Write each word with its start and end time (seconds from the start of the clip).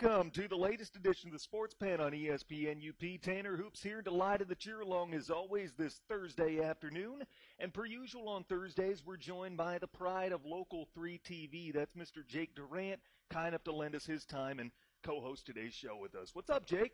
Welcome 0.00 0.30
to 0.32 0.48
the 0.48 0.56
latest 0.56 0.96
edition 0.96 1.28
of 1.28 1.34
the 1.34 1.38
Sports 1.38 1.72
Pen 1.72 2.00
on 2.00 2.10
ESPN 2.12 2.82
UP. 2.88 3.20
Tanner 3.20 3.56
Hoops 3.56 3.80
here, 3.80 4.02
delighted 4.02 4.48
that 4.48 4.66
you're 4.66 4.80
along 4.80 5.14
as 5.14 5.30
always 5.30 5.72
this 5.78 6.00
Thursday 6.08 6.60
afternoon. 6.60 7.22
And 7.60 7.72
per 7.72 7.84
usual 7.84 8.28
on 8.28 8.42
Thursdays, 8.44 9.04
we're 9.06 9.16
joined 9.16 9.56
by 9.56 9.78
the 9.78 9.86
pride 9.86 10.32
of 10.32 10.44
Local 10.44 10.88
3 10.94 11.20
TV. 11.24 11.72
That's 11.72 11.94
Mr. 11.94 12.26
Jake 12.26 12.56
Durant, 12.56 12.98
kind 13.30 13.48
enough 13.48 13.62
to 13.64 13.72
lend 13.72 13.94
us 13.94 14.04
his 14.04 14.24
time 14.24 14.58
and 14.58 14.72
co-host 15.04 15.46
today's 15.46 15.74
show 15.74 15.96
with 15.96 16.16
us. 16.16 16.30
What's 16.32 16.50
up, 16.50 16.66
Jake? 16.66 16.92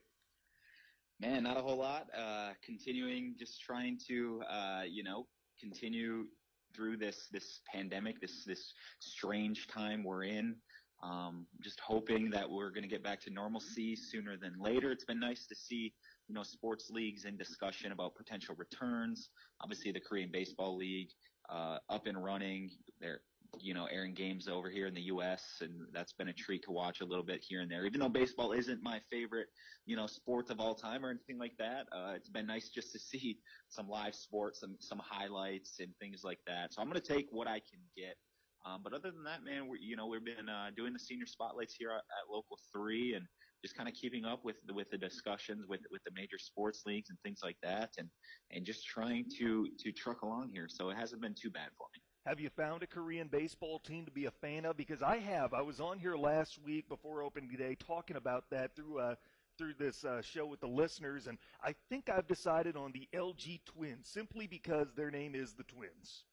Man, 1.20 1.44
not 1.44 1.56
a 1.56 1.62
whole 1.62 1.78
lot. 1.78 2.08
Uh, 2.14 2.50
continuing, 2.62 3.34
just 3.38 3.62
trying 3.62 3.98
to, 4.08 4.42
uh, 4.50 4.82
you 4.86 5.04
know, 5.04 5.26
continue 5.58 6.26
through 6.74 6.96
this 6.96 7.28
this 7.32 7.60
pandemic, 7.72 8.20
this 8.20 8.44
this 8.44 8.74
strange 8.98 9.68
time 9.68 10.04
we're 10.04 10.24
in. 10.24 10.56
Um, 11.02 11.46
just 11.62 11.80
hoping 11.80 12.30
that 12.30 12.48
we're 12.48 12.70
going 12.70 12.82
to 12.82 12.88
get 12.88 13.02
back 13.02 13.20
to 13.22 13.30
normalcy 13.30 13.96
sooner 13.96 14.36
than 14.36 14.52
later. 14.60 14.92
It's 14.92 15.04
been 15.04 15.20
nice 15.20 15.46
to 15.46 15.54
see, 15.54 15.94
you 16.28 16.34
know, 16.34 16.42
sports 16.42 16.90
leagues 16.90 17.24
in 17.24 17.36
discussion 17.36 17.92
about 17.92 18.14
potential 18.14 18.54
returns. 18.58 19.30
Obviously, 19.62 19.92
the 19.92 20.00
Korean 20.00 20.30
Baseball 20.30 20.76
League 20.76 21.08
uh, 21.48 21.78
up 21.88 22.06
and 22.06 22.22
running. 22.22 22.70
They're, 23.00 23.20
you 23.58 23.74
know, 23.74 23.86
airing 23.90 24.14
games 24.14 24.46
over 24.46 24.70
here 24.70 24.86
in 24.86 24.94
the 24.94 25.02
U.S. 25.02 25.42
and 25.60 25.72
that's 25.92 26.12
been 26.12 26.28
a 26.28 26.32
treat 26.32 26.62
to 26.64 26.70
watch 26.70 27.00
a 27.00 27.04
little 27.04 27.24
bit 27.24 27.42
here 27.46 27.62
and 27.62 27.70
there. 27.70 27.84
Even 27.84 28.00
though 28.00 28.08
baseball 28.08 28.52
isn't 28.52 28.82
my 28.82 29.00
favorite, 29.10 29.48
you 29.86 29.96
know, 29.96 30.06
sport 30.06 30.50
of 30.50 30.60
all 30.60 30.74
time 30.74 31.04
or 31.04 31.10
anything 31.10 31.38
like 31.38 31.56
that, 31.58 31.86
uh, 31.92 32.12
it's 32.14 32.28
been 32.28 32.46
nice 32.46 32.68
just 32.68 32.92
to 32.92 32.98
see 33.00 33.38
some 33.68 33.88
live 33.88 34.14
sports, 34.14 34.60
some 34.60 34.76
some 34.78 35.00
highlights 35.02 35.80
and 35.80 35.88
things 35.98 36.22
like 36.24 36.38
that. 36.46 36.72
So 36.74 36.82
I'm 36.82 36.88
going 36.88 37.00
to 37.00 37.14
take 37.14 37.26
what 37.30 37.48
I 37.48 37.58
can 37.58 37.80
get. 37.96 38.16
Um, 38.64 38.80
but 38.82 38.92
other 38.92 39.10
than 39.10 39.24
that, 39.24 39.44
man, 39.44 39.68
we 39.68 39.78
you 39.80 39.96
know 39.96 40.06
we've 40.06 40.24
been 40.24 40.48
uh, 40.48 40.70
doing 40.76 40.92
the 40.92 40.98
senior 40.98 41.26
spotlights 41.26 41.74
here 41.74 41.90
at, 41.90 41.96
at 41.96 42.30
Local 42.30 42.58
Three, 42.72 43.14
and 43.14 43.26
just 43.62 43.76
kind 43.76 43.88
of 43.88 43.94
keeping 43.94 44.24
up 44.24 44.44
with 44.44 44.56
the, 44.66 44.74
with 44.74 44.90
the 44.90 44.98
discussions 44.98 45.66
with 45.68 45.80
with 45.90 46.02
the 46.04 46.10
major 46.14 46.38
sports 46.38 46.82
leagues 46.86 47.10
and 47.10 47.18
things 47.22 47.40
like 47.42 47.56
that, 47.62 47.90
and 47.98 48.08
and 48.50 48.64
just 48.64 48.86
trying 48.86 49.24
to 49.38 49.68
to 49.78 49.92
truck 49.92 50.22
along 50.22 50.50
here. 50.52 50.66
So 50.68 50.90
it 50.90 50.96
hasn't 50.96 51.22
been 51.22 51.34
too 51.34 51.50
bad 51.50 51.68
for 51.76 51.86
me. 51.94 52.00
Have 52.26 52.38
you 52.38 52.50
found 52.50 52.82
a 52.82 52.86
Korean 52.86 53.28
baseball 53.28 53.78
team 53.78 54.04
to 54.04 54.10
be 54.10 54.26
a 54.26 54.30
fan 54.30 54.66
of? 54.66 54.76
Because 54.76 55.02
I 55.02 55.18
have. 55.18 55.54
I 55.54 55.62
was 55.62 55.80
on 55.80 55.98
here 55.98 56.16
last 56.16 56.58
week 56.62 56.86
before 56.88 57.22
opening 57.22 57.50
day 57.56 57.76
talking 57.76 58.16
about 58.16 58.44
that 58.50 58.76
through 58.76 58.98
uh, 58.98 59.14
through 59.56 59.74
this 59.78 60.04
uh, 60.04 60.22
show 60.22 60.46
with 60.46 60.60
the 60.60 60.66
listeners, 60.66 61.26
and 61.26 61.38
I 61.62 61.74
think 61.88 62.08
I've 62.08 62.26
decided 62.26 62.76
on 62.76 62.92
the 62.92 63.08
LG 63.14 63.60
Twins 63.64 64.08
simply 64.08 64.46
because 64.46 64.88
their 64.94 65.10
name 65.10 65.34
is 65.34 65.54
the 65.54 65.64
Twins. 65.64 66.24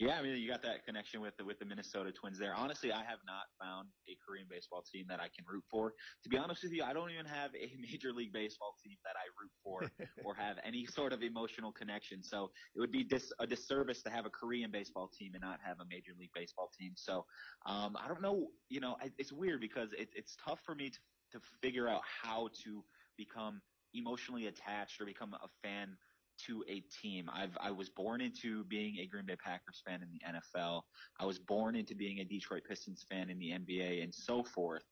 Yeah, 0.00 0.18
I 0.18 0.22
mean, 0.22 0.36
you 0.36 0.48
got 0.48 0.62
that 0.62 0.84
connection 0.84 1.20
with 1.20 1.36
the 1.36 1.44
with 1.44 1.60
the 1.60 1.64
Minnesota 1.64 2.10
Twins 2.10 2.36
there. 2.36 2.52
Honestly, 2.52 2.90
I 2.90 3.04
have 3.04 3.20
not 3.24 3.44
found 3.60 3.90
a 4.08 4.16
Korean 4.26 4.48
baseball 4.50 4.82
team 4.82 5.06
that 5.06 5.20
I 5.20 5.28
can 5.28 5.44
root 5.46 5.64
for. 5.70 5.94
To 6.24 6.28
be 6.28 6.36
honest 6.36 6.64
with 6.64 6.72
you, 6.72 6.82
I 6.82 6.92
don't 6.92 7.10
even 7.10 7.26
have 7.26 7.54
a 7.54 7.76
Major 7.78 8.12
League 8.12 8.32
Baseball 8.32 8.74
team 8.82 8.96
that 9.04 9.14
I 9.16 9.26
root 9.40 9.52
for 9.62 9.88
or 10.24 10.34
have 10.34 10.58
any 10.64 10.84
sort 10.84 11.12
of 11.12 11.22
emotional 11.22 11.72
connection. 11.72 12.24
So 12.24 12.50
it 12.74 12.80
would 12.80 12.90
be 12.90 13.04
dis- 13.04 13.32
a 13.38 13.46
disservice 13.46 14.02
to 14.02 14.10
have 14.10 14.26
a 14.26 14.30
Korean 14.30 14.72
baseball 14.72 15.08
team 15.08 15.34
and 15.34 15.42
not 15.42 15.60
have 15.60 15.78
a 15.78 15.84
Major 15.84 16.12
League 16.18 16.32
Baseball 16.34 16.70
team. 16.76 16.94
So 16.96 17.24
um, 17.64 17.96
I 17.96 18.08
don't 18.08 18.20
know. 18.20 18.50
You 18.68 18.80
know, 18.80 18.96
I, 19.00 19.12
it's 19.16 19.32
weird 19.32 19.60
because 19.60 19.92
it, 19.92 20.08
it's 20.16 20.34
tough 20.44 20.60
for 20.66 20.74
me 20.74 20.90
to, 20.90 20.98
to 21.34 21.40
figure 21.62 21.88
out 21.88 22.02
how 22.04 22.48
to 22.64 22.84
become 23.16 23.62
emotionally 23.92 24.48
attached 24.48 25.00
or 25.00 25.06
become 25.06 25.34
a 25.34 25.48
fan 25.62 25.96
to 26.46 26.64
a 26.68 26.82
team. 27.02 27.28
I've 27.32 27.56
I 27.60 27.70
was 27.70 27.88
born 27.88 28.20
into 28.20 28.64
being 28.64 28.98
a 28.98 29.06
Green 29.06 29.26
Bay 29.26 29.36
Packers 29.36 29.82
fan 29.86 30.02
in 30.02 30.08
the 30.10 30.20
NFL. 30.58 30.82
I 31.20 31.26
was 31.26 31.38
born 31.38 31.76
into 31.76 31.94
being 31.94 32.20
a 32.20 32.24
Detroit 32.24 32.62
Pistons 32.68 33.04
fan 33.10 33.30
in 33.30 33.38
the 33.38 33.50
NBA 33.50 34.02
and 34.02 34.14
so 34.14 34.42
forth. 34.42 34.84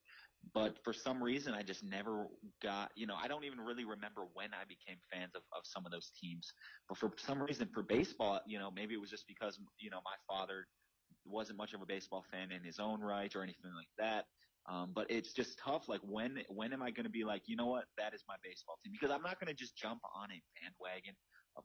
But 0.53 0.77
for 0.83 0.91
some 0.91 1.23
reason, 1.23 1.53
I 1.53 1.61
just 1.63 1.83
never 1.83 2.27
got, 2.61 2.91
you 2.95 3.07
know, 3.07 3.15
I 3.15 3.27
don't 3.27 3.45
even 3.45 3.61
really 3.61 3.85
remember 3.85 4.23
when 4.33 4.49
I 4.53 4.65
became 4.67 4.97
fans 5.11 5.31
of, 5.35 5.41
of 5.55 5.61
some 5.63 5.85
of 5.85 5.91
those 5.91 6.11
teams. 6.21 6.51
But 6.89 6.97
for 6.97 7.11
some 7.17 7.41
reason, 7.41 7.69
for 7.73 7.81
baseball, 7.81 8.41
you 8.45 8.59
know, 8.59 8.69
maybe 8.69 8.93
it 8.93 8.99
was 8.99 9.09
just 9.09 9.25
because, 9.25 9.57
you 9.79 9.89
know, 9.89 10.01
my 10.03 10.15
father 10.27 10.67
wasn't 11.25 11.57
much 11.57 11.73
of 11.73 11.81
a 11.81 11.85
baseball 11.85 12.25
fan 12.29 12.51
in 12.51 12.61
his 12.63 12.79
own 12.79 12.99
right 12.99 13.33
or 13.35 13.41
anything 13.41 13.71
like 13.73 13.87
that. 13.97 14.25
Um, 14.69 14.91
but 14.93 15.09
it's 15.09 15.33
just 15.33 15.59
tough. 15.59 15.89
Like 15.89 16.01
when 16.03 16.41
when 16.47 16.71
am 16.71 16.81
I 16.81 16.91
going 16.91 17.05
to 17.05 17.11
be 17.11 17.23
like, 17.23 17.43
you 17.47 17.55
know 17.55 17.67
what, 17.67 17.85
that 17.97 18.13
is 18.13 18.23
my 18.27 18.35
baseball 18.43 18.77
team? 18.83 18.93
Because 18.93 19.11
I'm 19.13 19.21
not 19.21 19.39
going 19.39 19.49
to 19.49 19.53
just 19.53 19.75
jump 19.75 19.99
on 20.15 20.31
a 20.31 20.39
bandwagon 20.55 21.15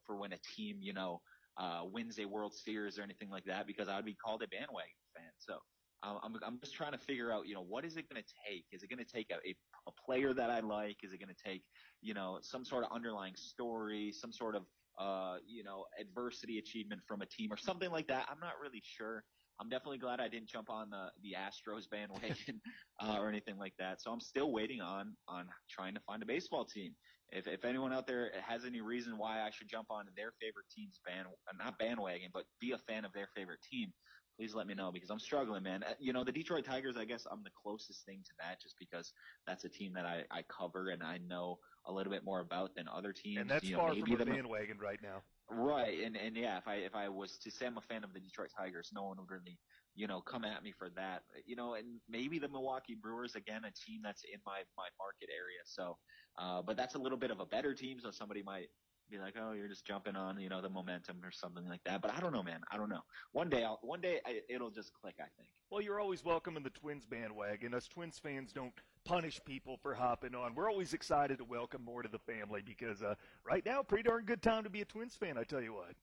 for 0.06 0.16
when 0.16 0.32
a 0.32 0.38
team, 0.56 0.78
you 0.80 0.92
know, 0.92 1.20
uh, 1.58 1.82
wins 1.84 2.18
a 2.18 2.24
World 2.24 2.54
Series 2.54 2.98
or 2.98 3.02
anything 3.02 3.30
like 3.30 3.44
that 3.44 3.66
because 3.66 3.88
I 3.88 3.96
would 3.96 4.04
be 4.04 4.14
called 4.14 4.42
a 4.42 4.48
bandwagon 4.48 4.92
fan. 5.14 5.30
So 5.38 5.58
uh, 6.02 6.18
I'm, 6.22 6.36
I'm 6.46 6.58
just 6.60 6.74
trying 6.74 6.92
to 6.92 6.98
figure 6.98 7.32
out, 7.32 7.48
you 7.48 7.54
know, 7.54 7.64
what 7.66 7.84
is 7.84 7.96
it 7.96 8.08
going 8.08 8.22
to 8.22 8.28
take? 8.46 8.64
Is 8.72 8.82
it 8.82 8.90
going 8.90 9.04
to 9.04 9.10
take 9.10 9.30
a, 9.30 9.36
a, 9.48 9.54
a 9.88 9.92
player 10.06 10.32
that 10.34 10.50
I 10.50 10.60
like? 10.60 10.98
Is 11.02 11.12
it 11.12 11.18
going 11.18 11.34
to 11.34 11.42
take, 11.50 11.62
you 12.00 12.14
know, 12.14 12.38
some 12.42 12.64
sort 12.64 12.84
of 12.84 12.92
underlying 12.92 13.34
story, 13.36 14.12
some 14.12 14.32
sort 14.32 14.54
of, 14.54 14.62
uh, 14.98 15.38
you 15.46 15.64
know, 15.64 15.84
adversity 16.00 16.58
achievement 16.58 17.00
from 17.06 17.22
a 17.22 17.26
team 17.26 17.52
or 17.52 17.56
something 17.56 17.90
like 17.90 18.06
that? 18.08 18.26
I'm 18.30 18.40
not 18.40 18.54
really 18.62 18.82
sure. 18.84 19.24
I'm 19.60 19.68
definitely 19.68 19.98
glad 19.98 20.20
I 20.20 20.28
didn't 20.28 20.48
jump 20.48 20.70
on 20.70 20.90
the 20.90 21.08
the 21.22 21.34
Astros 21.36 21.90
bandwagon 21.90 22.60
uh, 23.02 23.16
or 23.18 23.28
anything 23.28 23.58
like 23.58 23.74
that. 23.78 24.00
So 24.00 24.12
I'm 24.12 24.20
still 24.20 24.52
waiting 24.52 24.80
on 24.80 25.16
on 25.26 25.46
trying 25.68 25.94
to 25.94 26.00
find 26.00 26.22
a 26.22 26.26
baseball 26.26 26.64
team. 26.64 26.94
If 27.30 27.46
if 27.46 27.64
anyone 27.64 27.92
out 27.92 28.06
there 28.06 28.32
has 28.46 28.64
any 28.64 28.80
reason 28.80 29.18
why 29.18 29.42
I 29.42 29.50
should 29.50 29.68
jump 29.68 29.90
on 29.90 30.06
their 30.16 30.32
favorite 30.40 30.66
team's 30.70 31.00
band, 31.04 31.28
not 31.58 31.78
bandwagon, 31.78 32.30
but 32.32 32.44
be 32.60 32.72
a 32.72 32.78
fan 32.78 33.04
of 33.04 33.12
their 33.12 33.28
favorite 33.34 33.60
team, 33.62 33.92
please 34.36 34.54
let 34.54 34.66
me 34.66 34.74
know 34.74 34.90
because 34.92 35.10
I'm 35.10 35.18
struggling, 35.18 35.62
man. 35.62 35.82
Uh, 35.82 35.94
You 35.98 36.12
know, 36.12 36.24
the 36.24 36.32
Detroit 36.32 36.64
Tigers, 36.64 36.96
I 36.96 37.04
guess 37.04 37.26
I'm 37.30 37.42
the 37.42 37.50
closest 37.62 38.04
thing 38.06 38.22
to 38.24 38.32
that 38.40 38.60
just 38.62 38.76
because 38.78 39.12
that's 39.46 39.64
a 39.64 39.68
team 39.68 39.92
that 39.94 40.06
I, 40.06 40.24
I 40.30 40.42
cover 40.44 40.88
and 40.88 41.02
I 41.02 41.18
know 41.18 41.58
a 41.86 41.92
little 41.92 42.12
bit 42.12 42.24
more 42.24 42.40
about 42.40 42.74
than 42.74 42.88
other 42.88 43.12
teams. 43.12 43.40
And 43.40 43.50
that's 43.50 43.64
you 43.64 43.72
know, 43.72 43.78
far 43.78 43.90
maybe 43.90 44.12
from 44.12 44.22
a 44.22 44.24
the- 44.24 44.30
bandwagon 44.30 44.78
right 44.78 45.00
now. 45.02 45.22
Right, 45.50 46.04
and 46.04 46.14
and 46.14 46.36
yeah, 46.36 46.58
if 46.58 46.68
I 46.68 46.74
if 46.74 46.94
I 46.94 47.08
was 47.08 47.38
to 47.38 47.50
say 47.50 47.64
I'm 47.66 47.78
a 47.78 47.80
fan 47.80 48.04
of 48.04 48.12
the 48.12 48.20
Detroit 48.20 48.50
Tigers, 48.54 48.90
no 48.92 49.04
one 49.04 49.16
would 49.16 49.30
really, 49.30 49.58
you 49.98 50.06
know, 50.06 50.20
come 50.20 50.44
at 50.44 50.62
me 50.62 50.72
for 50.72 50.88
that. 50.90 51.22
You 51.44 51.56
know, 51.56 51.74
and 51.74 52.00
maybe 52.08 52.38
the 52.38 52.48
Milwaukee 52.48 52.94
Brewers 52.94 53.34
again, 53.34 53.62
a 53.64 53.72
team 53.72 54.00
that's 54.02 54.22
in 54.22 54.38
my 54.46 54.60
my 54.76 54.88
market 54.96 55.28
area. 55.28 55.60
So, 55.64 55.98
uh, 56.38 56.62
but 56.62 56.76
that's 56.76 56.94
a 56.94 56.98
little 56.98 57.18
bit 57.18 57.32
of 57.32 57.40
a 57.40 57.46
better 57.46 57.74
team, 57.74 57.98
so 58.00 58.10
somebody 58.12 58.42
might 58.42 58.68
be 59.10 59.18
like, 59.18 59.34
oh, 59.40 59.52
you're 59.52 59.68
just 59.68 59.86
jumping 59.86 60.16
on, 60.16 60.38
you 60.38 60.48
know, 60.48 60.60
the 60.60 60.68
momentum 60.68 61.16
or 61.24 61.32
something 61.32 61.66
like 61.66 61.82
that. 61.84 62.02
But 62.02 62.14
I 62.14 62.20
don't 62.20 62.32
know, 62.32 62.42
man. 62.42 62.60
I 62.70 62.76
don't 62.76 62.88
know. 62.88 63.00
One 63.32 63.48
day, 63.48 63.64
I'll 63.64 63.80
one 63.82 64.00
day 64.00 64.20
I, 64.24 64.40
it'll 64.48 64.70
just 64.70 64.92
click. 64.92 65.16
I 65.18 65.26
think. 65.36 65.48
Well, 65.70 65.80
you're 65.80 66.00
always 66.00 66.24
welcome 66.24 66.56
in 66.56 66.62
the 66.62 66.70
Twins 66.70 67.04
bandwagon. 67.04 67.74
Us 67.74 67.88
Twins 67.88 68.20
fans 68.20 68.52
don't 68.52 68.72
punish 69.04 69.40
people 69.44 69.78
for 69.82 69.94
hopping 69.94 70.34
on. 70.36 70.54
We're 70.54 70.70
always 70.70 70.92
excited 70.92 71.38
to 71.38 71.44
welcome 71.44 71.82
more 71.82 72.02
to 72.02 72.08
the 72.08 72.20
family 72.20 72.62
because 72.64 73.02
uh, 73.02 73.14
right 73.44 73.66
now, 73.66 73.82
pretty 73.82 74.04
darn 74.04 74.24
good 74.24 74.42
time 74.42 74.62
to 74.62 74.70
be 74.70 74.82
a 74.82 74.84
Twins 74.84 75.16
fan. 75.16 75.36
I 75.36 75.42
tell 75.42 75.60
you 75.60 75.72
what. 75.72 75.94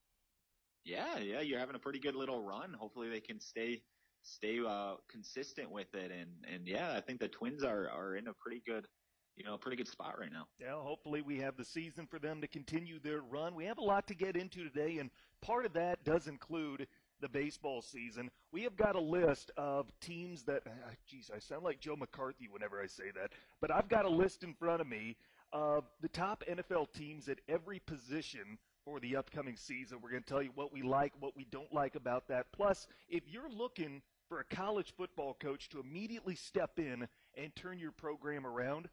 Yeah, 0.85 1.17
yeah, 1.17 1.41
you're 1.41 1.59
having 1.59 1.75
a 1.75 1.79
pretty 1.79 1.99
good 1.99 2.15
little 2.15 2.41
run. 2.41 2.73
Hopefully, 2.79 3.09
they 3.09 3.19
can 3.19 3.39
stay 3.39 3.81
stay 4.21 4.59
uh, 4.65 4.95
consistent 5.09 5.71
with 5.71 5.93
it, 5.95 6.11
and 6.11 6.29
and 6.53 6.67
yeah, 6.67 6.93
I 6.95 7.01
think 7.01 7.19
the 7.19 7.27
Twins 7.27 7.63
are 7.63 7.89
are 7.89 8.15
in 8.15 8.27
a 8.27 8.33
pretty 8.33 8.61
good, 8.65 8.87
you 9.35 9.43
know, 9.43 9.57
pretty 9.57 9.77
good 9.77 9.87
spot 9.87 10.19
right 10.19 10.31
now. 10.31 10.45
Yeah, 10.59 10.73
hopefully 10.75 11.21
we 11.21 11.39
have 11.39 11.57
the 11.57 11.65
season 11.65 12.05
for 12.05 12.19
them 12.19 12.39
to 12.41 12.47
continue 12.47 12.99
their 12.99 13.21
run. 13.21 13.55
We 13.55 13.65
have 13.65 13.79
a 13.79 13.83
lot 13.83 14.07
to 14.07 14.15
get 14.15 14.37
into 14.37 14.63
today, 14.63 14.99
and 14.99 15.09
part 15.41 15.65
of 15.65 15.73
that 15.73 16.03
does 16.03 16.27
include 16.27 16.87
the 17.21 17.29
baseball 17.29 17.81
season. 17.81 18.29
We 18.51 18.63
have 18.63 18.75
got 18.75 18.95
a 18.95 19.01
list 19.01 19.51
of 19.57 19.89
teams 20.01 20.43
that, 20.43 20.63
ah, 20.67 20.91
geez, 21.07 21.31
I 21.33 21.39
sound 21.39 21.63
like 21.63 21.79
Joe 21.79 21.95
McCarthy 21.95 22.47
whenever 22.49 22.81
I 22.81 22.87
say 22.87 23.11
that, 23.15 23.31
but 23.61 23.71
I've 23.71 23.87
got 23.87 24.05
a 24.05 24.09
list 24.09 24.43
in 24.43 24.53
front 24.53 24.81
of 24.81 24.87
me 24.87 25.15
of 25.53 25.85
the 26.01 26.09
top 26.09 26.43
NFL 26.49 26.91
teams 26.93 27.29
at 27.29 27.39
every 27.47 27.79
position 27.79 28.57
for 28.85 28.99
the 28.99 29.15
upcoming 29.15 29.57
season. 29.57 29.97
We're 30.01 30.11
going 30.11 30.23
to 30.23 30.29
tell 30.29 30.43
you 30.43 30.51
what 30.53 30.71
we 30.71 30.83
like, 30.83 31.11
what 31.19 31.35
we 31.35 31.45
don't 31.51 31.73
like 31.73 31.95
about 31.95 32.27
that. 32.27 32.51
Plus, 32.53 32.87
if 33.09 33.23
you're 33.27 33.49
looking 33.49 34.01
for 34.29 34.39
a 34.39 34.55
college 34.55 34.93
football 34.95 35.35
coach 35.39 35.69
to 35.69 35.79
immediately 35.79 36.35
step 36.35 36.77
in 36.77 37.07
and 37.35 37.55
turn 37.55 37.79
your 37.79 37.91
program 37.91 38.45
around, 38.45 38.87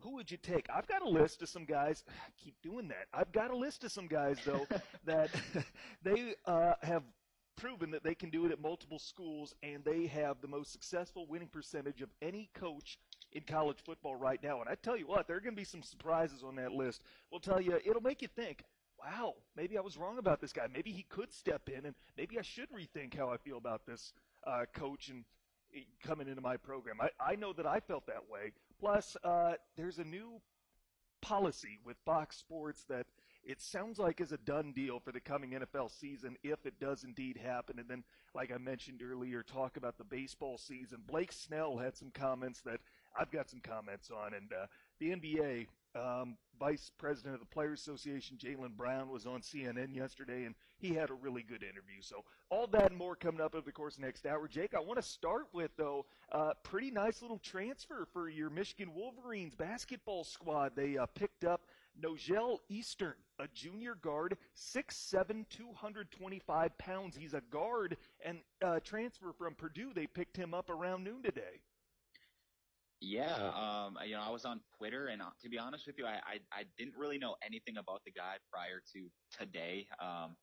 who 0.00 0.16
would 0.16 0.30
you 0.30 0.36
take? 0.36 0.66
I've 0.74 0.86
got 0.86 1.02
a 1.02 1.08
list 1.08 1.42
of 1.42 1.48
some 1.48 1.64
guys. 1.64 2.04
I 2.08 2.12
keep 2.44 2.54
doing 2.62 2.88
that. 2.88 3.06
I've 3.14 3.32
got 3.32 3.50
a 3.50 3.56
list 3.56 3.84
of 3.84 3.92
some 3.92 4.08
guys 4.08 4.36
though 4.44 4.66
that 5.04 5.30
they 6.02 6.34
uh, 6.44 6.74
have 6.82 7.04
proven 7.56 7.90
that 7.90 8.04
they 8.04 8.14
can 8.14 8.28
do 8.28 8.44
it 8.44 8.52
at 8.52 8.60
multiple 8.60 8.98
schools, 8.98 9.54
and 9.62 9.82
they 9.84 10.06
have 10.06 10.40
the 10.42 10.48
most 10.48 10.72
successful 10.72 11.26
winning 11.26 11.48
percentage 11.48 12.02
of 12.02 12.10
any 12.20 12.50
coach 12.54 12.98
in 13.32 13.42
college 13.42 13.78
football 13.84 14.14
right 14.14 14.42
now. 14.42 14.60
And 14.60 14.68
I 14.68 14.74
tell 14.74 14.96
you 14.96 15.06
what, 15.06 15.26
there 15.26 15.36
are 15.36 15.40
going 15.40 15.54
to 15.54 15.60
be 15.60 15.64
some 15.64 15.82
surprises 15.82 16.42
on 16.46 16.56
that 16.56 16.72
list. 16.72 17.02
We'll 17.30 17.40
tell 17.40 17.60
you, 17.60 17.78
it'll 17.84 18.02
make 18.02 18.20
you 18.20 18.28
think. 18.28 18.62
Wow, 19.06 19.34
maybe 19.56 19.78
I 19.78 19.82
was 19.82 19.96
wrong 19.96 20.18
about 20.18 20.40
this 20.40 20.52
guy. 20.52 20.66
Maybe 20.72 20.90
he 20.90 21.04
could 21.08 21.32
step 21.32 21.68
in, 21.68 21.86
and 21.86 21.94
maybe 22.16 22.40
I 22.40 22.42
should 22.42 22.68
rethink 22.70 23.16
how 23.16 23.30
I 23.30 23.36
feel 23.36 23.56
about 23.56 23.86
this 23.86 24.12
uh, 24.44 24.64
coach 24.74 25.10
and 25.10 25.24
eh, 25.76 25.82
coming 26.02 26.26
into 26.26 26.40
my 26.40 26.56
program. 26.56 26.96
I, 27.00 27.10
I 27.20 27.36
know 27.36 27.52
that 27.52 27.66
I 27.66 27.78
felt 27.78 28.06
that 28.06 28.28
way. 28.28 28.52
Plus, 28.80 29.16
uh, 29.22 29.52
there's 29.76 29.98
a 29.98 30.04
new 30.04 30.40
policy 31.22 31.78
with 31.84 31.96
Fox 32.04 32.36
Sports 32.36 32.84
that 32.88 33.06
it 33.44 33.60
sounds 33.60 34.00
like 34.00 34.20
is 34.20 34.32
a 34.32 34.38
done 34.38 34.72
deal 34.72 34.98
for 34.98 35.12
the 35.12 35.20
coming 35.20 35.52
NFL 35.52 35.88
season 36.00 36.36
if 36.42 36.66
it 36.66 36.80
does 36.80 37.04
indeed 37.04 37.36
happen. 37.36 37.78
And 37.78 37.88
then, 37.88 38.02
like 38.34 38.50
I 38.52 38.58
mentioned 38.58 39.02
earlier, 39.08 39.44
talk 39.44 39.76
about 39.76 39.98
the 39.98 40.04
baseball 40.04 40.58
season. 40.58 40.98
Blake 41.06 41.30
Snell 41.30 41.76
had 41.78 41.96
some 41.96 42.10
comments 42.10 42.60
that 42.62 42.80
I've 43.18 43.30
got 43.30 43.48
some 43.48 43.60
comments 43.60 44.10
on. 44.10 44.34
And 44.34 44.52
uh, 44.52 44.66
the 44.98 45.10
NBA 45.10 45.66
um, 45.94 46.36
Vice 46.58 46.90
President 46.98 47.34
of 47.34 47.40
the 47.40 47.46
Players 47.46 47.80
Association, 47.80 48.36
Jaylen 48.36 48.76
Brown, 48.76 49.08
was 49.08 49.26
on 49.26 49.40
CNN 49.40 49.94
yesterday, 49.94 50.44
and 50.44 50.54
he 50.78 50.94
had 50.94 51.10
a 51.10 51.14
really 51.14 51.42
good 51.42 51.62
interview. 51.62 52.00
So 52.00 52.24
all 52.50 52.66
that 52.68 52.90
and 52.90 52.96
more 52.96 53.16
coming 53.16 53.40
up 53.40 53.54
over 53.54 53.64
the 53.64 53.72
course 53.72 53.96
of 53.96 54.02
next 54.02 54.26
hour. 54.26 54.48
Jake, 54.48 54.74
I 54.74 54.80
want 54.80 54.96
to 54.96 55.02
start 55.02 55.46
with 55.52 55.70
though, 55.76 56.06
uh, 56.32 56.52
pretty 56.62 56.90
nice 56.90 57.22
little 57.22 57.38
transfer 57.38 58.06
for 58.12 58.28
your 58.28 58.50
Michigan 58.50 58.94
Wolverines 58.94 59.54
basketball 59.54 60.24
squad. 60.24 60.72
They 60.74 60.96
uh, 60.96 61.06
picked 61.06 61.44
up 61.44 61.62
Nojel 62.02 62.58
Eastern, 62.68 63.14
a 63.38 63.48
junior 63.54 63.94
guard, 63.94 64.36
6'7", 64.56 65.46
225 65.48 66.78
pounds. 66.78 67.16
He's 67.16 67.34
a 67.34 67.42
guard 67.50 67.96
and 68.24 68.38
uh, 68.62 68.80
transfer 68.80 69.32
from 69.32 69.54
Purdue. 69.54 69.92
They 69.94 70.06
picked 70.06 70.36
him 70.36 70.54
up 70.54 70.70
around 70.70 71.04
noon 71.04 71.22
today. 71.22 71.62
Yeah, 73.00 73.34
um, 73.34 73.98
you 74.06 74.14
know, 74.14 74.22
I 74.22 74.30
was 74.30 74.44
on 74.44 74.60
Twitter, 74.78 75.08
and 75.08 75.20
uh, 75.20 75.30
to 75.42 75.48
be 75.50 75.58
honest 75.58 75.86
with 75.86 75.98
you, 75.98 76.06
I, 76.06 76.14
I, 76.26 76.40
I 76.50 76.64
didn't 76.78 76.96
really 76.96 77.18
know 77.18 77.36
anything 77.44 77.76
about 77.76 78.04
the 78.04 78.10
guy 78.10 78.36
prior 78.50 78.80
to 78.94 79.10
today. 79.30 79.86
Um, 80.00 80.36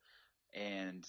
and 0.53 1.03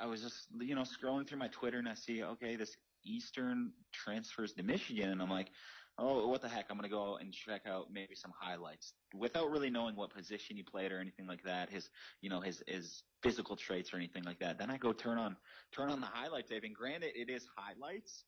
I 0.00 0.06
was 0.06 0.22
just, 0.22 0.46
you 0.60 0.76
know, 0.76 0.82
scrolling 0.82 1.26
through 1.26 1.38
my 1.38 1.48
Twitter, 1.48 1.78
and 1.78 1.88
I 1.88 1.94
see, 1.94 2.22
okay, 2.22 2.54
this 2.54 2.76
Eastern 3.04 3.72
transfers 3.92 4.52
to 4.54 4.62
Michigan, 4.62 5.10
and 5.10 5.20
I'm 5.20 5.30
like, 5.30 5.50
oh, 5.98 6.28
what 6.28 6.42
the 6.42 6.48
heck? 6.48 6.66
I'm 6.70 6.76
gonna 6.76 6.88
go 6.88 7.16
and 7.16 7.32
check 7.32 7.66
out 7.66 7.90
maybe 7.90 8.14
some 8.14 8.32
highlights 8.38 8.94
without 9.14 9.50
really 9.50 9.70
knowing 9.70 9.96
what 9.96 10.10
position 10.14 10.56
he 10.56 10.62
played 10.62 10.92
or 10.92 11.00
anything 11.00 11.26
like 11.26 11.42
that. 11.42 11.70
His, 11.70 11.90
you 12.20 12.30
know, 12.30 12.40
his 12.40 12.62
his 12.68 13.02
physical 13.22 13.56
traits 13.56 13.92
or 13.92 13.96
anything 13.96 14.22
like 14.22 14.38
that. 14.38 14.58
Then 14.58 14.70
I 14.70 14.78
go 14.78 14.92
turn 14.92 15.18
on 15.18 15.36
turn 15.72 15.90
on 15.90 16.00
the 16.00 16.06
highlight 16.06 16.46
tape, 16.46 16.62
and 16.62 16.74
granted, 16.74 17.12
it 17.16 17.28
is 17.28 17.48
highlights 17.56 18.24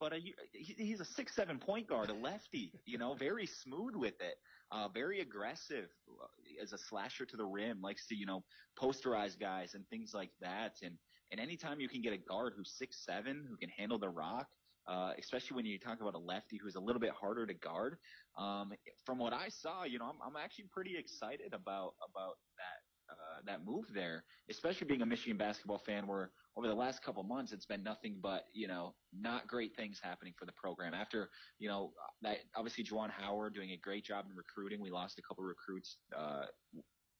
but 0.00 0.12
a, 0.12 0.20
he's 0.52 1.00
a 1.00 1.04
six 1.04 1.34
seven 1.34 1.58
point 1.58 1.88
guard, 1.88 2.10
a 2.10 2.14
lefty. 2.14 2.72
You 2.86 2.98
know, 2.98 3.14
very 3.14 3.46
smooth 3.46 3.94
with 3.94 4.20
it, 4.20 4.36
uh, 4.70 4.88
very 4.88 5.20
aggressive 5.20 5.88
uh, 6.08 6.62
as 6.62 6.72
a 6.72 6.78
slasher 6.78 7.24
to 7.26 7.36
the 7.36 7.44
rim. 7.44 7.80
Likes 7.82 8.06
to 8.08 8.14
you 8.14 8.26
know 8.26 8.44
posterize 8.80 9.38
guys 9.38 9.74
and 9.74 9.84
things 9.88 10.12
like 10.14 10.30
that. 10.40 10.72
And 10.82 10.94
and 11.30 11.40
anytime 11.40 11.80
you 11.80 11.88
can 11.88 12.02
get 12.02 12.12
a 12.12 12.18
guard 12.18 12.54
who's 12.56 12.74
six 12.78 13.04
seven 13.04 13.46
who 13.48 13.56
can 13.56 13.70
handle 13.70 13.98
the 13.98 14.10
rock. 14.10 14.46
Uh, 14.86 15.12
especially 15.18 15.54
when 15.54 15.66
you 15.66 15.78
talk 15.78 16.00
about 16.00 16.14
a 16.14 16.18
lefty 16.18 16.56
who's 16.56 16.74
a 16.74 16.80
little 16.80 16.98
bit 16.98 17.10
harder 17.10 17.46
to 17.46 17.52
guard. 17.52 17.98
Um, 18.38 18.72
from 19.04 19.18
what 19.18 19.34
I 19.34 19.50
saw, 19.50 19.84
you 19.84 19.98
know, 19.98 20.06
I'm, 20.06 20.16
I'm 20.24 20.42
actually 20.42 20.64
pretty 20.72 20.96
excited 20.96 21.52
about 21.52 21.92
about 22.00 22.36
that 22.56 22.77
uh, 23.10 23.40
that 23.46 23.64
move 23.64 23.86
there, 23.94 24.24
especially 24.50 24.86
being 24.86 25.02
a 25.02 25.06
Michigan 25.06 25.36
basketball 25.36 25.78
fan 25.78 26.06
where 26.06 26.30
over 26.56 26.66
the 26.66 26.74
last 26.74 27.02
couple 27.02 27.22
months 27.22 27.52
it's 27.52 27.66
been 27.66 27.82
nothing 27.82 28.18
but, 28.20 28.44
you 28.52 28.66
know, 28.66 28.94
not 29.18 29.46
great 29.46 29.74
things 29.76 30.00
happening 30.02 30.34
for 30.38 30.44
the 30.44 30.52
program. 30.52 30.94
After, 30.94 31.30
you 31.58 31.68
know, 31.68 31.92
that 32.22 32.38
obviously 32.56 32.84
Juwan 32.84 33.10
Howard 33.10 33.54
doing 33.54 33.70
a 33.70 33.76
great 33.76 34.04
job 34.04 34.26
in 34.30 34.36
recruiting. 34.36 34.80
We 34.80 34.90
lost 34.90 35.18
a 35.18 35.22
couple 35.22 35.44
recruits, 35.44 35.98
uh, 36.16 36.46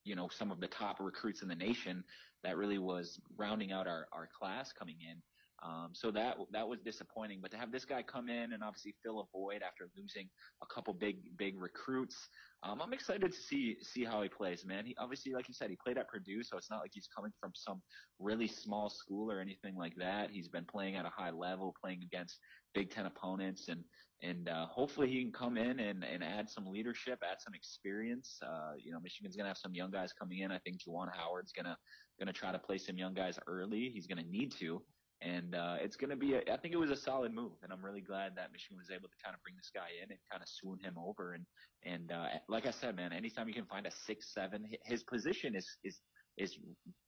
you 0.05 0.17
know, 0.17 0.29
some 0.31 0.51
of 0.51 0.61
the 0.61 0.69
top 0.69 0.99
recruits 1.01 1.43
in 1.43 1.49
the 1.49 1.55
nation 1.55 2.05
that 2.43 2.57
really 2.57 2.79
was 2.79 3.21
rounding 3.37 3.73
out 3.73 3.87
our, 3.87 4.07
our 4.13 4.29
class 4.39 4.73
coming 4.73 4.97
in. 5.01 5.23
Um, 5.63 5.91
so 5.93 6.11
that 6.13 6.37
that 6.53 6.69
was 6.69 6.79
disappointing. 6.85 7.41
But 7.43 7.51
to 7.51 7.57
have 7.57 7.73
this 7.73 7.85
guy 7.85 8.03
come 8.03 8.29
in 8.29 8.53
and 8.53 8.63
obviously 8.63 8.95
fill 9.03 9.21
a 9.21 9.25
void 9.37 9.63
after 9.63 9.89
losing 9.97 10.29
a 10.63 10.67
couple 10.73 10.95
big 10.95 11.17
big 11.37 11.61
recruits, 11.61 12.17
um, 12.63 12.81
I'm 12.81 12.93
excited 12.93 13.33
to 13.33 13.37
see 13.37 13.77
see 13.83 14.05
how 14.05 14.23
he 14.23 14.29
plays, 14.29 14.65
man. 14.65 14.87
He 14.87 14.95
obviously, 14.99 15.33
like 15.33 15.49
you 15.49 15.55
said, 15.55 15.71
he 15.71 15.77
played 15.85 15.99
at 15.99 16.09
Purdue, 16.09 16.43
so 16.45 16.57
it's 16.57 16.71
not 16.71 16.81
like 16.81 16.91
he's 16.93 17.09
coming 17.15 17.33
from 17.41 17.51
some 17.55 17.83
really 18.21 18.47
small 18.47 18.89
school 18.89 19.33
or 19.33 19.41
anything 19.41 19.75
like 19.77 19.95
that. 19.97 20.31
He's 20.31 20.49
been 20.49 20.65
playing 20.65 20.95
at 20.95 21.05
a 21.05 21.11
high 21.11 21.31
level, 21.31 21.75
playing 21.83 22.03
against 22.05 22.39
Big 22.75 22.91
Ten 22.91 23.07
opponents, 23.07 23.69
and 23.69 23.83
and 24.23 24.49
uh, 24.49 24.67
hopefully 24.67 25.09
he 25.09 25.23
can 25.23 25.33
come 25.33 25.57
in 25.57 25.79
and, 25.79 26.05
and 26.05 26.25
add 26.25 26.51
some 26.51 26.67
leadership, 26.67 27.19
add 27.23 27.39
some 27.41 27.55
experience. 27.55 28.39
Uh, 28.45 28.73
you 28.77 28.93
know, 28.93 28.99
Michigan's 29.01 29.37
gonna 29.37 29.49
have 29.49 29.59
some 29.59 29.75
young 29.75 29.91
guys 29.91 30.13
coming 30.13 30.41
in. 30.41 30.53
I 30.53 30.59
think 30.59 30.79
Juwan 30.79 31.09
Howard's 31.13 31.53
gonna 31.53 31.77
gonna 32.21 32.33
try 32.33 32.53
to 32.53 32.59
play 32.59 32.79
some 32.79 32.97
young 32.97 33.15
guys 33.15 33.39
early. 33.49 33.91
He's 33.93 34.07
gonna 34.07 34.25
need 34.29 34.53
to 34.59 34.83
and 35.21 35.55
uh, 35.55 35.77
it's 35.81 35.97
going 35.97 36.11
to 36.11 36.17
be. 36.17 36.35
A, 36.35 36.39
I 36.53 36.57
think 36.57 36.75
it 36.75 36.79
was 36.79 36.91
a 36.91 36.97
solid 36.97 37.35
move, 37.35 37.53
and 37.63 37.73
I'm 37.73 37.85
really 37.85 38.01
glad 38.01 38.37
that 38.37 38.53
Michigan 38.53 38.79
was 38.79 38.91
able 38.91 39.09
to 39.09 39.17
kind 39.23 39.35
of 39.35 39.43
bring 39.43 39.57
this 39.57 39.71
guy 39.75 39.89
in 40.03 40.11
and 40.11 40.19
kind 40.31 40.43
of 40.43 40.49
swoon 40.49 40.79
him 40.79 40.95
over. 40.97 41.33
And 41.35 41.45
and 41.85 42.13
uh, 42.13 42.27
like 42.49 42.67
I 42.67 42.71
said, 42.71 42.95
man, 42.97 43.13
anytime 43.13 43.49
you 43.49 43.55
can 43.55 43.67
find 43.67 43.87
a 43.87 43.91
six 43.91 44.33
seven, 44.33 44.65
his 44.85 45.03
position 45.03 45.57
is 45.57 45.67
is 45.83 46.01
is 46.37 46.57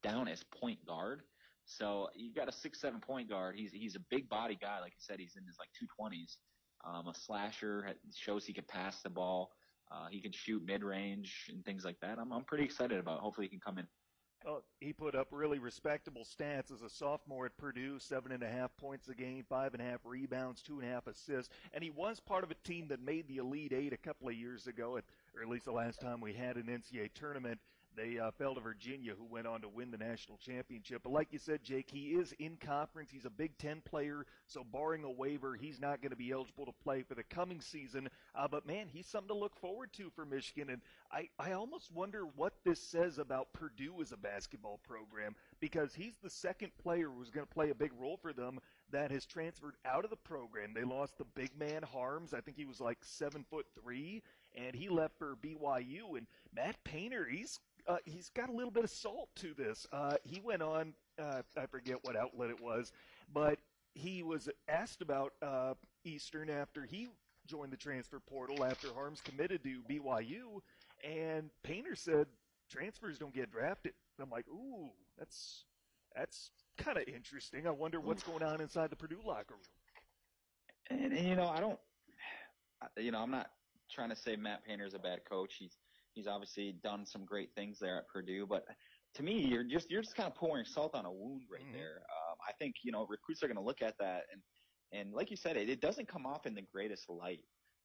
down 0.03 0.27
as 0.29 0.43
point 0.61 0.85
guard. 0.87 1.23
So 1.67 2.09
you've 2.17 2.35
got 2.35 2.49
a 2.49 2.53
six 2.53 2.81
seven 2.81 3.01
point 3.01 3.29
guard. 3.29 3.55
He's 3.57 3.71
he's 3.73 3.95
a 3.95 4.03
big 4.11 4.29
body 4.29 4.59
guy. 4.61 4.81
Like 4.81 4.93
I 4.93 5.01
said, 5.01 5.21
he's 5.21 5.37
in 5.37 5.45
his 5.47 5.57
like 5.59 5.69
two 5.79 5.87
twenties. 5.97 6.39
Um, 6.85 7.09
a 7.09 7.15
slasher 7.15 7.95
shows 8.17 8.45
he 8.45 8.53
can 8.53 8.65
pass 8.69 9.03
the 9.03 9.11
ball. 9.11 9.51
Uh, 9.93 10.07
he 10.11 10.21
can 10.21 10.33
shoot 10.33 10.63
mid 10.65 10.83
range 10.83 11.47
and 11.49 11.65
things 11.65 11.85
like 11.85 11.97
that. 12.01 12.19
I'm 12.19 12.33
I'm 12.33 12.45
pretty 12.45 12.65
excited 12.65 12.99
about. 12.99 13.21
Hopefully, 13.21 13.47
he 13.47 13.51
can 13.51 13.61
come 13.61 13.79
in 13.79 13.87
Oh, 14.47 14.63
he 14.81 14.95
put 14.95 15.15
up 15.15 15.29
really 15.33 15.59
respectable 15.59 16.25
stats 16.25 16.73
as 16.73 16.81
a 16.81 16.89
sophomore 16.89 17.45
at 17.45 17.59
Purdue, 17.59 17.99
seven 17.99 18.33
and 18.33 18.43
a 18.43 18.49
half 18.49 18.75
points 18.79 19.07
a 19.09 19.15
game, 19.15 19.45
five 19.47 19.75
and 19.75 19.83
a 19.83 19.85
half 19.85 20.01
rebounds, 20.05 20.63
two 20.63 20.81
and 20.81 20.89
a 20.89 20.93
half 20.93 21.07
assists, 21.07 21.53
and 21.75 21.85
he 21.85 21.91
was 21.91 22.21
part 22.21 22.43
of 22.43 22.51
a 22.51 22.55
team 22.55 22.89
that 22.89 23.03
made 23.05 23.29
the 23.29 23.37
Elite 23.37 23.75
Eight 23.75 23.93
a 23.93 23.99
couple 23.99 24.29
of 24.29 24.35
years 24.35 24.67
ago, 24.67 24.97
at, 24.97 25.05
or 25.37 25.43
at 25.43 25.49
least 25.49 25.67
the 25.67 25.73
last 25.73 26.01
time 26.01 26.23
we 26.23 26.33
had 26.33 26.57
an 26.57 26.65
NCAA 26.65 27.11
tournament. 27.15 27.61
They 27.97 28.19
uh, 28.19 28.31
fell 28.31 28.55
to 28.55 28.61
Virginia, 28.61 29.15
who 29.19 29.25
went 29.25 29.47
on 29.47 29.61
to 29.63 29.69
win 29.69 29.91
the 29.91 29.99
national 29.99 30.39
championship. 30.39 31.03
But 31.03 31.13
like 31.13 31.29
you 31.33 31.39
said, 31.39 31.63
Jake, 31.63 31.91
he 31.91 32.11
is 32.11 32.33
in 32.39 32.57
conference. 32.57 33.11
He's 33.11 33.25
a 33.25 33.31
Big 33.31 33.59
Ten 33.59 33.83
player, 33.85 34.27
so 34.47 34.65
barring 34.65 35.05
a 35.05 35.11
waiver, 35.11 35.55
he's 35.55 35.81
not 35.81 36.01
going 36.01 36.11
to 36.11 36.17
be 36.17 36.31
eligible 36.31 36.67
to 36.67 36.73
play 36.85 37.03
for 37.03 37.15
the 37.15 37.25
coming 37.25 37.61
season. 37.61 38.09
Uh, 38.35 38.47
but 38.49 38.67
man, 38.67 38.87
he's 38.89 39.07
something 39.07 39.35
to 39.35 39.41
look 39.41 39.57
forward 39.57 39.93
to 39.95 40.11
for 40.15 40.25
Michigan. 40.25 40.71
And 40.71 40.81
I, 41.11 41.29
I 41.39 41.53
almost 41.53 41.91
wonder 41.93 42.25
what 42.37 42.55
this 42.65 42.81
says 42.81 43.19
about 43.19 43.53
Purdue 43.53 44.01
as 44.01 44.13
a 44.13 44.17
basketball 44.17 44.79
program 44.87 45.35
because 45.59 45.95
he's 45.95 46.17
the 46.23 46.31
second 46.31 46.71
player 46.83 47.09
who's 47.09 47.31
going 47.31 47.47
to 47.47 47.53
play 47.53 47.71
a 47.71 47.75
big 47.75 47.93
role 47.99 48.17
for 48.17 48.33
them 48.33 48.61
that 48.93 49.11
has 49.11 49.27
transferred 49.27 49.75
out 49.85 50.05
of 50.05 50.11
the 50.11 50.17
program. 50.17 50.75
They 50.75 50.85
lost 50.85 51.19
the 51.19 51.25
big 51.25 51.51
man 51.59 51.83
Haarms. 51.83 52.35
I 52.35 52.41
think 52.41 52.57
he 52.57 52.65
was 52.65 52.81
like 52.81 52.99
seven 53.03 53.45
foot 53.49 53.67
three, 53.81 54.23
and 54.55 54.75
he 54.75 54.89
left 54.89 55.19
for 55.19 55.37
BYU. 55.37 56.17
And 56.17 56.27
Matt 56.55 56.83
Painter, 56.85 57.27
he's 57.31 57.59
uh, 57.91 57.97
he's 58.05 58.31
got 58.31 58.49
a 58.49 58.53
little 58.53 58.71
bit 58.71 58.85
of 58.85 58.91
salt 58.91 59.29
to 59.37 59.53
this. 59.55 59.87
Uh, 59.93 60.15
he 60.23 60.41
went 60.41 60.63
on, 60.63 60.95
uh, 61.21 61.43
I 61.57 61.67
forget 61.67 61.97
what 62.03 62.17
outlet 62.17 62.51
it 62.51 62.61
was, 62.61 62.93
but 63.33 63.59
he 63.95 64.23
was 64.23 64.49
asked 64.69 65.03
about 65.03 65.33
uh, 65.43 65.75
Eastern 66.05 66.51
after 66.51 66.85
he 66.85 67.09
joined 67.47 67.73
the 67.73 67.77
transfer 67.77 68.21
portal 68.21 68.65
after 68.65 68.89
Haarms 68.89 69.23
committed 69.25 69.65
to 69.65 69.83
BYU, 69.91 70.61
and 71.03 71.51
Painter 71.65 71.97
said 71.97 72.27
transfers 72.71 73.19
don't 73.19 73.35
get 73.35 73.51
drafted. 73.51 73.93
And 74.19 74.25
I'm 74.25 74.31
like, 74.31 74.47
ooh, 74.49 74.91
that's 75.19 75.65
that's 76.15 76.51
kind 76.79 76.97
of 76.97 77.05
interesting. 77.09 77.67
I 77.67 77.71
wonder 77.71 78.01
what's 78.01 78.23
going 78.23 78.43
on 78.43 78.61
inside 78.61 78.91
the 78.91 78.97
Purdue 78.97 79.21
locker 79.27 79.55
room. 79.55 81.01
And, 81.03 81.13
and 81.13 81.29
you 81.29 81.37
know, 81.37 81.49
I 81.49 81.61
don't, 81.61 81.79
you 82.99 83.11
know, 83.11 83.19
I'm 83.19 83.31
not 83.31 83.51
trying 83.91 84.11
to 84.11 84.17
say 84.17 84.37
Matt 84.37 84.65
Painter 84.65 84.85
is 84.85 84.95
a 84.95 84.99
bad 84.99 85.25
coach. 85.29 85.55
He's 85.59 85.77
He's 86.15 86.27
obviously 86.27 86.77
done 86.83 87.07
some 87.07 87.25
great 87.25 87.51
things 87.55 87.79
there 87.81 87.99
at 87.99 88.09
Purdue, 88.09 88.47
but 88.47 88.65
to 89.15 89.23
me, 89.23 89.41
you're 89.41 89.65
just 89.65 89.91
you're 89.91 90.03
just 90.03 90.17
kind 90.17 90.29
of 90.29 90.35
pouring 90.35 90.65
salt 90.65 90.95
on 90.95 91.05
a 91.05 91.13
wound 91.13 91.43
right 91.51 91.63
mm-hmm. 91.63 91.73
there. 91.73 91.97
Um, 91.97 92.37
I 92.49 92.53
think 92.59 92.77
you 92.83 92.93
know 92.93 93.07
recruits 93.09 93.43
are 93.43 93.49
going 93.49 93.57
to 93.57 93.63
look 93.63 93.83
at 93.83 93.95
that 93.99 94.23
and 94.33 94.41
and 94.93 95.13
like 95.13 95.31
you 95.31 95.37
said, 95.37 95.57
it, 95.57 95.69
it 95.69 95.81
doesn't 95.81 96.09
come 96.09 96.27
off 96.27 96.47
in 96.47 96.55
the 96.55 96.63
greatest 96.73 97.09
light. 97.09 97.45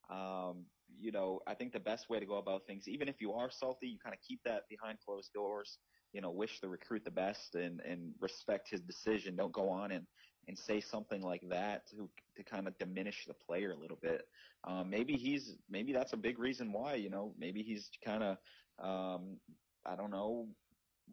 Um, 0.09 0.65
you 0.99 1.11
know, 1.11 1.39
I 1.47 1.53
think 1.53 1.73
the 1.73 1.79
best 1.79 2.09
way 2.09 2.19
to 2.19 2.25
go 2.25 2.37
about 2.37 2.65
things, 2.67 2.87
even 2.87 3.07
if 3.07 3.15
you 3.19 3.33
are 3.33 3.49
salty, 3.51 3.87
you 3.87 3.97
kind 4.03 4.13
of 4.13 4.19
keep 4.27 4.39
that 4.45 4.63
behind 4.69 4.97
closed 5.05 5.31
doors. 5.33 5.77
You 6.13 6.21
know, 6.21 6.31
wish 6.31 6.61
the 6.61 6.69
recruit 6.69 7.03
the 7.03 7.11
best 7.11 7.55
and 7.55 7.81
and 7.81 8.13
respect 8.19 8.69
his 8.69 8.81
decision. 8.81 9.35
Don't 9.35 9.51
go 9.51 9.69
on 9.69 9.91
and 9.91 10.05
and 10.47 10.57
say 10.57 10.79
something 10.79 11.21
like 11.21 11.43
that 11.49 11.87
to 11.89 12.09
to 12.37 12.43
kind 12.43 12.67
of 12.67 12.77
diminish 12.77 13.25
the 13.27 13.33
player 13.33 13.71
a 13.71 13.79
little 13.79 13.97
bit. 14.01 14.27
Um, 14.63 14.89
maybe 14.89 15.13
he's 15.13 15.55
maybe 15.69 15.93
that's 15.93 16.13
a 16.13 16.17
big 16.17 16.39
reason 16.39 16.71
why. 16.71 16.95
You 16.95 17.09
know, 17.09 17.33
maybe 17.37 17.61
he's 17.61 17.89
kind 18.03 18.23
of 18.23 18.37
um, 18.79 19.37
I 19.85 19.95
don't 19.95 20.11
know 20.11 20.47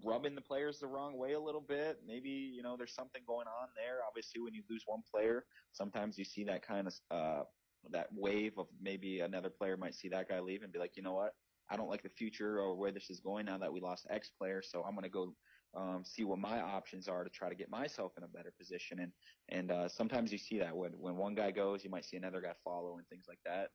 rubbing 0.03 0.35
the 0.35 0.41
players 0.41 0.79
the 0.79 0.87
wrong 0.87 1.19
way 1.19 1.35
a 1.35 1.41
little 1.41 1.61
bit. 1.61 2.01
Maybe 2.07 2.31
you 2.31 2.63
know 2.63 2.77
there's 2.77 2.95
something 2.95 3.23
going 3.27 3.47
on 3.47 3.69
there. 3.77 3.99
Obviously, 4.09 4.41
when 4.41 4.55
you 4.55 4.63
lose 4.71 4.85
one 4.87 5.03
player, 5.13 5.45
sometimes 5.73 6.19
you 6.19 6.25
see 6.25 6.45
that 6.45 6.67
kind 6.67 6.87
of 6.87 6.95
uh, 7.11 7.43
that 7.91 8.09
wave 8.13 8.59
of 8.59 8.67
maybe 8.81 9.21
another 9.21 9.51
player 9.51 9.77
might 9.77 9.95
see 9.95 10.09
that 10.09 10.29
guy 10.29 10.41
leave 10.41 10.63
and 10.63 10.73
be 10.73 10.79
like, 10.79 10.97
you 10.97 11.03
know 11.03 11.15
what, 11.15 11.35
I 11.71 11.77
don't 11.77 11.89
like 11.89 12.03
the 12.03 12.09
future 12.11 12.59
or 12.59 12.77
where 12.77 12.93
this 12.93 13.11
is 13.11 13.21
going 13.21 13.47
now 13.47 13.59
that 13.59 13.73
we 13.73 13.81
lost 13.81 14.07
X 14.11 14.31
player, 14.39 14.63
so 14.63 14.83
I'm 14.83 14.95
going 14.95 15.05
to 15.05 15.11
go 15.11 15.35
um, 15.75 16.03
see 16.05 16.25
what 16.25 16.39
my 16.39 16.61
options 16.61 17.09
are 17.09 17.25
to 17.25 17.31
try 17.31 17.49
to 17.49 17.55
get 17.55 17.71
myself 17.71 18.13
in 18.17 18.25
a 18.25 18.29
better 18.29 18.53
position. 18.59 19.01
And 19.01 19.13
and 19.49 19.71
uh, 19.71 19.89
sometimes 19.89 20.33
you 20.33 20.39
see 20.39 20.59
that 20.59 20.77
when 20.77 20.93
when 20.99 21.17
one 21.17 21.35
guy 21.35 21.51
goes, 21.51 21.85
you 21.85 21.91
might 21.91 22.05
see 22.05 22.17
another 22.17 22.41
guy 22.41 22.53
follow 22.65 22.99
and 22.99 23.07
things 23.09 23.25
like 23.29 23.41
that. 23.45 23.69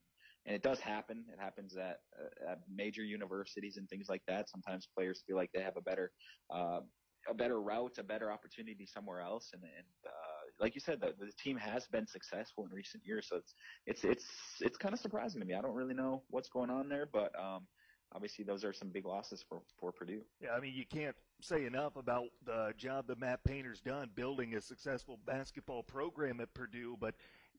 And 0.46 0.56
it 0.56 0.64
does 0.64 0.80
happen. 0.80 1.26
It 1.32 1.40
happens 1.40 1.76
at, 1.76 2.00
uh, 2.18 2.52
at 2.52 2.60
major 2.74 3.04
universities 3.04 3.76
and 3.76 3.90
things 3.90 4.08
like 4.08 4.22
that. 4.30 4.50
Sometimes 4.50 4.88
players 4.96 5.22
feel 5.28 5.36
like 5.36 5.50
they 5.54 5.62
have 5.62 5.76
a 5.76 5.82
better 5.82 6.12
uh, 6.54 6.80
a 7.30 7.34
better 7.34 7.62
route, 7.62 7.98
a 7.98 8.04
better 8.04 8.32
opportunity 8.32 8.86
somewhere 8.86 9.20
else, 9.20 9.50
and, 9.54 9.62
and 9.64 9.86
uh, 10.06 10.38
like 10.60 10.76
you 10.76 10.82
said, 10.82 11.02
the, 11.02 11.14
the 11.20 11.32
team 11.42 11.58
has 11.58 11.86
been 11.88 12.08
successful 12.08 12.66
in 12.66 12.72
recent 12.72 13.04
years. 13.06 13.28
So 13.30 13.38
it's 13.38 13.54
it's 13.86 14.04
it's 14.04 14.26
it's 14.62 14.78
kind 14.78 14.94
of 14.94 15.00
surprising 15.00 15.42
to 15.42 15.46
me. 15.46 15.54
I 15.54 15.62
don't 15.62 15.76
really 15.76 15.94
know 15.94 16.24
what's 16.30 16.50
going 16.50 16.70
on 16.70 16.90
there, 16.90 17.08
but 17.12 17.32
um, 17.40 17.68
obviously 18.14 18.44
those 18.44 18.64
are 18.64 18.74
some 18.74 18.90
big 18.90 19.06
losses 19.06 19.44
for 19.48 19.62
for 19.80 19.92
Purdue. 19.92 20.22
Yeah, 20.42 20.52
I 20.52 20.60
mean 20.60 20.74
you 20.76 20.86
can't 20.86 21.16
say 21.42 21.66
enough 21.66 21.96
about 21.96 22.30
the 22.46 22.74
job 22.78 23.08
that 23.08 23.20
Matt 23.20 23.44
Painter's 23.44 23.82
done 23.82 24.10
building 24.16 24.56
a 24.56 24.62
successful 24.62 25.20
basketball 25.26 25.84
program 25.84 26.40
at 26.42 26.54
Purdue. 26.54 26.98
But 27.00 27.16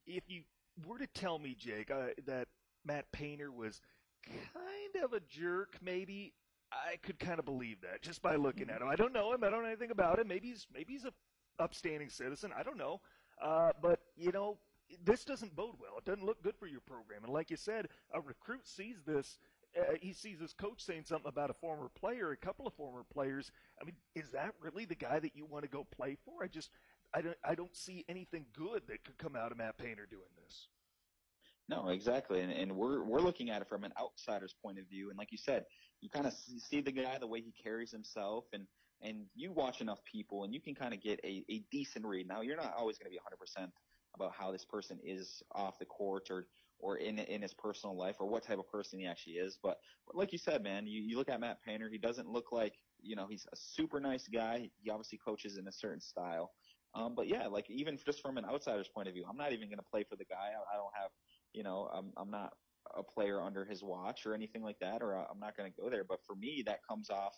if 0.06 0.24
you 0.28 0.42
were 0.86 0.98
to 0.98 1.06
tell 1.08 1.38
me, 1.38 1.54
Jake, 1.58 1.90
uh, 1.90 2.08
that 2.26 2.48
Matt 2.84 3.10
Painter 3.12 3.52
was 3.52 3.80
kind 4.24 5.04
of 5.04 5.12
a 5.12 5.20
jerk, 5.20 5.76
maybe 5.82 6.32
I 6.72 6.96
could 6.96 7.18
kind 7.18 7.38
of 7.38 7.44
believe 7.44 7.80
that 7.82 8.02
just 8.02 8.22
by 8.22 8.36
looking 8.36 8.70
at 8.70 8.82
him. 8.82 8.88
I 8.88 8.96
don't 8.96 9.12
know 9.12 9.32
him. 9.32 9.44
I 9.44 9.50
don't 9.50 9.62
know 9.62 9.68
anything 9.68 9.90
about 9.90 10.18
him. 10.18 10.28
Maybe 10.28 10.48
he's 10.48 10.66
maybe 10.72 10.92
he's 10.92 11.04
a 11.04 11.12
upstanding 11.58 12.08
citizen. 12.08 12.52
I 12.56 12.62
don't 12.62 12.78
know. 12.78 13.00
Uh, 13.42 13.70
but 13.80 14.00
you 14.16 14.32
know, 14.32 14.58
this 15.04 15.24
doesn't 15.24 15.54
bode 15.54 15.74
well. 15.80 15.98
It 15.98 16.04
doesn't 16.04 16.24
look 16.24 16.42
good 16.42 16.56
for 16.56 16.66
your 16.66 16.80
program. 16.80 17.24
And 17.24 17.32
like 17.32 17.50
you 17.50 17.56
said, 17.56 17.88
a 18.12 18.20
recruit 18.20 18.66
sees 18.66 18.96
this. 19.06 19.38
Uh, 19.76 19.94
he 20.00 20.12
sees 20.12 20.40
his 20.40 20.52
coach 20.52 20.82
saying 20.82 21.04
something 21.06 21.28
about 21.28 21.50
a 21.50 21.54
former 21.54 21.88
player, 21.88 22.30
a 22.30 22.36
couple 22.36 22.66
of 22.66 22.74
former 22.74 23.04
players. 23.12 23.50
I 23.80 23.84
mean, 23.84 23.96
is 24.14 24.30
that 24.30 24.54
really 24.60 24.84
the 24.84 24.94
guy 24.94 25.18
that 25.18 25.36
you 25.36 25.44
want 25.46 25.64
to 25.64 25.68
go 25.68 25.84
play 25.84 26.16
for? 26.24 26.42
I 26.42 26.48
just, 26.48 26.70
I 27.14 27.20
don't, 27.20 27.36
I 27.44 27.54
don't 27.54 27.76
see 27.76 28.04
anything 28.08 28.46
good 28.56 28.82
that 28.88 29.04
could 29.04 29.18
come 29.18 29.36
out 29.36 29.52
of 29.52 29.58
Matt 29.58 29.78
Painter 29.78 30.06
doing 30.10 30.30
this. 30.42 30.68
No, 31.68 31.88
exactly, 31.88 32.40
and, 32.40 32.50
and 32.50 32.74
we're 32.74 33.04
we're 33.04 33.20
looking 33.20 33.50
at 33.50 33.60
it 33.60 33.68
from 33.68 33.84
an 33.84 33.92
outsider's 34.00 34.54
point 34.62 34.78
of 34.78 34.86
view. 34.88 35.10
And 35.10 35.18
like 35.18 35.30
you 35.30 35.36
said, 35.36 35.66
you 36.00 36.08
kind 36.08 36.26
of 36.26 36.32
see 36.32 36.80
the 36.80 36.90
guy, 36.90 37.18
the 37.18 37.26
way 37.26 37.42
he 37.42 37.52
carries 37.62 37.92
himself, 37.92 38.44
and 38.54 38.66
and 39.02 39.26
you 39.34 39.52
watch 39.52 39.80
enough 39.80 39.98
people, 40.04 40.44
and 40.44 40.54
you 40.54 40.60
can 40.60 40.74
kind 40.74 40.94
of 40.94 41.02
get 41.02 41.20
a, 41.22 41.44
a 41.50 41.62
decent 41.70 42.04
read. 42.04 42.26
Now, 42.26 42.40
you're 42.40 42.56
not 42.56 42.74
always 42.76 42.98
going 42.98 43.12
to 43.12 43.16
be 43.16 43.62
100% 43.62 43.68
about 44.14 44.32
how 44.36 44.50
this 44.50 44.64
person 44.64 44.98
is 45.04 45.42
off 45.52 45.78
the 45.78 45.84
court 45.84 46.30
or 46.30 46.46
or 46.78 46.96
in 46.96 47.18
in 47.18 47.42
his 47.42 47.54
personal 47.54 47.96
life 47.96 48.16
or 48.20 48.28
what 48.28 48.42
type 48.42 48.58
of 48.58 48.68
person 48.68 48.98
he 48.98 49.06
actually 49.06 49.34
is. 49.34 49.58
But, 49.62 49.78
but 50.06 50.16
like 50.16 50.32
you 50.32 50.38
said, 50.38 50.62
man, 50.62 50.86
you, 50.86 51.02
you 51.02 51.16
look 51.16 51.28
at 51.28 51.40
Matt 51.40 51.58
Painter, 51.64 51.88
he 51.90 51.98
doesn't 51.98 52.28
look 52.28 52.52
like 52.52 52.74
you 53.00 53.16
know 53.16 53.26
he's 53.28 53.46
a 53.52 53.56
super 53.56 54.00
nice 54.00 54.28
guy. 54.28 54.70
He 54.82 54.90
obviously 54.90 55.18
coaches 55.24 55.56
in 55.56 55.66
a 55.68 55.72
certain 55.72 56.00
style. 56.00 56.52
Um, 56.94 57.14
but 57.14 57.28
yeah, 57.28 57.46
like 57.46 57.68
even 57.68 57.98
just 58.04 58.22
from 58.22 58.38
an 58.38 58.44
outsider's 58.44 58.88
point 58.88 59.08
of 59.08 59.14
view, 59.14 59.24
I'm 59.28 59.36
not 59.36 59.52
even 59.52 59.68
going 59.68 59.78
to 59.78 59.84
play 59.90 60.04
for 60.08 60.16
the 60.16 60.24
guy. 60.24 60.52
I, 60.56 60.74
I 60.74 60.76
don't 60.76 60.94
have 60.94 61.10
you 61.52 61.62
know, 61.62 61.88
I'm 61.92 62.12
I'm 62.16 62.30
not 62.30 62.52
a 62.96 63.02
player 63.02 63.42
under 63.42 63.64
his 63.64 63.82
watch 63.82 64.26
or 64.26 64.34
anything 64.34 64.62
like 64.62 64.78
that, 64.80 65.02
or 65.02 65.14
I'm 65.14 65.40
not 65.40 65.56
going 65.56 65.70
to 65.70 65.80
go 65.80 65.90
there. 65.90 66.04
But 66.04 66.20
for 66.26 66.34
me, 66.36 66.62
that 66.66 66.80
comes 66.88 67.10
off, 67.10 67.34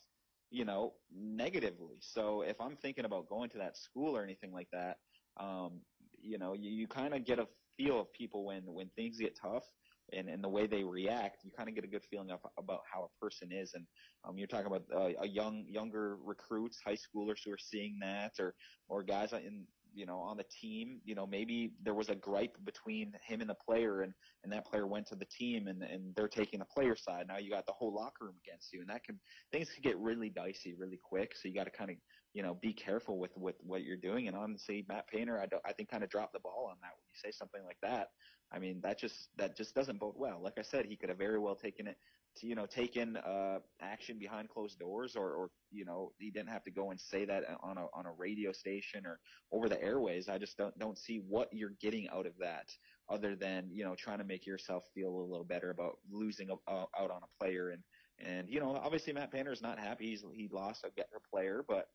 you 0.50 0.64
know, 0.64 0.94
negatively. 1.12 1.96
So 2.00 2.42
if 2.42 2.60
I'm 2.60 2.76
thinking 2.76 3.04
about 3.04 3.28
going 3.28 3.50
to 3.50 3.58
that 3.58 3.76
school 3.76 4.16
or 4.16 4.22
anything 4.22 4.52
like 4.52 4.68
that, 4.72 4.98
um, 5.38 5.80
you 6.20 6.38
know, 6.38 6.52
you, 6.52 6.70
you 6.70 6.86
kind 6.86 7.14
of 7.14 7.24
get 7.24 7.38
a 7.38 7.46
feel 7.80 8.00
of 8.00 8.12
people 8.12 8.44
when 8.44 8.62
when 8.66 8.88
things 8.96 9.18
get 9.18 9.38
tough. 9.40 9.64
And, 10.12 10.28
and 10.28 10.42
the 10.42 10.48
way 10.48 10.66
they 10.66 10.82
react, 10.82 11.44
you 11.44 11.52
kind 11.56 11.68
of 11.68 11.76
get 11.76 11.84
a 11.84 11.86
good 11.86 12.02
feeling 12.10 12.32
of, 12.32 12.40
about 12.58 12.80
how 12.92 13.08
a 13.08 13.24
person 13.24 13.50
is. 13.52 13.74
And 13.74 13.86
um, 14.24 14.36
you're 14.38 14.48
talking 14.48 14.66
about 14.66 14.82
uh, 14.92 15.10
a 15.22 15.28
young, 15.28 15.64
younger 15.68 16.16
recruits, 16.16 16.78
high 16.84 16.96
schoolers 16.96 17.36
who 17.44 17.52
are 17.52 17.64
seeing 17.72 17.96
that, 18.00 18.32
or 18.40 18.56
or 18.88 19.04
guys 19.04 19.32
in 19.32 19.66
you 19.94 20.06
know, 20.06 20.18
on 20.18 20.36
the 20.36 20.44
team, 20.60 21.00
you 21.04 21.14
know, 21.14 21.26
maybe 21.26 21.72
there 21.82 21.94
was 21.94 22.08
a 22.08 22.14
gripe 22.14 22.56
between 22.64 23.12
him 23.26 23.40
and 23.40 23.50
the 23.50 23.54
player 23.54 24.02
and, 24.02 24.12
and 24.44 24.52
that 24.52 24.66
player 24.66 24.86
went 24.86 25.06
to 25.08 25.16
the 25.16 25.26
team 25.26 25.66
and, 25.66 25.82
and 25.82 26.14
they're 26.14 26.28
taking 26.28 26.58
the 26.58 26.64
player 26.64 26.96
side. 26.96 27.24
Now 27.28 27.38
you 27.38 27.50
got 27.50 27.66
the 27.66 27.72
whole 27.72 27.94
locker 27.94 28.26
room 28.26 28.36
against 28.46 28.72
you 28.72 28.80
and 28.80 28.88
that 28.88 29.04
can, 29.04 29.18
things 29.52 29.68
can 29.74 29.82
get 29.82 29.98
really 29.98 30.30
dicey 30.30 30.74
really 30.78 31.00
quick. 31.02 31.32
So 31.34 31.48
you 31.48 31.54
got 31.54 31.64
to 31.64 31.70
kind 31.70 31.90
of, 31.90 31.96
you 32.32 32.42
know, 32.42 32.54
be 32.54 32.72
careful 32.72 33.18
with, 33.18 33.36
with 33.36 33.56
what 33.60 33.82
you're 33.82 33.96
doing. 33.96 34.28
And 34.28 34.36
honestly, 34.36 34.84
Matt 34.88 35.08
Painter, 35.08 35.40
I, 35.40 35.46
don't, 35.46 35.62
I 35.66 35.72
think 35.72 35.90
kind 35.90 36.04
of 36.04 36.10
dropped 36.10 36.32
the 36.32 36.40
ball 36.40 36.68
on 36.70 36.76
that 36.82 36.92
when 36.96 37.06
you 37.08 37.14
say 37.14 37.32
something 37.36 37.62
like 37.64 37.78
that. 37.82 38.08
I 38.52 38.58
mean, 38.58 38.80
that 38.82 38.98
just, 38.98 39.28
that 39.36 39.56
just 39.56 39.74
doesn't 39.74 40.00
bode 40.00 40.14
well. 40.16 40.40
Like 40.42 40.58
I 40.58 40.62
said, 40.62 40.86
he 40.86 40.96
could 40.96 41.08
have 41.08 41.18
very 41.18 41.38
well 41.38 41.54
taken 41.54 41.86
it 41.86 41.96
to, 42.36 42.46
you 42.46 42.54
know, 42.54 42.66
taken 42.66 43.16
uh, 43.16 43.58
action 43.80 44.18
behind 44.18 44.48
closed 44.48 44.78
doors, 44.78 45.16
or, 45.16 45.32
or 45.32 45.50
you 45.70 45.84
know, 45.84 46.12
he 46.18 46.30
didn't 46.30 46.48
have 46.50 46.64
to 46.64 46.70
go 46.70 46.90
and 46.90 47.00
say 47.00 47.24
that 47.24 47.44
on 47.62 47.76
a 47.76 47.86
on 47.94 48.06
a 48.06 48.12
radio 48.12 48.52
station 48.52 49.04
or 49.04 49.18
over 49.52 49.68
the 49.68 49.82
airways. 49.82 50.28
I 50.28 50.38
just 50.38 50.56
don't 50.56 50.76
don't 50.78 50.98
see 50.98 51.22
what 51.28 51.48
you're 51.52 51.74
getting 51.80 52.08
out 52.10 52.26
of 52.26 52.32
that, 52.38 52.68
other 53.08 53.34
than 53.34 53.68
you 53.72 53.84
know 53.84 53.94
trying 53.96 54.18
to 54.18 54.24
make 54.24 54.46
yourself 54.46 54.84
feel 54.94 55.08
a 55.08 55.28
little 55.28 55.44
better 55.44 55.70
about 55.70 55.98
losing 56.10 56.50
a, 56.50 56.54
uh, 56.70 56.86
out 56.98 57.10
on 57.10 57.20
a 57.22 57.44
player 57.44 57.70
and 57.70 57.82
and 58.24 58.48
you 58.48 58.60
know 58.60 58.76
obviously 58.76 59.12
Matt 59.12 59.32
Painter 59.32 59.52
is 59.52 59.62
not 59.62 59.78
happy 59.78 60.10
he's 60.10 60.24
he 60.32 60.48
lost 60.52 60.84
a 60.84 60.90
better 60.96 61.20
player, 61.32 61.64
but 61.68 61.86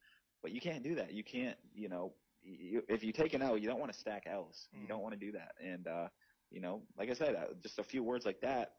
but 0.45 0.51
you 0.53 0.61
can't 0.61 0.83
do 0.83 0.93
that. 0.93 1.11
You 1.11 1.23
can't 1.23 1.57
you 1.73 1.89
know 1.89 2.13
you, 2.43 2.83
if 2.87 3.03
you 3.03 3.11
take 3.11 3.33
an 3.33 3.41
L, 3.41 3.57
you 3.57 3.67
don't 3.67 3.79
want 3.79 3.91
to 3.91 3.97
stack 3.97 4.25
L's. 4.27 4.67
You 4.79 4.85
mm. 4.85 4.89
don't 4.89 5.01
want 5.01 5.15
to 5.15 5.19
do 5.19 5.31
that. 5.31 5.53
And 5.59 5.87
uh, 5.87 6.07
you 6.51 6.61
know, 6.61 6.83
like 6.99 7.09
I 7.09 7.15
said, 7.15 7.33
uh, 7.33 7.55
just 7.63 7.79
a 7.79 7.83
few 7.83 8.03
words 8.03 8.27
like 8.27 8.41
that 8.41 8.73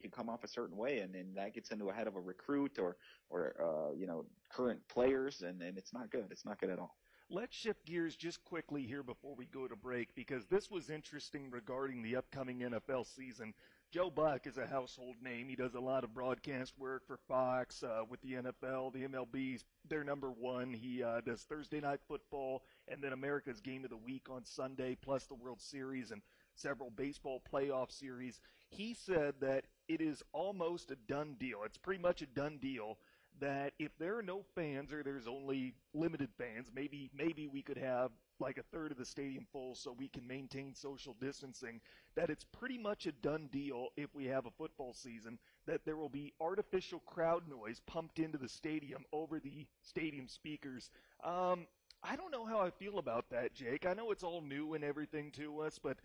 can 0.00 0.12
come 0.12 0.28
off 0.28 0.44
a 0.44 0.48
certain 0.48 0.76
way, 0.76 1.00
and 1.00 1.12
then 1.12 1.32
that 1.34 1.52
gets 1.52 1.72
into 1.72 1.88
a 1.88 1.92
head 1.92 2.06
of 2.06 2.14
a 2.14 2.20
recruit 2.20 2.78
or 2.78 2.96
or 3.28 3.56
uh, 3.60 3.92
you 3.92 4.06
know 4.06 4.24
current 4.52 4.78
players, 4.88 5.42
and 5.42 5.60
and 5.62 5.76
it's 5.76 5.92
not 5.92 6.12
good. 6.12 6.26
It's 6.30 6.44
not 6.44 6.60
good 6.60 6.70
at 6.70 6.78
all. 6.78 6.94
Let's 7.28 7.56
shift 7.56 7.84
gears 7.86 8.14
just 8.14 8.44
quickly 8.44 8.82
here 8.82 9.02
before 9.02 9.34
we 9.34 9.46
go 9.46 9.66
to 9.66 9.74
break 9.74 10.14
because 10.14 10.46
this 10.46 10.70
was 10.70 10.90
interesting 10.90 11.50
regarding 11.50 12.02
the 12.02 12.14
upcoming 12.14 12.60
NFL 12.60 13.04
season. 13.16 13.52
Joe 13.92 14.08
Buck 14.08 14.46
is 14.46 14.56
a 14.56 14.68
household 14.68 15.16
name. 15.20 15.48
He 15.48 15.56
does 15.56 15.74
a 15.74 15.80
lot 15.80 16.04
of 16.04 16.14
broadcast 16.14 16.74
work 16.78 17.04
for 17.08 17.18
Fox 17.26 17.82
uh, 17.82 18.02
with 18.08 18.20
the 18.22 18.34
NFL, 18.34 18.92
the 18.92 19.08
MLB's 19.08 19.64
their 19.88 20.04
number 20.04 20.30
one. 20.30 20.72
He 20.72 21.02
uh, 21.02 21.22
does 21.22 21.42
Thursday 21.42 21.80
night 21.80 21.98
football 22.06 22.62
and 22.86 23.02
then 23.02 23.12
America's 23.12 23.60
Game 23.60 23.82
of 23.82 23.90
the 23.90 23.96
Week 23.96 24.28
on 24.30 24.44
Sunday, 24.44 24.96
plus 25.02 25.24
the 25.26 25.34
World 25.34 25.60
Series 25.60 26.12
and 26.12 26.22
several 26.54 26.90
baseball 26.90 27.42
playoff 27.52 27.90
series. 27.90 28.40
He 28.68 28.94
said 28.94 29.34
that 29.40 29.64
it 29.88 30.00
is 30.00 30.22
almost 30.32 30.92
a 30.92 30.96
done 31.08 31.34
deal. 31.40 31.62
It's 31.64 31.78
pretty 31.78 32.00
much 32.00 32.22
a 32.22 32.26
done 32.26 32.58
deal 32.58 32.96
that 33.40 33.72
if 33.80 33.90
there 33.98 34.16
are 34.16 34.22
no 34.22 34.44
fans 34.54 34.92
or 34.92 35.02
there's 35.02 35.26
only 35.26 35.74
limited 35.94 36.28
fans, 36.38 36.70
maybe 36.72 37.10
maybe 37.12 37.48
we 37.48 37.62
could 37.62 37.78
have 37.78 38.12
like 38.40 38.58
a 38.58 38.62
third 38.62 38.90
of 38.90 38.98
the 38.98 39.04
stadium 39.04 39.46
full 39.52 39.74
so 39.74 39.94
we 39.98 40.08
can 40.08 40.26
maintain 40.26 40.74
social 40.74 41.14
distancing, 41.20 41.80
that 42.16 42.30
it's 42.30 42.44
pretty 42.44 42.78
much 42.78 43.06
a 43.06 43.12
done 43.12 43.48
deal 43.52 43.88
if 43.96 44.14
we 44.14 44.26
have 44.26 44.46
a 44.46 44.50
football 44.50 44.92
season 44.92 45.38
that 45.66 45.84
there 45.84 45.96
will 45.96 46.08
be 46.08 46.32
artificial 46.40 47.00
crowd 47.00 47.42
noise 47.48 47.80
pumped 47.86 48.18
into 48.18 48.38
the 48.38 48.48
stadium 48.48 49.04
over 49.12 49.38
the 49.38 49.66
stadium 49.82 50.28
speakers. 50.28 50.90
Um, 51.24 51.66
I 52.02 52.16
don't 52.16 52.30
know 52.32 52.46
how 52.46 52.60
I 52.60 52.70
feel 52.70 52.98
about 52.98 53.30
that, 53.30 53.54
Jake. 53.54 53.84
I 53.86 53.92
know 53.94 54.10
it's 54.10 54.22
all 54.22 54.40
new 54.40 54.74
and 54.74 54.82
everything 54.82 55.30
to 55.32 55.60
us, 55.60 55.78
but 55.78 55.98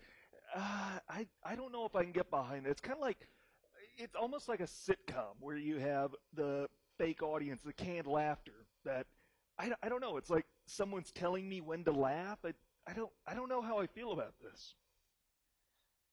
uh, 0.54 0.98
I 1.08 1.26
I 1.42 1.56
don't 1.56 1.72
know 1.72 1.86
if 1.86 1.96
I 1.96 2.02
can 2.02 2.12
get 2.12 2.30
behind 2.30 2.66
it. 2.66 2.70
It's 2.70 2.80
kind 2.80 2.96
of 2.96 3.02
like 3.02 3.28
it's 3.98 4.14
almost 4.14 4.48
like 4.48 4.60
a 4.60 4.64
sitcom 4.66 5.34
where 5.40 5.56
you 5.56 5.78
have 5.78 6.14
the 6.34 6.68
fake 6.98 7.22
audience, 7.22 7.62
the 7.62 7.72
canned 7.72 8.06
laughter. 8.06 8.66
That 8.84 9.06
I, 9.58 9.72
I 9.82 9.88
don't 9.88 10.00
know. 10.00 10.16
It's 10.18 10.30
like 10.30 10.44
someone's 10.66 11.12
telling 11.12 11.48
me 11.48 11.60
when 11.60 11.84
to 11.84 11.92
laugh. 11.92 12.38
I 12.44 12.52
I 12.86 12.92
don't 12.92 13.10
I 13.26 13.34
don't 13.34 13.48
know 13.48 13.62
how 13.62 13.78
I 13.78 13.86
feel 13.86 14.12
about 14.12 14.34
this. 14.42 14.74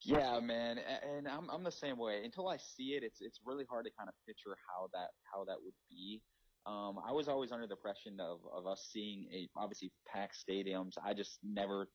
Yeah, 0.06 0.40
man, 0.40 0.80
and 1.16 1.28
I'm 1.28 1.50
I'm 1.50 1.64
the 1.64 1.72
same 1.72 1.98
way. 1.98 2.22
Until 2.24 2.48
I 2.50 2.58
see 2.58 2.94
it, 2.94 3.04
it's 3.04 3.22
it's 3.22 3.40
really 3.46 3.66
hard 3.70 3.86
to 3.86 3.92
kind 3.98 4.10
of 4.10 4.16
picture 4.28 4.56
how 4.68 4.90
that 4.94 5.10
how 5.32 5.46
that 5.46 5.56
would 5.64 5.76
be. 5.90 6.22
Um, 6.66 7.00
I 7.06 7.12
was 7.12 7.28
always 7.28 7.52
under 7.52 7.68
the 7.68 7.76
impression 7.76 8.20
of 8.20 8.40
of 8.54 8.68
us 8.68 8.90
seeing 8.92 9.28
a 9.34 9.48
obviously 9.56 9.92
packed 10.12 10.36
stadiums. 10.38 10.94
I 11.04 11.14
just 11.14 11.40
never, 11.44 11.88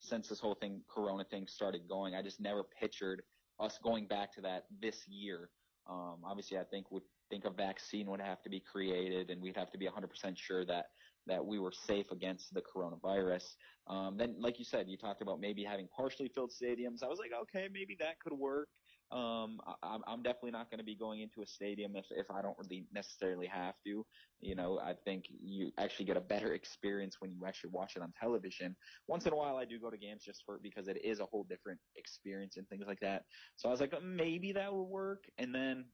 since 0.00 0.28
this 0.28 0.40
whole 0.40 0.54
thing 0.54 0.82
Corona 0.88 1.24
thing 1.24 1.46
started 1.46 1.88
going, 1.88 2.14
I 2.14 2.22
just 2.22 2.40
never 2.40 2.64
pictured 2.80 3.22
us 3.60 3.78
going 3.82 4.06
back 4.06 4.32
to 4.34 4.40
that 4.42 4.64
this 4.80 5.06
year. 5.06 5.50
Um, 5.88 6.18
obviously, 6.24 6.58
I 6.58 6.64
think 6.64 6.90
would 6.90 7.02
think 7.30 7.44
a 7.44 7.50
vaccine 7.50 8.06
would 8.10 8.20
have 8.20 8.42
to 8.42 8.50
be 8.50 8.60
created, 8.60 9.30
and 9.30 9.40
we'd 9.40 9.56
have 9.56 9.70
to 9.70 9.78
be 9.78 9.86
100% 9.86 10.36
sure 10.36 10.64
that 10.66 10.86
that 11.26 11.44
we 11.44 11.58
were 11.58 11.72
safe 11.72 12.10
against 12.10 12.52
the 12.54 12.62
coronavirus. 12.62 13.44
Um, 13.86 14.16
then, 14.16 14.34
like 14.38 14.58
you 14.58 14.64
said, 14.64 14.86
you 14.88 14.96
talked 14.96 15.22
about 15.22 15.40
maybe 15.40 15.64
having 15.64 15.88
partially 15.96 16.30
filled 16.34 16.50
stadiums. 16.50 17.02
I 17.02 17.08
was 17.08 17.18
like, 17.18 17.32
okay, 17.42 17.68
maybe 17.72 17.96
that 18.00 18.18
could 18.20 18.32
work. 18.32 18.68
Um, 19.12 19.60
I, 19.82 19.98
I'm 20.06 20.22
definitely 20.22 20.52
not 20.52 20.70
going 20.70 20.78
to 20.78 20.84
be 20.84 20.94
going 20.94 21.20
into 21.20 21.42
a 21.42 21.46
stadium 21.46 21.96
if, 21.96 22.06
if 22.10 22.30
I 22.30 22.40
don't 22.40 22.56
really 22.58 22.86
necessarily 22.94 23.46
have 23.46 23.74
to. 23.84 24.06
You 24.40 24.54
know, 24.54 24.80
I 24.82 24.94
think 25.04 25.26
you 25.28 25.70
actually 25.78 26.06
get 26.06 26.16
a 26.16 26.20
better 26.20 26.54
experience 26.54 27.16
when 27.18 27.30
you 27.30 27.44
actually 27.46 27.70
watch 27.70 27.92
it 27.94 28.02
on 28.02 28.12
television. 28.18 28.74
Once 29.08 29.26
in 29.26 29.34
a 29.34 29.36
while, 29.36 29.58
I 29.58 29.66
do 29.66 29.78
go 29.78 29.90
to 29.90 29.98
games 29.98 30.22
just 30.24 30.42
for 30.46 30.58
because 30.62 30.88
it 30.88 30.96
is 31.04 31.20
a 31.20 31.26
whole 31.26 31.44
different 31.48 31.78
experience 31.96 32.56
and 32.56 32.66
things 32.68 32.84
like 32.86 33.00
that. 33.00 33.24
So 33.56 33.68
I 33.68 33.72
was 33.72 33.80
like, 33.82 33.92
maybe 34.02 34.52
that 34.52 34.72
would 34.72 34.84
work. 34.84 35.24
And 35.36 35.54
then 35.54 35.84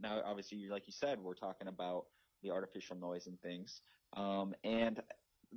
now, 0.00 0.22
obviously, 0.24 0.66
like 0.70 0.86
you 0.86 0.94
said, 0.96 1.18
we're 1.20 1.34
talking 1.34 1.68
about 1.68 2.04
the 2.42 2.50
artificial 2.50 2.96
noise 2.96 3.26
and 3.26 3.38
things. 3.42 3.82
Um, 4.16 4.54
and 4.64 5.00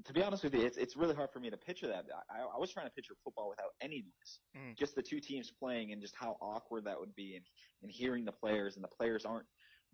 to 0.06 0.14
be 0.14 0.24
honest 0.24 0.44
with 0.44 0.56
you, 0.56 0.62
it's 0.62 0.78
it's 0.78 0.98
really 0.98 1.16
hard 1.16 1.30
for 1.32 1.40
me 1.40 1.50
to 1.50 1.58
picture 1.58 1.88
that. 1.88 2.06
I, 2.30 2.42
I 2.56 2.60
was 2.60 2.72
trying 2.72 2.88
to 2.88 2.92
picture 2.92 3.14
football 3.24 3.50
without 3.50 3.72
any 3.82 3.98
noise, 4.04 4.40
mm. 4.58 4.78
just 4.78 4.96
the 4.96 5.02
two 5.02 5.20
teams 5.20 5.52
playing, 5.52 5.92
and 5.92 6.02
just 6.02 6.16
how 6.16 6.38
awkward 6.42 6.86
that 6.86 7.00
would 7.00 7.14
be, 7.16 7.36
and 7.36 7.46
and 7.84 7.92
hearing 7.92 8.26
the 8.26 8.32
players, 8.32 8.76
and 8.76 8.84
the 8.84 8.90
players 8.90 9.24
aren't, 9.26 9.46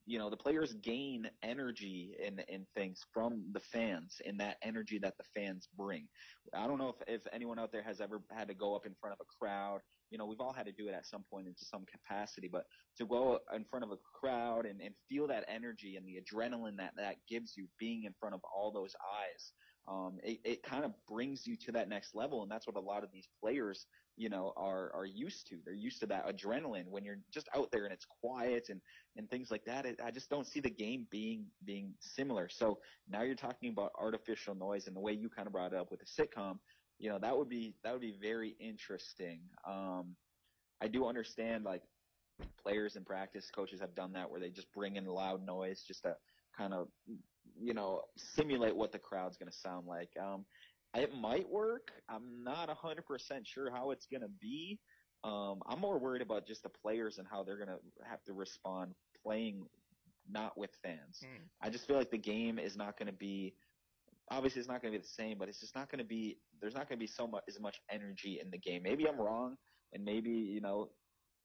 you 0.06 0.18
know, 0.18 0.30
the 0.30 0.38
players 0.38 0.74
gain 0.82 1.30
energy 1.44 2.16
and 2.26 2.44
and 2.50 2.66
things 2.76 3.02
from 3.14 3.44
the 3.52 3.60
fans 3.60 4.22
and 4.26 4.40
that 4.40 4.58
energy 4.64 5.00
that 5.00 5.16
the 5.18 5.26
fans 5.36 5.68
bring. 5.78 6.08
I 6.54 6.66
don't 6.68 6.78
know 6.78 6.96
if, 7.08 7.22
if 7.22 7.22
anyone 7.34 7.60
out 7.60 7.72
there 7.72 7.84
has 7.84 8.00
ever 8.00 8.22
had 8.32 8.48
to 8.48 8.54
go 8.54 8.76
up 8.76 8.86
in 8.86 8.96
front 9.02 9.16
of 9.20 9.20
a 9.22 9.46
crowd. 9.46 9.80
You 10.10 10.18
know, 10.18 10.26
we've 10.26 10.40
all 10.40 10.54
had 10.54 10.66
to 10.66 10.72
do 10.72 10.88
it 10.88 10.94
at 10.94 11.06
some 11.06 11.24
point 11.30 11.48
into 11.48 11.66
some 11.66 11.86
capacity, 11.86 12.50
but 12.52 12.66
to 12.98 13.06
go 13.06 13.40
in 13.56 13.66
front 13.66 13.86
of 13.86 13.92
a 13.92 13.98
crowd 14.20 14.66
and, 14.66 14.82
and 14.82 14.94
feel 15.08 15.28
that 15.28 15.46
energy 15.48 15.96
and 15.96 16.06
the 16.06 16.20
adrenaline 16.20 16.78
that 16.78 16.94
that 16.98 17.16
gives 17.28 17.56
you 17.56 17.68
being 17.80 18.04
in 18.06 18.14
front 18.20 18.36
of 18.36 18.42
all 18.56 18.72
those 18.72 18.96
eyes 18.96 19.54
um, 19.90 20.20
it, 20.24 20.40
it 20.44 20.64
kind 20.64 20.86
of 20.86 20.94
brings 21.08 21.48
you 21.48 21.56
to 21.58 21.72
that 21.72 21.90
next 21.90 22.14
level. 22.14 22.44
And 22.44 22.52
that's 22.52 22.68
what 22.68 22.76
a 22.76 22.80
lot 22.80 23.04
of 23.04 23.10
these 23.12 23.28
players, 23.42 23.88
you 24.18 24.30
know, 24.30 24.54
are, 24.56 24.92
are 24.94 25.06
used 25.06 25.48
to. 25.48 25.58
They're 25.66 25.74
used 25.74 26.00
to 26.02 26.06
that 26.08 26.28
adrenaline 26.28 26.88
when 26.88 27.04
you're 27.04 27.20
just 27.34 27.50
out 27.56 27.72
there 27.72 27.86
and 27.86 27.94
it's 27.94 28.06
quiet 28.22 28.68
and, 28.70 28.80
and 29.18 29.28
things 29.30 29.50
like 29.50 29.66
that. 29.66 29.88
It, 29.88 30.00
I 30.04 30.12
just 30.12 30.30
don't 30.30 30.46
see 30.46 30.60
the 30.60 30.70
game 30.70 31.08
being, 31.10 31.46
being 31.66 31.94
similar. 32.00 32.50
So 32.50 32.78
now 33.10 33.24
you're 33.24 33.36
talking 33.36 33.72
about 33.72 33.92
artificial 34.00 34.54
noise 34.54 34.86
and 34.86 34.96
the 34.96 35.02
way 35.02 35.14
you 35.14 35.28
kind 35.28 35.48
of 35.48 35.54
brought 35.54 35.74
it 35.74 35.80
up 35.80 35.90
with 35.90 36.02
the 36.02 36.06
sitcom, 36.06 36.60
you 37.00 37.10
know, 37.10 37.20
that 37.20 37.38
would 37.38 37.50
be, 37.50 37.76
that 37.84 37.94
would 37.94 38.02
be 38.02 38.16
very 38.22 38.56
interesting. 38.60 39.40
Um, 39.68 40.16
I 40.82 40.88
do 40.88 41.08
understand 41.08 41.64
like 41.64 41.82
players 42.62 42.96
in 42.96 43.04
practice, 43.04 43.50
coaches 43.54 43.80
have 43.82 43.96
done 43.96 44.14
that 44.14 44.30
where 44.30 44.40
they 44.40 44.50
just 44.50 44.72
bring 44.74 44.96
in 44.96 45.06
loud 45.06 45.46
noise 45.46 45.84
just 45.88 46.04
to 46.04 46.16
kind 46.58 46.74
of 46.74 46.88
you 47.60 47.74
know, 47.74 48.02
simulate 48.16 48.76
what 48.76 48.92
the 48.92 49.00
crowd's 49.00 49.38
going 49.38 49.52
to 49.52 49.58
sound 49.58 49.88
like. 49.88 50.10
Um, 50.22 50.46
it 50.96 51.14
might 51.16 51.50
work. 51.50 51.92
I'm 52.10 52.44
not 52.44 52.70
100% 52.70 53.02
sure 53.46 53.72
how 53.72 53.92
it's 53.92 54.08
going 54.08 54.22
to 54.22 54.30
be. 54.42 54.80
Um, 55.24 55.60
I'm 55.68 55.80
more 55.80 56.00
worried 56.00 56.22
about 56.22 56.48
just 56.48 56.64
the 56.64 56.70
players 56.70 57.18
and 57.18 57.28
how 57.30 57.44
they're 57.44 57.58
going 57.58 57.70
to 57.70 57.80
have 58.10 58.24
to 58.24 58.34
respond 58.34 58.94
playing 59.24 59.66
not 60.32 60.58
with 60.58 60.72
fans. 60.82 61.20
Mm. 61.24 61.48
I 61.62 61.70
just 61.70 61.86
feel 61.88 61.98
like 61.98 62.12
the 62.12 62.18
game 62.18 62.58
is 62.60 62.78
not 62.78 62.98
going 62.98 63.08
to 63.08 63.18
be 63.18 63.54
obviously 64.32 64.60
it's 64.60 64.70
not 64.70 64.82
going 64.82 64.94
to 64.94 65.00
be 65.00 65.02
the 65.02 65.08
same, 65.08 65.38
but 65.38 65.50
it's 65.50 65.60
just 65.60 65.76
not 65.76 65.90
going 65.90 66.00
to 66.00 66.06
be 66.08 66.38
there's 66.62 66.76
not 66.76 66.88
going 66.90 66.98
to 66.98 67.04
be 67.04 67.08
so 67.08 67.28
much 67.28 67.44
as 67.48 67.60
much 67.60 67.78
energy 67.92 68.40
in 68.42 68.50
the 68.52 68.58
game. 68.58 68.84
Maybe 68.84 69.08
I'm 69.08 69.20
wrong 69.20 69.56
and 69.94 70.04
maybe, 70.04 70.30
you 70.30 70.62
know, 70.62 70.90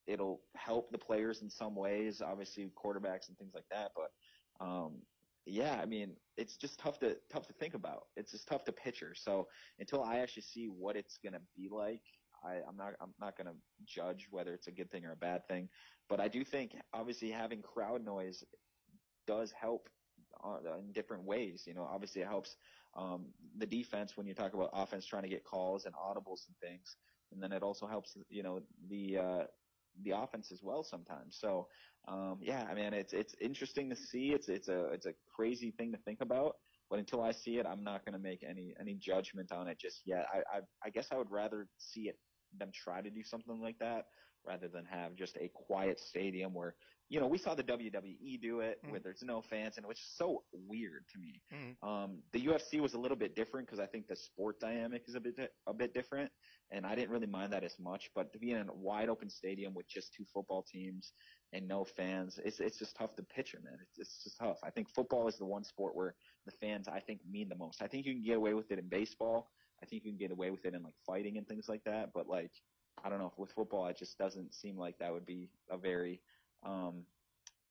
it'll 0.06 0.42
help 0.56 0.90
the 0.92 0.98
players 0.98 1.42
in 1.42 1.48
some 1.48 1.74
ways, 1.74 2.20
obviously 2.20 2.70
quarterbacks 2.76 3.28
and 3.28 3.38
things 3.38 3.52
like 3.54 3.64
that, 3.70 3.92
but 3.96 4.10
um, 4.64 5.02
yeah, 5.46 5.78
I 5.80 5.86
mean, 5.86 6.16
it's 6.36 6.56
just 6.56 6.78
tough 6.78 6.98
to 7.00 7.16
tough 7.30 7.46
to 7.48 7.52
think 7.54 7.74
about. 7.74 8.04
It's 8.16 8.32
just 8.32 8.48
tough 8.48 8.64
to 8.64 8.72
picture. 8.72 9.12
So 9.14 9.46
until 9.78 10.02
I 10.02 10.18
actually 10.18 10.42
see 10.42 10.66
what 10.66 10.96
it's 10.96 11.18
gonna 11.22 11.40
be 11.56 11.68
like, 11.70 12.00
I, 12.44 12.60
I'm 12.68 12.76
not 12.76 12.94
I'm 13.00 13.14
not 13.20 13.36
gonna 13.36 13.54
judge 13.86 14.26
whether 14.30 14.54
it's 14.54 14.68
a 14.68 14.72
good 14.72 14.90
thing 14.90 15.04
or 15.04 15.12
a 15.12 15.16
bad 15.16 15.46
thing. 15.48 15.68
But 16.08 16.20
I 16.20 16.28
do 16.28 16.44
think 16.44 16.72
obviously 16.92 17.30
having 17.30 17.62
crowd 17.62 18.04
noise 18.04 18.42
does 19.26 19.52
help 19.52 19.88
uh, 20.44 20.78
in 20.78 20.92
different 20.92 21.24
ways. 21.24 21.64
You 21.66 21.74
know, 21.74 21.88
obviously 21.90 22.22
it 22.22 22.28
helps 22.28 22.56
um, 22.96 23.26
the 23.58 23.66
defense 23.66 24.16
when 24.16 24.26
you 24.26 24.34
talk 24.34 24.54
about 24.54 24.70
offense 24.72 25.06
trying 25.06 25.22
to 25.22 25.28
get 25.28 25.44
calls 25.44 25.84
and 25.86 25.94
audibles 25.94 26.46
and 26.46 26.56
things, 26.60 26.96
and 27.32 27.42
then 27.42 27.52
it 27.52 27.62
also 27.62 27.86
helps 27.86 28.16
you 28.28 28.42
know 28.42 28.60
the 28.88 29.18
uh, 29.18 29.44
the 30.02 30.10
offense 30.10 30.50
as 30.52 30.60
well 30.62 30.84
sometimes. 30.84 31.38
So 31.40 31.68
um, 32.08 32.38
yeah, 32.40 32.64
I 32.68 32.74
mean 32.74 32.92
it's 32.92 33.12
it's 33.12 33.34
interesting 33.40 33.90
to 33.90 33.96
see. 33.96 34.32
It's 34.32 34.48
it's 34.48 34.68
a 34.68 34.86
it's 34.86 35.06
a 35.06 35.14
crazy 35.34 35.70
thing 35.72 35.92
to 35.92 35.98
think 35.98 36.20
about. 36.20 36.56
But 36.90 36.98
until 36.98 37.22
I 37.22 37.32
see 37.32 37.56
it, 37.56 37.66
I'm 37.66 37.82
not 37.82 38.04
going 38.04 38.12
to 38.12 38.18
make 38.18 38.44
any 38.48 38.74
any 38.78 38.94
judgment 38.94 39.50
on 39.52 39.68
it 39.68 39.78
just 39.80 40.02
yet. 40.04 40.26
I, 40.32 40.38
I 40.58 40.60
I 40.84 40.90
guess 40.90 41.08
I 41.10 41.16
would 41.16 41.30
rather 41.30 41.66
see 41.78 42.02
it 42.02 42.18
them 42.58 42.70
try 42.72 43.00
to 43.00 43.10
do 43.10 43.22
something 43.24 43.60
like 43.60 43.78
that 43.80 44.04
rather 44.46 44.68
than 44.68 44.84
have 44.86 45.14
just 45.14 45.36
a 45.36 45.50
quiet 45.54 45.98
stadium 45.98 46.54
where 46.54 46.74
you 47.08 47.20
know 47.20 47.26
we 47.26 47.38
saw 47.38 47.54
the 47.54 47.62
WWE 47.62 48.40
do 48.40 48.60
it 48.60 48.80
mm. 48.84 48.90
where 48.90 49.00
there's 49.00 49.22
no 49.22 49.42
fans 49.42 49.76
and 49.76 49.84
it 49.84 49.88
was 49.88 49.98
just 49.98 50.16
so 50.16 50.42
weird 50.52 51.04
to 51.12 51.18
me. 51.18 51.40
Mm. 51.52 51.88
Um, 51.88 52.18
the 52.32 52.46
UFC 52.46 52.80
was 52.80 52.94
a 52.94 52.98
little 52.98 53.16
bit 53.16 53.36
different 53.36 53.66
because 53.66 53.80
I 53.80 53.86
think 53.86 54.08
the 54.08 54.16
sport 54.16 54.58
dynamic 54.60 55.02
is 55.06 55.14
a 55.14 55.20
bit 55.20 55.38
a 55.66 55.74
bit 55.74 55.94
different, 55.94 56.30
and 56.70 56.86
I 56.86 56.94
didn't 56.94 57.10
really 57.10 57.26
mind 57.26 57.52
that 57.52 57.64
as 57.64 57.76
much. 57.78 58.10
But 58.14 58.32
to 58.32 58.38
be 58.38 58.52
in 58.52 58.68
a 58.68 58.74
wide 58.74 59.08
open 59.08 59.28
stadium 59.28 59.74
with 59.74 59.88
just 59.88 60.14
two 60.14 60.24
football 60.32 60.64
teams 60.70 61.12
and 61.52 61.68
no 61.68 61.84
fans, 61.84 62.38
it's 62.44 62.60
it's 62.60 62.78
just 62.78 62.96
tough 62.96 63.14
to 63.16 63.22
picture, 63.22 63.58
man. 63.62 63.78
It's 63.80 63.98
it's 63.98 64.24
just 64.24 64.38
tough. 64.38 64.58
I 64.62 64.70
think 64.70 64.88
football 64.90 65.28
is 65.28 65.36
the 65.36 65.46
one 65.46 65.64
sport 65.64 65.94
where 65.94 66.14
the 66.46 66.52
fans 66.52 66.88
I 66.88 67.00
think 67.00 67.20
mean 67.30 67.48
the 67.48 67.56
most. 67.56 67.82
I 67.82 67.86
think 67.86 68.06
you 68.06 68.14
can 68.14 68.24
get 68.24 68.36
away 68.36 68.54
with 68.54 68.70
it 68.70 68.78
in 68.78 68.88
baseball. 68.88 69.50
I 69.82 69.86
think 69.86 70.04
you 70.04 70.12
can 70.12 70.18
get 70.18 70.32
away 70.32 70.50
with 70.50 70.64
it 70.64 70.74
in 70.74 70.82
like 70.82 70.94
fighting 71.06 71.36
and 71.36 71.46
things 71.46 71.66
like 71.68 71.82
that. 71.84 72.10
But 72.14 72.28
like 72.28 72.52
I 73.02 73.08
don't 73.08 73.18
know 73.18 73.32
with 73.36 73.50
football, 73.52 73.86
it 73.86 73.98
just 73.98 74.18
doesn't 74.18 74.54
seem 74.54 74.78
like 74.78 74.98
that 74.98 75.12
would 75.12 75.26
be 75.26 75.50
a 75.70 75.76
very 75.76 76.20
um, 76.64 77.04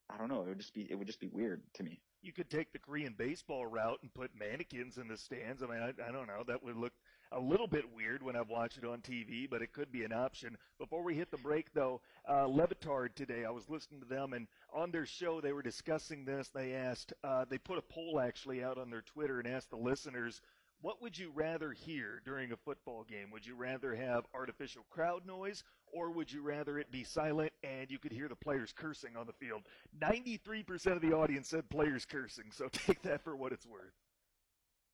I 0.09 0.17
don't 0.17 0.29
know. 0.29 0.41
It 0.41 0.49
would 0.49 0.59
just 0.59 0.73
be 0.73 0.87
it 0.89 0.95
would 0.95 1.07
just 1.07 1.19
be 1.19 1.27
weird 1.27 1.61
to 1.75 1.83
me. 1.83 1.99
You 2.21 2.31
could 2.31 2.49
take 2.49 2.71
the 2.71 2.79
Korean 2.79 3.15
baseball 3.17 3.65
route 3.65 3.99
and 4.01 4.13
put 4.13 4.31
mannequins 4.37 4.97
in 4.97 5.09
the 5.09 5.17
stands. 5.17 5.61
I 5.61 5.67
mean, 5.67 5.79
I, 5.79 5.89
I 6.07 6.11
don't 6.11 6.27
know. 6.27 6.43
That 6.47 6.63
would 6.63 6.77
look 6.77 6.93
a 7.33 7.39
little 7.39 7.67
bit 7.67 7.83
weird 7.93 8.23
when 8.23 8.37
I've 8.37 8.49
watched 8.49 8.77
it 8.77 8.85
on 8.85 8.99
TV, 8.99 9.49
but 9.49 9.61
it 9.61 9.73
could 9.73 9.91
be 9.91 10.05
an 10.05 10.13
option. 10.13 10.55
Before 10.79 11.03
we 11.03 11.15
hit 11.15 11.31
the 11.31 11.37
break, 11.37 11.73
though, 11.73 11.99
uh, 12.29 12.45
Le 12.45 12.65
Batard 12.65 13.15
today, 13.15 13.43
I 13.43 13.49
was 13.51 13.69
listening 13.69 13.99
to 14.01 14.07
them, 14.07 14.31
and 14.31 14.47
on 14.73 14.91
their 14.91 15.05
show 15.05 15.41
they 15.41 15.51
were 15.51 15.63
discussing 15.63 16.23
this. 16.23 16.49
They 16.49 16.73
asked, 16.73 17.11
uh, 17.25 17.43
they 17.49 17.57
put 17.57 17.77
a 17.77 17.81
poll 17.81 18.21
actually 18.21 18.63
out 18.63 18.77
on 18.77 18.89
their 18.89 19.01
Twitter 19.01 19.39
and 19.39 19.47
asked 19.47 19.71
the 19.71 19.75
listeners 19.77 20.39
what 20.83 21.01
would 21.01 21.17
you 21.17 21.31
rather 21.33 21.71
hear 21.71 22.21
during 22.25 22.51
a 22.51 22.57
football 22.57 23.05
game? 23.05 23.31
Would 23.31 23.45
you 23.47 23.55
rather 23.55 23.95
have 23.95 24.25
artificial 24.33 24.83
crowd 24.89 25.25
noise 25.25 25.63
or 25.93 26.11
would 26.11 26.29
you 26.29 26.41
rather 26.41 26.77
it 26.77 26.91
be 26.91 27.05
silent 27.05 27.53
and 27.63 27.89
you 27.89 27.97
could 27.97 28.11
hear 28.11 28.27
the 28.27 28.35
players 28.35 28.73
cursing 28.75 29.15
on 29.15 29.25
the 29.25 29.31
field? 29.31 29.61
93% 29.97 30.87
of 30.87 31.01
the 31.01 31.13
audience 31.13 31.47
said 31.47 31.69
players 31.69 32.03
cursing, 32.03 32.51
so 32.51 32.67
take 32.71 33.01
that 33.03 33.23
for 33.23 33.33
what 33.33 33.53
it's 33.53 33.65
worth. 33.65 33.93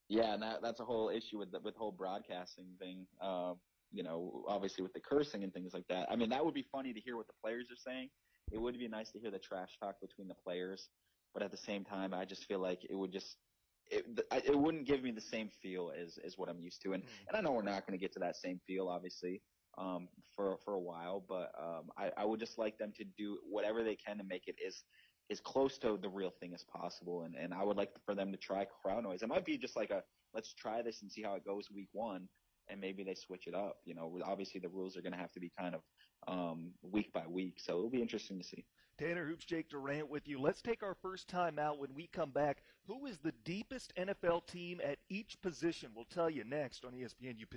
Yeah, 0.10 0.36
and 0.36 0.44
that, 0.44 0.62
that's 0.62 0.80
a 0.80 0.86
whole 0.86 1.10
issue 1.10 1.40
with 1.40 1.52
the, 1.52 1.60
with 1.60 1.76
whole 1.76 1.92
broadcasting 1.92 2.68
thing. 2.80 3.08
Uh, 3.20 3.54
you 3.92 4.04
know, 4.04 4.44
obviously 4.48 4.84
with 4.84 4.94
the 4.94 5.00
cursing 5.00 5.44
and 5.44 5.52
things 5.52 5.74
like 5.74 5.88
that. 5.90 6.08
I 6.12 6.16
mean, 6.16 6.30
that 6.30 6.46
would 6.46 6.54
be 6.54 6.66
funny 6.72 6.94
to 6.94 7.00
hear 7.00 7.18
what 7.18 7.26
the 7.26 7.34
players 7.44 7.66
are 7.72 7.92
saying. 7.92 8.10
It 8.52 8.62
would 8.62 8.78
be 8.78 8.88
nice 8.88 9.10
to 9.12 9.20
hear 9.20 9.32
the 9.32 9.40
trash 9.40 9.72
talk 9.80 10.00
between 10.02 10.28
the 10.28 10.36
players, 10.36 10.88
but 11.34 11.42
at 11.42 11.50
the 11.50 11.58
same 11.58 11.84
time, 11.84 12.14
I 12.14 12.26
just 12.26 12.46
feel 12.46 12.60
like 12.60 12.86
it 12.88 12.96
would 12.96 13.12
just 13.12 13.38
it, 13.90 14.06
it 14.46 14.58
wouldn't 14.58 14.86
give 14.86 15.04
me 15.04 15.12
the 15.12 15.22
same 15.22 15.50
feel 15.62 15.92
as, 16.00 16.18
as 16.26 16.38
what 16.38 16.50
I'm 16.50 16.60
used 16.60 16.82
to. 16.84 16.94
And, 16.94 17.04
and 17.28 17.38
I 17.38 17.42
know 17.42 17.52
we're 17.52 17.62
not 17.62 17.86
going 17.88 17.98
to 17.98 18.04
get 18.04 18.14
to 18.14 18.20
that 18.20 18.36
same 18.36 18.60
feel, 18.66 18.88
obviously, 18.88 19.42
um, 19.78 20.08
for, 20.36 20.58
for 20.64 20.74
a 20.74 20.80
while, 20.80 21.24
but, 21.28 21.52
um, 21.60 21.90
I, 21.98 22.12
I 22.18 22.26
would 22.26 22.40
just 22.40 22.58
like 22.58 22.78
them 22.78 22.92
to 22.98 23.04
do 23.18 23.38
whatever 23.50 23.84
they 23.84 23.96
can 23.96 24.18
to 24.18 24.24
make 24.24 24.48
it 24.48 24.56
as, 24.66 24.84
as 25.32 25.40
close 25.40 25.78
to 25.80 25.98
the 26.02 26.10
real 26.10 26.32
thing 26.40 26.54
as 26.54 26.64
possible. 26.64 27.24
And, 27.24 27.36
and 27.36 27.54
I 27.54 27.64
would 27.64 27.78
like 27.78 27.92
for 28.06 28.16
them 28.16 28.32
to 28.32 28.38
try 28.38 28.66
crowd 28.82 29.04
noise. 29.04 29.22
It 29.22 29.30
might 29.30 29.46
be 29.46 29.58
just 29.58 29.76
like 29.76 29.92
a, 29.92 30.02
let's 30.34 30.54
try 30.54 30.82
this 30.82 31.02
and 31.02 31.12
see 31.12 31.22
how 31.22 31.36
it 31.36 31.46
goes 31.46 31.66
week 31.74 31.90
one. 31.92 32.28
And 32.72 32.80
maybe 32.80 33.04
they 33.04 33.16
switch 33.16 33.48
it 33.48 33.56
up. 33.56 33.78
You 33.86 33.96
know, 33.96 34.20
obviously 34.24 34.60
the 34.60 34.70
rules 34.70 34.96
are 34.96 35.02
going 35.02 35.14
to 35.14 35.18
have 35.18 35.32
to 35.32 35.40
be 35.40 35.52
kind 35.58 35.76
of, 35.76 35.82
um, 36.28 36.72
week 36.84 37.12
by 37.14 37.26
week. 37.28 37.56
So 37.58 37.78
it'll 37.78 37.90
be 37.90 38.02
interesting 38.02 38.38
to 38.40 38.44
see. 38.44 38.66
Tanner 39.00 39.26
Hoops, 39.26 39.46
Jake 39.46 39.70
Durant 39.70 40.10
with 40.10 40.28
you. 40.28 40.42
Let's 40.42 40.62
take 40.62 40.84
our 40.84 40.94
first 40.94 41.30
time 41.30 41.58
out 41.58 41.80
when 41.80 41.94
we 41.96 42.08
come 42.08 42.32
back. 42.32 42.64
Who 42.86 43.06
is 43.06 43.18
the 43.18 43.32
deepest 43.46 43.94
NFL 43.96 44.46
team 44.46 44.82
at 44.84 44.98
each 45.08 45.42
position? 45.42 45.92
We'll 45.96 46.04
tell 46.04 46.30
you 46.30 46.44
next 46.44 46.84
on 46.84 46.92
ESPN 46.92 47.42
UP. 47.42 47.56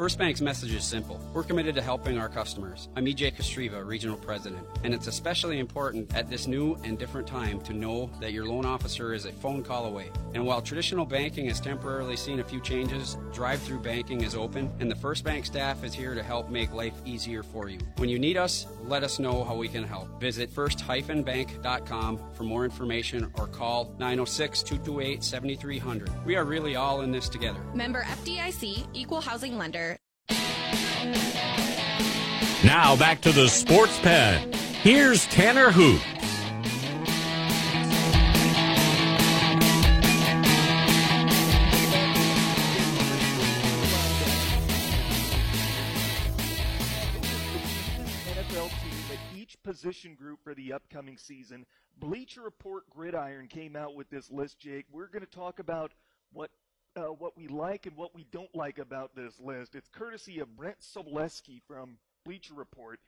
First 0.00 0.16
Bank's 0.16 0.40
message 0.40 0.72
is 0.72 0.82
simple. 0.82 1.20
We're 1.34 1.42
committed 1.42 1.74
to 1.74 1.82
helping 1.82 2.16
our 2.16 2.30
customers. 2.30 2.88
I'm 2.96 3.04
EJ 3.04 3.36
Kostreva, 3.36 3.86
Regional 3.86 4.16
President, 4.16 4.66
and 4.82 4.94
it's 4.94 5.08
especially 5.08 5.58
important 5.58 6.14
at 6.14 6.30
this 6.30 6.46
new 6.46 6.74
and 6.84 6.98
different 6.98 7.26
time 7.26 7.60
to 7.60 7.74
know 7.74 8.10
that 8.18 8.32
your 8.32 8.46
loan 8.46 8.64
officer 8.64 9.12
is 9.12 9.26
a 9.26 9.32
phone 9.32 9.62
call 9.62 9.84
away. 9.84 10.10
And 10.32 10.46
while 10.46 10.62
traditional 10.62 11.04
banking 11.04 11.48
has 11.48 11.60
temporarily 11.60 12.16
seen 12.16 12.40
a 12.40 12.44
few 12.44 12.62
changes, 12.62 13.18
drive 13.34 13.60
through 13.60 13.80
banking 13.80 14.22
is 14.22 14.34
open, 14.34 14.72
and 14.80 14.90
the 14.90 14.96
First 14.96 15.22
Bank 15.22 15.44
staff 15.44 15.84
is 15.84 15.92
here 15.92 16.14
to 16.14 16.22
help 16.22 16.48
make 16.48 16.72
life 16.72 16.94
easier 17.04 17.42
for 17.42 17.68
you. 17.68 17.78
When 17.98 18.08
you 18.08 18.18
need 18.18 18.38
us, 18.38 18.66
let 18.84 19.04
us 19.04 19.18
know 19.18 19.44
how 19.44 19.54
we 19.54 19.68
can 19.68 19.84
help. 19.84 20.18
Visit 20.18 20.48
first-bank.com 20.50 22.20
for 22.32 22.44
more 22.44 22.64
information 22.64 23.30
or 23.34 23.46
call 23.48 23.94
906 23.98 24.62
228 24.62 25.22
7300. 25.22 26.24
We 26.24 26.36
are 26.36 26.44
really 26.46 26.76
all 26.76 27.02
in 27.02 27.12
this 27.12 27.28
together. 27.28 27.60
Member 27.74 28.02
FDIC, 28.04 28.86
Equal 28.94 29.20
Housing 29.20 29.58
Lender. 29.58 29.89
Now 32.64 32.96
back 32.96 33.20
to 33.22 33.32
the 33.32 33.48
sports 33.48 33.98
pen. 34.00 34.52
Here's 34.82 35.26
Tanner 35.26 35.70
Hoop. 35.70 36.00
Each 49.34 49.60
position 49.64 50.14
group 50.14 50.38
for 50.44 50.54
the 50.54 50.72
upcoming 50.72 51.16
season. 51.16 51.66
Bleacher 51.98 52.42
Report 52.42 52.88
Gridiron 52.88 53.48
came 53.48 53.74
out 53.74 53.96
with 53.96 54.08
this 54.10 54.30
list, 54.30 54.60
Jake. 54.60 54.86
We're 54.92 55.08
going 55.08 55.24
to 55.24 55.30
talk 55.30 55.58
about 55.58 55.92
what 56.32 56.50
uh, 56.96 57.02
what 57.02 57.36
we 57.36 57.46
like 57.48 57.86
and 57.86 57.96
what 57.96 58.14
we 58.14 58.24
don't 58.32 58.54
like 58.54 58.78
about 58.78 59.14
this 59.14 59.38
list. 59.40 59.74
It's 59.74 59.88
courtesy 59.88 60.40
of 60.40 60.56
Brent 60.56 60.80
Sobleski 60.80 61.60
from 61.66 61.98
Bleacher 62.24 62.54
Report. 62.54 63.00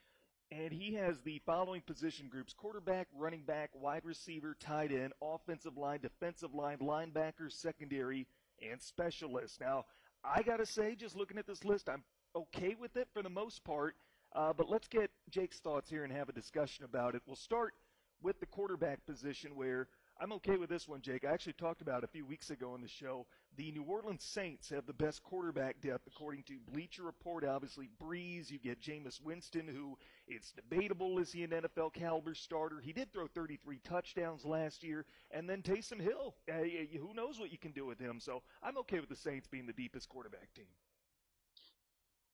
and 0.51 0.71
he 0.73 0.95
has 0.95 1.19
the 1.21 1.41
following 1.47 1.81
position 1.81 2.29
groups 2.29 2.53
quarterback, 2.53 3.09
running 3.17 3.43
back, 3.43 3.71
wide 3.75 4.05
receiver, 4.05 4.55
tight 4.61 4.93
end, 4.93 5.13
offensive 5.23 5.77
line, 5.79 6.01
defensive 6.01 6.55
line, 6.55 6.79
linebackers, 6.79 7.53
secondary, 7.53 8.27
and 8.71 8.81
specialists. 8.81 9.59
Now, 9.61 9.87
I 10.25 10.43
got 10.43 10.59
to 10.59 10.67
say, 10.67 10.95
just 10.95 11.17
looking 11.17 11.39
at 11.39 11.47
this 11.47 11.65
list, 11.65 11.89
I'm 11.89 12.05
okay 12.37 12.77
with 12.79 12.97
it 12.97 13.09
for 13.15 13.23
the 13.23 13.31
most 13.31 13.65
part. 13.65 13.97
Uh, 14.35 14.53
but 14.53 14.69
let's 14.69 14.89
get 14.89 15.11
Jake's 15.31 15.59
thoughts 15.59 15.89
here 15.91 16.05
and 16.05 16.13
have 16.13 16.29
a 16.29 16.33
discussion 16.33 16.85
about 16.85 17.15
it. 17.15 17.23
We'll 17.27 17.37
start 17.37 17.75
with 18.23 18.39
the 18.41 18.47
quarterback 18.47 19.05
position 19.07 19.53
where 19.57 19.89
I'm 20.21 20.33
okay 20.35 20.57
with 20.57 20.71
this 20.71 20.87
one, 20.87 21.01
Jake. 21.01 21.25
I 21.25 21.33
actually 21.33 21.55
talked 21.55 21.83
about 21.83 22.05
a 22.05 22.07
few 22.07 22.25
weeks 22.25 22.51
ago 22.51 22.73
on 22.73 22.81
the 22.81 22.89
show. 22.89 23.27
The 23.57 23.73
New 23.73 23.83
Orleans 23.83 24.23
Saints 24.23 24.69
have 24.71 24.87
the 24.87 24.93
best 24.93 25.23
quarterback 25.23 25.81
depth 25.81 26.07
according 26.07 26.45
to 26.45 26.59
Bleacher 26.73 27.03
Report. 27.03 27.45
Obviously, 27.45 27.89
Brees. 28.01 28.51
You 28.51 28.59
get 28.59 28.81
Jameis 28.81 29.21
Winston, 29.21 29.67
who 29.67 29.99
it's 30.29 30.53
debatable 30.53 31.19
is 31.19 31.33
he 31.33 31.43
an 31.43 31.51
NFL 31.51 31.93
caliber 31.95 32.35
starter. 32.35 32.81
He 32.81 32.93
did 32.93 33.13
throw 33.13 33.27
33 33.27 33.81
touchdowns 33.85 34.45
last 34.45 34.85
year, 34.85 35.07
and 35.31 35.49
then 35.49 35.63
Taysom 35.63 36.01
Hill. 36.01 36.35
Uh, 36.49 36.63
who 36.99 37.15
knows 37.15 37.41
what 37.41 37.51
you 37.51 37.59
can 37.59 37.73
do 37.73 37.85
with 37.85 37.99
him? 37.99 38.21
So 38.21 38.43
I'm 38.63 38.79
okay 38.79 39.01
with 39.01 39.09
the 39.09 39.17
Saints 39.17 39.49
being 39.49 39.67
the 39.67 39.73
deepest 39.73 40.09
quarterback 40.09 40.53
team. 40.55 40.67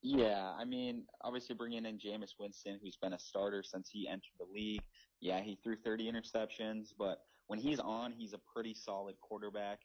Yeah, 0.02 0.52
I 0.56 0.64
mean, 0.64 1.04
obviously 1.22 1.56
bringing 1.56 1.84
in 1.84 1.98
Jameis 1.98 2.34
Winston, 2.38 2.78
who's 2.82 2.96
been 2.96 3.14
a 3.14 3.18
starter 3.18 3.62
since 3.64 3.88
he 3.90 4.06
entered 4.06 4.30
the 4.38 4.46
league. 4.52 4.82
Yeah, 5.20 5.40
he 5.40 5.58
threw 5.62 5.74
30 5.74 6.10
interceptions, 6.12 6.92
but 6.96 7.22
when 7.48 7.58
he's 7.58 7.80
on, 7.80 8.12
he's 8.12 8.32
a 8.32 8.40
pretty 8.54 8.74
solid 8.74 9.16
quarterback. 9.20 9.80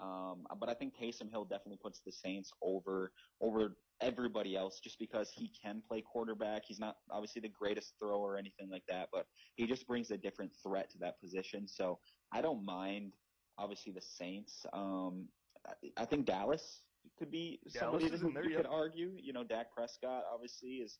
Um, 0.00 0.46
but 0.60 0.68
I 0.68 0.74
think 0.74 0.94
Taysom 0.96 1.28
Hill 1.28 1.44
definitely 1.44 1.80
puts 1.82 2.00
the 2.06 2.12
Saints 2.12 2.52
over 2.62 3.12
over 3.40 3.76
everybody 4.00 4.56
else 4.56 4.78
just 4.82 4.96
because 5.00 5.28
he 5.34 5.50
can 5.60 5.82
play 5.88 6.02
quarterback. 6.02 6.62
He's 6.66 6.78
not 6.78 6.96
obviously 7.10 7.42
the 7.42 7.48
greatest 7.48 7.94
thrower 8.00 8.34
or 8.34 8.38
anything 8.38 8.70
like 8.70 8.84
that, 8.88 9.08
but 9.12 9.26
he 9.56 9.66
just 9.66 9.88
brings 9.88 10.12
a 10.12 10.16
different 10.16 10.52
threat 10.62 10.88
to 10.90 10.98
that 10.98 11.20
position. 11.20 11.66
So 11.66 11.98
I 12.32 12.40
don't 12.40 12.64
mind 12.64 13.14
obviously 13.58 13.92
the 13.92 14.00
Saints. 14.00 14.64
Um, 14.72 15.26
I, 15.66 16.02
I 16.02 16.04
think 16.04 16.26
Dallas 16.26 16.82
could 17.18 17.32
be 17.32 17.58
somebody 17.66 18.08
that 18.08 18.20
you 18.20 18.56
could 18.56 18.66
argue. 18.66 19.14
You 19.20 19.32
know, 19.32 19.42
Dak 19.42 19.72
Prescott 19.74 20.22
obviously 20.32 20.74
is 20.76 20.98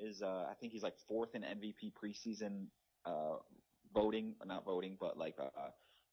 is 0.00 0.22
uh, 0.22 0.46
I 0.50 0.54
think 0.60 0.72
he's 0.72 0.82
like 0.82 0.94
fourth 1.06 1.34
in 1.34 1.42
MVP 1.42 1.92
preseason 1.92 2.66
uh, 3.06 3.36
voting, 3.94 4.34
not 4.44 4.64
voting, 4.64 4.96
but 5.00 5.16
like 5.16 5.34
uh, 5.38 5.70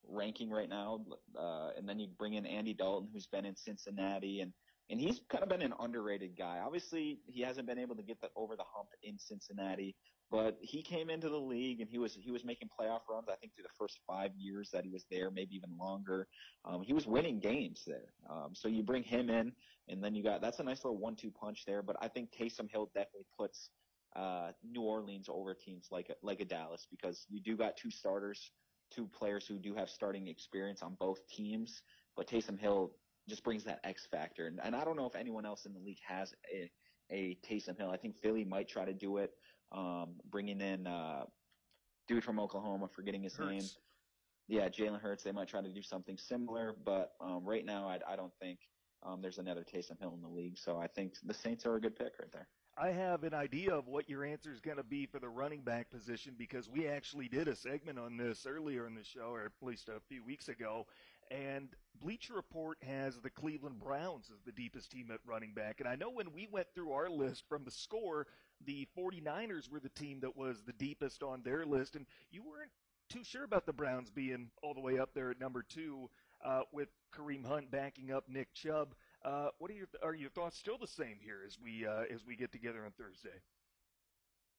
ranking 0.08 0.50
right 0.50 0.70
now. 0.70 1.02
Uh, 1.38 1.70
and 1.78 1.88
then 1.88 2.00
you 2.00 2.08
bring 2.18 2.34
in 2.34 2.46
Andy 2.46 2.74
Dalton, 2.74 3.10
who's 3.14 3.28
been 3.28 3.46
in 3.46 3.56
Cincinnati, 3.56 4.42
and 4.42 4.54
and 4.90 5.02
he's 5.02 5.20
kind 5.30 5.44
of 5.44 5.50
been 5.50 5.62
an 5.62 5.74
underrated 5.80 6.38
guy. 6.38 6.60
Obviously, 6.66 7.20
he 7.26 7.42
hasn't 7.42 7.68
been 7.68 7.78
able 7.78 7.96
to 7.96 8.04
get 8.04 8.22
the, 8.22 8.30
over 8.38 8.56
the 8.56 8.64
hump 8.64 8.88
in 9.04 9.20
Cincinnati, 9.20 9.94
but 10.32 10.58
he 10.62 10.82
came 10.82 11.10
into 11.10 11.28
the 11.28 11.38
league 11.38 11.82
and 11.82 11.90
he 11.90 11.98
was 11.98 12.14
he 12.14 12.32
was 12.32 12.46
making 12.46 12.70
playoff 12.70 13.02
runs. 13.10 13.28
I 13.30 13.36
think 13.36 13.54
through 13.54 13.64
the 13.64 13.78
first 13.78 14.00
five 14.08 14.32
years 14.38 14.70
that 14.72 14.86
he 14.86 14.90
was 14.90 15.06
there, 15.12 15.30
maybe 15.30 15.56
even 15.56 15.78
longer. 15.78 16.28
Um, 16.64 16.84
he 16.84 16.94
was 16.94 17.06
winning 17.06 17.40
games 17.40 17.84
there. 17.86 18.14
Um, 18.30 18.52
so 18.54 18.68
you 18.70 18.82
bring 18.82 19.04
him 19.04 19.30
in, 19.30 19.52
and 19.90 20.02
then 20.02 20.16
you 20.16 20.24
got 20.24 20.42
that's 20.42 20.60
a 20.60 20.64
nice 20.64 20.86
little 20.86 21.00
one-two 21.00 21.32
punch 21.32 21.64
there. 21.66 21.82
But 21.82 21.98
I 22.02 22.08
think 22.08 22.32
Taysom 22.32 22.70
Hill 22.72 22.90
definitely 22.94 23.26
puts 23.38 23.70
uh, 24.16 24.52
New 24.64 24.82
Orleans 24.82 25.28
over 25.30 25.54
teams 25.54 25.88
like 25.92 26.10
a, 26.10 26.14
like 26.26 26.40
a 26.40 26.46
Dallas 26.46 26.88
because 26.90 27.26
you 27.30 27.42
do 27.42 27.56
got 27.56 27.78
two 27.78 27.92
starters, 27.92 28.52
two 28.92 29.08
players 29.08 29.46
who 29.46 29.60
do 29.60 29.74
have 29.76 29.90
starting 29.90 30.28
experience 30.28 30.82
on 30.82 30.96
both 31.00 31.20
teams. 31.28 31.82
But 32.16 32.28
Taysom 32.28 32.60
Hill 32.60 32.92
just 33.30 33.44
brings 33.44 33.64
that 33.66 33.80
X 33.84 34.08
factor, 34.10 34.48
and, 34.48 34.60
and 34.64 34.76
I 34.76 34.84
don't 34.84 34.96
know 34.96 35.06
if 35.06 35.16
anyone 35.16 35.46
else 35.46 35.66
in 35.66 35.74
the 35.74 35.80
league 35.80 36.00
has 36.08 36.34
a 36.54 36.72
a 37.10 37.38
Taysom 37.48 37.78
Hill. 37.78 37.90
I 37.90 37.98
think 37.98 38.18
Philly 38.18 38.44
might 38.44 38.68
try 38.68 38.86
to 38.86 38.94
do 38.94 39.18
it, 39.18 39.32
um, 39.72 40.16
bringing 40.30 40.62
in 40.62 40.88
uh, 40.88 41.24
dude 42.08 42.24
from 42.24 42.40
Oklahoma, 42.40 42.88
forgetting 42.94 43.24
his 43.24 43.36
Hurts. 43.36 43.50
name. 43.50 43.64
Yeah, 44.48 44.70
Jalen 44.70 45.02
Hurts. 45.02 45.24
They 45.24 45.32
might 45.32 45.48
try 45.48 45.62
to 45.62 45.72
do 45.72 45.82
something 45.82 46.18
similar, 46.18 46.76
but 46.86 47.12
um, 47.22 47.44
right 47.44 47.66
now 47.66 47.88
I, 47.88 48.00
I 48.12 48.16
don't 48.16 48.34
think 48.40 48.60
um, 49.04 49.22
there's 49.22 49.40
another 49.40 49.64
Taysom 49.64 50.00
Hill 50.00 50.14
in 50.16 50.22
the 50.22 50.28
league. 50.28 50.58
So 50.58 50.78
I 50.78 50.88
think 50.88 51.14
the 51.24 51.34
Saints 51.34 51.66
are 51.66 51.76
a 51.76 51.82
good 51.82 51.96
pick 51.96 52.14
right 52.20 52.32
there. 52.32 52.48
I 52.80 52.92
have 52.92 53.24
an 53.24 53.34
idea 53.34 53.74
of 53.74 53.88
what 53.88 54.08
your 54.08 54.24
answer 54.24 54.52
is 54.52 54.60
going 54.60 54.78
to 54.78 54.84
be 54.84 55.08
for 55.08 55.20
the 55.20 55.30
running 55.30 55.62
back 55.62 55.90
position 55.90 56.36
because 56.38 56.70
we 56.70 56.88
actually 56.88 57.28
did 57.28 57.48
a 57.48 57.56
segment 57.56 57.98
on 57.98 58.18
this 58.18 58.46
earlier 58.48 58.86
in 58.86 58.94
the 58.94 59.04
show, 59.04 59.32
or 59.32 59.46
at 59.46 59.52
least 59.64 59.90
a 59.90 60.00
few 60.08 60.24
weeks 60.24 60.48
ago. 60.48 60.86
And 61.32 61.70
Bleacher 62.00 62.36
Report 62.36 62.78
has 62.84 63.18
the 63.18 63.32
Cleveland 63.32 63.80
Browns 63.80 64.30
as 64.32 64.44
the 64.46 64.52
deepest 64.52 64.92
team 64.92 65.10
at 65.12 65.20
running 65.26 65.56
back. 65.56 65.80
And 65.80 65.90
I 65.90 65.96
know 65.96 66.12
when 66.12 66.32
we 66.34 66.48
went 66.52 66.68
through 66.76 66.92
our 66.92 67.10
list 67.10 67.46
from 67.50 67.64
the 67.64 67.72
score, 67.72 68.28
the 68.64 68.88
49ers 68.96 69.72
were 69.72 69.80
the 69.80 69.90
team 69.90 70.20
that 70.20 70.38
was 70.38 70.62
the 70.62 70.74
deepest 70.74 71.24
on 71.24 71.42
their 71.42 71.66
list. 71.66 71.96
And 71.96 72.06
you 72.30 72.44
weren't 72.44 72.72
too 73.10 73.24
sure 73.24 73.44
about 73.44 73.66
the 73.66 73.74
Browns 73.74 74.12
being 74.12 74.50
all 74.62 74.76
the 74.76 74.82
way 74.82 75.00
up 75.00 75.16
there 75.16 75.32
at 75.32 75.40
number 75.40 75.64
two 75.68 76.12
uh, 76.46 76.62
with 76.72 76.90
Kareem 77.12 77.44
Hunt 77.44 77.72
backing 77.72 78.12
up 78.12 78.26
Nick 78.30 78.54
Chubb. 78.54 78.94
Uh, 79.24 79.50
what 79.58 79.72
are 79.72 79.74
your 79.74 79.88
are 80.04 80.14
your 80.14 80.30
thoughts 80.30 80.58
still 80.58 80.78
the 80.78 80.88
same 80.88 81.20
here 81.20 81.44
as 81.46 81.58
we 81.62 81.86
uh, 81.86 82.04
as 82.14 82.26
we 82.26 82.36
get 82.36 82.52
together 82.52 82.86
on 82.86 82.92
Thursday? 82.92 83.42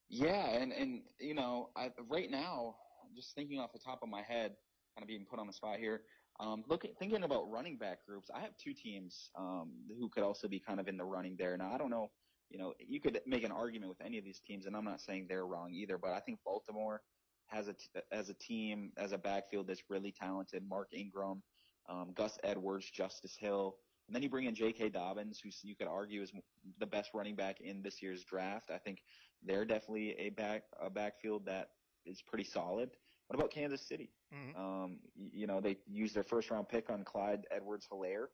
Yeah, 0.09 0.49
and 0.49 0.73
and 0.73 1.03
you 1.21 1.35
know, 1.35 1.71
I, 1.77 1.91
right 2.09 2.31
now, 2.31 2.77
just 3.15 3.35
thinking 3.35 3.61
off 3.61 3.73
the 3.73 3.79
top 3.79 4.01
of 4.03 4.09
my 4.09 4.23
head, 4.23 4.57
kind 4.95 5.03
of 5.03 5.09
being 5.09 5.27
put 5.27 5.39
on 5.39 5.47
the 5.47 5.53
spot 5.53 5.79
here. 5.79 6.03
Um, 6.41 6.65
thinking 7.01 7.25
about 7.25 7.51
running 7.51 7.79
back 7.79 8.07
groups, 8.07 8.31
I 8.33 8.41
have 8.41 8.57
two 8.63 8.73
teams 8.73 9.31
um, 9.37 9.89
who 9.99 10.09
could 10.09 10.23
also 10.23 10.47
be 10.47 10.61
kind 10.61 10.79
of 10.79 10.87
in 10.87 10.97
the 10.97 11.05
running 11.05 11.37
there. 11.37 11.57
Now, 11.57 11.73
I 11.73 11.79
don't 11.79 11.91
know, 11.91 12.13
you 12.49 12.59
know, 12.59 12.75
you 12.79 13.01
could 13.01 13.21
make 13.27 13.43
an 13.43 13.51
argument 13.51 13.89
with 13.91 14.01
any 14.01 14.19
of 14.19 14.25
these 14.25 14.41
teams, 14.47 14.67
and 14.67 14.77
I'm 14.77 14.85
not 14.85 15.01
saying 15.01 15.27
they're 15.29 15.47
wrong 15.47 15.73
either, 15.73 15.99
but 15.99 16.13
I 16.13 16.21
think 16.21 16.39
Baltimore 16.45 17.03
has 17.47 17.67
a 17.67 17.73
t- 17.73 17.89
as 18.13 18.29
a 18.29 18.35
team 18.35 18.93
as 18.97 19.13
a 19.13 19.19
backfield 19.19 19.67
that's 19.67 19.83
really 19.91 20.13
talented. 20.13 20.63
Mark 20.69 20.89
Ingram, 20.93 21.43
um, 21.89 22.13
Gus 22.15 22.39
Edwards, 22.45 22.89
Justice 22.91 23.37
Hill. 23.37 23.77
And 24.09 24.15
then 24.15 24.23
you 24.23 24.31
bring 24.31 24.47
in 24.47 24.55
J.K. 24.55 24.89
Dobbins, 24.89 25.39
who 25.39 25.51
you 25.63 25.77
could 25.77 25.87
argue 25.87 26.23
is 26.23 26.33
the 26.81 26.87
best 26.87 27.11
running 27.13 27.37
back 27.37 27.61
in 27.61 27.83
this 27.83 28.03
year's 28.03 28.25
draft. 28.25 28.71
I 28.71 28.79
think 28.79 29.03
they're 29.45 29.67
definitely 29.67 30.17
a 30.19 30.31
back 30.31 30.63
a 30.83 30.89
backfield 30.89 31.45
that 31.45 31.71
is 32.07 32.23
pretty 32.23 32.45
solid. 32.45 32.91
What 33.27 33.39
about 33.39 33.51
Kansas 33.51 33.87
City? 33.87 34.11
Mm-hmm. 34.35 34.61
Um, 34.61 34.97
you 35.31 35.47
know, 35.47 35.61
they 35.61 35.77
used 35.87 36.15
their 36.15 36.23
first 36.25 36.51
round 36.51 36.71
pick 36.71 36.89
on 36.89 37.05
Clyde 37.05 37.47
Edwards-Helaire. 37.51 38.29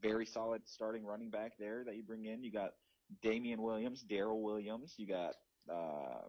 Very 0.00 0.24
solid 0.24 0.62
starting 0.66 1.04
running 1.04 1.30
back 1.30 1.54
there 1.58 1.82
that 1.84 1.96
you 1.96 2.04
bring 2.04 2.26
in. 2.26 2.44
You 2.44 2.52
got 2.52 2.70
Damien 3.20 3.60
Williams, 3.60 4.02
Darrel 4.02 4.40
Williams. 4.40 4.94
You 4.96 5.08
got 5.08 5.34
uh, 5.68 6.22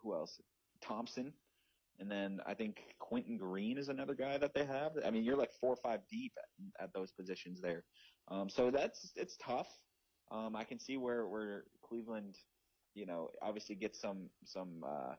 who 0.00 0.14
else? 0.14 0.40
Thompson. 0.80 1.32
And 1.98 2.10
then 2.10 2.40
I 2.46 2.54
think 2.54 2.78
Quentin 2.98 3.36
Green 3.36 3.78
is 3.78 3.88
another 3.88 4.14
guy 4.14 4.38
that 4.38 4.54
they 4.54 4.64
have. 4.64 4.92
I 5.04 5.10
mean, 5.10 5.24
you're 5.24 5.36
like 5.36 5.52
four 5.60 5.70
or 5.70 5.76
five 5.76 6.00
deep 6.10 6.32
at, 6.38 6.84
at 6.84 6.92
those 6.92 7.12
positions 7.12 7.60
there. 7.60 7.84
Um, 8.28 8.48
so 8.48 8.70
that's 8.70 9.12
it's 9.16 9.36
tough. 9.36 9.68
Um, 10.30 10.56
I 10.56 10.64
can 10.64 10.78
see 10.78 10.96
where 10.96 11.28
where 11.28 11.64
Cleveland, 11.82 12.36
you 12.94 13.06
know, 13.06 13.30
obviously 13.42 13.76
gets 13.76 14.00
some 14.00 14.28
some 14.44 14.84
uh, 14.86 15.14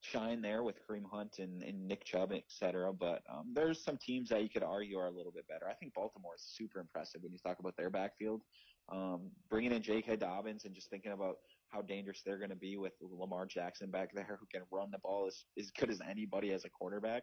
shine 0.00 0.40
there 0.40 0.62
with 0.62 0.76
Kareem 0.86 1.04
Hunt 1.10 1.38
and, 1.38 1.62
and 1.62 1.86
Nick 1.86 2.04
Chubb, 2.04 2.32
et 2.32 2.44
cetera. 2.48 2.92
But 2.92 3.22
um, 3.32 3.52
there's 3.54 3.82
some 3.82 3.96
teams 3.96 4.28
that 4.28 4.42
you 4.42 4.48
could 4.48 4.62
argue 4.62 4.98
are 4.98 5.06
a 5.06 5.10
little 5.16 5.32
bit 5.32 5.46
better. 5.48 5.68
I 5.68 5.74
think 5.74 5.94
Baltimore 5.94 6.34
is 6.36 6.42
super 6.42 6.80
impressive 6.80 7.22
when 7.22 7.32
you 7.32 7.38
talk 7.38 7.58
about 7.58 7.76
their 7.76 7.90
backfield. 7.90 8.42
Um, 8.88 9.30
bringing 9.50 9.72
in 9.72 9.82
J.K. 9.82 10.16
Dobbins 10.16 10.64
and 10.64 10.74
just 10.74 10.90
thinking 10.90 11.12
about 11.12 11.36
how 11.70 11.82
dangerous 11.82 12.22
they're 12.24 12.38
going 12.38 12.50
to 12.50 12.56
be 12.56 12.76
with 12.76 12.92
Lamar 13.00 13.46
Jackson 13.46 13.90
back 13.90 14.10
there, 14.14 14.38
who 14.38 14.46
can 14.52 14.62
run 14.70 14.90
the 14.90 14.98
ball 14.98 15.26
as, 15.26 15.44
as 15.58 15.70
good 15.70 15.90
as 15.90 16.00
anybody 16.08 16.52
as 16.52 16.64
a 16.64 16.70
quarterback. 16.70 17.22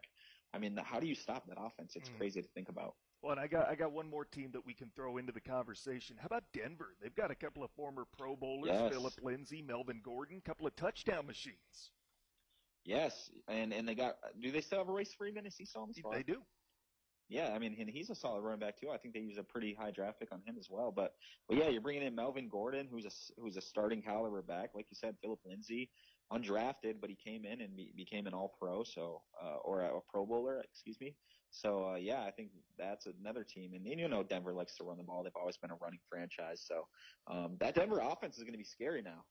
I 0.53 0.60
mean, 0.60 0.77
how 0.84 0.99
do 0.99 1.08
you 1.08 1.15
stop 1.15 1.47
that 1.47 1.58
offense? 1.60 1.93
It's 1.95 2.10
mm. 2.10 2.17
crazy 2.17 2.41
to 2.41 2.47
think 2.49 2.69
about. 2.69 2.93
Well, 3.23 3.32
and 3.32 3.39
I 3.39 3.47
got 3.47 3.69
I 3.69 3.75
got 3.75 3.93
one 3.93 4.10
more 4.10 4.25
team 4.25 4.49
that 4.51 4.65
we 4.65 4.73
can 4.73 4.91
throw 4.95 5.17
into 5.17 5.32
the 5.32 5.39
conversation. 5.39 6.17
How 6.19 6.25
about 6.25 6.43
Denver? 6.53 6.89
They've 7.01 7.15
got 7.15 7.32
a 7.32 7.36
couple 7.36 7.63
of 7.63 7.71
former 7.71 8.03
Pro 8.17 8.36
Bowlers, 8.36 8.71
yes. 8.73 8.91
Phillip 8.91 9.13
Lindsay, 9.23 9.62
Melvin 9.62 10.01
Gordon, 10.03 10.41
a 10.45 10.47
couple 10.47 10.67
of 10.67 10.75
touchdown 10.75 11.25
machines. 11.25 11.91
Yes, 12.86 13.32
and 13.47 13.71
and 13.71 13.88
they 13.88 13.95
got. 13.95 14.15
Do 14.41 14.51
they 14.51 14.60
still 14.60 14.79
have 14.79 14.89
a 14.89 14.91
Royce 14.91 15.13
Freeman? 15.17 15.45
Is 15.45 15.56
he 15.58 15.65
the 15.65 16.03
They 16.12 16.23
do. 16.23 16.41
Yeah, 17.29 17.51
I 17.55 17.59
mean, 17.59 17.75
and 17.79 17.89
he's 17.89 18.09
a 18.09 18.15
solid 18.15 18.41
running 18.41 18.59
back 18.59 18.79
too. 18.79 18.89
I 18.91 18.97
think 18.97 19.13
they 19.13 19.21
use 19.21 19.38
a 19.38 19.43
pretty 19.43 19.73
high 19.73 19.91
draft 19.91 20.19
pick 20.19 20.31
on 20.31 20.41
him 20.45 20.55
as 20.59 20.67
well. 20.69 20.91
But, 20.91 21.13
but 21.47 21.57
yeah, 21.57 21.69
you're 21.69 21.81
bringing 21.81 22.03
in 22.03 22.13
Melvin 22.13 22.49
Gordon, 22.49 22.88
who's 22.91 23.05
a 23.05 23.41
who's 23.41 23.57
a 23.57 23.62
starting 23.62 24.01
caliber 24.01 24.41
back, 24.41 24.71
like 24.75 24.88
you 24.89 24.95
said, 24.95 25.15
Phillip 25.21 25.39
Lindsay, 25.45 25.89
undrafted, 26.31 26.95
but 26.99 27.09
he 27.09 27.15
came 27.15 27.45
in 27.45 27.62
and 27.62 27.75
be, 27.75 27.93
became 27.95 28.27
an 28.27 28.33
All 28.33 28.53
Pro, 28.59 28.83
so 28.83 29.21
uh, 29.41 29.57
or 29.63 29.81
a, 29.81 29.97
a 29.97 30.01
Pro 30.12 30.25
Bowler, 30.25 30.62
excuse 30.62 30.99
me. 30.99 31.15
So 31.51 31.91
uh, 31.93 31.95
yeah, 31.95 32.23
I 32.23 32.31
think 32.31 32.49
that's 32.77 33.05
another 33.05 33.43
team, 33.43 33.73
and, 33.73 33.86
and 33.86 33.99
you 33.99 34.07
know 34.07 34.23
Denver 34.23 34.53
likes 34.53 34.75
to 34.77 34.83
run 34.83 34.97
the 34.97 35.03
ball. 35.03 35.23
They've 35.23 35.31
always 35.36 35.57
been 35.57 35.71
a 35.71 35.75
running 35.75 35.99
franchise, 36.09 36.63
so 36.67 36.88
um, 37.27 37.57
that 37.59 37.75
Denver 37.75 37.99
offense 37.99 38.38
is 38.38 38.43
going 38.43 38.53
to 38.53 38.57
be 38.57 38.63
scary 38.63 39.01
now. 39.01 39.23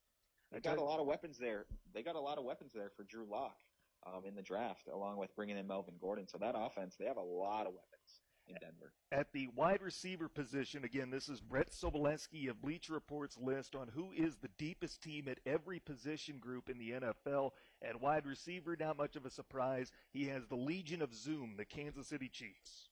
They 0.51 0.59
got 0.59 0.77
a 0.77 0.83
lot 0.83 0.99
of 0.99 1.07
weapons 1.07 1.37
there. 1.39 1.65
They 1.93 2.03
got 2.03 2.15
a 2.15 2.19
lot 2.19 2.37
of 2.37 2.43
weapons 2.43 2.71
there 2.73 2.91
for 2.95 3.03
Drew 3.03 3.25
Lock 3.29 3.55
um, 4.05 4.25
in 4.25 4.35
the 4.35 4.41
draft, 4.41 4.87
along 4.93 5.17
with 5.17 5.35
bringing 5.35 5.57
in 5.57 5.67
Melvin 5.67 5.95
Gordon. 5.99 6.27
So 6.27 6.37
that 6.39 6.55
offense, 6.57 6.95
they 6.99 7.05
have 7.05 7.17
a 7.17 7.21
lot 7.21 7.67
of 7.67 7.73
weapons. 7.73 8.21
in 8.47 8.55
Denver. 8.59 8.93
At 9.11 9.31
the 9.31 9.47
wide 9.55 9.81
receiver 9.81 10.27
position, 10.27 10.83
again, 10.83 11.09
this 11.09 11.29
is 11.29 11.39
Brett 11.39 11.71
Sobolewski 11.71 12.49
of 12.49 12.61
Bleacher 12.61 12.93
Report's 12.93 13.37
list 13.37 13.75
on 13.75 13.87
who 13.87 14.11
is 14.11 14.37
the 14.37 14.49
deepest 14.57 15.01
team 15.01 15.27
at 15.27 15.39
every 15.45 15.79
position 15.79 16.39
group 16.39 16.69
in 16.69 16.77
the 16.77 16.91
NFL. 16.91 17.51
At 17.87 18.01
wide 18.01 18.25
receiver, 18.25 18.75
not 18.79 18.97
much 18.97 19.15
of 19.15 19.25
a 19.25 19.29
surprise. 19.29 19.91
He 20.11 20.27
has 20.27 20.47
the 20.47 20.55
Legion 20.55 21.01
of 21.01 21.13
Zoom, 21.13 21.55
the 21.57 21.65
Kansas 21.65 22.07
City 22.07 22.29
Chiefs. 22.29 22.89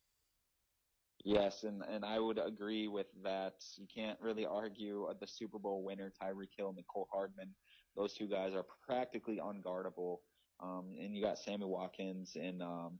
Yes, 1.23 1.63
and, 1.63 1.83
and 1.83 2.03
I 2.03 2.19
would 2.19 2.39
agree 2.39 2.87
with 2.87 3.05
that. 3.23 3.53
You 3.77 3.85
can't 3.93 4.17
really 4.21 4.45
argue 4.45 5.07
the 5.19 5.27
Super 5.27 5.59
Bowl 5.59 5.83
winner, 5.83 6.11
Tyreek 6.21 6.49
Hill 6.57 6.69
and 6.69 6.77
Mecole 6.77 7.05
Hardman. 7.11 7.53
Those 7.95 8.13
two 8.13 8.27
guys 8.27 8.53
are 8.53 8.65
practically 8.87 9.37
unguardable. 9.37 10.17
Um, 10.61 10.95
and 10.99 11.15
you 11.15 11.23
got 11.23 11.39
Sammy 11.39 11.65
Watkins 11.65 12.37
and 12.39 12.61
um, 12.61 12.99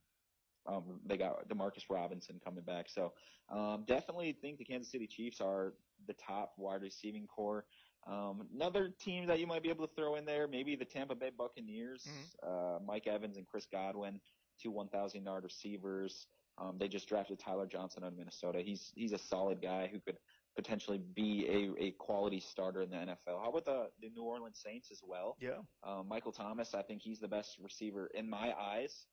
um, 0.66 1.00
they 1.06 1.16
got 1.16 1.48
Demarcus 1.48 1.84
Robinson 1.90 2.40
coming 2.44 2.64
back. 2.64 2.86
So 2.88 3.12
um, 3.50 3.84
definitely 3.86 4.36
think 4.40 4.58
the 4.58 4.64
Kansas 4.64 4.90
City 4.90 5.06
Chiefs 5.06 5.40
are 5.40 5.74
the 6.06 6.14
top 6.14 6.52
wide 6.56 6.82
receiving 6.82 7.26
corps. 7.26 7.64
Um, 8.06 8.48
another 8.54 8.92
team 9.00 9.26
that 9.26 9.38
you 9.38 9.46
might 9.46 9.62
be 9.62 9.70
able 9.70 9.86
to 9.86 9.94
throw 9.94 10.16
in 10.16 10.24
there, 10.24 10.48
maybe 10.48 10.74
the 10.74 10.84
Tampa 10.84 11.14
Bay 11.14 11.30
Buccaneers, 11.36 12.04
mm-hmm. 12.08 12.76
uh, 12.76 12.78
Mike 12.84 13.06
Evans 13.06 13.36
and 13.36 13.46
Chris 13.46 13.66
Godwin, 13.70 14.20
two 14.60 14.70
1,000 14.70 15.24
yard 15.24 15.44
receivers. 15.44 16.26
Um, 16.58 16.76
they 16.78 16.88
just 16.88 17.08
drafted 17.08 17.38
Tyler 17.38 17.66
Johnson 17.66 18.04
out 18.04 18.08
of 18.08 18.18
Minnesota. 18.18 18.60
He's 18.60 18.92
he's 18.94 19.12
a 19.12 19.18
solid 19.18 19.62
guy 19.62 19.88
who 19.90 20.00
could 20.00 20.18
potentially 20.56 21.00
be 21.14 21.46
a, 21.48 21.82
a 21.82 21.90
quality 21.92 22.40
starter 22.40 22.82
in 22.82 22.90
the 22.90 22.96
NFL. 22.96 23.40
How 23.42 23.50
about 23.50 23.64
the, 23.64 23.86
the 24.00 24.10
New 24.10 24.22
Orleans 24.22 24.60
Saints 24.62 24.90
as 24.90 25.00
well? 25.02 25.36
Yeah. 25.40 25.58
Um, 25.82 26.08
Michael 26.08 26.32
Thomas, 26.32 26.74
I 26.74 26.82
think 26.82 27.02
he's 27.02 27.20
the 27.20 27.28
best 27.28 27.58
receiver 27.60 28.10
in 28.14 28.28
my 28.28 28.52
eyes. 28.58 29.06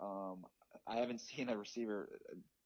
Um, 0.00 0.44
I 0.86 0.96
haven't 0.96 1.20
seen 1.36 1.48
a 1.48 1.56
receiver 1.56 2.08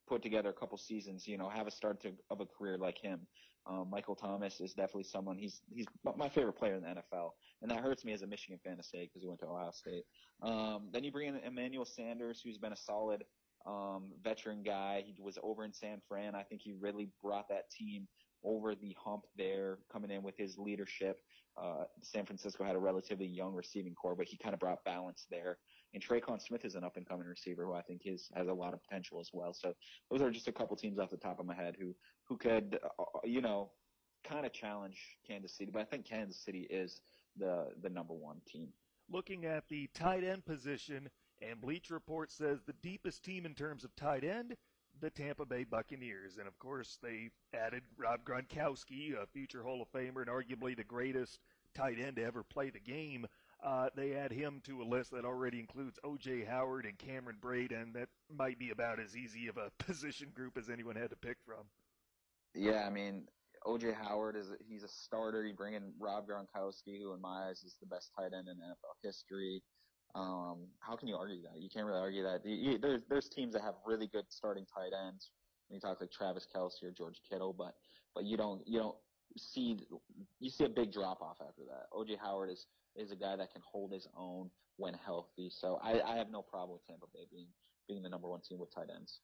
put 0.08 0.22
together 0.22 0.48
a 0.48 0.52
couple 0.52 0.76
seasons, 0.78 1.26
you 1.26 1.38
know, 1.38 1.48
have 1.48 1.66
a 1.66 1.70
start 1.70 2.02
to, 2.02 2.12
of 2.30 2.40
a 2.40 2.46
career 2.46 2.76
like 2.76 2.98
him. 2.98 3.26
Um, 3.64 3.88
Michael 3.90 4.16
Thomas 4.16 4.60
is 4.60 4.72
definitely 4.72 5.04
someone. 5.04 5.38
He's 5.38 5.60
he's 5.72 5.86
my 6.16 6.28
favorite 6.28 6.54
player 6.54 6.74
in 6.74 6.82
the 6.82 6.88
NFL, 6.88 7.30
and 7.60 7.70
that 7.70 7.78
hurts 7.78 8.04
me 8.04 8.12
as 8.12 8.22
a 8.22 8.26
Michigan 8.26 8.58
fan 8.64 8.76
to 8.76 8.82
say 8.82 9.04
because 9.04 9.22
he 9.22 9.28
went 9.28 9.38
to 9.40 9.46
Ohio 9.46 9.70
State. 9.72 10.02
Um, 10.42 10.88
then 10.92 11.04
you 11.04 11.12
bring 11.12 11.28
in 11.28 11.36
Emmanuel 11.36 11.84
Sanders, 11.84 12.40
who's 12.42 12.58
been 12.58 12.72
a 12.72 12.76
solid 12.76 13.22
um, 13.66 14.12
veteran 14.22 14.62
guy. 14.62 15.02
He 15.06 15.22
was 15.22 15.38
over 15.42 15.64
in 15.64 15.72
San 15.72 16.00
Fran. 16.08 16.34
I 16.34 16.42
think 16.42 16.62
he 16.62 16.72
really 16.72 17.08
brought 17.22 17.48
that 17.48 17.70
team 17.70 18.08
over 18.44 18.74
the 18.74 18.96
hump 18.98 19.24
there, 19.36 19.78
coming 19.92 20.10
in 20.10 20.22
with 20.22 20.36
his 20.36 20.58
leadership. 20.58 21.20
Uh, 21.60 21.84
San 22.00 22.24
Francisco 22.24 22.64
had 22.64 22.74
a 22.74 22.78
relatively 22.78 23.26
young 23.26 23.54
receiving 23.54 23.94
corps, 23.94 24.16
but 24.16 24.26
he 24.26 24.36
kind 24.36 24.54
of 24.54 24.60
brought 24.60 24.82
balance 24.84 25.26
there. 25.30 25.58
And 25.94 26.02
Tre'Quan 26.02 26.40
Smith 26.40 26.64
is 26.64 26.74
an 26.74 26.84
up 26.84 26.96
and 26.96 27.06
coming 27.06 27.26
receiver 27.26 27.66
who 27.66 27.74
I 27.74 27.82
think 27.82 28.02
is, 28.06 28.30
has 28.34 28.48
a 28.48 28.52
lot 28.52 28.72
of 28.72 28.82
potential 28.82 29.20
as 29.20 29.28
well. 29.32 29.52
So 29.52 29.74
those 30.10 30.22
are 30.22 30.30
just 30.30 30.48
a 30.48 30.52
couple 30.52 30.74
teams 30.76 30.98
off 30.98 31.10
the 31.10 31.18
top 31.18 31.38
of 31.38 31.46
my 31.46 31.54
head 31.54 31.76
who, 31.78 31.94
who 32.26 32.38
could, 32.38 32.78
uh, 32.98 33.04
you 33.24 33.42
know, 33.42 33.70
kind 34.26 34.46
of 34.46 34.52
challenge 34.52 34.98
Kansas 35.26 35.56
City. 35.56 35.70
But 35.72 35.82
I 35.82 35.84
think 35.84 36.06
Kansas 36.06 36.42
City 36.42 36.66
is 36.70 37.00
the, 37.36 37.66
the 37.82 37.90
number 37.90 38.14
one 38.14 38.38
team. 38.46 38.68
Looking 39.10 39.44
at 39.44 39.68
the 39.68 39.90
tight 39.94 40.24
end 40.24 40.46
position, 40.46 41.10
and 41.48 41.60
Bleacher 41.60 41.94
Report 41.94 42.30
says 42.30 42.62
the 42.62 42.74
deepest 42.82 43.24
team 43.24 43.46
in 43.46 43.54
terms 43.54 43.84
of 43.84 43.94
tight 43.96 44.24
end, 44.24 44.56
the 45.00 45.10
Tampa 45.10 45.44
Bay 45.44 45.64
Buccaneers. 45.64 46.36
And 46.38 46.46
of 46.46 46.58
course, 46.58 46.98
they 47.02 47.30
added 47.54 47.82
Rob 47.96 48.20
Gronkowski, 48.24 49.14
a 49.20 49.26
future 49.26 49.62
Hall 49.62 49.82
of 49.82 49.90
Famer 49.92 50.22
and 50.22 50.30
arguably 50.30 50.76
the 50.76 50.84
greatest 50.84 51.38
tight 51.74 51.98
end 51.98 52.16
to 52.16 52.24
ever 52.24 52.42
play 52.42 52.70
the 52.70 52.80
game. 52.80 53.26
Uh, 53.64 53.88
they 53.96 54.14
add 54.14 54.32
him 54.32 54.60
to 54.64 54.82
a 54.82 54.84
list 54.84 55.12
that 55.12 55.24
already 55.24 55.60
includes 55.60 55.98
O.J. 56.02 56.44
Howard 56.44 56.84
and 56.84 56.98
Cameron 56.98 57.36
Brate, 57.40 57.70
and 57.70 57.94
that 57.94 58.08
might 58.28 58.58
be 58.58 58.70
about 58.70 58.98
as 58.98 59.16
easy 59.16 59.46
of 59.46 59.56
a 59.56 59.70
position 59.84 60.28
group 60.34 60.58
as 60.58 60.68
anyone 60.68 60.96
had 60.96 61.10
to 61.10 61.16
pick 61.16 61.36
from. 61.46 61.64
Yeah, 62.54 62.84
I 62.86 62.90
mean, 62.90 63.28
O.J. 63.64 63.92
Howard 63.92 64.36
is 64.36 64.48
he's 64.68 64.82
a 64.82 64.88
starter. 64.88 65.46
You 65.46 65.54
bring 65.54 65.74
in 65.74 65.92
Rob 65.98 66.26
Gronkowski, 66.26 67.00
who 67.00 67.14
in 67.14 67.20
my 67.20 67.48
eyes 67.48 67.62
is 67.64 67.76
the 67.80 67.86
best 67.86 68.10
tight 68.16 68.32
end 68.36 68.48
in 68.48 68.56
NFL 68.56 68.98
history. 69.02 69.62
Um, 70.14 70.66
how 70.80 70.96
can 70.96 71.08
you 71.08 71.16
argue 71.16 71.42
that? 71.42 71.60
You 71.60 71.68
can't 71.70 71.86
really 71.86 72.00
argue 72.00 72.22
that. 72.22 72.44
You, 72.44 72.78
there's 72.78 73.02
there's 73.08 73.28
teams 73.28 73.54
that 73.54 73.62
have 73.62 73.74
really 73.86 74.06
good 74.06 74.24
starting 74.28 74.66
tight 74.66 74.92
ends. 75.06 75.30
When 75.68 75.76
you 75.76 75.80
talk 75.80 76.00
like 76.00 76.10
Travis 76.10 76.46
Kelce 76.54 76.82
or 76.82 76.90
George 76.90 77.20
Kittle, 77.28 77.54
but 77.56 77.74
but 78.14 78.24
you 78.24 78.36
don't 78.36 78.66
you 78.66 78.78
don't 78.78 78.96
see 79.36 79.78
you 80.38 80.50
see 80.50 80.64
a 80.64 80.68
big 80.68 80.92
drop 80.92 81.22
off 81.22 81.38
after 81.40 81.62
that. 81.68 81.86
OJ 81.92 82.18
Howard 82.22 82.50
is 82.50 82.66
is 82.96 83.10
a 83.10 83.16
guy 83.16 83.36
that 83.36 83.52
can 83.52 83.62
hold 83.64 83.92
his 83.92 84.06
own 84.16 84.50
when 84.76 84.94
healthy. 84.94 85.48
So 85.50 85.80
I, 85.82 86.00
I 86.02 86.16
have 86.16 86.30
no 86.30 86.42
problem 86.42 86.72
with 86.72 86.86
Tampa 86.86 87.06
Bay 87.12 87.26
being 87.30 87.46
being 87.88 88.02
the 88.02 88.08
number 88.08 88.28
one 88.28 88.40
team 88.40 88.58
with 88.58 88.74
tight 88.74 88.88
ends. 88.94 89.20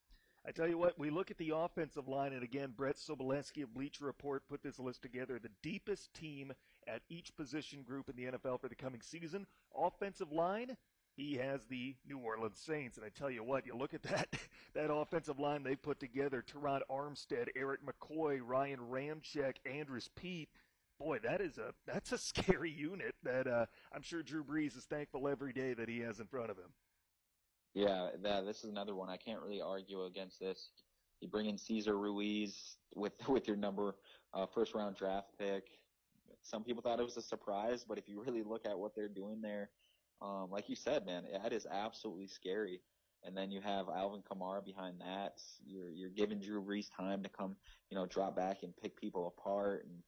I 0.46 0.51
tell 0.51 0.68
you 0.68 0.79
what, 0.79 0.98
we 0.98 1.11
look 1.11 1.31
at 1.31 1.37
the 1.37 1.53
offensive 1.55 2.09
line, 2.09 2.33
and 2.33 2.42
again, 2.42 2.72
Brett 2.74 2.96
Sobolewski 2.96 3.64
of 3.64 3.74
Bleacher 3.74 4.07
Report 4.07 4.48
put 4.48 4.62
this 4.62 4.79
list 4.79 5.03
together. 5.03 5.38
The 5.38 5.51
deepest 5.62 6.14
team 6.14 6.53
at 6.88 7.03
each 7.09 7.35
position 7.37 7.83
group 7.83 8.09
in 8.09 8.16
the 8.16 8.38
NFL 8.38 8.61
for 8.61 8.68
the 8.68 8.74
coming 8.74 9.01
season. 9.03 9.46
Offensive 9.77 10.33
line, 10.33 10.77
he 11.16 11.35
has 11.37 11.66
the 11.66 11.94
New 12.07 12.18
Orleans 12.18 12.59
Saints. 12.59 12.96
And 12.96 13.05
I 13.05 13.11
tell 13.11 13.31
you 13.31 13.44
what, 13.44 13.66
you 13.66 13.77
look 13.77 13.94
at 13.94 14.03
that 14.05 14.29
that 14.74 14.92
offensive 14.92 15.38
line 15.38 15.62
they 15.62 15.77
put 15.77 16.01
together, 16.01 16.42
Terron 16.42 16.81
Armstead, 16.90 17.48
Erik 17.57 17.81
McCoy, 17.85 18.40
Ryan 18.42 18.81
Ramczyk, 18.90 19.57
Andrus 19.66 20.09
Peat. 20.14 20.48
Boy, 20.98 21.18
that 21.22 21.40
is 21.40 21.59
a 21.59 21.74
that's 21.87 22.12
a 22.12 22.18
scary 22.18 22.70
unit 22.70 23.14
that 23.22 23.46
uh, 23.46 23.66
I'm 23.92 24.03
sure 24.03 24.22
Drew 24.22 24.44
Brees 24.44 24.77
is 24.77 24.85
thankful 24.85 25.29
every 25.29 25.53
day 25.53 25.74
that 25.74 25.88
he 25.88 26.01
has 26.01 26.20
in 26.20 26.27
front 26.27 26.51
of 26.51 26.57
him. 26.57 26.72
Yeah, 27.74 28.09
that, 28.22 28.46
this 28.46 28.64
is 28.64 28.70
another 28.70 28.94
one. 28.94 29.09
I 29.09 29.16
can't 29.16 29.40
really 29.40 29.61
argue 29.61 30.05
against 30.05 30.40
this. 30.40 30.70
You 31.20 31.29
bring 31.29 31.46
in 31.46 31.59
Cesar 31.59 31.96
Ruiz 31.98 32.77
with 32.94 33.12
with 33.29 33.46
your 33.46 33.57
number 33.57 33.96
uh, 34.35 34.46
first 34.46 34.74
round 34.74 34.96
draft 34.96 35.29
pick 35.38 35.64
some 36.49 36.65
people 36.65 36.83
thought 36.83 36.99
it 36.99 37.05
was 37.05 37.17
a 37.17 37.23
surprise, 37.23 37.85
but 37.87 37.99
if 37.99 38.09
you 38.09 38.23
really 38.25 38.43
look 38.43 38.65
at 38.65 38.79
what 38.79 38.95
they're 38.95 39.09
doing 39.09 39.41
there, 39.43 39.71
um, 40.23 40.49
like 40.51 40.69
you 40.69 40.77
said, 40.77 41.05
man, 41.05 41.25
that 41.43 41.53
is 41.53 41.67
absolutely 41.71 42.27
scary. 42.27 42.81
And 43.25 43.37
then 43.37 43.51
you 43.51 43.61
have 43.61 43.87
Alvin 43.89 44.23
Kamara 44.23 44.65
behind 44.65 45.01
that. 45.01 45.41
You're 45.67 45.91
you're 45.91 46.11
giving 46.11 46.41
Drew 46.41 46.63
Brees 46.63 46.87
time 46.97 47.23
to 47.25 47.29
come, 47.29 47.57
you 47.91 47.97
know, 47.97 48.07
drop 48.07 48.37
back 48.37 48.63
and 48.63 48.73
pick 48.77 48.97
people 48.97 49.35
apart, 49.37 49.85
and 49.85 50.03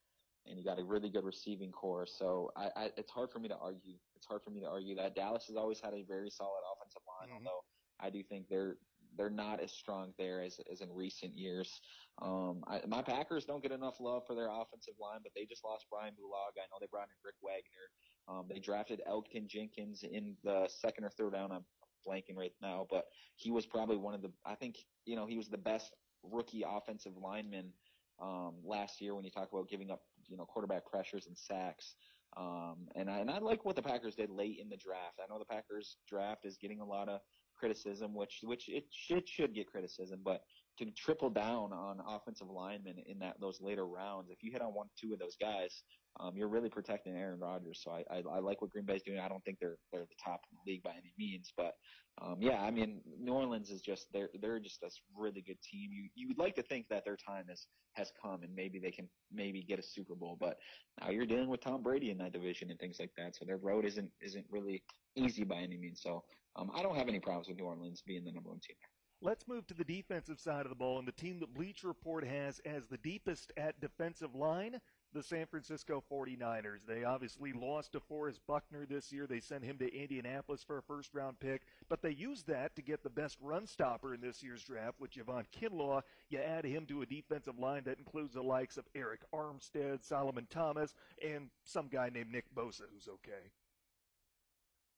and 0.46 0.58
you 0.58 0.64
got 0.64 0.78
a 0.78 0.84
really 0.84 1.10
good 1.10 1.24
receiving 1.24 1.72
corps. 1.72 2.06
So 2.06 2.52
I, 2.56 2.70
I 2.76 2.90
it's 2.96 3.10
hard 3.10 3.30
for 3.30 3.40
me 3.40 3.48
to 3.48 3.56
argue. 3.56 3.94
It's 4.16 4.26
hard 4.26 4.42
for 4.42 4.50
me 4.50 4.60
to 4.60 4.68
argue 4.68 4.94
that 4.94 5.16
Dallas 5.16 5.46
has 5.48 5.56
always 5.56 5.80
had 5.80 5.92
a 5.92 6.04
very 6.06 6.30
solid 6.30 6.62
offensive 6.72 7.02
line, 7.06 7.28
mm-hmm. 7.28 7.46
although 7.46 7.64
I 7.98 8.10
do 8.10 8.22
think 8.22 8.48
they're 8.48 8.76
they're 9.16 9.30
not 9.30 9.60
as 9.60 9.72
strong 9.72 10.12
there 10.18 10.42
as 10.42 10.60
as 10.70 10.80
in 10.80 10.92
recent 10.92 11.36
years. 11.36 11.80
Um, 12.22 12.62
I, 12.66 12.80
my 12.86 13.02
Packers 13.02 13.44
don't 13.44 13.62
get 13.62 13.72
enough 13.72 14.00
love 14.00 14.22
for 14.26 14.34
their 14.34 14.48
offensive 14.48 14.94
line, 15.00 15.20
but 15.22 15.32
they 15.34 15.46
just 15.46 15.64
lost 15.64 15.86
Brian 15.90 16.14
Bulaga. 16.14 16.62
I 16.62 16.68
know 16.70 16.78
they 16.80 16.86
brought 16.90 17.08
in 17.08 17.16
Rick 17.24 17.36
Wagner. 17.42 17.86
Um, 18.28 18.46
they 18.48 18.60
drafted 18.60 19.02
Elgton 19.08 19.46
Jenkins 19.48 20.04
in 20.04 20.36
the 20.44 20.68
second 20.68 21.04
or 21.04 21.10
third 21.10 21.32
round. 21.32 21.52
I'm 21.52 21.64
blanking 22.06 22.36
right 22.36 22.52
now, 22.62 22.86
but 22.90 23.06
he 23.36 23.50
was 23.50 23.66
probably 23.66 23.96
one 23.96 24.14
of 24.14 24.22
the. 24.22 24.30
I 24.44 24.54
think 24.54 24.76
you 25.04 25.16
know 25.16 25.26
he 25.26 25.36
was 25.36 25.48
the 25.48 25.58
best 25.58 25.92
rookie 26.22 26.64
offensive 26.66 27.12
lineman 27.16 27.72
um, 28.20 28.54
last 28.64 29.00
year 29.00 29.14
when 29.14 29.24
you 29.24 29.30
talk 29.30 29.48
about 29.52 29.68
giving 29.68 29.90
up 29.90 30.02
you 30.28 30.36
know 30.36 30.44
quarterback 30.44 30.86
pressures 30.86 31.26
and 31.26 31.36
sacks. 31.36 31.94
Um, 32.36 32.86
and 32.94 33.10
I 33.10 33.18
and 33.18 33.30
I 33.30 33.38
like 33.38 33.64
what 33.64 33.76
the 33.76 33.82
Packers 33.82 34.14
did 34.14 34.30
late 34.30 34.58
in 34.60 34.68
the 34.68 34.76
draft. 34.76 35.18
I 35.18 35.32
know 35.32 35.38
the 35.38 35.44
Packers 35.44 35.96
draft 36.08 36.44
is 36.44 36.56
getting 36.56 36.80
a 36.80 36.84
lot 36.84 37.08
of 37.08 37.20
criticism, 37.60 38.14
which 38.14 38.40
which 38.42 38.68
it 38.68 38.84
should 38.90 39.28
should 39.28 39.54
get 39.54 39.70
criticism, 39.70 40.20
but 40.24 40.40
to 40.78 40.90
triple 40.92 41.28
down 41.28 41.72
on 41.72 41.98
offensive 42.08 42.48
linemen 42.48 42.96
in 43.06 43.18
that 43.18 43.36
those 43.40 43.60
later 43.60 43.86
rounds, 43.86 44.30
if 44.30 44.38
you 44.42 44.50
hit 44.50 44.62
on 44.62 44.72
one 44.72 44.86
two 44.98 45.12
of 45.12 45.18
those 45.18 45.36
guys, 45.38 45.82
um, 46.18 46.36
you're 46.36 46.48
really 46.48 46.70
protecting 46.70 47.14
Aaron 47.14 47.38
Rodgers. 47.38 47.82
So 47.84 47.90
I, 47.90 48.02
I, 48.10 48.22
I 48.36 48.38
like 48.40 48.62
what 48.62 48.70
Green 48.70 48.86
Bay's 48.86 49.02
doing. 49.02 49.20
I 49.20 49.28
don't 49.28 49.44
think 49.44 49.58
they're 49.60 49.76
they're 49.92 50.06
the 50.08 50.16
top 50.24 50.40
in 50.50 50.56
the 50.56 50.72
league 50.72 50.82
by 50.82 50.92
any 50.92 51.12
means, 51.18 51.52
but 51.56 51.74
um, 52.22 52.36
yeah, 52.40 52.62
I 52.62 52.70
mean 52.70 53.00
New 53.18 53.32
Orleans 53.32 53.70
is 53.70 53.82
just 53.82 54.06
they're 54.12 54.30
they're 54.40 54.58
just 54.58 54.82
a 54.82 54.88
really 55.16 55.42
good 55.42 55.58
team. 55.62 55.90
You 55.92 56.08
you 56.14 56.28
would 56.28 56.38
like 56.38 56.54
to 56.56 56.62
think 56.62 56.86
that 56.88 57.04
their 57.04 57.16
time 57.16 57.44
has 57.48 57.66
has 57.94 58.10
come 58.20 58.42
and 58.42 58.54
maybe 58.54 58.78
they 58.78 58.90
can 58.90 59.08
maybe 59.32 59.62
get 59.62 59.78
a 59.78 59.82
Super 59.82 60.14
Bowl, 60.14 60.36
but 60.40 60.56
now 61.00 61.10
you're 61.10 61.26
dealing 61.26 61.48
with 61.48 61.60
Tom 61.60 61.82
Brady 61.82 62.10
in 62.10 62.18
that 62.18 62.32
division 62.32 62.70
and 62.70 62.78
things 62.78 62.96
like 62.98 63.10
that. 63.18 63.36
So 63.36 63.44
their 63.44 63.58
road 63.58 63.84
isn't 63.84 64.10
isn't 64.22 64.46
really 64.50 64.82
easy 65.16 65.44
by 65.44 65.56
any 65.56 65.76
means. 65.76 66.00
So 66.02 66.24
um, 66.60 66.70
I 66.74 66.82
don't 66.82 66.96
have 66.96 67.08
any 67.08 67.20
problems 67.20 67.48
with 67.48 67.56
New 67.56 67.64
Orleans 67.64 68.02
being 68.06 68.24
the 68.24 68.32
number 68.32 68.50
one 68.50 68.60
team 68.60 68.76
there. 68.78 68.88
Let's 69.22 69.46
move 69.46 69.66
to 69.66 69.74
the 69.74 69.84
defensive 69.84 70.40
side 70.40 70.64
of 70.64 70.70
the 70.70 70.74
ball, 70.74 70.98
and 70.98 71.06
the 71.06 71.12
team 71.12 71.40
that 71.40 71.52
Bleacher 71.52 71.88
Report 71.88 72.24
has 72.24 72.58
as 72.64 72.86
the 72.86 72.96
deepest 72.96 73.52
at 73.58 73.78
defensive 73.78 74.34
line, 74.34 74.80
the 75.12 75.22
San 75.22 75.44
Francisco 75.44 76.02
49ers. 76.10 76.86
They 76.88 77.04
obviously 77.04 77.52
lost 77.52 77.92
DeForest 77.92 78.38
Buckner 78.48 78.86
this 78.86 79.12
year. 79.12 79.26
They 79.26 79.40
sent 79.40 79.62
him 79.62 79.76
to 79.78 79.94
Indianapolis 79.94 80.64
for 80.64 80.78
a 80.78 80.82
first 80.82 81.12
round 81.12 81.38
pick, 81.38 81.62
but 81.90 82.00
they 82.00 82.12
used 82.12 82.46
that 82.46 82.74
to 82.76 82.82
get 82.82 83.02
the 83.02 83.10
best 83.10 83.36
run 83.42 83.66
stopper 83.66 84.14
in 84.14 84.22
this 84.22 84.42
year's 84.42 84.64
draft 84.64 84.98
with 84.98 85.10
Javon 85.10 85.44
Kinlaw. 85.54 86.00
You 86.30 86.38
add 86.38 86.64
him 86.64 86.86
to 86.86 87.02
a 87.02 87.06
defensive 87.06 87.58
line 87.58 87.82
that 87.84 87.98
includes 87.98 88.32
the 88.34 88.42
likes 88.42 88.78
of 88.78 88.86
Arik 88.96 89.24
Armstead, 89.34 90.02
Solomon 90.02 90.46
Thomas, 90.48 90.94
and 91.22 91.50
some 91.64 91.88
guy 91.88 92.08
named 92.08 92.32
Nick 92.32 92.46
Bosa, 92.54 92.82
who's 92.90 93.08
okay. 93.08 93.50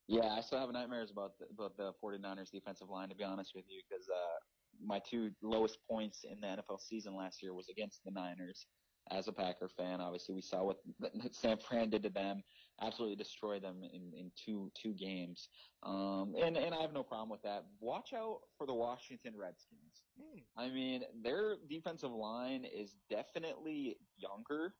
Yeah, 0.08 0.28
I 0.36 0.40
still 0.40 0.58
have 0.58 0.70
nightmares 0.70 1.10
about 1.10 1.32
the, 1.38 1.46
about 1.52 1.76
the 1.76 1.92
49ers 2.02 2.50
defensive 2.50 2.88
line, 2.88 3.08
to 3.08 3.14
be 3.14 3.24
honest 3.24 3.52
with 3.54 3.64
you, 3.68 3.80
because 3.88 4.08
uh, 4.08 4.38
my 4.84 5.00
two 5.08 5.30
lowest 5.42 5.78
points 5.88 6.24
in 6.24 6.40
the 6.40 6.46
NFL 6.46 6.80
season 6.80 7.14
last 7.14 7.42
year 7.42 7.54
was 7.54 7.68
against 7.68 8.00
the 8.04 8.10
Niners. 8.10 8.66
As 9.10 9.26
a 9.26 9.32
Packer 9.32 9.68
fan, 9.68 10.00
obviously 10.00 10.34
we 10.34 10.42
saw 10.42 10.62
what 10.62 10.76
San 11.32 11.58
Fran 11.58 11.90
did 11.90 12.04
to 12.04 12.08
them, 12.08 12.42
absolutely 12.80 13.16
destroy 13.16 13.58
them 13.58 13.82
in, 13.82 14.12
in 14.16 14.30
two 14.36 14.70
two 14.80 14.94
games. 14.94 15.48
Um, 15.82 16.34
and 16.40 16.56
and 16.56 16.72
I 16.72 16.80
have 16.80 16.92
no 16.92 17.02
problem 17.02 17.28
with 17.28 17.42
that. 17.42 17.64
Watch 17.80 18.12
out 18.14 18.38
for 18.56 18.64
the 18.64 18.74
Washington 18.74 19.32
Redskins. 19.36 20.04
Hmm. 20.16 20.38
I 20.56 20.68
mean, 20.68 21.02
their 21.20 21.56
defensive 21.68 22.12
line 22.12 22.64
is 22.64 22.94
definitely 23.10 23.96
younger 24.16 24.74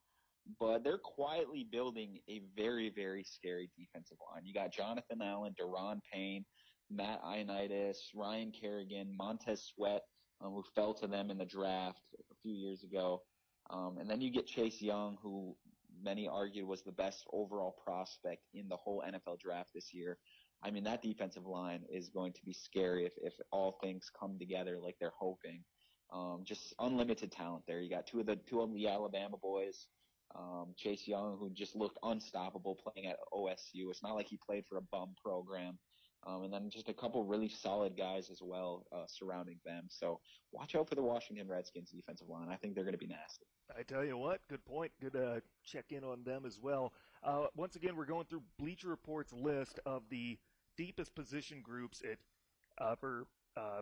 but 0.59 0.83
they're 0.83 0.97
quietly 0.97 1.65
building 1.71 2.19
a 2.29 2.41
very, 2.55 2.91
very 2.95 3.23
scary 3.23 3.69
defensive 3.77 4.17
line. 4.31 4.45
You 4.45 4.53
got 4.53 4.71
Jonathan 4.71 5.21
Allen, 5.21 5.55
Da'Ron 5.59 5.99
Payne, 6.11 6.45
Matt 6.89 7.21
Ioannidis, 7.23 7.97
Ryan 8.15 8.51
Kerrigan, 8.51 9.15
Montez 9.17 9.71
Sweat, 9.73 10.01
um, 10.41 10.53
who 10.53 10.63
fell 10.75 10.93
to 10.95 11.07
them 11.07 11.31
in 11.31 11.37
the 11.37 11.45
draft 11.45 12.01
a 12.31 12.35
few 12.41 12.53
years 12.53 12.83
ago. 12.83 13.21
Um, 13.69 13.97
and 13.97 14.09
then 14.09 14.21
you 14.21 14.31
get 14.31 14.45
Chase 14.45 14.81
Young, 14.81 15.17
who 15.21 15.55
many 16.01 16.27
argued 16.27 16.67
was 16.67 16.83
the 16.83 16.91
best 16.91 17.25
overall 17.31 17.75
prospect 17.83 18.41
in 18.53 18.67
the 18.67 18.75
whole 18.75 19.03
NFL 19.07 19.39
draft 19.39 19.69
this 19.73 19.93
year. 19.93 20.17
I 20.63 20.71
mean, 20.71 20.83
that 20.85 21.01
defensive 21.01 21.45
line 21.45 21.81
is 21.89 22.09
going 22.09 22.33
to 22.33 22.45
be 22.45 22.53
scary 22.53 23.05
if, 23.05 23.13
if 23.21 23.33
all 23.51 23.77
things 23.81 24.09
come 24.17 24.37
together 24.39 24.79
like 24.81 24.95
they're 24.99 25.11
hoping. 25.17 25.63
Um, 26.11 26.43
just 26.45 26.73
unlimited 26.79 27.31
talent 27.31 27.63
there. 27.67 27.81
You 27.81 27.89
got 27.89 28.05
two 28.05 28.19
of 28.19 28.27
the 28.27 28.35
two 28.35 28.61
of 28.61 28.73
the 28.73 28.87
Alabama 28.87 29.35
boys, 29.41 29.87
um, 30.35 30.73
Chase 30.77 31.07
Young, 31.07 31.37
who 31.39 31.49
just 31.49 31.75
looked 31.75 31.97
unstoppable 32.03 32.75
playing 32.75 33.07
at 33.07 33.17
OSU. 33.33 33.89
It's 33.89 34.03
not 34.03 34.15
like 34.15 34.27
he 34.27 34.37
played 34.37 34.65
for 34.67 34.77
a 34.77 34.81
bum 34.81 35.15
program. 35.23 35.77
Um, 36.25 36.43
and 36.43 36.53
then 36.53 36.69
just 36.69 36.87
a 36.87 36.93
couple 36.93 37.25
really 37.25 37.49
solid 37.49 37.97
guys 37.97 38.29
as 38.29 38.39
well 38.41 38.85
uh, 38.95 39.03
surrounding 39.07 39.59
them. 39.65 39.87
So 39.89 40.21
watch 40.53 40.73
out 40.73 40.87
for 40.87 40.95
the 40.95 41.01
Washington 41.01 41.49
Redskins 41.49 41.91
defensive 41.91 42.29
line. 42.29 42.47
I 42.49 42.55
think 42.55 42.75
they're 42.75 42.85
going 42.85 42.93
to 42.93 42.99
be 42.99 43.07
nasty. 43.07 43.45
I 43.77 43.83
tell 43.83 44.05
you 44.05 44.17
what, 44.17 44.39
good 44.49 44.63
point. 44.63 44.91
Good 45.01 45.17
uh, 45.17 45.41
check 45.65 45.85
in 45.89 46.05
on 46.05 46.23
them 46.23 46.45
as 46.45 46.59
well. 46.61 46.93
Uh, 47.23 47.47
once 47.57 47.75
again, 47.75 47.97
we're 47.97 48.05
going 48.05 48.25
through 48.25 48.43
Bleacher 48.57 48.87
Report's 48.87 49.33
list 49.33 49.79
of 49.85 50.03
the 50.09 50.37
deepest 50.77 51.13
position 51.13 51.61
groups 51.61 52.01
at 52.09 52.17
for 52.99 53.27
uh, 53.57 53.81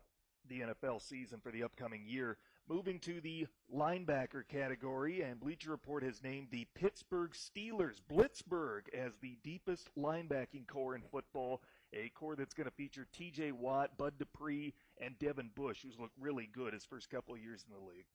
the 0.50 0.62
NFL 0.62 1.02
season 1.02 1.40
for 1.42 1.52
the 1.52 1.64
upcoming 1.64 2.04
year. 2.06 2.38
Moving 2.70 3.00
to 3.00 3.20
the 3.20 3.48
linebacker 3.74 4.48
category, 4.48 5.22
and 5.22 5.40
Bleacher 5.40 5.72
Report 5.72 6.04
has 6.04 6.24
named 6.24 6.48
the 6.52 6.68
Pittsburgh 6.76 7.32
Steelers, 7.32 8.00
Blitzburg, 8.10 8.84
as 8.94 9.14
the 9.22 9.38
deepest 9.44 9.90
linebacking 9.98 10.68
corps 10.68 10.96
in 10.96 11.02
football. 11.02 11.62
A 11.94 12.10
corps 12.10 12.38
that's 12.38 12.54
going 12.54 12.70
to 12.70 12.76
feature 12.76 13.06
T.J. 13.12 13.52
Watt, 13.52 13.98
Bud 13.98 14.14
Dupree, 14.18 14.74
and 15.02 15.20
Devin 15.20 15.50
Bush, 15.56 15.80
who's 15.84 16.00
looked 16.00 16.18
really 16.18 16.50
good 16.54 16.74
his 16.74 16.86
first 16.86 17.10
couple 17.10 17.34
of 17.34 17.42
years 17.42 17.66
in 17.68 17.74
the 17.74 17.92
league. 17.92 18.06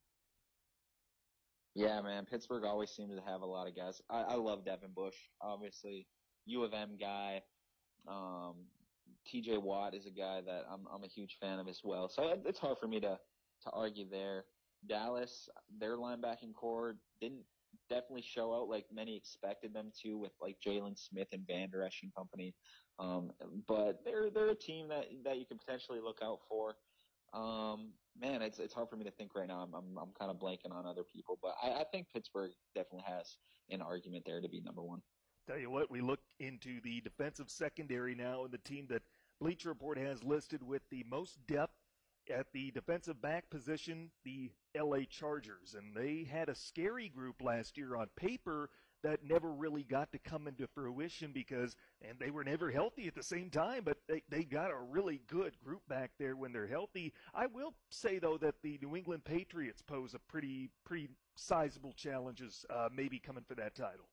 Yeah, 1.75 2.01
man. 2.01 2.25
Pittsburgh 2.25 2.63
always 2.65 2.89
seems 2.89 3.15
to 3.15 3.21
have 3.21 3.41
a 3.41 3.45
lot 3.45 3.67
of 3.67 3.75
guys. 3.75 4.01
I, 4.09 4.21
I 4.21 4.35
love 4.35 4.65
Devin 4.65 4.93
Bush, 4.95 5.15
obviously. 5.41 6.07
U 6.47 6.63
of 6.63 6.73
M 6.73 6.97
guy. 6.99 7.43
Um, 8.07 8.55
TJ 9.31 9.61
Watt 9.61 9.93
is 9.93 10.07
a 10.07 10.09
guy 10.09 10.41
that 10.41 10.65
I'm 10.71 10.87
I'm 10.91 11.03
a 11.03 11.07
huge 11.07 11.37
fan 11.39 11.59
of 11.59 11.67
as 11.67 11.81
well. 11.83 12.09
So 12.09 12.33
it's 12.45 12.59
hard 12.59 12.77
for 12.79 12.87
me 12.87 12.99
to 13.01 13.19
to 13.63 13.69
argue 13.71 14.09
there. 14.09 14.45
Dallas, 14.87 15.49
their 15.79 15.97
linebacking 15.97 16.53
corps 16.53 16.97
didn't 17.19 17.43
definitely 17.89 18.21
show 18.21 18.53
out 18.53 18.69
like 18.69 18.85
many 18.93 19.15
expected 19.15 19.73
them 19.73 19.91
to 20.03 20.17
with 20.17 20.31
like 20.41 20.57
Jaylon 20.65 20.97
Smith 20.97 21.27
and 21.31 21.45
Vander 21.47 21.83
Esch 21.83 22.01
and 22.03 22.13
company. 22.13 22.53
Um, 22.99 23.31
but 23.67 24.03
they're 24.05 24.29
they're 24.29 24.49
a 24.49 24.55
team 24.55 24.87
that 24.89 25.05
that 25.23 25.37
you 25.37 25.45
can 25.45 25.57
potentially 25.57 25.99
look 26.03 26.19
out 26.23 26.39
for. 26.47 26.75
Um, 27.33 27.91
man, 28.19 28.41
it's 28.41 28.59
it's 28.59 28.73
hard 28.73 28.89
for 28.89 28.95
me 28.95 29.05
to 29.05 29.11
think 29.11 29.35
right 29.35 29.47
now. 29.47 29.59
I'm 29.59 29.73
I'm, 29.73 29.97
I'm 29.97 30.11
kind 30.17 30.31
of 30.31 30.37
blanking 30.37 30.71
on 30.71 30.85
other 30.85 31.03
people, 31.03 31.37
but 31.41 31.55
I, 31.61 31.81
I 31.81 31.83
think 31.91 32.07
Pittsburgh 32.13 32.51
definitely 32.75 33.05
has 33.07 33.37
an 33.69 33.81
argument 33.81 34.23
there 34.25 34.41
to 34.41 34.49
be 34.49 34.61
number 34.61 34.81
one. 34.81 35.01
Tell 35.47 35.57
you 35.57 35.69
what, 35.69 35.89
we 35.89 36.01
look 36.01 36.19
into 36.39 36.81
the 36.81 36.99
defensive 37.01 37.49
secondary 37.49 38.15
now, 38.15 38.43
and 38.43 38.53
the 38.53 38.57
team 38.57 38.85
that 38.89 39.01
Bleacher 39.39 39.69
Report 39.69 39.97
has 39.97 40.23
listed 40.23 40.61
with 40.61 40.81
the 40.91 41.05
most 41.09 41.37
depth 41.47 41.73
at 42.29 42.47
the 42.53 42.71
defensive 42.71 43.21
back 43.21 43.49
position, 43.49 44.09
the 44.23 44.51
LA 44.77 44.99
Chargers. 45.09 45.75
And 45.77 45.95
they 45.95 46.27
had 46.29 46.49
a 46.49 46.55
scary 46.55 47.09
group 47.09 47.41
last 47.41 47.77
year 47.77 47.95
on 47.95 48.07
paper 48.15 48.69
that 49.03 49.23
never 49.23 49.51
really 49.51 49.83
got 49.83 50.11
to 50.11 50.19
come 50.19 50.47
into 50.47 50.67
fruition 50.67 51.31
because, 51.31 51.75
and 52.01 52.17
they 52.19 52.31
were 52.31 52.43
never 52.43 52.71
healthy 52.71 53.07
at 53.07 53.15
the 53.15 53.23
same 53.23 53.49
time, 53.49 53.83
but 53.85 53.97
they, 54.07 54.23
they 54.29 54.43
got 54.43 54.71
a 54.71 54.77
really 54.77 55.21
good 55.27 55.53
group 55.63 55.81
back 55.87 56.11
there 56.17 56.35
when 56.35 56.51
they're 56.51 56.67
healthy. 56.67 57.13
I 57.33 57.45
will 57.45 57.73
say, 57.89 58.19
though, 58.19 58.37
that 58.39 58.55
the 58.63 58.79
New 58.81 58.95
England 58.95 59.23
Patriots 59.23 59.81
pose 59.81 60.13
a 60.13 60.19
pretty, 60.19 60.69
pretty 60.83 61.09
sizable 61.35 61.93
challenges 61.93 62.65
uh, 62.69 62.89
maybe 62.93 63.19
coming 63.19 63.43
for 63.47 63.55
that 63.55 63.75
title. 63.75 64.09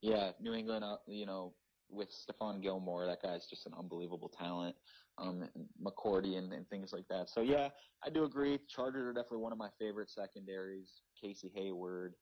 Yeah, 0.00 0.30
New 0.40 0.54
England, 0.54 0.84
uh, 0.84 0.96
you 1.06 1.26
know, 1.26 1.52
with 1.90 2.08
Stephon 2.10 2.62
Gilmore, 2.62 3.06
that 3.06 3.22
guy's 3.22 3.46
just 3.46 3.66
an 3.66 3.72
unbelievable 3.78 4.28
talent. 4.28 4.76
Um, 5.20 5.42
and 5.54 5.66
McCourty 5.84 6.38
and, 6.38 6.52
and 6.52 6.68
things 6.68 6.92
like 6.92 7.08
that. 7.10 7.28
So 7.28 7.40
yeah, 7.40 7.70
I 8.04 8.10
do 8.10 8.22
agree. 8.22 8.56
Chargers 8.68 9.04
are 9.04 9.12
definitely 9.12 9.38
one 9.38 9.50
of 9.50 9.58
my 9.58 9.70
favorite 9.76 10.10
secondaries. 10.10 11.02
Casey 11.20 11.50
Hayward, 11.56 12.14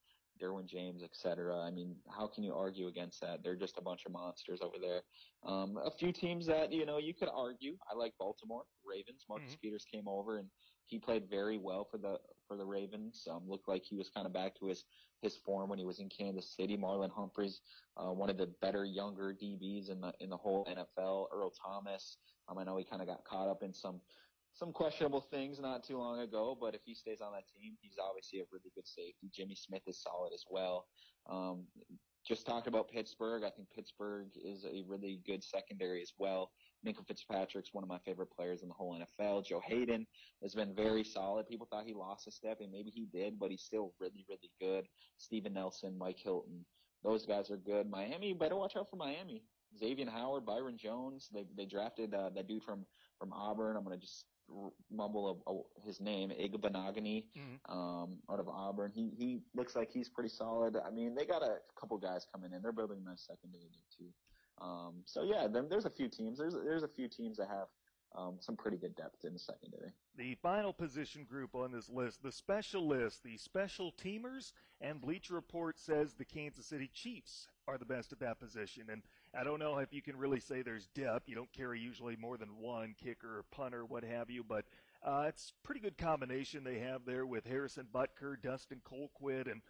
Derwin 0.43 0.67
James, 0.67 1.03
etc. 1.03 1.61
I 1.61 1.71
mean, 1.71 1.97
how 2.17 2.27
can 2.27 2.43
you 2.43 2.55
argue 2.55 2.89
against 2.89 3.21
that? 3.21 3.43
They're 3.43 3.57
just 3.57 3.79
a 3.79 3.83
bunch 3.83 4.03
of 4.07 4.13
monsters 4.13 4.61
over 4.63 4.77
there. 4.81 5.03
Um, 5.47 5.79
a 5.85 5.91
few 5.91 6.13
teams 6.13 6.47
that 6.47 6.73
you 6.73 6.87
know 6.87 6.99
you 6.99 7.15
could 7.15 7.29
argue. 7.35 7.77
I 7.91 7.97
like 7.97 8.13
Baltimore 8.19 8.65
Ravens. 8.85 9.25
Marcus 9.29 9.51
mm-hmm. 9.51 9.61
Peters 9.61 9.85
came 9.93 10.09
over 10.09 10.39
and 10.39 10.49
he 10.87 10.99
played 10.99 11.25
very 11.29 11.59
well 11.59 11.87
for 11.91 11.99
the 11.99 12.17
for 12.47 12.57
the 12.57 12.65
Ravens. 12.65 13.27
Um, 13.31 13.43
looked 13.47 13.69
like 13.69 13.85
he 13.85 13.97
was 13.97 14.11
kind 14.11 14.27
of 14.27 14.33
back 14.33 14.59
to 14.61 14.67
his 14.67 14.85
his 15.23 15.37
form 15.37 15.71
when 15.71 15.79
he 15.79 15.85
was 15.85 15.99
in 15.99 16.09
Kansas 16.09 16.55
City. 16.57 16.77
Marlon 16.77 17.11
Humphreys, 17.11 17.61
uh, 17.97 18.13
one 18.13 18.31
of 18.31 18.37
the 18.37 18.53
better 18.61 18.85
younger 18.85 19.35
DBs 19.35 19.91
in 19.91 20.01
the 20.01 20.13
in 20.21 20.31
the 20.31 20.37
whole 20.37 20.67
NFL. 20.67 21.27
Earl 21.35 21.51
Thomas. 21.51 22.19
Um, 22.49 22.59
I 22.59 22.65
know 22.65 22.77
he 22.77 22.85
kind 22.85 23.03
of 23.03 23.09
got 23.09 23.25
caught 23.25 23.49
up 23.49 23.63
in 23.63 23.73
some 23.73 24.01
some 24.53 24.73
questionable 24.73 25.21
things 25.21 25.61
not 25.61 25.85
too 25.85 25.99
long 25.99 26.21
ago, 26.21 26.57
but 26.59 26.75
if 26.75 26.81
he 26.85 26.95
stays 26.95 27.21
on 27.21 27.33
that 27.33 27.45
team, 27.47 27.77
he's 27.81 27.97
obviously 28.03 28.41
a 28.41 28.45
really 28.51 28.73
good 28.75 28.87
safety. 28.87 29.31
Jimmy 29.35 29.55
Smith 29.55 29.83
is 29.87 30.03
solid 30.03 30.33
as 30.33 30.45
well. 30.51 30.87
Um, 31.29 31.65
just 32.27 32.47
talked 32.47 32.67
about 32.67 32.89
Pittsburgh. 32.89 33.45
I 33.45 33.51
think 33.51 33.69
Pittsburgh 33.75 34.29
is 34.35 34.65
a 34.65 34.83
really 34.89 35.21
good 35.27 35.45
secondary 35.45 36.01
as 36.03 36.13
well. 36.19 36.51
Minkah 36.87 37.07
Fitzpatrick's 37.07 37.73
one 37.73 37.83
of 37.83 37.89
my 37.89 37.99
favorite 38.05 38.31
players 38.31 38.63
in 38.63 38.69
the 38.69 38.75
whole 38.75 38.97
NFL. 38.97 39.45
Joe 39.45 39.61
Haden 39.65 40.07
has 40.43 40.55
been 40.55 40.75
very 40.75 41.03
solid. 41.03 41.49
People 41.49 41.67
thought 41.71 41.85
he 41.85 41.95
lost 41.95 42.27
a 42.27 42.31
step, 42.31 42.59
and 42.61 42.71
maybe 42.71 42.91
he 42.91 43.07
did, 43.13 43.39
but 43.39 43.51
he's 43.51 43.63
still 43.63 43.93
really, 44.01 44.25
really 44.29 44.51
good. 44.61 44.87
Steven 45.19 45.55
Nelson, 45.55 45.99
Mike 45.99 46.19
Hilton, 46.23 46.65
those 47.03 47.27
guys 47.27 47.51
are 47.51 47.57
good. 47.57 47.91
Miami, 47.91 48.33
better 48.33 48.57
watch 48.57 48.77
out 48.77 48.89
for 48.91 48.97
Miami. 48.97 49.43
Xavier 49.79 50.11
Howard, 50.11 50.47
Byron 50.47 50.77
Jones. 50.79 51.29
They 51.33 51.45
they 51.57 51.67
drafted 51.67 52.15
uh, 52.15 52.31
that 52.35 52.49
dude 52.49 52.63
from 52.63 52.87
from 53.19 53.33
Auburn. 53.33 53.77
I'm 53.77 53.85
gonna 53.85 53.97
just 53.97 54.27
mumble 54.91 55.43
a, 55.47 55.51
a, 55.51 55.87
his 55.87 56.01
name, 56.01 56.31
Igbinoghene, 56.31 57.25
mm-hmm. 57.37 57.73
um, 57.73 58.19
out 58.31 58.41
of 58.41 58.49
Auburn. 58.49 58.93
He 58.95 59.11
he 59.17 59.41
looks 59.55 59.75
like 59.77 59.91
he's 59.91 60.09
pretty 60.09 60.31
solid. 60.31 60.77
I 60.77 60.91
mean, 60.91 61.15
they 61.15 61.27
got 61.27 61.43
a 61.43 61.57
couple 61.79 61.99
guys 61.99 62.27
coming 62.33 62.53
in. 62.53 62.63
They're 62.63 62.73
building 62.73 62.99
a 63.05 63.09
nice 63.09 63.27
secondary 63.27 63.65
too. 63.97 64.09
Um, 64.61 65.03
so 65.05 65.23
yeah, 65.23 65.47
then 65.47 65.69
there's 65.69 65.85
a 65.85 65.91
few 65.91 66.09
teams. 66.09 66.39
There's 66.39 66.55
there's 66.55 66.83
a 66.83 66.89
few 66.89 67.09
teams 67.09 67.37
that 67.37 67.49
have 67.49 67.69
um, 68.17 68.37
some 68.41 68.57
pretty 68.57 68.79
good 68.79 68.97
depth 68.97 69.25
in 69.25 69.33
the 69.33 69.39
secondary. 69.39 69.93
The 70.17 70.37
final 70.37 70.73
position 70.73 71.25
group 71.25 71.55
on 71.55 71.73
this 71.73 71.91
list, 71.91 72.23
the 72.23 72.33
special 72.33 72.87
list, 72.87 73.23
the 73.23 73.37
special 73.37 73.93
teamers, 73.93 74.53
and 74.81 75.01
Bleacher 75.01 75.35
Report 75.35 75.79
says 75.79 76.15
the 76.15 76.25
Kansas 76.25 76.67
City 76.67 76.91
Chiefs 76.93 77.49
are 77.69 77.77
the 77.77 77.85
best 77.85 78.13
at 78.13 78.21
that 78.21 78.41
position. 78.41 78.85
And 78.91 79.03
I 79.39 79.45
don't 79.45 79.59
know 79.59 79.79
if 79.79 79.93
you 79.93 80.01
can 80.01 80.17
really 80.17 80.41
say 80.41 80.63
there's 80.63 80.87
depth. 80.95 81.29
You 81.29 81.35
don't 81.35 81.53
carry 81.53 81.81
usually 81.81 82.17
more 82.17 82.39
than 82.39 82.57
one 82.59 82.95
kicker 83.03 83.39
or 83.39 83.45
punter, 83.51 83.85
what 83.85 84.05
have 84.05 84.31
you, 84.31 84.43
but 84.43 84.65
uh, 85.05 85.27
it's 85.29 85.53
pretty 85.63 85.81
good 85.81 85.99
combination 85.99 86.65
they 86.65 86.79
have 86.79 87.03
there 87.05 87.27
with 87.27 87.45
Harrison 87.45 87.87
Butker, 87.95 88.41
Dustin 88.43 88.81
Colquitt, 88.85 89.51
and 89.51 89.61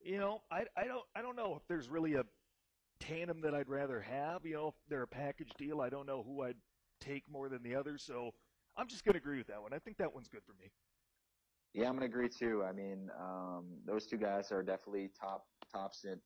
you 0.00 0.18
know, 0.18 0.42
I, 0.50 0.64
I 0.76 0.84
don't 0.86 1.04
I 1.16 1.22
don't 1.22 1.36
know 1.36 1.56
if 1.56 1.66
there's 1.66 1.88
really 1.88 2.14
a 2.14 2.24
tandem 3.00 3.40
that 3.42 3.54
I'd 3.54 3.68
rather 3.68 4.00
have. 4.00 4.44
You 4.44 4.54
know, 4.54 4.68
if 4.68 4.74
they're 4.88 5.02
a 5.02 5.08
package 5.08 5.50
deal, 5.58 5.80
I 5.80 5.88
don't 5.88 6.06
know 6.06 6.22
who 6.22 6.42
I'd 6.42 6.56
take 7.00 7.24
more 7.30 7.48
than 7.48 7.62
the 7.62 7.74
other. 7.74 7.98
So 7.98 8.32
I'm 8.76 8.88
just 8.88 9.04
going 9.04 9.14
to 9.14 9.18
agree 9.18 9.38
with 9.38 9.48
that 9.48 9.62
one. 9.62 9.72
I 9.72 9.78
think 9.78 9.96
that 9.98 10.12
one's 10.12 10.28
good 10.28 10.42
for 10.44 10.52
me. 10.52 10.70
Yeah, 11.74 11.88
I'm 11.88 11.96
going 11.96 12.10
to 12.10 12.14
agree 12.14 12.28
too. 12.28 12.64
I 12.64 12.72
mean, 12.72 13.10
um, 13.18 13.66
those 13.86 14.06
two 14.06 14.16
guys 14.16 14.50
are 14.50 14.62
definitely 14.62 15.10
top 15.20 15.44
tops 15.72 16.04
in 16.04 16.18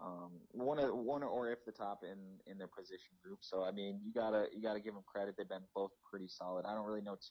um, 0.00 0.30
one 0.52 0.78
of 0.78 0.94
one 0.94 1.22
or 1.22 1.50
if 1.50 1.64
the 1.64 1.72
top 1.72 2.00
in 2.04 2.18
in 2.50 2.56
their 2.58 2.68
position 2.68 3.14
group. 3.22 3.38
So 3.42 3.64
I 3.64 3.72
mean, 3.72 4.00
you 4.04 4.12
gotta 4.12 4.46
you 4.54 4.62
gotta 4.62 4.80
give 4.80 4.94
them 4.94 5.02
credit. 5.06 5.34
They've 5.36 5.48
been 5.48 5.66
both 5.74 5.90
pretty 6.08 6.28
solid. 6.28 6.64
I 6.66 6.74
don't 6.74 6.86
really 6.86 7.00
know. 7.00 7.16
T- 7.16 7.28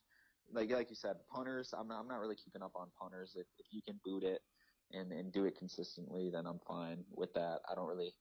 like 0.51 0.69
like 0.71 0.89
you 0.89 0.95
said, 0.95 1.15
punters. 1.33 1.73
I'm 1.77 1.87
not 1.87 2.01
I'm 2.01 2.07
not 2.07 2.19
really 2.19 2.35
keeping 2.35 2.61
up 2.61 2.73
on 2.75 2.87
punters. 2.99 3.35
If 3.35 3.47
if 3.57 3.67
you 3.71 3.81
can 3.81 3.99
boot 4.03 4.23
it 4.23 4.41
and 4.91 5.11
and 5.11 5.31
do 5.31 5.45
it 5.45 5.57
consistently, 5.57 6.29
then 6.29 6.45
I'm 6.45 6.59
fine 6.67 7.05
with 7.15 7.33
that. 7.35 7.59
I 7.71 7.75
don't 7.75 7.87
really 7.87 8.13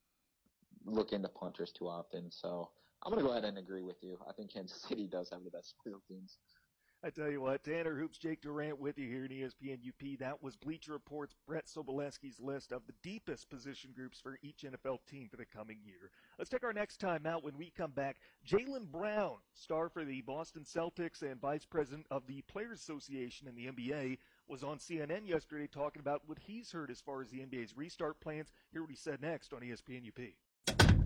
look 0.87 1.13
into 1.13 1.29
punters 1.29 1.73
too 1.73 1.89
often. 1.89 2.31
So 2.31 2.71
I'm 3.05 3.13
going 3.13 3.23
to 3.23 3.29
go 3.29 3.33
ahead 3.33 3.45
and 3.45 3.59
agree 3.59 3.83
with 3.83 4.03
you. 4.03 4.19
I 4.29 4.33
think 4.33 4.53
Kansas 4.53 4.81
City 4.81 5.07
does 5.07 5.31
have 5.31 5.45
the 5.45 5.51
best 5.51 5.71
special 5.71 6.01
teams. 6.09 6.39
I 7.05 7.11
tell 7.11 7.31
you 7.31 7.43
what, 7.43 7.63
Tanner 7.63 7.95
Hoops, 7.95 8.17
Jake 8.17 8.41
Durant 8.41 8.81
with 8.81 8.99
you 8.99 9.07
here 9.07 9.27
in 9.27 9.31
ESPN 9.31 9.87
UP. 9.87 10.19
That 10.19 10.43
was 10.43 10.57
Bleacher 10.57 10.93
Report's 10.93 11.37
Brett 11.47 11.67
Sobolewski's 11.67 12.41
list 12.41 12.73
of 12.73 12.83
the 12.87 12.95
deepest 13.03 13.51
position 13.51 13.93
groups 13.95 14.19
for 14.19 14.39
each 14.43 14.65
NFL 14.65 15.01
team 15.09 15.29
for 15.31 15.37
the 15.37 15.45
coming 15.45 15.77
year. 15.85 16.11
Let's 16.39 16.49
take 16.49 16.65
our 16.65 16.73
next 16.73 16.97
time 16.97 17.27
out 17.27 17.45
when 17.45 17.57
we 17.59 17.71
come 17.77 17.91
back. 17.91 18.17
Jaylen 18.49 18.91
Brown, 18.91 19.37
star 19.53 19.91
for 19.91 20.05
the 20.05 20.23
Boston 20.23 20.65
Celtics 20.65 21.21
and 21.23 21.41
vice 21.41 21.67
president 21.67 22.07
of 22.11 22.27
the 22.27 22.43
Players 22.51 22.81
Association 22.81 23.47
in 23.47 23.55
the 23.55 23.67
NBA, 23.67 24.19
was 24.49 24.65
on 24.65 24.79
CNN 24.79 25.29
yesterday 25.29 25.69
talking 25.69 26.01
about 26.01 26.23
what 26.27 26.39
he's 26.39 26.73
heard 26.73 26.91
as 26.91 27.01
far 27.01 27.21
as 27.21 27.31
the 27.31 27.41
NBA's 27.41 27.77
restart 27.77 28.19
plans. 28.21 28.51
Hear 28.73 28.81
what 28.81 28.91
he 28.91 28.97
said 28.97 29.21
next 29.21 29.53
on 29.53 29.61
ESPN 29.61 30.09
UP. 30.09 30.33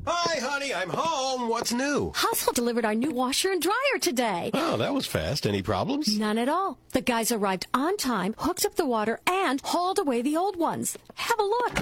Hi, 0.07 0.41
honey, 0.41 0.73
I'm 0.73 0.89
home. 0.91 1.49
What's 1.49 1.73
new? 1.73 2.13
Household 2.15 2.55
delivered 2.57 2.85
our 2.85 2.95
new 2.95 3.11
washer 3.11 3.51
and 3.53 3.61
dryer 3.61 3.99
today. 4.01 4.51
Oh, 4.55 4.77
that 4.79 4.95
was 4.95 5.07
fast. 5.07 5.47
Any 5.47 5.63
problems? 5.63 6.19
None 6.19 6.39
at 6.39 6.49
all. 6.49 6.79
The 6.93 7.03
guys 7.03 7.31
arrived 7.31 7.67
on 7.75 7.97
time, 7.97 8.35
hooked 8.39 8.65
up 8.65 8.77
the 8.77 8.87
water, 8.87 9.21
and 9.27 9.61
hauled 9.63 9.99
away 9.99 10.23
the 10.23 10.37
old 10.37 10.57
ones. 10.57 10.97
Have 11.15 11.39
a 11.39 11.43
look. 11.43 11.79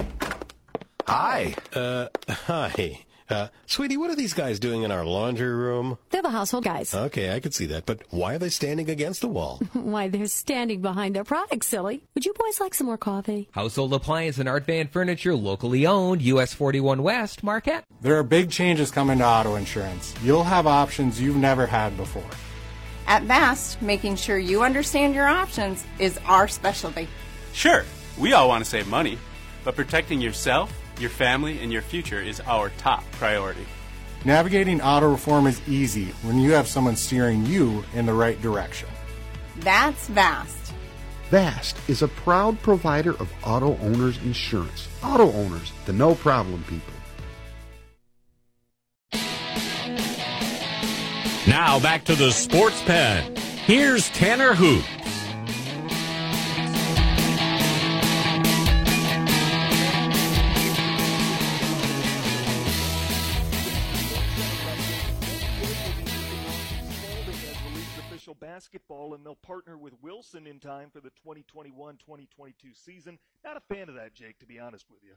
Hi. 1.07 1.55
Uh, 1.73 2.07
hi. 2.29 2.99
Uh, 3.29 3.47
sweetie, 3.67 3.95
what 3.97 4.09
are 4.09 4.15
these 4.15 4.33
guys 4.33 4.59
doing 4.59 4.81
in 4.81 4.91
our 4.91 5.05
laundry 5.05 5.53
room? 5.53 5.97
They're 6.09 6.23
the 6.23 6.31
household 6.31 6.63
guys. 6.63 6.95
Okay, 6.95 7.35
I 7.35 7.39
could 7.39 7.53
see 7.53 7.67
that, 7.67 7.85
but 7.85 8.01
why 8.09 8.35
are 8.35 8.39
they 8.39 8.49
standing 8.49 8.89
against 8.89 9.21
the 9.21 9.27
wall? 9.27 9.61
Why, 9.73 10.07
they're 10.07 10.25
standing 10.25 10.81
behind 10.81 11.15
their 11.15 11.23
products, 11.23 11.67
silly. 11.67 12.03
Would 12.15 12.25
you 12.25 12.33
boys 12.33 12.59
like 12.59 12.73
some 12.73 12.87
more 12.87 12.97
coffee? 12.97 13.47
Household 13.51 13.93
appliance 13.93 14.39
and 14.39 14.49
art 14.49 14.65
van 14.65 14.87
furniture, 14.87 15.35
locally 15.35 15.85
owned, 15.85 16.21
US 16.23 16.53
41 16.53 17.03
West, 17.03 17.43
Marquette. 17.43 17.83
There 18.01 18.17
are 18.17 18.23
big 18.23 18.49
changes 18.49 18.89
coming 18.89 19.19
to 19.19 19.25
auto 19.25 19.55
insurance. 19.55 20.13
You'll 20.23 20.43
have 20.43 20.65
options 20.65 21.21
you've 21.21 21.35
never 21.35 21.67
had 21.67 21.95
before. 21.97 22.23
At 23.07 23.23
Vast, 23.23 23.81
making 23.81 24.15
sure 24.15 24.37
you 24.37 24.63
understand 24.63 25.13
your 25.13 25.27
options 25.27 25.83
is 25.99 26.19
our 26.25 26.47
specialty. 26.47 27.07
Sure, 27.53 27.85
we 28.17 28.33
all 28.33 28.47
want 28.47 28.63
to 28.63 28.69
save 28.69 28.87
money, 28.87 29.17
but 29.63 29.75
protecting 29.75 30.21
yourself, 30.21 30.71
your 30.99 31.09
family, 31.09 31.59
and 31.61 31.71
your 31.71 31.81
future 31.81 32.21
is 32.21 32.41
our 32.41 32.69
top 32.77 33.03
priority. 33.13 33.65
Navigating 34.25 34.81
auto 34.81 35.09
reform 35.09 35.47
is 35.47 35.61
easy 35.67 36.07
when 36.23 36.39
you 36.39 36.51
have 36.51 36.67
someone 36.67 36.95
steering 36.95 37.45
you 37.45 37.83
in 37.93 38.05
the 38.05 38.13
right 38.13 38.41
direction. 38.41 38.89
That's 39.59 40.07
Vast. 40.07 40.73
Vast 41.29 41.77
is 41.87 42.01
a 42.01 42.07
proud 42.07 42.59
provider 42.61 43.11
of 43.11 43.31
auto 43.43 43.77
owners 43.79 44.17
insurance. 44.23 44.87
Auto 45.03 45.31
owners, 45.31 45.71
the 45.85 45.93
no 45.93 46.15
problem 46.15 46.63
people. 46.63 46.93
Now 51.47 51.79
back 51.79 52.03
to 52.05 52.15
the 52.15 52.31
sports 52.31 52.81
pen. 52.83 53.35
Here's 53.65 54.09
Tanner 54.09 54.53
Hoot. 54.53 54.83
And 69.19 69.25
they'll 69.25 69.35
partner 69.35 69.77
with 69.77 69.93
Wilson 70.01 70.47
in 70.47 70.59
time 70.59 70.89
for 70.89 71.01
the 71.01 71.11
2021-2022 71.27 72.55
season. 72.73 73.19
Not 73.43 73.57
a 73.57 73.73
fan 73.73 73.89
of 73.89 73.95
that, 73.95 74.15
Jake, 74.15 74.39
to 74.39 74.45
be 74.45 74.59
honest 74.59 74.85
with 74.89 75.03
you. 75.03 75.11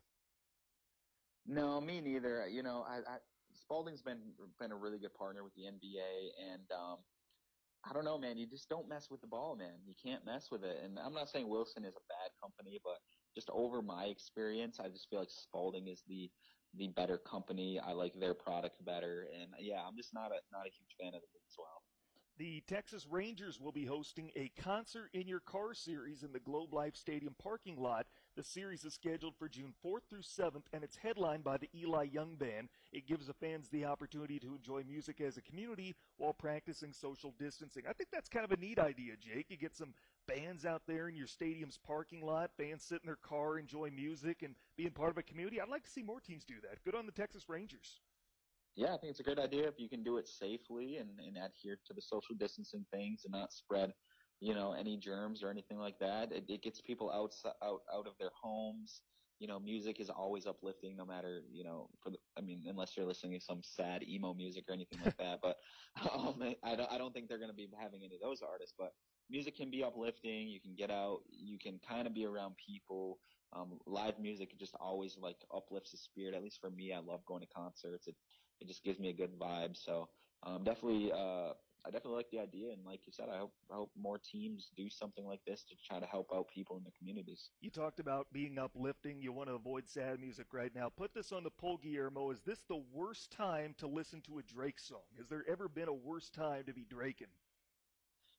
No, 1.47 1.81
me 1.81 2.01
neither. 2.01 2.49
You 2.49 2.65
know, 2.65 2.85
I, 2.87 2.97
I 2.99 3.17
Spalding's 3.55 4.03
been 4.03 4.19
been 4.59 4.73
a 4.73 4.77
really 4.77 4.99
good 4.99 5.15
partner 5.15 5.45
with 5.45 5.55
the 5.55 5.63
NBA, 5.63 6.53
and 6.53 6.63
um, 6.75 6.99
I 7.89 7.93
don't 7.93 8.05
know, 8.05 8.19
man. 8.19 8.39
You 8.39 8.47
just 8.47 8.69
don't 8.69 8.89
mess 8.89 9.09
with 9.11 9.21
the 9.21 9.27
ball, 9.27 9.57
man. 9.57 9.79
You 9.87 9.95
can't 10.03 10.25
mess 10.27 10.51
with 10.51 10.65
it. 10.65 10.81
And 10.85 10.99
I'm 10.99 11.15
not 11.15 11.29
saying 11.29 11.49
Wilson 11.49 11.85
is 11.85 11.95
a 11.95 12.07
bad 12.11 12.31
company, 12.43 12.81
but 12.83 12.99
just 13.35 13.51
over 13.51 13.83
my 13.83 14.05
experience, 14.07 14.79
I 14.81 14.89
just 14.89 15.09
feel 15.11 15.21
like 15.21 15.31
Spalding 15.31 15.89
is 15.89 16.03
the 16.09 16.29
the 16.75 16.89
better 16.89 17.19
company. 17.19 17.79
I 17.79 17.93
like 17.93 18.19
their 18.19 18.35
product 18.35 18.85
better, 18.85 19.27
and 19.33 19.51
yeah, 19.61 19.83
I'm 19.87 19.97
just 19.97 20.13
not 20.13 20.31
a 20.31 20.43
not 20.51 20.67
a 20.67 20.75
huge 20.75 20.97
fan 20.99 21.15
of 21.15 21.23
it 21.23 21.43
as 21.47 21.55
well. 21.57 21.82
The 22.39 22.63
Texas 22.67 23.07
Rangers 23.11 23.61
will 23.61 23.73
be 23.73 23.85
hosting 23.85 24.31
a 24.35 24.51
Concert 24.59 25.11
in 25.13 25.29
Your 25.29 25.41
Car 25.41 25.75
series 25.75 26.23
in 26.23 26.33
the 26.33 26.41
Globe 26.41 26.73
Life 26.73 26.97
Stadium 26.97 27.37
parking 27.39 27.77
lot. 27.77 28.07
The 28.37 28.43
series 28.43 28.87
is 28.87 28.95
scheduled 28.95 29.37
for 29.37 29.51
June 29.51 29.75
4th 29.85 30.05
through 30.09 30.23
7th, 30.23 30.63
and 30.73 30.83
it's 30.83 30.97
headlined 30.97 31.45
by 31.45 31.59
the 31.59 31.69
Eli 31.77 32.05
Young 32.05 32.37
Band. 32.37 32.71
It 32.91 33.07
gives 33.07 33.27
the 33.27 33.35
fans 33.35 33.69
the 33.69 33.85
opportunity 33.85 34.39
to 34.39 34.55
enjoy 34.55 34.83
music 34.89 35.21
as 35.21 35.37
a 35.37 35.43
community 35.43 35.95
while 36.17 36.33
practicing 36.33 36.95
social 36.95 37.35
distancing. 37.39 37.83
I 37.87 37.93
think 37.93 38.09
that's 38.11 38.31
kind 38.31 38.47
of 38.47 38.53
a 38.53 38.57
neat 38.57 38.79
idea, 38.79 39.13
Jake. 39.21 39.51
You 39.51 39.59
get 39.59 39.77
some 39.77 39.93
bands 40.27 40.65
out 40.65 40.83
there 40.87 41.09
in 41.09 41.15
your 41.15 41.27
stadium's 41.27 41.79
parking 41.87 42.25
lot, 42.25 42.51
fans 42.57 42.83
sit 42.83 43.03
in 43.03 43.07
their 43.07 43.17
car, 43.17 43.59
enjoy 43.59 43.91
music, 43.91 44.43
and 44.43 44.55
being 44.79 44.93
part 44.93 45.11
of 45.11 45.19
a 45.19 45.23
community. 45.23 45.61
I'd 45.61 45.69
like 45.69 45.85
to 45.85 45.91
see 45.91 46.03
more 46.03 46.21
teams 46.21 46.45
do 46.47 46.55
that. 46.63 46.83
Good 46.83 46.95
on 46.95 47.05
the 47.05 47.13
Texas 47.13 47.47
Rangers. 47.47 48.01
Yeah, 48.75 48.95
I 48.95 48.99
think 48.99 49.11
it's 49.11 49.21
a 49.21 49.25
great 49.25 49.39
idea 49.39 49.69
if 49.69 49.79
you 49.79 49.89
can 49.89 50.03
do 50.03 50.17
it 50.17 50.27
safely 50.27 50.97
and, 50.97 51.11
and 51.21 51.37
adhere 51.37 51.79
to 51.87 51.93
the 51.93 52.01
social 52.01 52.35
distancing 52.35 52.87
things 52.91 53.25
and 53.25 53.33
not 53.33 53.53
spread, 53.53 53.93
you 54.41 54.55
know, 54.55 54.73
any 54.73 54.97
germs 54.97 55.43
or 55.43 55.51
anything 55.51 55.79
like 55.79 55.99
that. 56.01 56.33
It, 56.33 56.45
it 56.49 56.63
gets 56.63 56.81
people 56.81 57.11
out, 57.13 57.35
out, 57.63 57.81
out 57.93 58.07
of 58.07 58.15
their 58.19 58.31
homes. 58.41 59.03
You 59.41 59.49
know, 59.49 59.59
music 59.59 60.01
is 60.01 60.09
always 60.09 60.47
uplifting 60.47 60.97
no 60.97 61.05
matter, 61.05 61.43
you 61.51 61.65
know, 61.65 61.91
for 62.03 62.11
the, 62.11 62.19
I 62.39 62.41
mean, 62.41 62.63
unless 62.67 62.97
you're 62.97 63.05
listening 63.05 63.39
to 63.39 63.45
some 63.45 63.61
sad 63.63 64.05
emo 64.05 64.33
music 64.35 64.65
or 64.69 64.73
anything 64.73 65.01
like 65.05 65.17
that. 65.19 65.41
But 65.43 65.57
um, 66.15 66.41
I, 66.63 66.77
don't, 66.77 66.91
I 66.93 66.97
don't 66.97 67.13
think 67.13 67.29
they're 67.29 67.39
going 67.39 67.51
to 67.51 67.57
be 67.57 67.69
having 67.79 68.05
any 68.05 68.15
of 68.15 68.23
those 68.23 68.41
artists. 68.41 68.75
But 68.79 68.93
music 69.29 69.57
can 69.57 69.71
be 69.71 69.83
uplifting. 69.83 70.49
You 70.49 70.61
can 70.61 70.75
get 70.77 70.91
out. 70.91 71.19
You 71.29 71.59
can 71.59 71.79
kind 71.87 72.07
of 72.07 72.15
be 72.15 72.25
around 72.25 72.55
people. 72.65 73.19
Um, 73.55 73.81
live 73.87 74.19
music 74.19 74.57
just 74.59 74.75
always 74.81 75.19
like 75.19 75.37
uplifts 75.55 75.91
the 75.91 75.99
spirit. 75.99 76.35
At 76.35 76.43
least 76.43 76.59
for 76.61 76.71
me, 76.71 76.93
I 76.93 77.01
love 77.01 77.25
going 77.27 77.43
to 77.43 77.49
concerts. 77.49 78.07
It 78.07 78.15
it 78.63 78.69
just 78.69 78.85
gives 78.85 78.99
me 78.99 79.11
a 79.11 79.13
good 79.13 79.39
vibe. 79.39 79.77
So 79.77 80.09
um, 80.45 80.63
definitely, 80.65 81.13
uh, 81.13 81.53
I 81.85 81.91
definitely 81.91 82.17
like 82.17 82.31
the 82.31 82.39
idea, 82.39 82.73
and 82.73 82.85
like 82.87 83.01
you 83.07 83.13
said, 83.13 83.27
I 83.33 83.39
hope 83.39 83.53
I 83.71 83.75
hope 83.75 83.91
more 84.01 84.19
teams 84.19 84.71
do 84.77 84.89
something 84.89 85.27
like 85.27 85.41
this 85.47 85.65
to 85.69 85.75
try 85.87 85.99
to 85.99 86.07
help 86.07 86.29
out 86.33 86.47
people 86.55 86.77
in 86.77 86.85
the 86.85 86.93
communities. 86.97 87.51
You 87.61 87.71
talked 87.71 87.99
about 87.99 88.29
being 88.33 88.59
uplifting. 88.59 89.21
You 89.21 89.33
want 89.33 89.49
to 89.49 89.55
avoid 89.55 89.89
sad 89.89 90.21
music 90.21 90.47
right 90.53 90.73
now. 90.75 90.89
Put 90.97 91.13
this 91.13 91.33
on 91.33 91.43
the 91.43 91.51
poll, 91.51 91.81
Guillermo. 91.83 92.31
Is 92.31 92.41
this 92.47 92.61
the 92.69 92.83
worst 92.93 93.33
time 93.33 93.75
to 93.79 93.89
listen 93.89 94.21
to 94.23 94.39
a 94.39 94.43
Drake 94.43 94.79
song? 94.79 95.03
Has 95.19 95.27
there 95.29 95.45
ever 95.49 95.69
been 95.69 95.89
a 95.89 95.93
worse 95.93 96.31
time 96.31 96.65
to 96.67 96.73
be 96.73 96.87
Draking? 96.89 97.27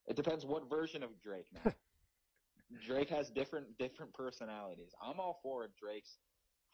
It 0.08 0.16
depends 0.16 0.46
what 0.46 0.70
version 0.70 1.04
of 1.04 1.10
Drake. 1.22 1.48
Now. 1.66 1.74
Drake 2.88 3.10
has 3.10 3.30
different 3.30 3.78
different 3.78 4.14
personalities. 4.14 4.94
I'm 5.02 5.20
all 5.20 5.40
for 5.44 5.70
Drake's 5.80 6.18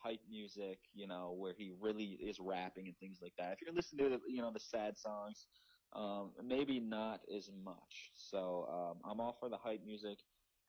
hype 0.01 0.21
music, 0.29 0.79
you 0.93 1.07
know, 1.07 1.35
where 1.37 1.53
he 1.57 1.71
really 1.79 2.17
is 2.21 2.39
rapping 2.39 2.87
and 2.87 2.97
things 2.97 3.19
like 3.21 3.33
that. 3.37 3.53
If 3.53 3.61
you're 3.61 3.73
listening 3.73 4.05
to 4.05 4.17
the, 4.17 4.21
you 4.27 4.41
know, 4.41 4.51
the 4.51 4.59
sad 4.59 4.97
songs, 4.97 5.47
um, 5.93 6.31
maybe 6.43 6.79
not 6.79 7.21
as 7.35 7.49
much. 7.63 8.11
So 8.13 8.67
um, 8.71 8.97
I'm 9.09 9.19
all 9.19 9.35
for 9.39 9.49
the 9.49 9.57
hype 9.57 9.85
music. 9.85 10.19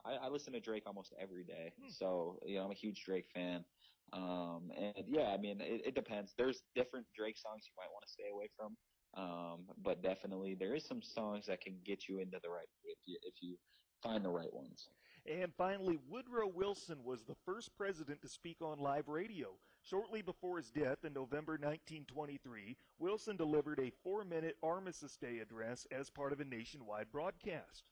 I, 0.05 0.27
I 0.27 0.29
listen 0.29 0.53
to 0.55 0.61
Drake 0.61 0.85
almost 0.87 1.13
every 1.21 1.45
day, 1.45 1.73
hmm. 1.81 1.91
so 1.91 2.39
you 2.47 2.57
know 2.57 2.65
I'm 2.65 2.71
a 2.71 2.75
huge 2.75 3.05
Drake 3.05 3.27
fan. 3.35 3.65
Um, 4.13 4.71
and 4.77 5.05
yeah, 5.07 5.29
I 5.29 5.37
mean 5.37 5.61
it, 5.61 5.83
it 5.87 5.95
depends. 5.95 6.33
There's 6.37 6.63
different 6.75 7.07
Drake 7.17 7.37
songs 7.39 7.65
you 7.67 7.75
might 7.77 7.93
want 7.93 8.05
to 8.07 8.11
stay 8.11 8.31
away 8.33 8.49
from, 8.57 8.77
um, 9.15 9.67
but 9.85 10.03
definitely 10.03 10.57
there 10.59 10.75
is 10.75 10.87
some 10.87 11.03
songs 11.03 11.47
that 11.47 11.61
can 11.61 11.77
get 11.85 12.09
you 12.09 12.19
into 12.19 12.39
the 12.43 12.49
right 12.49 12.67
if 12.85 12.99
you 13.07 13.19
if 13.23 13.35
you 13.43 13.57
find 14.03 14.25
the 14.25 14.31
right 14.31 14.53
ones. 14.53 14.89
And 15.27 15.53
finally, 15.57 15.99
Woodrow 16.09 16.49
Wilson 16.49 17.05
was 17.05 17.23
the 17.23 17.37
first 17.45 17.77
president 17.77 18.23
to 18.23 18.29
speak 18.29 18.59
on 18.63 18.79
live 18.79 19.09
radio. 19.09 19.49
Shortly 19.83 20.23
before 20.23 20.59
his 20.59 20.71
death 20.71 21.05
in 21.05 21.13
November 21.13 21.53
1923, 21.53 22.77
Wilson 22.99 23.37
delivered 23.37 23.79
a 23.79 23.93
four 24.03 24.25
minute 24.25 24.57
Armistice 24.63 25.17
Day 25.17 25.39
address 25.39 25.87
as 25.91 26.11
part 26.11 26.33
of 26.33 26.41
a 26.41 26.45
nationwide 26.45 27.11
broadcast. 27.13 27.85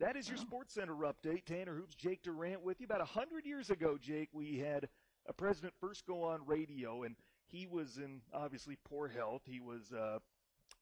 That 0.00 0.16
is 0.16 0.28
your 0.28 0.38
Sports 0.38 0.74
Center 0.74 0.94
update. 0.94 1.44
Tanner 1.44 1.74
Hoops, 1.74 1.94
Jake 1.94 2.22
Durant 2.22 2.62
with 2.62 2.80
you. 2.80 2.86
About 2.86 3.00
100 3.00 3.44
years 3.44 3.70
ago, 3.70 3.98
Jake, 4.00 4.28
we 4.32 4.58
had 4.58 4.88
a 5.26 5.32
president 5.32 5.74
first 5.80 6.06
go 6.06 6.22
on 6.22 6.46
radio, 6.46 7.02
and 7.02 7.16
he 7.46 7.66
was 7.66 7.98
in 7.98 8.20
obviously 8.32 8.78
poor 8.88 9.08
health. 9.08 9.42
He 9.44 9.58
was 9.58 9.92
uh, 9.92 10.18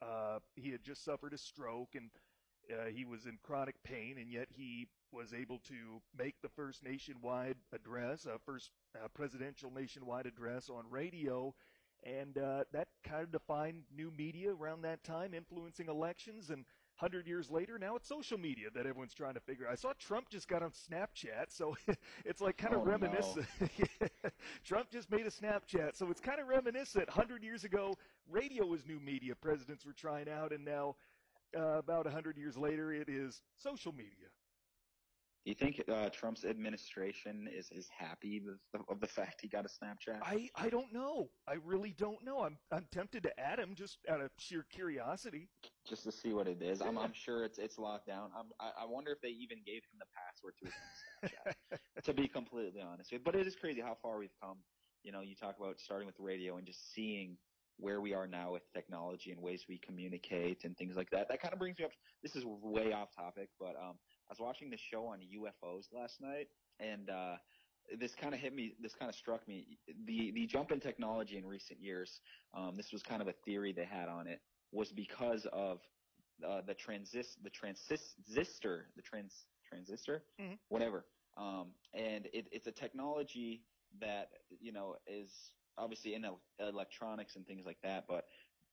uh, 0.02 0.38
he 0.54 0.70
had 0.70 0.82
just 0.82 1.04
suffered 1.04 1.32
a 1.32 1.38
stroke, 1.38 1.94
and 1.94 2.10
uh, 2.70 2.86
he 2.94 3.04
was 3.04 3.26
in 3.26 3.38
chronic 3.42 3.76
pain, 3.84 4.16
and 4.18 4.30
yet 4.30 4.48
he 4.54 4.88
was 5.12 5.32
able 5.32 5.58
to 5.58 6.00
make 6.18 6.34
the 6.42 6.48
first 6.48 6.84
nationwide 6.84 7.56
address, 7.72 8.26
uh, 8.26 8.36
first 8.44 8.70
uh, 8.94 9.08
presidential 9.14 9.70
nationwide 9.70 10.26
address 10.26 10.68
on 10.68 10.84
radio, 10.90 11.54
and 12.04 12.38
uh, 12.38 12.64
that 12.72 12.88
kind 13.04 13.22
of 13.22 13.32
defined 13.32 13.82
new 13.96 14.12
media 14.16 14.50
around 14.52 14.82
that 14.82 15.02
time, 15.02 15.34
influencing 15.34 15.88
elections. 15.88 16.50
And 16.50 16.64
100 16.98 17.26
years 17.26 17.50
later, 17.50 17.78
now 17.78 17.96
it's 17.96 18.08
social 18.08 18.38
media 18.38 18.68
that 18.74 18.86
everyone's 18.86 19.14
trying 19.14 19.34
to 19.34 19.40
figure 19.40 19.66
out. 19.66 19.72
I 19.72 19.76
saw 19.76 19.92
Trump 19.98 20.28
just 20.28 20.48
got 20.48 20.62
on 20.62 20.70
Snapchat, 20.70 21.46
so 21.48 21.76
it's 22.24 22.40
like 22.40 22.56
kind 22.56 22.74
of 22.74 22.82
oh, 22.82 22.84
reminiscent. 22.84 23.46
No. 23.60 24.08
Trump 24.64 24.90
just 24.90 25.10
made 25.10 25.26
a 25.26 25.30
Snapchat, 25.30 25.96
so 25.96 26.10
it's 26.10 26.20
kind 26.20 26.40
of 26.40 26.48
reminiscent. 26.48 27.08
100 27.08 27.42
years 27.42 27.64
ago, 27.64 27.94
radio 28.30 28.66
was 28.66 28.86
new 28.86 29.00
media. 29.00 29.34
Presidents 29.34 29.84
were 29.84 29.92
trying 29.92 30.28
out, 30.28 30.52
and 30.52 30.64
now 30.64 30.96
uh, 31.56 31.78
about 31.78 32.04
100 32.04 32.36
years 32.36 32.56
later, 32.56 32.92
it 32.92 33.08
is 33.08 33.42
social 33.56 33.92
media. 33.92 34.28
Do 35.46 35.50
you 35.50 35.54
think 35.54 35.80
uh, 35.88 36.08
Trump's 36.08 36.44
administration 36.44 37.48
is, 37.56 37.68
is 37.70 37.86
happy 37.96 38.42
of, 38.74 38.80
of 38.88 38.98
the 38.98 39.06
fact 39.06 39.38
he 39.40 39.46
got 39.46 39.64
a 39.64 39.68
Snapchat? 39.68 40.18
I, 40.20 40.50
I 40.56 40.68
don't 40.68 40.92
know. 40.92 41.28
I 41.46 41.54
really 41.64 41.94
don't 41.96 42.24
know. 42.24 42.40
I'm 42.40 42.58
I'm 42.72 42.84
tempted 42.92 43.22
to 43.22 43.40
add 43.40 43.60
him 43.60 43.76
just 43.76 43.98
out 44.10 44.20
of 44.20 44.32
sheer 44.38 44.66
curiosity. 44.72 45.48
Just 45.88 46.02
to 46.02 46.10
see 46.10 46.32
what 46.32 46.48
it 46.48 46.60
is. 46.62 46.82
I'm, 46.82 46.98
I'm 46.98 47.12
sure 47.12 47.44
it's 47.44 47.58
it's 47.58 47.78
locked 47.78 48.08
down. 48.08 48.30
I'm, 48.36 48.46
I, 48.58 48.82
I 48.82 48.86
wonder 48.86 49.12
if 49.12 49.20
they 49.20 49.28
even 49.28 49.58
gave 49.64 49.84
him 49.84 50.00
the 50.00 50.06
password 50.18 50.54
to 50.58 50.64
his 50.64 51.30
Snapchat. 51.70 52.02
to 52.06 52.12
be 52.12 52.26
completely 52.26 52.80
honest 52.80 53.14
but 53.24 53.36
it 53.36 53.46
is 53.46 53.54
crazy 53.54 53.80
how 53.80 53.96
far 54.02 54.18
we've 54.18 54.34
come. 54.42 54.56
You 55.04 55.12
know, 55.12 55.20
you 55.20 55.36
talk 55.36 55.54
about 55.60 55.78
starting 55.78 56.06
with 56.06 56.16
radio 56.18 56.56
and 56.56 56.66
just 56.66 56.92
seeing 56.92 57.36
where 57.78 58.00
we 58.00 58.14
are 58.14 58.26
now 58.26 58.52
with 58.52 58.62
technology 58.72 59.30
and 59.30 59.40
ways 59.40 59.64
we 59.68 59.78
communicate 59.78 60.64
and 60.64 60.76
things 60.76 60.96
like 60.96 61.10
that. 61.10 61.28
That 61.28 61.40
kind 61.40 61.52
of 61.52 61.58
brings 61.58 61.78
me 61.78 61.84
up. 61.84 61.90
This 62.22 62.34
is 62.34 62.44
way 62.44 62.92
off 62.92 63.08
topic, 63.14 63.48
but 63.60 63.76
um, 63.76 63.96
I 64.28 64.30
was 64.30 64.38
watching 64.40 64.70
the 64.70 64.78
show 64.78 65.06
on 65.06 65.18
UFOs 65.18 65.86
last 65.92 66.20
night, 66.20 66.48
and 66.80 67.10
uh, 67.10 67.36
this 67.98 68.14
kind 68.14 68.34
of 68.34 68.40
hit 68.40 68.54
me. 68.54 68.74
This 68.80 68.94
kind 68.94 69.08
of 69.08 69.14
struck 69.14 69.46
me. 69.46 69.78
The 70.06 70.32
the 70.32 70.46
jump 70.46 70.72
in 70.72 70.80
technology 70.80 71.36
in 71.36 71.46
recent 71.46 71.80
years. 71.80 72.20
Um, 72.54 72.76
this 72.76 72.92
was 72.92 73.02
kind 73.02 73.22
of 73.22 73.28
a 73.28 73.34
theory 73.44 73.72
they 73.72 73.84
had 73.84 74.08
on 74.08 74.26
it. 74.26 74.40
Was 74.72 74.90
because 74.90 75.46
of 75.52 75.80
uh, 76.46 76.60
the 76.66 76.74
transist 76.74 77.36
the 77.42 77.50
transistor 77.50 78.88
the 78.96 79.02
trans 79.02 79.46
transistor 79.68 80.22
mm-hmm. 80.40 80.54
whatever. 80.68 81.04
Um, 81.36 81.68
and 81.94 82.26
it, 82.32 82.46
it's 82.50 82.66
a 82.66 82.72
technology 82.72 83.62
that 84.00 84.30
you 84.60 84.72
know 84.72 84.96
is 85.06 85.30
obviously 85.78 86.14
in 86.14 86.24
electronics 86.60 87.36
and 87.36 87.46
things 87.46 87.64
like 87.66 87.78
that. 87.82 88.04
But 88.08 88.24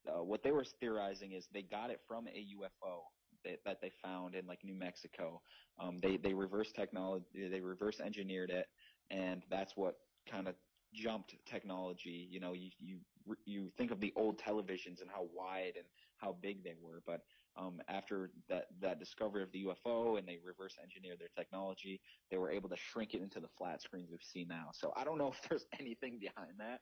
uh, 0.08 0.24
what 0.24 0.44
they 0.44 0.52
were 0.52 0.66
theorizing 0.80 1.32
is 1.32 1.48
they 1.54 1.62
got 1.62 1.90
it 1.90 2.02
from 2.08 2.28
a 2.28 2.46
UFO 2.58 3.02
that, 3.46 3.60
that 3.66 3.82
they 3.82 3.92
found 4.02 4.36
in 4.36 4.46
like 4.48 4.60
New 4.64 4.76
Mexico. 4.76 5.42
Um, 5.80 6.00
they 6.02 6.18
they 6.18 6.34
reverse 6.34 6.72
technology, 6.72 7.26
they 7.50 7.62
reverse 7.62 8.00
engineered 8.00 8.50
it, 8.50 8.68
and 9.10 9.44
that's 9.50 9.74
what 9.76 9.96
kind 10.30 10.48
of 10.48 10.56
jumped 10.94 11.36
technology. 11.46 12.28
You 12.30 12.40
know, 12.40 12.54
you 12.54 12.70
you 12.80 13.00
you 13.46 13.72
think 13.78 13.92
of 13.92 14.00
the 14.00 14.14
old 14.16 14.38
televisions 14.40 15.02
and 15.02 15.10
how 15.10 15.28
wide 15.34 15.74
and 15.76 15.86
how 16.18 16.36
big 16.42 16.64
they 16.64 16.76
were, 16.82 17.02
but 17.06 17.22
um, 17.56 17.80
after 17.88 18.32
that 18.50 18.66
that 18.82 19.00
discovery 19.00 19.44
of 19.44 19.52
the 19.52 19.66
UFO 19.66 20.18
and 20.18 20.28
they 20.28 20.40
reverse 20.44 20.76
engineered 20.82 21.20
their 21.20 21.30
technology, 21.38 22.02
they 22.32 22.38
were 22.38 22.52
able 22.52 22.70
to 22.70 22.78
shrink 22.78 23.14
it 23.14 23.22
into 23.22 23.40
the 23.40 23.48
flat 23.58 23.82
screens 23.82 24.10
we've 24.10 24.24
seen 24.24 24.48
now. 24.48 24.70
So 24.74 24.94
I 24.96 25.04
don't 25.04 25.18
know 25.18 25.28
if 25.44 25.50
there's 25.50 25.66
anything 25.80 26.20
behind 26.20 26.54
that. 26.60 26.82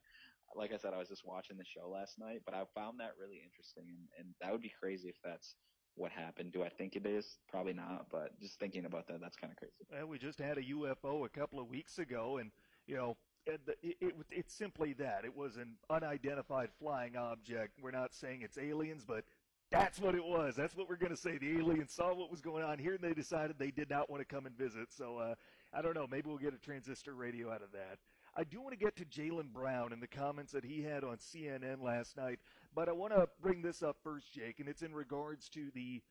Like 0.56 0.74
I 0.74 0.78
said, 0.78 0.94
I 0.94 0.98
was 0.98 1.08
just 1.08 1.26
watching 1.26 1.58
the 1.58 1.64
show 1.64 1.90
last 1.90 2.20
night, 2.20 2.42
but 2.46 2.54
I 2.54 2.64
found 2.76 3.00
that 3.00 3.12
really 3.18 3.42
interesting, 3.44 3.86
and, 3.88 4.08
and 4.20 4.36
that 4.42 4.52
would 4.52 4.62
be 4.62 4.74
crazy 4.82 5.08
if 5.08 5.16
that's 5.24 5.56
what 5.96 6.12
happened. 6.12 6.52
Do 6.52 6.64
I 6.64 6.70
think 6.70 6.96
it 6.96 7.06
is? 7.06 7.38
Probably 7.50 7.74
not, 7.74 8.08
but 8.12 8.38
just 8.42 8.60
thinking 8.60 8.86
about 8.86 9.08
that, 9.08 9.22
that's 9.22 9.38
kind 9.38 9.52
of 9.52 9.58
crazy. 9.58 9.74
Well, 9.90 10.08
we 10.08 10.18
just 10.18 10.40
had 10.40 10.58
a 10.58 10.62
UFO 10.62 11.26
a 11.26 11.30
couple 11.30 11.60
of 11.60 11.68
weeks 11.70 12.00
ago, 12.00 12.38
and 12.38 12.52
you 12.86 12.96
know, 12.96 13.18
it, 13.46 13.62
it, 13.82 13.96
it, 14.02 14.16
it's 14.30 14.54
simply 14.54 14.94
that 14.94 15.22
it 15.26 15.36
was 15.36 15.58
an 15.58 15.76
unidentified 15.90 16.70
flying 16.80 17.16
object. 17.16 17.80
We're 17.82 17.92
not 17.92 18.14
saying 18.14 18.42
it's 18.44 18.58
aliens, 18.58 19.04
but 19.08 19.24
that's 19.72 20.00
what 20.00 20.16
it 20.16 20.24
was. 20.24 20.56
That's 20.56 20.76
what 20.76 20.90
we're 20.90 20.98
going 20.98 21.16
to 21.16 21.18
say. 21.18 21.38
The 21.38 21.58
aliens 21.58 21.94
saw 21.94 22.14
what 22.14 22.30
was 22.30 22.42
going 22.42 22.64
on 22.64 22.78
here, 22.78 22.94
and 22.94 23.02
they 23.02 23.14
decided 23.14 23.56
they 23.58 23.72
did 23.72 23.90
not 23.90 24.10
want 24.10 24.22
to 24.22 24.26
come 24.26 24.46
and 24.46 24.58
visit. 24.58 24.92
So 24.92 25.18
uh, 25.18 25.36
I 25.74 25.82
don't 25.82 25.96
know. 25.96 26.08
Maybe 26.10 26.28
we'll 26.28 26.38
get 26.38 26.54
a 26.54 26.58
transistor 26.58 27.14
radio 27.14 27.52
out 27.52 27.62
of 27.62 27.72
that. 27.72 27.98
I 28.36 28.44
do 28.44 28.62
want 28.62 28.72
to 28.72 28.78
get 28.78 28.96
to 28.98 29.06
Jaylen 29.06 29.52
Brown 29.52 29.92
and 29.92 30.02
the 30.02 30.08
comments 30.08 30.52
that 30.54 30.64
he 30.64 30.82
had 30.82 31.04
on 31.04 31.18
CNN 31.18 31.82
last 31.82 32.16
night, 32.16 32.40
but 32.74 32.88
I 32.88 32.94
want 32.94 33.14
to 33.14 33.28
bring 33.42 33.62
this 33.62 33.84
up 33.84 33.98
first, 34.04 34.32
Jake, 34.34 34.60
and 34.60 34.70
it's 34.70 34.84
in 34.84 34.94
regards 34.94 35.50
to 35.50 35.70
the 35.76 36.02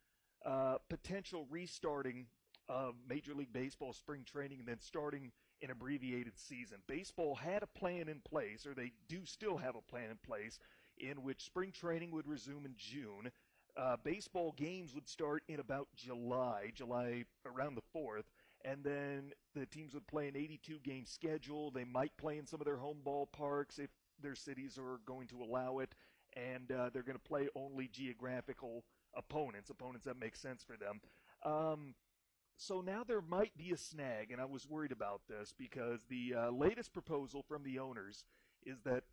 uh, 0.45 0.77
potential 0.91 1.47
restarting 1.51 2.27
of 2.69 2.95
Major 3.09 3.35
League 3.35 3.53
Baseball 3.53 3.93
spring 3.93 4.25
training 4.31 4.59
and 4.59 4.69
then 4.69 4.81
starting 4.81 5.33
an 5.63 5.71
abbreviated 5.71 6.39
season. 6.39 6.79
Baseball 6.87 7.35
had 7.35 7.63
a 7.63 7.67
plan 7.67 8.09
in 8.09 8.21
place, 8.21 8.67
or 8.67 8.75
they 8.75 8.93
do 9.09 9.25
still 9.25 9.57
have 9.57 9.75
a 9.77 9.91
plan 9.91 10.11
in 10.11 10.19
place, 10.25 10.59
in 10.99 11.23
which 11.23 11.45
spring 11.45 11.73
training 11.73 12.11
would 12.13 12.27
resume 12.27 12.65
in 12.67 12.75
June. 12.77 13.31
Uh, 13.77 13.97
baseball 14.03 14.53
games 14.57 14.95
would 14.95 15.09
start 15.09 15.43
in 15.49 15.61
about 15.61 15.89
July, 15.97 16.71
July 16.75 17.25
around 17.47 17.77
the 17.77 17.99
4th, 17.99 18.25
and 18.65 18.85
then 18.85 19.33
the 19.55 19.67
teams 19.67 19.95
would 19.95 20.07
play 20.07 20.29
an 20.29 20.37
82 20.37 20.79
game 20.85 21.05
schedule. 21.05 21.71
They 21.71 21.85
might 21.85 22.17
play 22.17 22.39
in 22.39 22.47
some 22.47 22.61
of 22.61 22.67
their 22.67 22.77
home 22.77 22.99
ballparks 23.05 23.79
if 23.79 23.91
their 24.23 24.35
cities 24.35 24.79
are 24.79 25.01
going 25.07 25.29
to 25.29 25.43
allow 25.43 25.79
it, 25.79 25.95
and 26.37 26.71
uh, 26.71 26.91
they're 26.93 27.03
going 27.03 27.19
to 27.19 27.29
play 27.29 27.49
only 27.55 27.89
geographical 27.89 28.85
opponents, 29.17 29.71
opponents 29.71 30.07
that 30.07 30.19
make 30.19 30.37
sense 30.37 30.63
for 30.63 30.77
them. 30.77 31.01
Um, 31.45 31.95
so 32.57 32.83
now 32.83 33.03
there 33.07 33.23
might 33.23 33.57
be 33.57 33.71
a 33.73 33.77
snag, 33.77 34.31
and 34.31 34.41
I 34.41 34.45
was 34.45 34.69
worried 34.69 34.93
about 34.93 35.23
this 35.29 35.55
because 35.57 36.05
the 36.09 36.35
uh, 36.37 36.51
latest 36.51 36.93
proposal 36.93 37.43
from 37.43 37.63
the 37.63 37.79
owners 37.79 38.25
is 38.67 38.81
that 38.85 39.05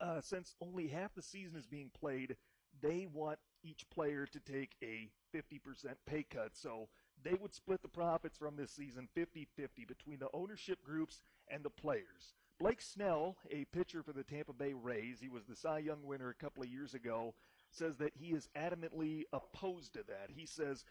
uh, 0.00 0.20
since 0.20 0.56
only 0.60 0.88
half 0.88 1.14
the 1.14 1.22
season 1.22 1.56
is 1.56 1.66
being 1.66 1.90
played, 1.98 2.36
they 2.82 3.06
want 3.12 3.38
each 3.64 3.88
player 3.90 4.26
to 4.26 4.40
take 4.40 4.76
a 4.82 5.10
50% 5.34 5.94
pay 6.06 6.22
cut. 6.22 6.50
So 6.52 6.88
they 7.22 7.34
would 7.34 7.54
split 7.54 7.82
the 7.82 7.88
profits 7.88 8.36
from 8.36 8.56
this 8.56 8.70
season 8.70 9.08
50 9.14 9.48
50 9.56 9.84
between 9.84 10.18
the 10.18 10.28
ownership 10.32 10.84
groups 10.84 11.20
and 11.48 11.64
the 11.64 11.70
players. 11.70 12.34
Blake 12.60 12.80
Snell, 12.80 13.36
a 13.50 13.64
pitcher 13.72 14.02
for 14.02 14.12
the 14.12 14.22
Tampa 14.22 14.52
Bay 14.52 14.74
Rays, 14.74 15.18
he 15.20 15.28
was 15.28 15.44
the 15.44 15.56
Cy 15.56 15.78
Young 15.78 16.04
winner 16.04 16.28
a 16.28 16.34
couple 16.34 16.62
of 16.62 16.68
years 16.68 16.94
ago, 16.94 17.34
says 17.70 17.96
that 17.96 18.12
he 18.14 18.28
is 18.28 18.48
adamantly 18.56 19.22
opposed 19.32 19.94
to 19.94 20.04
that. 20.06 20.28
He 20.28 20.46
says, 20.46 20.84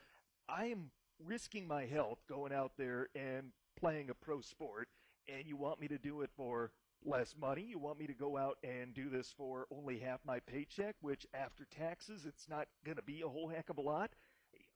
I 0.50 0.66
am 0.66 0.92
risking 1.26 1.66
my 1.66 1.86
health 1.86 2.20
going 2.28 2.52
out 2.52 2.74
there 2.78 3.08
and 3.16 3.52
playing 3.80 4.10
a 4.10 4.14
pro 4.14 4.42
sport, 4.42 4.90
and 5.34 5.48
you 5.48 5.56
want 5.56 5.80
me 5.80 5.88
to 5.88 5.98
do 5.98 6.22
it 6.22 6.32
for 6.36 6.72
less 7.06 7.36
money. 7.40 7.64
You 7.64 7.80
want 7.80 8.00
me 8.00 8.08
to 8.08 8.14
go 8.14 8.38
out 8.38 8.58
and 8.64 8.94
do 8.94 9.10
this 9.10 9.34
for 9.36 9.68
only 9.72 10.00
half 10.00 10.20
my 10.26 10.40
paycheck, 10.40 10.96
which 11.02 11.26
after 11.34 11.66
taxes, 11.66 12.26
it's 12.26 12.48
not 12.50 12.68
going 12.86 12.98
to 12.98 13.04
be 13.04 13.22
a 13.22 13.28
whole 13.28 13.48
heck 13.48 13.70
of 13.70 13.78
a 13.78 13.82
lot. 13.82 14.12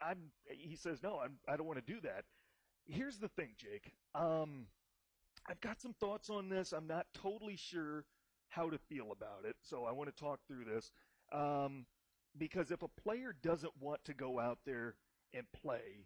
I'm, 0.01 0.31
he 0.47 0.75
says, 0.75 1.01
no, 1.03 1.19
I'm, 1.19 1.37
I 1.47 1.57
don't 1.57 1.67
want 1.67 1.85
to 1.85 1.93
do 1.93 1.99
that. 2.01 2.25
Here's 2.85 3.17
the 3.17 3.29
thing, 3.29 3.49
Jake. 3.57 3.93
Um, 4.15 4.67
I've 5.49 5.61
got 5.61 5.81
some 5.81 5.93
thoughts 5.93 6.29
on 6.29 6.49
this. 6.49 6.71
I'm 6.71 6.87
not 6.87 7.07
totally 7.13 7.55
sure 7.55 8.05
how 8.49 8.69
to 8.69 8.77
feel 8.77 9.11
about 9.11 9.45
it, 9.45 9.55
so 9.61 9.85
I 9.85 9.91
want 9.91 10.13
to 10.15 10.23
talk 10.23 10.39
through 10.47 10.65
this. 10.65 10.91
Um, 11.31 11.85
because 12.37 12.71
if 12.71 12.81
a 12.81 12.87
player 12.87 13.35
doesn't 13.41 13.73
want 13.79 14.03
to 14.05 14.13
go 14.13 14.39
out 14.39 14.59
there 14.65 14.95
and 15.33 15.45
play 15.51 16.05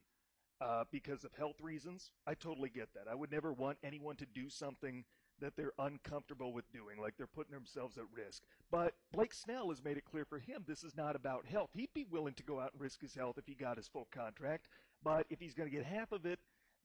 uh, 0.59 0.85
because 0.91 1.23
of 1.23 1.33
health 1.33 1.59
reasons, 1.61 2.11
I 2.25 2.33
totally 2.33 2.69
get 2.69 2.89
that. 2.95 3.07
I 3.09 3.15
would 3.15 3.31
never 3.31 3.51
want 3.53 3.77
anyone 3.83 4.15
to 4.17 4.25
do 4.25 4.49
something 4.49 5.03
that 5.41 5.55
they're 5.55 5.73
uncomfortable 5.79 6.53
with 6.53 6.71
doing, 6.71 6.99
like 6.99 7.15
they're 7.17 7.27
putting 7.27 7.53
themselves 7.53 7.97
at 7.97 8.03
risk. 8.15 8.43
But 8.71 8.93
Blake 9.11 9.33
Snell 9.33 9.69
has 9.69 9.83
made 9.83 9.97
it 9.97 10.05
clear 10.05 10.25
for 10.25 10.39
him 10.39 10.63
this 10.67 10.83
is 10.83 10.95
not 10.95 11.15
about 11.15 11.45
health. 11.45 11.69
He'd 11.73 11.93
be 11.93 12.05
willing 12.09 12.33
to 12.35 12.43
go 12.43 12.59
out 12.59 12.71
and 12.73 12.81
risk 12.81 13.01
his 13.01 13.13
health 13.13 13.37
if 13.37 13.45
he 13.45 13.55
got 13.55 13.77
his 13.77 13.87
full 13.87 14.07
contract, 14.11 14.67
but 15.03 15.25
if 15.29 15.39
he's 15.39 15.53
going 15.53 15.69
to 15.69 15.75
get 15.75 15.85
half 15.85 16.11
of 16.11 16.25
it, 16.25 16.39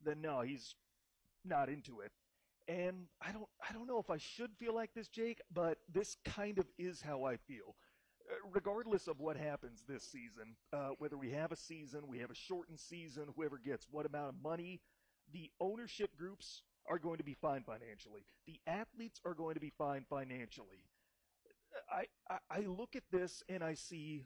then 0.04 0.20
no, 0.20 0.40
he's 0.40 0.74
not 1.44 1.68
into 1.68 2.00
it. 2.00 2.10
And 2.68 3.06
I 3.22 3.30
don't 3.30 3.46
I 3.68 3.72
don't 3.72 3.86
know 3.86 4.00
if 4.00 4.10
I 4.10 4.16
should 4.16 4.50
feel 4.58 4.74
like 4.74 4.90
this, 4.94 5.08
Jake, 5.08 5.40
but 5.54 5.78
this 5.92 6.16
kind 6.24 6.58
of 6.58 6.66
is 6.78 7.00
how 7.00 7.24
I 7.24 7.36
feel. 7.36 7.76
Uh, 8.28 8.34
regardless 8.52 9.06
of 9.06 9.20
what 9.20 9.36
happens 9.36 9.84
this 9.88 10.02
season, 10.02 10.56
uh, 10.72 10.88
whether 10.98 11.16
we 11.16 11.30
have 11.30 11.52
a 11.52 11.56
season, 11.56 12.08
we 12.08 12.18
have 12.18 12.30
a 12.30 12.34
shortened 12.34 12.80
season, 12.80 13.26
whoever 13.36 13.58
gets 13.58 13.86
what 13.88 14.04
amount 14.04 14.30
of 14.30 14.42
money, 14.42 14.80
the 15.32 15.48
ownership 15.60 16.16
groups 16.16 16.62
are 16.88 16.98
going 16.98 17.18
to 17.18 17.24
be 17.24 17.34
fine 17.34 17.62
financially. 17.62 18.24
The 18.46 18.60
athletes 18.66 19.20
are 19.24 19.34
going 19.34 19.54
to 19.54 19.60
be 19.60 19.72
fine 19.76 20.04
financially. 20.08 20.84
I, 21.90 22.04
I, 22.30 22.38
I 22.50 22.60
look 22.66 22.96
at 22.96 23.02
this 23.10 23.42
and 23.48 23.62
I 23.62 23.74
see 23.74 24.24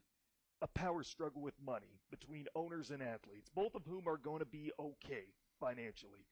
a 0.63 0.67
power 0.69 1.03
struggle 1.03 1.43
with 1.43 1.55
money 1.65 2.01
between 2.11 2.47
owners 2.55 2.91
and 2.91 3.03
athletes, 3.03 3.51
both 3.55 3.75
of 3.75 3.83
whom 3.87 4.07
are 4.07 4.19
going 4.19 4.41
to 4.41 4.47
be 4.47 4.71
okay 4.79 5.25
financially. 5.59 6.27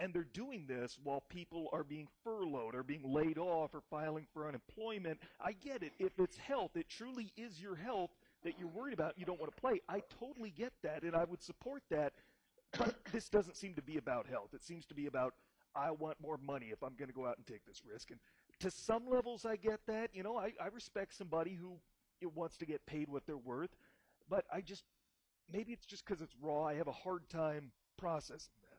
And 0.00 0.14
they're 0.14 0.26
doing 0.32 0.66
this 0.68 0.98
while 1.02 1.22
people 1.28 1.68
are 1.72 1.82
being 1.82 2.06
furloughed 2.22 2.74
or 2.74 2.82
being 2.82 3.02
laid 3.04 3.38
off 3.38 3.74
or 3.74 3.80
filing 3.90 4.26
for 4.32 4.46
unemployment. 4.46 5.18
I 5.40 5.52
get 5.52 5.82
it. 5.82 5.92
If 5.98 6.12
it's 6.18 6.36
health, 6.36 6.72
it 6.76 6.88
truly 6.88 7.32
is 7.36 7.60
your 7.60 7.74
health 7.74 8.10
that 8.44 8.54
you're 8.58 8.68
worried 8.68 8.94
about, 8.94 9.18
you 9.18 9.24
don't 9.24 9.40
want 9.40 9.52
to 9.54 9.60
play. 9.60 9.80
I 9.88 10.02
totally 10.20 10.50
get 10.50 10.72
that, 10.84 11.02
and 11.02 11.16
I 11.16 11.24
would 11.24 11.42
support 11.42 11.82
that. 11.90 12.12
But 12.78 12.94
this 13.12 13.28
doesn't 13.28 13.56
seem 13.56 13.74
to 13.74 13.82
be 13.82 13.96
about 13.96 14.26
health. 14.26 14.50
It 14.52 14.62
seems 14.62 14.86
to 14.86 14.94
be 14.94 15.06
about 15.06 15.34
I 15.78 15.90
want 15.92 16.20
more 16.20 16.38
money 16.38 16.66
if 16.72 16.82
I'm 16.82 16.94
going 16.96 17.08
to 17.08 17.14
go 17.14 17.26
out 17.26 17.36
and 17.38 17.46
take 17.46 17.64
this 17.66 17.82
risk. 17.84 18.10
And 18.10 18.20
to 18.60 18.70
some 18.70 19.08
levels, 19.08 19.44
I 19.46 19.56
get 19.56 19.80
that. 19.86 20.10
You 20.14 20.22
know, 20.24 20.36
I, 20.36 20.52
I 20.62 20.68
respect 20.68 21.14
somebody 21.14 21.54
who 21.54 21.80
wants 22.34 22.56
to 22.58 22.66
get 22.66 22.84
paid 22.86 23.08
what 23.08 23.26
they're 23.26 23.36
worth, 23.36 23.76
but 24.28 24.44
I 24.52 24.60
just 24.60 24.84
maybe 25.52 25.72
it's 25.72 25.86
just 25.86 26.04
because 26.04 26.20
it's 26.20 26.34
raw. 26.40 26.64
I 26.64 26.74
have 26.74 26.88
a 26.88 26.92
hard 26.92 27.28
time 27.30 27.72
processing 27.96 28.54
that. 28.62 28.78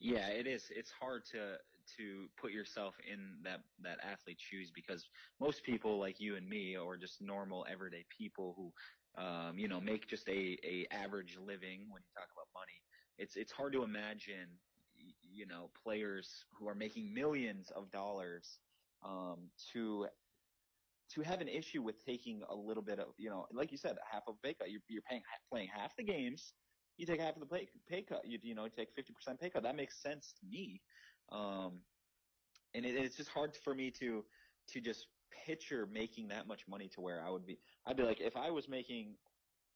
Yeah, 0.00 0.28
it 0.28 0.46
is. 0.46 0.70
It's 0.74 0.90
hard 0.90 1.24
to 1.32 1.56
to 1.96 2.28
put 2.40 2.52
yourself 2.52 2.94
in 3.10 3.38
that 3.42 3.60
that 3.82 3.98
athlete's 4.04 4.42
shoes 4.42 4.70
because 4.74 5.08
most 5.40 5.64
people 5.64 5.98
like 5.98 6.20
you 6.20 6.36
and 6.36 6.48
me 6.48 6.76
or 6.76 6.96
just 6.96 7.20
normal 7.20 7.66
everyday 7.70 8.04
people 8.16 8.54
who 8.56 9.22
um, 9.22 9.58
you 9.58 9.68
know 9.68 9.80
make 9.80 10.06
just 10.06 10.28
a, 10.28 10.56
a 10.64 10.86
average 10.92 11.36
living 11.44 11.86
when 11.90 12.02
you 12.02 12.10
talk 12.14 12.28
about 12.32 12.46
money 12.54 12.80
it's 13.18 13.36
it's 13.36 13.50
hard 13.50 13.72
to 13.72 13.82
imagine 13.82 14.46
you 15.32 15.46
know 15.46 15.70
players 15.82 16.44
who 16.58 16.68
are 16.68 16.74
making 16.74 17.12
millions 17.12 17.70
of 17.76 17.90
dollars 17.90 18.58
um, 19.04 19.50
to 19.72 20.06
to 21.14 21.22
have 21.22 21.40
an 21.40 21.48
issue 21.48 21.82
with 21.82 22.04
taking 22.04 22.42
a 22.48 22.54
little 22.54 22.82
bit 22.82 22.98
of 22.98 23.08
you 23.18 23.30
know 23.30 23.46
like 23.52 23.72
you 23.72 23.78
said 23.78 23.96
half 24.10 24.22
of 24.28 24.40
pay 24.42 24.54
cut. 24.54 24.70
You're, 24.70 24.80
you're 24.88 25.02
paying 25.02 25.22
playing 25.50 25.68
half 25.74 25.96
the 25.96 26.04
games. 26.04 26.52
You 26.96 27.06
take 27.06 27.20
half 27.20 27.34
of 27.34 27.40
the 27.40 27.46
pay, 27.46 27.68
pay 27.88 28.02
cut. 28.02 28.22
You 28.24 28.38
you 28.42 28.54
know 28.54 28.68
take 28.68 28.88
50% 28.96 29.40
pay 29.40 29.50
cut. 29.50 29.62
That 29.62 29.76
makes 29.76 30.02
sense 30.02 30.34
to 30.40 30.46
me. 30.46 30.80
Um, 31.32 31.80
and 32.74 32.84
it, 32.84 32.94
it's 32.94 33.16
just 33.16 33.30
hard 33.30 33.56
for 33.56 33.74
me 33.74 33.90
to 33.92 34.24
to 34.72 34.80
just 34.80 35.06
picture 35.46 35.88
making 35.92 36.28
that 36.28 36.46
much 36.46 36.62
money 36.68 36.88
to 36.94 37.00
where 37.00 37.22
I 37.24 37.30
would 37.30 37.46
be. 37.46 37.58
I'd 37.86 37.96
be 37.96 38.02
like, 38.02 38.20
if 38.20 38.36
I 38.36 38.50
was 38.50 38.68
making 38.68 39.14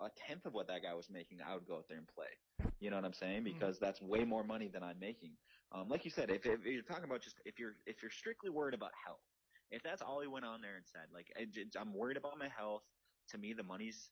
a 0.00 0.08
tenth 0.26 0.46
of 0.46 0.54
what 0.54 0.68
that 0.68 0.82
guy 0.82 0.94
was 0.94 1.08
making, 1.10 1.38
I 1.46 1.54
would 1.54 1.66
go 1.66 1.76
out 1.76 1.84
there 1.88 1.98
and 1.98 2.08
play. 2.08 2.70
You 2.80 2.90
know 2.90 2.96
what 2.96 3.04
I'm 3.04 3.12
saying? 3.14 3.44
Mm-hmm. 3.44 3.58
Because 3.58 3.78
that's 3.78 4.00
way 4.02 4.24
more 4.24 4.44
money 4.44 4.68
than 4.72 4.82
I'm 4.82 4.98
making. 4.98 5.32
Um, 5.72 5.88
like 5.88 6.04
you 6.04 6.10
said, 6.10 6.30
if, 6.30 6.46
if 6.46 6.64
you're 6.64 6.82
talking 6.82 7.04
about 7.04 7.22
just 7.22 7.36
if 7.44 7.58
you're 7.58 7.76
if 7.86 8.02
you're 8.02 8.10
strictly 8.10 8.50
worried 8.50 8.74
about 8.74 8.90
health, 9.04 9.24
if 9.70 9.82
that's 9.82 10.02
all 10.02 10.20
he 10.20 10.28
went 10.28 10.44
on 10.44 10.60
there 10.60 10.76
and 10.76 10.84
said, 10.86 11.06
like 11.12 11.26
I, 11.36 11.46
I'm 11.80 11.94
worried 11.94 12.16
about 12.16 12.38
my 12.38 12.48
health. 12.56 12.82
To 13.30 13.38
me, 13.38 13.54
the 13.54 13.62
money's 13.62 14.10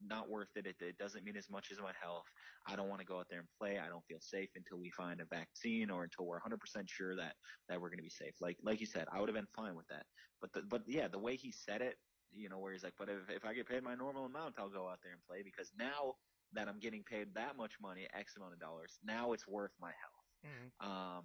not 0.00 0.30
worth 0.30 0.50
it. 0.54 0.66
it. 0.66 0.76
It 0.80 0.96
doesn't 0.96 1.24
mean 1.24 1.36
as 1.36 1.50
much 1.50 1.72
as 1.72 1.80
my 1.80 1.90
health. 2.00 2.22
I 2.68 2.76
don't 2.76 2.88
want 2.88 3.00
to 3.00 3.06
go 3.06 3.18
out 3.18 3.26
there 3.28 3.40
and 3.40 3.48
play. 3.58 3.80
I 3.84 3.88
don't 3.88 4.04
feel 4.06 4.20
safe 4.20 4.50
until 4.54 4.78
we 4.78 4.88
find 4.90 5.20
a 5.20 5.24
vaccine 5.24 5.90
or 5.90 6.04
until 6.04 6.26
we're 6.26 6.38
100% 6.38 6.54
sure 6.86 7.16
that 7.16 7.34
that 7.68 7.80
we're 7.80 7.88
going 7.88 7.98
to 7.98 8.04
be 8.04 8.08
safe. 8.08 8.34
Like 8.40 8.56
like 8.62 8.80
you 8.80 8.86
said, 8.86 9.06
I 9.12 9.18
would 9.18 9.28
have 9.28 9.34
been 9.34 9.48
fine 9.56 9.74
with 9.74 9.88
that. 9.88 10.04
But 10.40 10.52
the, 10.52 10.62
but 10.70 10.82
yeah, 10.86 11.08
the 11.08 11.18
way 11.18 11.34
he 11.34 11.50
said 11.50 11.82
it, 11.82 11.96
you 12.34 12.48
know, 12.48 12.58
where 12.58 12.72
he's 12.72 12.82
like, 12.82 12.94
but 12.98 13.08
if 13.08 13.28
if 13.28 13.44
I 13.44 13.54
get 13.54 13.68
paid 13.68 13.82
my 13.82 13.94
normal 13.94 14.26
amount, 14.26 14.54
I'll 14.58 14.68
go 14.68 14.88
out 14.88 15.00
there 15.02 15.12
and 15.12 15.22
play 15.28 15.42
because 15.42 15.70
now 15.78 16.16
that 16.52 16.68
I'm 16.68 16.78
getting 16.78 17.02
paid 17.02 17.34
that 17.34 17.56
much 17.56 17.72
money, 17.80 18.06
X 18.12 18.36
amount 18.36 18.52
of 18.52 18.60
dollars, 18.60 18.98
now 19.04 19.32
it's 19.32 19.46
worth 19.46 19.72
my 19.80 19.92
health. 19.92 20.22
Mm-hmm. 20.46 20.90
Um, 20.90 21.24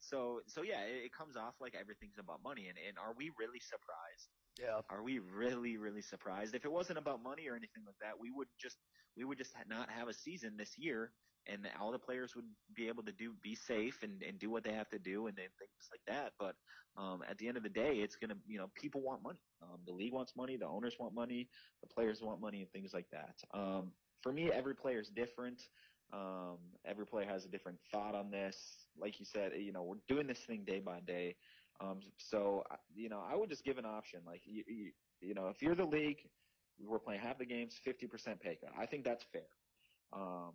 so 0.00 0.40
so 0.46 0.62
yeah, 0.62 0.82
it, 0.82 1.06
it 1.06 1.12
comes 1.12 1.36
off 1.36 1.54
like 1.60 1.74
everything's 1.78 2.18
about 2.18 2.42
money, 2.42 2.68
and 2.68 2.78
and 2.86 2.98
are 2.98 3.14
we 3.16 3.30
really 3.38 3.60
surprised? 3.60 4.28
Yeah. 4.58 4.80
Are 4.90 5.02
we 5.02 5.18
really 5.18 5.76
really 5.76 6.02
surprised? 6.02 6.54
If 6.54 6.64
it 6.64 6.72
wasn't 6.72 6.98
about 6.98 7.22
money 7.22 7.48
or 7.48 7.54
anything 7.54 7.84
like 7.86 7.98
that, 8.00 8.18
we 8.18 8.30
would 8.30 8.48
just 8.58 8.76
we 9.16 9.24
would 9.24 9.38
just 9.38 9.54
not 9.68 9.90
have 9.90 10.08
a 10.08 10.14
season 10.14 10.56
this 10.56 10.78
year, 10.78 11.12
and 11.46 11.66
all 11.80 11.92
the 11.92 11.98
players 11.98 12.34
would 12.36 12.44
be 12.74 12.88
able 12.88 13.02
to 13.04 13.12
do 13.12 13.34
be 13.42 13.54
safe 13.54 14.02
and 14.02 14.22
and 14.22 14.38
do 14.38 14.50
what 14.50 14.64
they 14.64 14.72
have 14.72 14.88
to 14.90 14.98
do 14.98 15.26
and, 15.26 15.38
and 15.38 15.48
things 15.58 15.88
like 15.90 16.02
that. 16.06 16.32
But 16.38 16.54
um, 16.96 17.22
at 17.28 17.38
the 17.38 17.48
end 17.48 17.56
of 17.56 17.62
the 17.62 17.68
day, 17.68 17.96
it's 17.96 18.16
gonna 18.16 18.36
you 18.46 18.58
know 18.58 18.70
people 18.74 19.00
want 19.00 19.22
money. 19.22 19.38
Um, 19.62 19.80
the 19.86 19.92
league 19.92 20.12
wants 20.12 20.32
money, 20.36 20.56
the 20.56 20.66
owners 20.66 20.96
want 20.98 21.14
money, 21.14 21.48
the 21.82 21.88
players 21.88 22.22
want 22.22 22.40
money, 22.40 22.62
and 22.62 22.70
things 22.72 22.92
like 22.92 23.06
that. 23.12 23.36
Um, 23.52 23.92
for 24.22 24.32
me, 24.32 24.50
every 24.52 24.74
player 24.74 25.00
is 25.00 25.08
different. 25.08 25.62
Um, 26.12 26.58
every 26.84 27.06
player 27.06 27.26
has 27.26 27.44
a 27.44 27.48
different 27.48 27.78
thought 27.90 28.14
on 28.14 28.30
this. 28.30 28.86
Like 28.98 29.20
you 29.20 29.24
said, 29.24 29.52
you 29.56 29.72
know, 29.72 29.82
we're 29.82 29.96
doing 30.08 30.26
this 30.26 30.40
thing 30.40 30.64
day 30.66 30.80
by 30.80 31.00
day. 31.00 31.36
Um, 31.80 32.00
so, 32.18 32.64
you 32.94 33.08
know, 33.08 33.22
I 33.26 33.36
would 33.36 33.48
just 33.48 33.64
give 33.64 33.78
an 33.78 33.86
option. 33.86 34.20
Like, 34.26 34.42
you, 34.44 34.64
you, 34.66 34.90
you 35.20 35.34
know, 35.34 35.48
if 35.48 35.62
you're 35.62 35.74
the 35.74 35.84
league, 35.84 36.18
we're 36.78 36.98
playing 36.98 37.20
half 37.20 37.38
the 37.38 37.46
games, 37.46 37.78
50% 37.86 38.40
pay 38.40 38.58
cut. 38.60 38.72
I 38.78 38.86
think 38.86 39.04
that's 39.04 39.24
fair. 39.32 39.48
Um, 40.12 40.52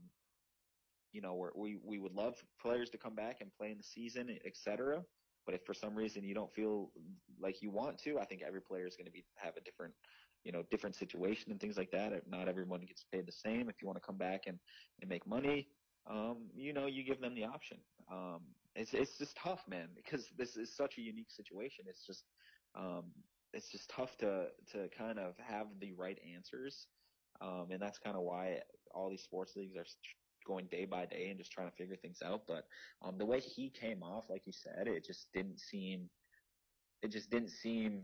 you 1.15 1.21
know, 1.21 1.33
we're, 1.33 1.53
we 1.55 1.77
we 1.91 1.97
would 2.03 2.15
love 2.23 2.35
players 2.61 2.89
to 2.89 2.97
come 2.97 3.15
back 3.15 3.37
and 3.41 3.49
play 3.57 3.69
in 3.71 3.77
the 3.77 3.89
season, 3.97 4.25
et 4.49 4.55
cetera. 4.65 4.97
But 5.45 5.55
if 5.55 5.61
for 5.65 5.73
some 5.73 5.95
reason 5.95 6.23
you 6.29 6.35
don't 6.39 6.53
feel 6.59 6.91
like 7.39 7.61
you 7.61 7.69
want 7.69 7.95
to, 7.99 8.19
I 8.19 8.25
think 8.25 8.41
every 8.45 8.61
player 8.69 8.85
is 8.85 8.95
going 8.97 9.05
to 9.05 9.11
be 9.11 9.23
have 9.35 9.55
a 9.55 9.61
different, 9.61 9.93
you 10.43 10.51
know, 10.51 10.63
different 10.73 10.95
situation 11.03 11.51
and 11.51 11.59
things 11.63 11.77
like 11.77 11.91
that. 11.91 12.09
Not 12.27 12.49
everyone 12.49 12.81
gets 12.81 13.05
paid 13.13 13.25
the 13.25 13.37
same. 13.45 13.69
If 13.69 13.75
you 13.81 13.87
want 13.87 13.99
to 14.01 14.05
come 14.09 14.17
back 14.17 14.41
and, 14.47 14.57
and 14.99 15.09
make 15.09 15.25
money, 15.25 15.69
um, 16.15 16.37
you 16.53 16.73
know, 16.73 16.87
you 16.87 17.03
give 17.03 17.21
them 17.21 17.33
the 17.33 17.45
option. 17.45 17.77
Um, 18.11 18.41
it's 18.75 18.93
it's 18.93 19.17
just 19.17 19.37
tough, 19.37 19.63
man, 19.69 19.87
because 19.95 20.25
this 20.37 20.57
is 20.57 20.75
such 20.75 20.93
a 20.97 21.01
unique 21.01 21.31
situation. 21.39 21.85
It's 21.87 22.05
just 22.05 22.25
um, 22.75 23.05
it's 23.53 23.69
just 23.71 23.89
tough 23.89 24.17
to 24.17 24.47
to 24.73 24.89
kind 24.97 25.17
of 25.17 25.35
have 25.37 25.67
the 25.79 25.93
right 25.93 26.19
answers, 26.35 26.87
um, 27.39 27.67
and 27.71 27.81
that's 27.81 27.99
kind 27.99 28.17
of 28.17 28.23
why 28.23 28.59
all 28.93 29.09
these 29.09 29.23
sports 29.23 29.53
leagues 29.55 29.75
are 29.77 29.85
going 30.45 30.67
day 30.67 30.85
by 30.85 31.05
day 31.05 31.29
and 31.29 31.39
just 31.39 31.51
trying 31.51 31.69
to 31.69 31.75
figure 31.75 31.95
things 31.97 32.19
out. 32.23 32.41
But 32.47 32.65
um, 33.01 33.17
the 33.17 33.25
way 33.25 33.39
he 33.39 33.69
came 33.69 34.03
off, 34.03 34.29
like 34.29 34.43
you 34.45 34.53
said, 34.53 34.87
it 34.87 35.05
just 35.05 35.27
didn't 35.33 35.59
seem 35.59 36.09
it 37.01 37.11
just 37.11 37.29
didn't 37.29 37.51
seem 37.51 38.03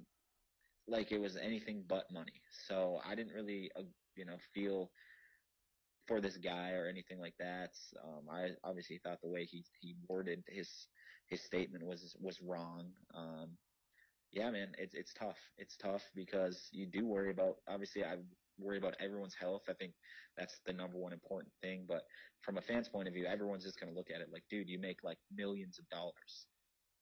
like 0.87 1.11
it 1.11 1.19
was 1.21 1.37
anything 1.37 1.83
but 1.87 2.11
money. 2.11 2.41
So 2.67 2.99
I 3.05 3.15
didn't 3.15 3.33
really 3.33 3.71
uh, 3.77 3.83
you 4.15 4.25
know 4.25 4.37
feel 4.53 4.91
for 6.07 6.19
this 6.19 6.37
guy 6.37 6.71
or 6.71 6.87
anything 6.87 7.19
like 7.19 7.35
that. 7.39 7.71
Um, 8.03 8.29
I 8.29 8.49
obviously 8.63 8.99
thought 9.03 9.21
the 9.21 9.29
way 9.29 9.45
he 9.45 9.63
he 9.79 9.95
worded 10.09 10.43
his 10.47 10.87
his 11.27 11.41
statement 11.43 11.85
was 11.85 12.15
was 12.19 12.41
wrong. 12.41 12.91
Um, 13.13 13.57
yeah, 14.31 14.49
man, 14.51 14.73
it's 14.77 14.93
it's 14.93 15.13
tough. 15.13 15.37
It's 15.57 15.77
tough 15.77 16.03
because 16.15 16.69
you 16.71 16.85
do 16.85 17.05
worry 17.05 17.31
about. 17.31 17.57
Obviously, 17.67 18.03
I 18.03 18.17
worry 18.61 18.77
about 18.77 18.95
everyone's 18.99 19.35
health. 19.39 19.63
I 19.69 19.73
think 19.73 19.93
that's 20.37 20.59
the 20.65 20.73
number 20.73 20.97
one 20.97 21.13
important 21.13 21.53
thing. 21.61 21.85
But 21.87 22.03
from 22.41 22.57
a 22.57 22.61
fan's 22.61 22.89
point 22.89 23.07
of 23.07 23.13
view, 23.13 23.25
everyone's 23.25 23.63
just 23.63 23.79
gonna 23.79 23.93
look 23.93 24.09
at 24.13 24.21
it 24.21 24.29
like, 24.31 24.43
dude, 24.49 24.69
you 24.69 24.79
make 24.79 25.03
like 25.03 25.17
millions 25.35 25.79
of 25.79 25.87
dollars. 25.89 26.47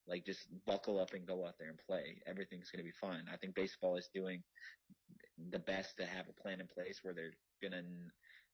Like 0.07 0.25
just 0.25 0.47
buckle 0.65 0.99
up 0.99 1.13
and 1.13 1.27
go 1.27 1.45
out 1.45 1.55
there 1.59 1.69
and 1.69 1.79
play. 1.87 2.21
Everything's 2.27 2.71
gonna 2.71 2.83
be 2.83 2.93
fine. 2.99 3.25
I 3.31 3.37
think 3.37 3.55
baseball 3.55 3.95
is 3.95 4.09
doing 4.13 4.41
the 5.51 5.59
best 5.59 5.97
to 5.97 6.05
have 6.05 6.25
a 6.29 6.41
plan 6.41 6.59
in 6.59 6.67
place 6.67 6.99
where 7.03 7.13
they're 7.13 7.33
gonna 7.61 7.83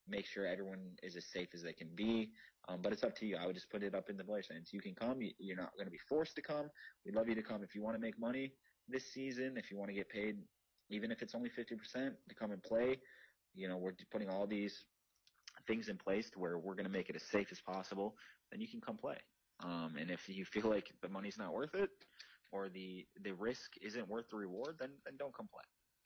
make 0.08 0.26
sure 0.26 0.46
everyone 0.46 0.80
is 1.04 1.16
as 1.16 1.26
safe 1.32 1.50
as 1.54 1.64
they 1.64 1.74
can 1.74 1.90
be. 1.96 2.30
Um, 2.68 2.80
but 2.82 2.92
it's 2.92 3.04
up 3.04 3.16
to 3.18 3.26
you. 3.26 3.38
I 3.38 3.46
would 3.46 3.56
just 3.56 3.70
put 3.70 3.84
it 3.84 3.94
up 3.94 4.10
in 4.10 4.18
the 4.18 4.24
players' 4.24 4.48
hands. 4.52 4.70
You 4.74 4.82
can 4.82 4.96
come. 4.96 5.20
You're 5.40 5.58
not 5.58 5.74
going 5.76 5.86
to 5.86 5.92
be 5.92 6.00
forced 6.10 6.36
to 6.36 6.42
come. 6.42 6.70
We'd 7.06 7.16
love 7.16 7.30
you 7.30 7.36
to 7.36 7.44
come 7.44 7.64
if 7.64 7.76
you 7.76 7.84
want 7.84 7.96
to 7.96 8.02
make 8.02 8.20
money 8.20 8.54
this 8.88 9.14
season. 9.14 9.56
If 9.58 9.70
you 9.70 9.78
want 9.78 9.90
to 9.90 9.96
get 9.96 10.10
paid, 10.10 10.38
even 10.90 11.12
if 11.12 11.22
it's 11.22 11.36
only 11.36 11.50
50%, 11.50 12.12
to 12.30 12.36
come 12.36 12.52
and 12.52 12.62
play. 12.64 12.98
You 13.54 13.68
know, 13.68 13.78
we're 13.78 13.94
putting 14.12 14.30
all 14.30 14.46
these 14.48 14.86
things 15.68 15.88
in 15.88 15.98
place 15.98 16.30
to 16.32 16.40
where 16.40 16.58
we're 16.58 16.76
going 16.76 16.86
to 16.86 16.92
make 16.92 17.10
it 17.10 17.16
as 17.16 17.24
safe 17.24 17.48
as 17.52 17.62
possible. 17.62 18.16
Then 18.52 18.62
you 18.62 18.68
can 18.68 18.82
come 18.82 18.98
play. 18.98 19.18
Um, 19.64 19.96
and 20.00 20.12
if 20.12 20.28
you 20.28 20.46
feel 20.46 20.70
like 20.70 20.92
the 21.02 21.10
money's 21.10 21.38
not 21.38 21.54
worth 21.54 21.76
it, 21.76 21.90
or 22.52 22.70
the 22.70 23.06
the 23.24 23.34
risk 23.34 23.72
isn't 23.82 24.08
worth 24.08 24.30
the 24.30 24.38
reward, 24.38 24.76
then 24.80 24.90
then 25.06 25.16
don't 25.18 25.36
come 25.36 25.48
play. 25.48 25.64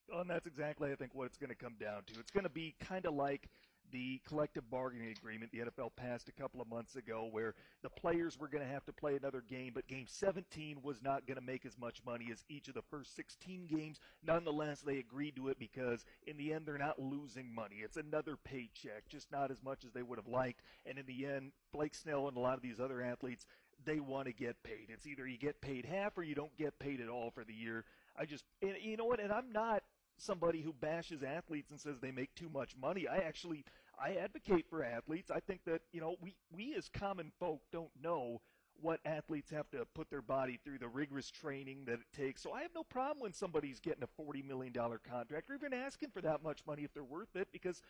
Well, 0.09 0.21
and 0.21 0.29
that's 0.29 0.47
exactly, 0.47 0.91
I 0.91 0.95
think, 0.95 1.13
what 1.13 1.25
it's 1.25 1.37
going 1.37 1.49
to 1.49 1.55
come 1.55 1.75
down 1.79 2.03
to. 2.07 2.19
It's 2.19 2.31
going 2.31 2.43
to 2.43 2.49
be 2.49 2.75
kind 2.79 3.05
of 3.05 3.13
like 3.13 3.47
the 3.91 4.21
collective 4.27 4.69
bargaining 4.69 5.11
agreement 5.11 5.51
the 5.51 5.59
NFL 5.59 5.91
passed 5.95 6.29
a 6.29 6.31
couple 6.31 6.61
of 6.61 6.67
months 6.67 6.95
ago, 6.95 7.27
where 7.31 7.55
the 7.81 7.89
players 7.89 8.37
were 8.39 8.47
going 8.47 8.65
to 8.65 8.71
have 8.71 8.85
to 8.85 8.93
play 8.93 9.15
another 9.15 9.43
game, 9.47 9.71
but 9.73 9.87
game 9.87 10.05
17 10.07 10.77
was 10.83 11.01
not 11.01 11.25
going 11.25 11.39
to 11.39 11.45
make 11.45 11.65
as 11.65 11.77
much 11.77 12.01
money 12.05 12.29
as 12.31 12.43
each 12.49 12.67
of 12.67 12.73
the 12.73 12.81
first 12.81 13.15
16 13.15 13.67
games. 13.67 13.99
Nonetheless, 14.25 14.81
they 14.81 14.97
agreed 14.97 15.35
to 15.35 15.49
it 15.49 15.59
because 15.59 16.05
in 16.27 16.37
the 16.37 16.53
end, 16.53 16.65
they're 16.65 16.77
not 16.77 16.99
losing 16.99 17.53
money. 17.53 17.77
It's 17.83 17.97
another 17.97 18.37
paycheck, 18.37 19.07
just 19.07 19.31
not 19.31 19.51
as 19.51 19.63
much 19.63 19.85
as 19.85 19.91
they 19.91 20.03
would 20.03 20.19
have 20.19 20.27
liked. 20.27 20.61
And 20.85 20.97
in 20.97 21.05
the 21.05 21.25
end, 21.25 21.51
Blake 21.71 21.95
Snell 21.95 22.27
and 22.27 22.37
a 22.37 22.41
lot 22.41 22.55
of 22.55 22.61
these 22.61 22.79
other 22.79 23.01
athletes, 23.01 23.45
they 23.85 23.99
want 23.99 24.27
to 24.27 24.33
get 24.33 24.61
paid. 24.63 24.87
It's 24.89 25.07
either 25.07 25.27
you 25.27 25.37
get 25.37 25.61
paid 25.61 25.85
half 25.85 26.17
or 26.17 26.23
you 26.23 26.35
don't 26.35 26.55
get 26.57 26.77
paid 26.79 26.99
at 27.01 27.09
all 27.09 27.31
for 27.31 27.43
the 27.43 27.53
year. 27.53 27.85
I 28.17 28.25
just, 28.25 28.43
and 28.61 28.73
you 28.81 28.97
know 28.97 29.05
what? 29.05 29.19
And 29.19 29.31
I'm 29.31 29.51
not 29.51 29.83
somebody 30.21 30.61
who 30.61 30.73
bashes 30.73 31.23
athletes 31.23 31.71
and 31.71 31.79
says 31.79 31.99
they 31.99 32.11
make 32.11 32.33
too 32.35 32.49
much 32.49 32.75
money. 32.75 33.07
I 33.07 33.17
actually 33.19 33.63
I 34.01 34.15
advocate 34.15 34.65
for 34.69 34.83
athletes. 34.83 35.31
I 35.31 35.39
think 35.39 35.61
that 35.65 35.81
you 35.91 36.01
know 36.01 36.15
we 36.21 36.35
we 36.51 36.75
as 36.75 36.89
common 36.89 37.31
folk 37.39 37.61
don't 37.71 37.91
know 38.01 38.41
what 38.81 38.99
athletes 39.05 39.51
have 39.51 39.69
to 39.71 39.85
put 39.93 40.09
their 40.09 40.21
body 40.21 40.59
through 40.63 40.77
the 40.77 40.87
rigorous 40.87 41.29
training 41.29 41.83
that 41.85 41.95
it 41.95 42.13
takes. 42.15 42.41
So 42.41 42.53
I 42.53 42.61
have 42.61 42.71
no 42.73 42.83
problem 42.83 43.21
when 43.21 43.33
somebody's 43.33 43.79
getting 43.79 44.03
a 44.03 44.21
$40 44.21 44.47
million 44.47 44.73
contract 44.73 45.49
or 45.49 45.55
even 45.55 45.73
asking 45.73 46.11
for 46.11 46.21
that 46.21 46.43
much 46.43 46.61
money 46.65 46.83
if 46.83 46.93
they're 46.93 47.03
worth 47.03 47.35
it 47.35 47.49
because 47.51 47.81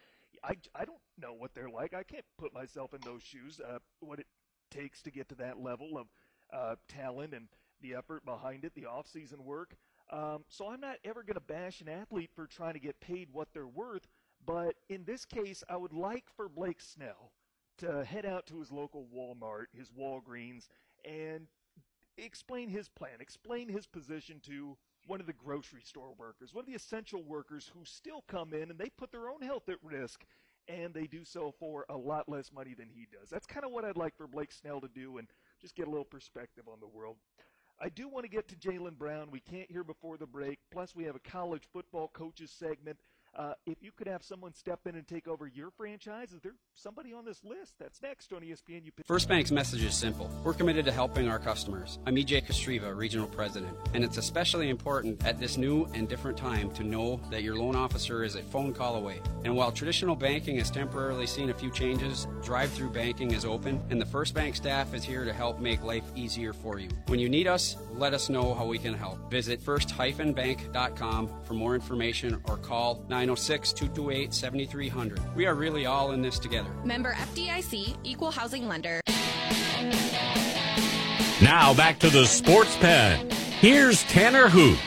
I, 0.43 0.55
I 0.73 0.85
don't 0.85 0.97
know 1.17 1.33
what 1.33 1.53
they're 1.53 1.69
like. 1.69 1.93
I 1.93 2.03
can't 2.03 2.25
put 2.37 2.53
myself 2.53 2.93
in 2.93 3.01
those 3.01 3.21
shoes, 3.21 3.59
uh, 3.59 3.79
what 3.99 4.19
it 4.19 4.27
takes 4.71 5.01
to 5.03 5.11
get 5.11 5.29
to 5.29 5.35
that 5.35 5.59
level 5.59 5.97
of 5.97 6.07
uh, 6.51 6.75
talent 6.87 7.33
and 7.33 7.47
the 7.81 7.95
effort 7.95 8.25
behind 8.25 8.65
it, 8.65 8.73
the 8.75 8.85
off-season 8.85 9.43
work. 9.43 9.75
Um, 10.11 10.43
so 10.47 10.69
I'm 10.69 10.81
not 10.81 10.97
ever 11.03 11.23
going 11.23 11.35
to 11.35 11.39
bash 11.41 11.81
an 11.81 11.89
athlete 11.89 12.31
for 12.35 12.47
trying 12.47 12.73
to 12.73 12.79
get 12.79 12.99
paid 12.99 13.29
what 13.31 13.49
they're 13.53 13.67
worth. 13.67 14.07
But 14.45 14.75
in 14.89 15.03
this 15.03 15.25
case, 15.25 15.63
I 15.69 15.77
would 15.77 15.93
like 15.93 16.25
for 16.35 16.49
Blake 16.49 16.81
Snell 16.81 17.31
to 17.79 18.03
head 18.03 18.25
out 18.25 18.45
to 18.47 18.59
his 18.59 18.71
local 18.71 19.07
Walmart, 19.15 19.65
his 19.73 19.91
Walgreens, 19.91 20.67
and 21.05 21.47
explain 22.17 22.69
his 22.69 22.89
plan, 22.89 23.19
explain 23.19 23.69
his 23.69 23.87
position 23.87 24.39
to 24.45 24.77
one 25.07 25.19
of 25.19 25.27
the 25.27 25.33
grocery 25.33 25.81
store 25.83 26.13
workers, 26.17 26.53
one 26.53 26.63
of 26.63 26.67
the 26.67 26.75
essential 26.75 27.23
workers 27.23 27.71
who 27.73 27.85
still 27.85 28.23
come 28.27 28.53
in 28.53 28.69
and 28.69 28.77
they 28.77 28.89
put 28.89 29.11
their 29.11 29.29
own 29.29 29.41
health 29.41 29.69
at 29.69 29.77
risk 29.81 30.25
and 30.67 30.93
they 30.93 31.07
do 31.07 31.23
so 31.23 31.53
for 31.59 31.85
a 31.89 31.97
lot 31.97 32.29
less 32.29 32.51
money 32.53 32.75
than 32.77 32.89
he 32.89 33.07
does. 33.11 33.29
That's 33.29 33.47
kind 33.47 33.65
of 33.65 33.71
what 33.71 33.85
I'd 33.85 33.97
like 33.97 34.15
for 34.15 34.27
Blake 34.27 34.51
Snell 34.51 34.81
to 34.81 34.87
do 34.87 35.17
and 35.17 35.27
just 35.59 35.75
get 35.75 35.87
a 35.87 35.89
little 35.89 36.05
perspective 36.05 36.65
on 36.71 36.79
the 36.79 36.87
world. 36.87 37.17
I 37.81 37.87
do 37.87 38.09
want 38.09 38.25
to 38.25 38.29
get 38.29 38.49
to 38.49 38.55
Jaylen 38.55 38.97
Brown. 38.97 39.31
We 39.31 39.39
can't 39.39 39.71
hear 39.71 39.85
before 39.85 40.17
the 40.17 40.25
break. 40.25 40.59
Plus, 40.69 40.93
we 40.95 41.05
have 41.05 41.15
a 41.15 41.19
college 41.19 41.63
football 41.71 42.09
coaches 42.09 42.51
segment. 42.51 42.97
Uh, 43.37 43.53
if 43.65 43.77
you 43.81 43.91
could 43.95 44.07
have 44.07 44.23
someone 44.23 44.53
step 44.53 44.79
in 44.85 44.95
and 44.95 45.07
take 45.07 45.27
over 45.27 45.47
your 45.47 45.69
franchise, 45.71 46.33
is 46.33 46.41
there 46.41 46.55
somebody 46.75 47.13
on 47.13 47.25
this 47.25 47.43
list? 47.43 47.73
That's 47.79 48.01
next 48.01 48.33
on 48.33 48.41
ESPN. 48.41 48.85
You 48.85 48.91
First 49.05 49.29
Bank's 49.29 49.51
message 49.51 49.83
is 49.83 49.95
simple. 49.95 50.29
We're 50.43 50.53
committed 50.53 50.85
to 50.85 50.91
helping 50.91 51.29
our 51.29 51.39
customers. 51.39 51.99
I'm 52.05 52.15
EJ 52.15 52.47
Kostreva, 52.47 52.95
Regional 52.95 53.27
President, 53.27 53.75
and 53.93 54.03
it's 54.03 54.17
especially 54.17 54.69
important 54.69 55.25
at 55.25 55.39
this 55.39 55.57
new 55.57 55.85
and 55.93 56.09
different 56.09 56.37
time 56.37 56.71
to 56.71 56.83
know 56.83 57.19
that 57.29 57.43
your 57.43 57.55
loan 57.55 57.75
officer 57.75 58.23
is 58.23 58.35
a 58.35 58.41
phone 58.41 58.73
call 58.73 58.95
away. 58.95 59.21
And 59.45 59.55
while 59.55 59.71
traditional 59.71 60.15
banking 60.15 60.57
has 60.57 60.71
temporarily 60.71 61.27
seen 61.27 61.49
a 61.49 61.53
few 61.53 61.71
changes, 61.71 62.27
drive-through 62.43 62.89
banking 62.89 63.31
is 63.31 63.45
open, 63.45 63.81
and 63.89 64.01
the 64.01 64.05
First 64.05 64.33
Bank 64.33 64.55
staff 64.55 64.93
is 64.93 65.03
here 65.03 65.23
to 65.23 65.33
help 65.33 65.59
make 65.59 65.83
life 65.83 66.03
easier 66.15 66.51
for 66.51 66.79
you. 66.79 66.89
When 67.07 67.19
you 67.19 67.29
need 67.29 67.47
us, 67.47 67.77
let 67.93 68.13
us 68.13 68.29
know 68.29 68.53
how 68.53 68.65
we 68.65 68.79
can 68.79 68.93
help. 68.93 69.29
Visit 69.29 69.61
first-bank.com 69.61 71.29
for 71.43 71.53
more 71.53 71.75
information 71.75 72.41
or 72.45 72.57
call 72.57 73.05
906 73.19 73.73
228 73.73 74.33
7300. 74.33 75.35
We 75.35 75.45
are 75.45 75.53
really 75.53 75.85
all 75.85 76.11
in 76.11 76.21
this 76.21 76.39
together. 76.39 76.69
Member 76.85 77.13
FDIC, 77.13 77.97
Equal 78.05 78.31
Housing 78.31 78.67
Lender. 78.67 79.01
Now 81.41 81.73
back 81.73 81.99
to 81.99 82.09
the 82.09 82.25
Sports 82.25 82.77
Pen. 82.77 83.29
Here's 83.59 84.03
Tanner 84.03 84.47
Hoot. 84.47 84.79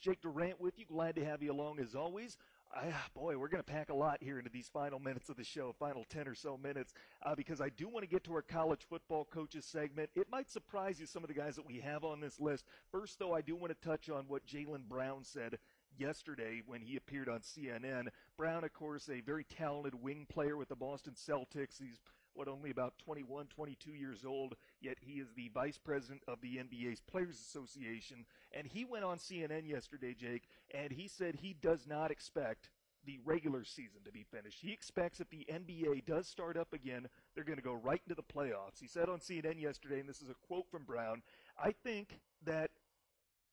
Jake 0.00 0.20
Durant 0.20 0.60
with 0.60 0.78
you. 0.78 0.84
Glad 0.86 1.16
to 1.16 1.24
have 1.24 1.42
you 1.42 1.52
along 1.52 1.80
as 1.80 1.94
always. 1.94 2.36
I, 2.74 2.92
boy, 3.14 3.38
we're 3.38 3.48
going 3.48 3.62
to 3.62 3.72
pack 3.72 3.90
a 3.90 3.94
lot 3.94 4.18
here 4.20 4.38
into 4.38 4.50
these 4.50 4.68
final 4.68 4.98
minutes 4.98 5.28
of 5.28 5.36
the 5.36 5.44
show, 5.44 5.72
final 5.78 6.04
10 6.08 6.26
or 6.26 6.34
so 6.34 6.56
minutes, 6.56 6.92
uh, 7.24 7.34
because 7.34 7.60
I 7.60 7.68
do 7.68 7.88
want 7.88 8.02
to 8.02 8.08
get 8.08 8.24
to 8.24 8.34
our 8.34 8.42
college 8.42 8.86
football 8.88 9.24
coaches 9.24 9.64
segment. 9.64 10.10
It 10.16 10.28
might 10.30 10.50
surprise 10.50 10.98
you 10.98 11.06
some 11.06 11.22
of 11.22 11.28
the 11.28 11.34
guys 11.34 11.56
that 11.56 11.66
we 11.66 11.78
have 11.80 12.02
on 12.04 12.20
this 12.20 12.40
list. 12.40 12.64
First, 12.90 13.18
though, 13.18 13.32
I 13.32 13.42
do 13.42 13.54
want 13.54 13.72
to 13.72 13.88
touch 13.88 14.10
on 14.10 14.24
what 14.26 14.46
Jaylen 14.46 14.88
Brown 14.88 15.22
said 15.22 15.58
yesterday 15.96 16.62
when 16.66 16.80
he 16.80 16.96
appeared 16.96 17.28
on 17.28 17.40
CNN. 17.40 18.08
Brown, 18.36 18.64
of 18.64 18.72
course, 18.72 19.08
a 19.08 19.20
very 19.20 19.44
talented 19.44 20.02
wing 20.02 20.26
player 20.28 20.56
with 20.56 20.68
the 20.68 20.76
Boston 20.76 21.14
Celtics. 21.14 21.78
He's 21.78 22.00
what 22.34 22.48
only 22.48 22.70
about 22.70 22.98
21, 22.98 23.46
22 23.46 23.92
years 23.92 24.24
old, 24.24 24.54
yet 24.80 24.98
he 25.00 25.14
is 25.14 25.28
the 25.36 25.50
vice 25.54 25.78
president 25.78 26.22
of 26.28 26.40
the 26.40 26.56
NBA's 26.56 27.00
Players 27.00 27.40
Association. 27.40 28.26
And 28.52 28.66
he 28.66 28.84
went 28.84 29.04
on 29.04 29.18
CNN 29.18 29.68
yesterday, 29.68 30.14
Jake, 30.14 30.48
and 30.72 30.92
he 30.92 31.08
said 31.08 31.36
he 31.36 31.56
does 31.60 31.86
not 31.86 32.10
expect 32.10 32.68
the 33.06 33.18
regular 33.24 33.64
season 33.64 34.00
to 34.04 34.12
be 34.12 34.24
finished. 34.24 34.60
He 34.62 34.72
expects 34.72 35.20
if 35.20 35.28
the 35.30 35.46
NBA 35.50 36.06
does 36.06 36.26
start 36.26 36.56
up 36.56 36.72
again, 36.72 37.06
they're 37.34 37.44
going 37.44 37.58
to 37.58 37.64
go 37.64 37.74
right 37.74 38.00
into 38.06 38.14
the 38.14 38.22
playoffs. 38.22 38.80
He 38.80 38.86
said 38.86 39.08
on 39.08 39.18
CNN 39.18 39.60
yesterday, 39.60 40.00
and 40.00 40.08
this 40.08 40.22
is 40.22 40.30
a 40.30 40.46
quote 40.46 40.66
from 40.70 40.84
Brown, 40.84 41.22
I 41.62 41.72
think 41.72 42.20
that 42.44 42.70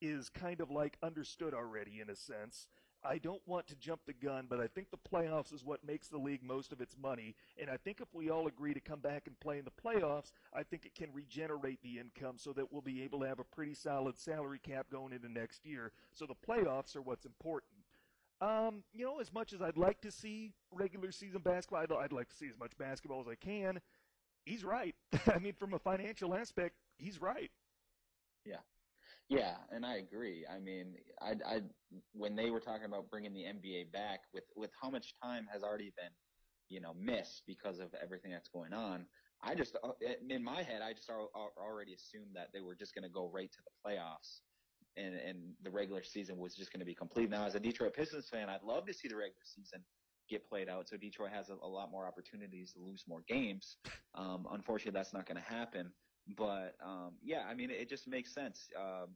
is 0.01 0.29
kind 0.29 0.61
of 0.61 0.71
like 0.71 0.97
understood 1.03 1.53
already 1.53 1.99
in 2.01 2.09
a 2.09 2.15
sense. 2.15 2.67
I 3.03 3.17
don't 3.17 3.41
want 3.47 3.67
to 3.67 3.75
jump 3.75 4.01
the 4.05 4.13
gun, 4.13 4.45
but 4.47 4.59
I 4.59 4.67
think 4.67 4.91
the 4.91 4.97
playoffs 4.97 5.53
is 5.53 5.65
what 5.65 5.83
makes 5.85 6.07
the 6.07 6.17
league 6.17 6.43
most 6.43 6.71
of 6.71 6.81
its 6.81 6.95
money. 7.01 7.35
And 7.59 7.69
I 7.69 7.77
think 7.77 7.99
if 7.99 8.13
we 8.13 8.29
all 8.29 8.47
agree 8.47 8.73
to 8.73 8.79
come 8.79 8.99
back 8.99 9.23
and 9.25 9.39
play 9.39 9.57
in 9.57 9.65
the 9.65 9.71
playoffs, 9.71 10.31
I 10.53 10.63
think 10.63 10.85
it 10.85 10.93
can 10.93 11.11
regenerate 11.11 11.79
the 11.81 11.97
income 11.99 12.35
so 12.37 12.53
that 12.53 12.71
we'll 12.71 12.81
be 12.81 13.01
able 13.03 13.21
to 13.21 13.27
have 13.27 13.39
a 13.39 13.43
pretty 13.43 13.73
solid 13.73 14.19
salary 14.19 14.59
cap 14.59 14.87
going 14.91 15.13
into 15.13 15.29
next 15.29 15.65
year. 15.65 15.91
So 16.13 16.25
the 16.25 16.35
playoffs 16.47 16.95
are 16.95 17.01
what's 17.01 17.25
important. 17.25 17.71
Um, 18.39 18.83
you 18.93 19.05
know, 19.05 19.19
as 19.19 19.31
much 19.33 19.53
as 19.53 19.61
I'd 19.61 19.77
like 19.77 20.01
to 20.01 20.11
see 20.11 20.51
regular 20.71 21.11
season 21.11 21.41
basketball, 21.41 21.81
I'd, 21.81 21.91
I'd 21.91 22.11
like 22.11 22.29
to 22.29 22.35
see 22.35 22.47
as 22.47 22.57
much 22.59 22.77
basketball 22.77 23.21
as 23.21 23.27
I 23.27 23.35
can. 23.35 23.79
He's 24.45 24.63
right. 24.63 24.95
I 25.33 25.39
mean, 25.39 25.53
from 25.53 25.73
a 25.73 25.79
financial 25.79 26.33
aspect, 26.33 26.75
he's 26.97 27.21
right. 27.21 27.51
Yeah. 28.45 28.57
Yeah, 29.31 29.55
and 29.73 29.85
I 29.85 29.95
agree. 29.95 30.45
I 30.45 30.59
mean, 30.59 30.95
I, 31.21 31.35
I 31.47 31.61
when 32.11 32.35
they 32.35 32.49
were 32.49 32.59
talking 32.59 32.83
about 32.83 33.09
bringing 33.09 33.33
the 33.33 33.43
NBA 33.43 33.93
back, 33.93 34.19
with 34.33 34.43
with 34.57 34.71
how 34.81 34.89
much 34.89 35.13
time 35.23 35.47
has 35.53 35.63
already 35.63 35.93
been, 35.95 36.11
you 36.67 36.81
know, 36.81 36.93
missed 36.99 37.43
because 37.47 37.79
of 37.79 37.95
everything 38.03 38.31
that's 38.31 38.49
going 38.49 38.73
on, 38.73 39.05
I 39.41 39.55
just 39.55 39.77
uh, 39.85 39.91
in 40.29 40.43
my 40.43 40.63
head, 40.63 40.81
I 40.83 40.91
just 40.91 41.09
already 41.09 41.93
assumed 41.93 42.35
that 42.35 42.49
they 42.53 42.59
were 42.59 42.75
just 42.75 42.93
going 42.93 43.03
to 43.03 43.09
go 43.09 43.31
right 43.33 43.49
to 43.49 43.57
the 43.63 43.89
playoffs, 43.89 44.41
and 44.97 45.15
and 45.15 45.53
the 45.63 45.71
regular 45.71 46.03
season 46.03 46.37
was 46.37 46.53
just 46.53 46.73
going 46.73 46.81
to 46.81 46.85
be 46.85 46.93
complete. 46.93 47.29
Now, 47.29 47.45
as 47.45 47.55
a 47.55 47.59
Detroit 47.61 47.93
Pistons 47.93 48.27
fan, 48.29 48.49
I'd 48.49 48.63
love 48.63 48.85
to 48.87 48.93
see 48.93 49.07
the 49.07 49.15
regular 49.15 49.45
season 49.45 49.79
get 50.29 50.45
played 50.49 50.67
out, 50.67 50.89
so 50.89 50.97
Detroit 50.97 51.31
has 51.31 51.47
a, 51.47 51.53
a 51.53 51.67
lot 51.67 51.89
more 51.89 52.05
opportunities 52.05 52.73
to 52.73 52.79
lose 52.79 53.05
more 53.07 53.23
games. 53.29 53.77
Um, 54.13 54.45
unfortunately, 54.51 54.99
that's 54.99 55.13
not 55.13 55.25
going 55.25 55.41
to 55.41 55.49
happen. 55.49 55.93
But 56.27 56.75
um, 56.83 57.17
yeah, 57.21 57.45
I 57.49 57.53
mean, 57.53 57.69
it 57.69 57.89
just 57.89 58.07
makes 58.07 58.33
sense. 58.33 58.69
Um, 58.79 59.15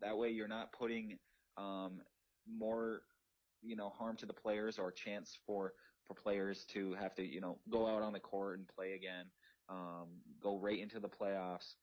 that 0.00 0.16
way, 0.16 0.30
you're 0.30 0.48
not 0.48 0.72
putting 0.72 1.18
um, 1.56 2.02
more, 2.46 3.02
you 3.62 3.76
know, 3.76 3.90
harm 3.90 4.16
to 4.16 4.26
the 4.26 4.32
players 4.32 4.78
or 4.78 4.90
chance 4.90 5.38
for 5.46 5.74
for 6.06 6.14
players 6.14 6.64
to 6.64 6.94
have 6.94 7.14
to, 7.16 7.22
you 7.22 7.40
know, 7.40 7.60
go 7.70 7.86
out 7.86 8.02
on 8.02 8.12
the 8.12 8.20
court 8.20 8.58
and 8.58 8.66
play 8.66 8.94
again, 8.94 9.26
um, 9.68 10.22
go 10.42 10.58
right 10.58 10.78
into 10.78 11.00
the 11.00 11.08
playoffs. 11.08 11.74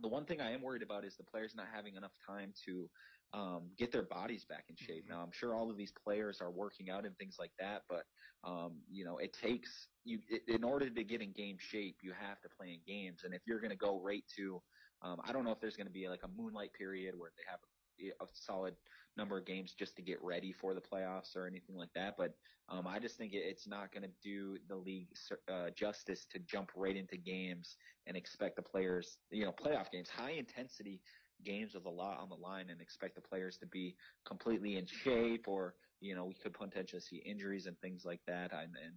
The 0.00 0.08
one 0.08 0.24
thing 0.24 0.40
I 0.40 0.52
am 0.52 0.62
worried 0.62 0.82
about 0.82 1.04
is 1.04 1.16
the 1.16 1.24
players 1.24 1.54
not 1.56 1.66
having 1.72 1.96
enough 1.96 2.12
time 2.24 2.52
to 2.66 2.88
um, 3.32 3.70
get 3.78 3.92
their 3.92 4.02
bodies 4.02 4.44
back 4.44 4.64
in 4.68 4.76
shape. 4.76 5.04
Mm-hmm. 5.04 5.12
Now, 5.12 5.22
I'm 5.22 5.32
sure 5.32 5.54
all 5.54 5.70
of 5.70 5.76
these 5.76 5.92
players 6.04 6.40
are 6.40 6.50
working 6.50 6.90
out 6.90 7.04
and 7.04 7.16
things 7.18 7.36
like 7.38 7.52
that, 7.58 7.82
but 7.88 8.04
um, 8.44 8.74
you 8.90 9.04
know, 9.04 9.18
it 9.18 9.32
takes 9.32 9.88
you 10.04 10.20
it, 10.28 10.42
in 10.48 10.62
order 10.62 10.88
to 10.88 11.04
get 11.04 11.20
in 11.20 11.32
game 11.32 11.56
shape, 11.58 11.96
you 12.02 12.12
have 12.12 12.40
to 12.42 12.48
play 12.48 12.68
in 12.68 12.80
games. 12.86 13.22
And 13.24 13.34
if 13.34 13.42
you're 13.46 13.60
going 13.60 13.70
to 13.70 13.76
go 13.76 14.00
right 14.00 14.24
to, 14.36 14.62
um, 15.02 15.20
I 15.24 15.32
don't 15.32 15.44
know 15.44 15.50
if 15.50 15.60
there's 15.60 15.76
going 15.76 15.88
to 15.88 15.92
be 15.92 16.08
like 16.08 16.22
a 16.24 16.40
moonlight 16.40 16.72
period 16.72 17.14
where 17.16 17.30
they 17.36 17.42
have 17.50 17.60
a, 18.00 18.24
a, 18.24 18.28
solid 18.32 18.74
number 19.16 19.38
of 19.38 19.46
games 19.46 19.74
just 19.78 19.96
to 19.96 20.02
get 20.02 20.18
ready 20.22 20.52
for 20.52 20.74
the 20.74 20.80
playoffs 20.80 21.34
or 21.34 21.46
anything 21.46 21.76
like 21.76 21.88
that. 21.94 22.14
But 22.16 22.34
um, 22.68 22.86
I 22.86 22.98
just 22.98 23.16
think 23.16 23.32
it, 23.32 23.42
it's 23.44 23.66
not 23.66 23.92
going 23.92 24.02
to 24.02 24.10
do 24.22 24.58
the 24.68 24.76
league 24.76 25.08
uh, 25.50 25.70
justice 25.76 26.26
to 26.32 26.38
jump 26.38 26.70
right 26.76 26.96
into 26.96 27.16
games 27.16 27.76
and 28.06 28.16
expect 28.16 28.56
the 28.56 28.62
players, 28.62 29.18
you 29.30 29.44
know, 29.44 29.52
playoff 29.52 29.90
games, 29.90 30.08
high 30.08 30.32
intensity 30.32 31.00
games 31.44 31.74
with 31.74 31.86
a 31.86 31.90
lot 31.90 32.18
on 32.18 32.28
the 32.28 32.34
line 32.34 32.70
and 32.70 32.80
expect 32.80 33.14
the 33.14 33.20
players 33.20 33.56
to 33.58 33.66
be 33.66 33.96
completely 34.26 34.76
in 34.76 34.86
shape 34.86 35.46
or 35.46 35.74
you 36.00 36.14
know 36.14 36.24
we 36.24 36.34
could 36.34 36.52
potentially 36.52 37.00
see 37.00 37.16
injuries 37.16 37.66
and 37.66 37.78
things 37.80 38.04
like 38.04 38.20
that. 38.26 38.52
And 38.52 38.74
and 38.84 38.94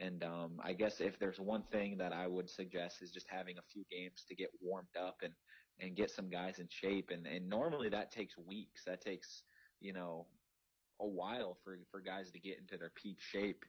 and 0.00 0.22
um, 0.24 0.60
I 0.62 0.72
guess 0.74 1.00
if 1.00 1.18
there's 1.18 1.40
one 1.40 1.64
thing 1.72 1.98
that 1.98 2.12
I 2.12 2.26
would 2.26 2.48
suggest 2.48 3.02
is 3.02 3.10
just 3.10 3.26
having 3.28 3.58
a 3.58 3.62
few 3.72 3.84
games 3.90 4.24
to 4.28 4.34
get 4.34 4.50
warmed 4.60 4.96
up 5.00 5.16
and 5.22 5.32
and 5.80 5.96
get 5.96 6.10
some 6.10 6.28
guys 6.28 6.58
in 6.58 6.68
shape. 6.70 7.10
And 7.12 7.26
and 7.26 7.48
normally 7.48 7.88
that 7.90 8.12
takes 8.12 8.36
weeks. 8.38 8.82
That 8.86 9.00
takes 9.00 9.42
you 9.80 9.92
know 9.92 10.26
a 11.00 11.06
while 11.06 11.56
for 11.64 11.78
for 11.90 12.00
guys 12.00 12.30
to 12.32 12.40
get 12.40 12.58
into 12.58 12.76
their 12.76 12.92
peak 13.00 13.18
shape. 13.20 13.64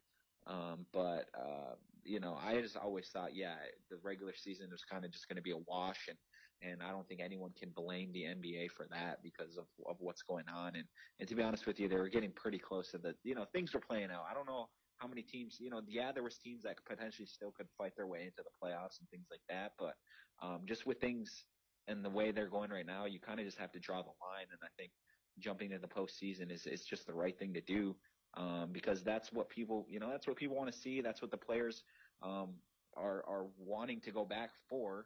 Um, 0.47 0.85
but 0.93 1.25
uh, 1.37 1.75
you 2.03 2.19
know 2.19 2.37
I 2.41 2.61
just 2.61 2.77
always 2.77 3.07
thought 3.11 3.35
yeah 3.35 3.55
the 3.89 3.97
regular 4.03 4.33
season 4.35 4.69
was 4.71 4.83
kind 4.89 5.05
of 5.05 5.11
just 5.11 5.27
going 5.27 5.37
to 5.37 5.43
be 5.43 5.51
a 5.51 5.57
wash 5.67 6.07
and 6.07 6.17
and 6.61 6.81
I 6.83 6.91
don't 6.91 7.07
think 7.07 7.21
anyone 7.21 7.51
can 7.57 7.69
blame 7.75 8.11
the 8.11 8.23
NBA 8.23 8.71
for 8.71 8.87
that 8.91 9.23
because 9.23 9.57
of, 9.57 9.65
of 9.89 9.97
what's 9.99 10.21
going 10.21 10.45
on. 10.53 10.75
And, 10.75 10.85
and 11.19 11.29
to 11.29 11.35
be 11.35 11.43
honest 11.43 11.65
with 11.65 11.79
you, 11.79 11.87
they 11.87 11.95
were 11.95 12.09
getting 12.09 12.31
pretty 12.31 12.59
close 12.59 12.91
to 12.91 12.97
the, 12.97 13.15
you 13.23 13.35
know, 13.35 13.45
things 13.53 13.73
were 13.73 13.79
playing 13.79 14.09
out. 14.11 14.25
I 14.29 14.33
don't 14.33 14.47
know 14.47 14.67
how 14.97 15.07
many 15.07 15.21
teams, 15.21 15.57
you 15.59 15.69
know, 15.69 15.81
yeah, 15.87 16.11
there 16.11 16.23
was 16.23 16.37
teams 16.37 16.63
that 16.63 16.75
potentially 16.85 17.25
still 17.25 17.51
could 17.51 17.67
fight 17.77 17.93
their 17.95 18.07
way 18.07 18.23
into 18.23 18.43
the 18.43 18.51
playoffs 18.61 18.99
and 18.99 19.09
things 19.09 19.27
like 19.31 19.41
that. 19.49 19.71
But 19.79 19.93
um, 20.41 20.61
just 20.65 20.85
with 20.85 20.99
things 20.99 21.45
and 21.87 22.03
the 22.03 22.09
way 22.09 22.31
they're 22.31 22.49
going 22.49 22.71
right 22.71 22.85
now, 22.85 23.05
you 23.05 23.19
kind 23.19 23.39
of 23.39 23.45
just 23.45 23.57
have 23.57 23.71
to 23.71 23.79
draw 23.79 24.01
the 24.01 24.09
line. 24.09 24.47
And 24.51 24.59
I 24.61 24.67
think 24.77 24.91
jumping 25.39 25.71
into 25.71 25.79
the 25.79 25.93
postseason 25.93 26.51
is, 26.51 26.65
is 26.65 26.83
just 26.83 27.07
the 27.07 27.13
right 27.13 27.37
thing 27.39 27.53
to 27.53 27.61
do 27.61 27.95
um, 28.35 28.69
because 28.71 29.03
that's 29.03 29.31
what 29.31 29.49
people, 29.49 29.85
you 29.89 29.99
know, 29.99 30.09
that's 30.09 30.27
what 30.27 30.35
people 30.35 30.57
want 30.57 30.71
to 30.71 30.77
see. 30.77 31.01
That's 31.01 31.21
what 31.21 31.31
the 31.31 31.37
players 31.37 31.83
um, 32.21 32.55
are, 32.97 33.23
are 33.27 33.45
wanting 33.57 34.01
to 34.01 34.11
go 34.11 34.25
back 34.25 34.51
for 34.69 35.05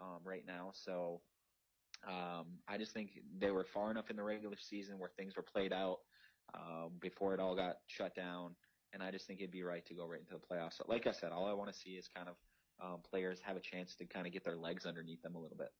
um, 0.00 0.20
right 0.24 0.44
now. 0.46 0.70
So 0.72 1.20
um, 2.06 2.46
I 2.68 2.78
just 2.78 2.92
think 2.92 3.20
they 3.38 3.50
were 3.50 3.66
far 3.72 3.90
enough 3.90 4.10
in 4.10 4.16
the 4.16 4.22
regular 4.22 4.56
season 4.58 4.98
where 4.98 5.10
things 5.16 5.36
were 5.36 5.42
played 5.42 5.72
out 5.72 5.98
um, 6.54 6.92
before 7.00 7.34
it 7.34 7.40
all 7.40 7.54
got 7.54 7.76
shut 7.86 8.14
down. 8.14 8.54
And 8.92 9.02
I 9.02 9.10
just 9.10 9.26
think 9.26 9.40
it'd 9.40 9.50
be 9.50 9.62
right 9.62 9.84
to 9.86 9.94
go 9.94 10.06
right 10.06 10.20
into 10.20 10.34
the 10.34 10.54
playoffs. 10.54 10.78
So 10.78 10.84
like 10.88 11.06
I 11.06 11.12
said, 11.12 11.32
all 11.32 11.46
I 11.46 11.52
want 11.52 11.72
to 11.72 11.78
see 11.78 11.90
is 11.90 12.08
kind 12.14 12.28
of 12.28 12.34
um, 12.82 13.00
players 13.08 13.40
have 13.44 13.56
a 13.56 13.60
chance 13.60 13.94
to 13.96 14.04
kind 14.04 14.26
of 14.26 14.32
get 14.32 14.44
their 14.44 14.56
legs 14.56 14.86
underneath 14.86 15.22
them 15.22 15.34
a 15.34 15.38
little 15.38 15.56
bit. 15.56 15.70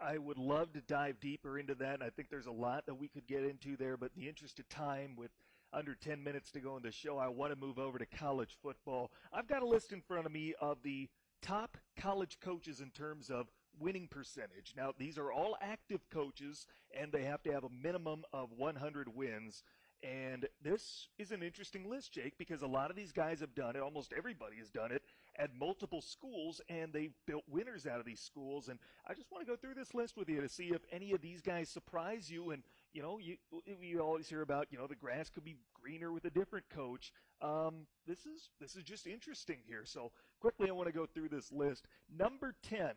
I 0.00 0.18
would 0.18 0.38
love 0.38 0.72
to 0.74 0.80
dive 0.80 1.18
deeper 1.20 1.58
into 1.58 1.74
that. 1.76 2.02
I 2.02 2.10
think 2.10 2.28
there's 2.30 2.46
a 2.46 2.52
lot 2.52 2.86
that 2.86 2.94
we 2.94 3.08
could 3.08 3.26
get 3.26 3.42
into 3.44 3.76
there, 3.76 3.96
but 3.96 4.10
in 4.14 4.22
the 4.22 4.28
interest 4.28 4.58
of 4.60 4.68
time, 4.68 5.16
with 5.16 5.30
under 5.72 5.94
10 5.94 6.22
minutes 6.22 6.50
to 6.52 6.60
go 6.60 6.76
in 6.76 6.82
the 6.82 6.92
show, 6.92 7.18
I 7.18 7.28
want 7.28 7.52
to 7.52 7.58
move 7.58 7.78
over 7.78 7.98
to 7.98 8.06
college 8.06 8.56
football. 8.62 9.10
I've 9.32 9.48
got 9.48 9.62
a 9.62 9.66
list 9.66 9.92
in 9.92 10.00
front 10.00 10.26
of 10.26 10.32
me 10.32 10.54
of 10.60 10.78
the 10.82 11.08
top 11.42 11.76
college 11.98 12.38
coaches 12.40 12.80
in 12.80 12.90
terms 12.90 13.30
of 13.30 13.46
winning 13.80 14.08
percentage. 14.08 14.74
Now, 14.76 14.92
these 14.96 15.18
are 15.18 15.32
all 15.32 15.56
active 15.60 16.00
coaches, 16.10 16.66
and 16.98 17.12
they 17.12 17.24
have 17.24 17.42
to 17.44 17.52
have 17.52 17.64
a 17.64 17.70
minimum 17.82 18.24
of 18.32 18.50
100 18.56 19.14
wins. 19.14 19.62
And 20.02 20.46
this 20.62 21.08
is 21.18 21.32
an 21.32 21.42
interesting 21.42 21.90
list, 21.90 22.12
Jake, 22.12 22.38
because 22.38 22.62
a 22.62 22.68
lot 22.68 22.90
of 22.90 22.96
these 22.96 23.10
guys 23.10 23.40
have 23.40 23.54
done 23.54 23.74
it. 23.74 23.82
Almost 23.82 24.12
everybody 24.16 24.56
has 24.58 24.70
done 24.70 24.92
it 24.92 25.02
at 25.36 25.50
multiple 25.58 26.00
schools, 26.00 26.60
and 26.68 26.92
they've 26.92 27.14
built 27.26 27.42
winners 27.48 27.84
out 27.84 27.98
of 27.98 28.06
these 28.06 28.20
schools. 28.20 28.68
And 28.68 28.78
I 29.08 29.14
just 29.14 29.30
want 29.32 29.44
to 29.44 29.50
go 29.50 29.56
through 29.56 29.74
this 29.74 29.94
list 29.94 30.16
with 30.16 30.28
you 30.28 30.40
to 30.40 30.48
see 30.48 30.66
if 30.66 30.82
any 30.92 31.12
of 31.12 31.20
these 31.20 31.40
guys 31.40 31.68
surprise 31.68 32.30
you. 32.30 32.50
And 32.50 32.62
you 32.92 33.02
know, 33.02 33.18
you 33.18 33.36
you 33.80 34.00
always 34.00 34.28
hear 34.28 34.42
about 34.42 34.68
you 34.70 34.78
know 34.78 34.86
the 34.86 34.94
grass 34.94 35.30
could 35.30 35.44
be 35.44 35.56
greener 35.74 36.12
with 36.12 36.24
a 36.24 36.30
different 36.30 36.68
coach. 36.70 37.12
Um, 37.42 37.86
this 38.06 38.20
is 38.20 38.50
this 38.60 38.76
is 38.76 38.84
just 38.84 39.06
interesting 39.06 39.58
here. 39.66 39.82
So 39.84 40.12
quickly, 40.40 40.68
I 40.68 40.72
want 40.72 40.86
to 40.86 40.94
go 40.94 41.06
through 41.06 41.30
this 41.30 41.50
list. 41.50 41.86
Number 42.16 42.54
ten. 42.62 42.92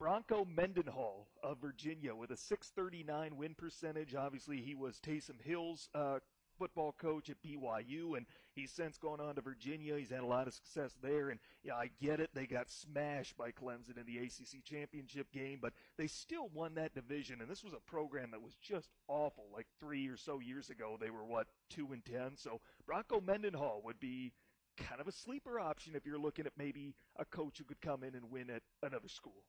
Bronco 0.00 0.46
Mendenhall 0.46 1.28
of 1.42 1.58
Virginia 1.58 2.14
with 2.14 2.30
a 2.30 2.36
639 2.36 3.36
win 3.36 3.54
percentage. 3.54 4.14
Obviously, 4.14 4.62
he 4.62 4.74
was 4.74 4.98
Taysom 4.98 5.38
Hill's 5.44 5.90
uh, 5.94 6.20
football 6.58 6.92
coach 6.98 7.28
at 7.28 7.36
BYU, 7.42 8.16
and 8.16 8.24
he's 8.54 8.70
since 8.70 8.96
gone 8.96 9.20
on 9.20 9.34
to 9.34 9.42
Virginia. 9.42 9.98
He's 9.98 10.08
had 10.08 10.22
a 10.22 10.26
lot 10.26 10.46
of 10.46 10.54
success 10.54 10.96
there, 11.02 11.28
and 11.28 11.38
yeah, 11.62 11.74
I 11.74 11.90
get 12.00 12.18
it. 12.18 12.30
They 12.32 12.46
got 12.46 12.70
smashed 12.70 13.36
by 13.36 13.50
Clemson 13.50 13.98
in 13.98 14.06
the 14.06 14.16
ACC 14.16 14.64
championship 14.64 15.30
game, 15.32 15.58
but 15.60 15.74
they 15.98 16.06
still 16.06 16.48
won 16.54 16.76
that 16.76 16.94
division. 16.94 17.42
And 17.42 17.50
this 17.50 17.62
was 17.62 17.74
a 17.74 17.90
program 17.90 18.30
that 18.30 18.40
was 18.40 18.56
just 18.62 18.88
awful. 19.06 19.48
Like 19.52 19.66
three 19.80 20.08
or 20.08 20.16
so 20.16 20.38
years 20.40 20.70
ago, 20.70 20.96
they 20.98 21.10
were 21.10 21.26
what 21.26 21.48
two 21.68 21.92
and 21.92 22.02
ten. 22.06 22.38
So 22.38 22.62
Bronco 22.86 23.20
Mendenhall 23.20 23.82
would 23.84 24.00
be 24.00 24.32
kind 24.78 25.02
of 25.02 25.08
a 25.08 25.12
sleeper 25.12 25.60
option 25.60 25.94
if 25.94 26.06
you're 26.06 26.18
looking 26.18 26.46
at 26.46 26.52
maybe 26.56 26.94
a 27.16 27.26
coach 27.26 27.58
who 27.58 27.64
could 27.64 27.82
come 27.82 28.02
in 28.02 28.14
and 28.14 28.30
win 28.30 28.48
at 28.48 28.62
another 28.82 29.08
school. 29.08 29.44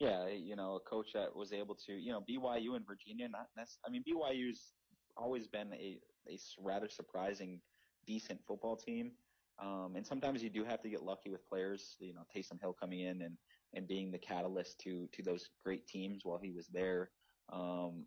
Yeah, 0.00 0.28
you 0.28 0.56
know, 0.56 0.76
a 0.76 0.80
coach 0.80 1.12
that 1.12 1.36
was 1.36 1.52
able 1.52 1.74
to, 1.86 1.92
you 1.92 2.10
know, 2.10 2.22
BYU 2.22 2.74
and 2.74 2.86
Virginia, 2.86 3.28
not 3.28 3.48
necessarily, 3.54 3.86
I 3.86 3.90
mean, 3.90 4.02
BYU's 4.08 4.72
always 5.14 5.46
been 5.46 5.74
a, 5.74 6.00
a 6.26 6.38
rather 6.58 6.88
surprising, 6.88 7.60
decent 8.06 8.40
football 8.48 8.76
team. 8.76 9.12
Um, 9.58 9.96
and 9.96 10.06
sometimes 10.06 10.42
you 10.42 10.48
do 10.48 10.64
have 10.64 10.80
to 10.82 10.88
get 10.88 11.02
lucky 11.02 11.28
with 11.28 11.46
players, 11.46 11.96
you 12.00 12.14
know, 12.14 12.22
Taysom 12.34 12.58
Hill 12.58 12.74
coming 12.80 13.00
in 13.00 13.20
and, 13.20 13.36
and 13.74 13.86
being 13.86 14.10
the 14.10 14.18
catalyst 14.18 14.80
to, 14.80 15.06
to 15.12 15.22
those 15.22 15.50
great 15.62 15.86
teams 15.86 16.24
while 16.24 16.38
he 16.42 16.50
was 16.50 16.66
there. 16.68 17.10
Um, 17.52 18.06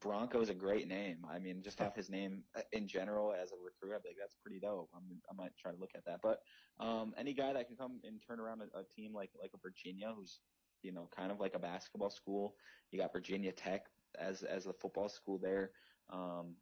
Bronco 0.00 0.40
is 0.40 0.48
a 0.48 0.54
great 0.54 0.88
name. 0.88 1.18
I 1.30 1.38
mean, 1.38 1.62
just 1.62 1.80
off 1.80 1.94
his 1.94 2.10
name 2.10 2.42
uh, 2.56 2.62
in 2.72 2.88
general 2.88 3.32
as 3.32 3.52
a 3.52 3.54
recruit, 3.64 3.94
I'd 3.94 4.02
be 4.02 4.08
like, 4.08 4.16
that's 4.18 4.34
pretty 4.42 4.58
dope. 4.58 4.90
I'm, 4.92 5.04
I 5.30 5.34
might 5.34 5.56
try 5.56 5.70
to 5.70 5.78
look 5.78 5.92
at 5.94 6.04
that. 6.06 6.18
But 6.20 6.40
um, 6.80 7.14
any 7.16 7.32
guy 7.32 7.52
that 7.52 7.68
can 7.68 7.76
come 7.76 8.00
and 8.02 8.20
turn 8.26 8.40
around 8.40 8.62
a, 8.62 8.78
a 8.78 8.82
team 8.96 9.14
like 9.14 9.30
like 9.40 9.52
a 9.54 9.58
Virginia, 9.62 10.12
who's 10.16 10.40
you 10.86 10.92
know 10.92 11.08
kind 11.14 11.30
of 11.30 11.40
like 11.40 11.54
a 11.54 11.58
basketball 11.58 12.10
school. 12.10 12.54
You 12.90 12.98
got 12.98 13.12
Virginia 13.12 13.52
Tech 13.52 13.86
as 14.18 14.42
as 14.42 14.66
a 14.66 14.72
football 14.72 15.08
school 15.08 15.38
there 15.38 15.72
um, 16.10 16.54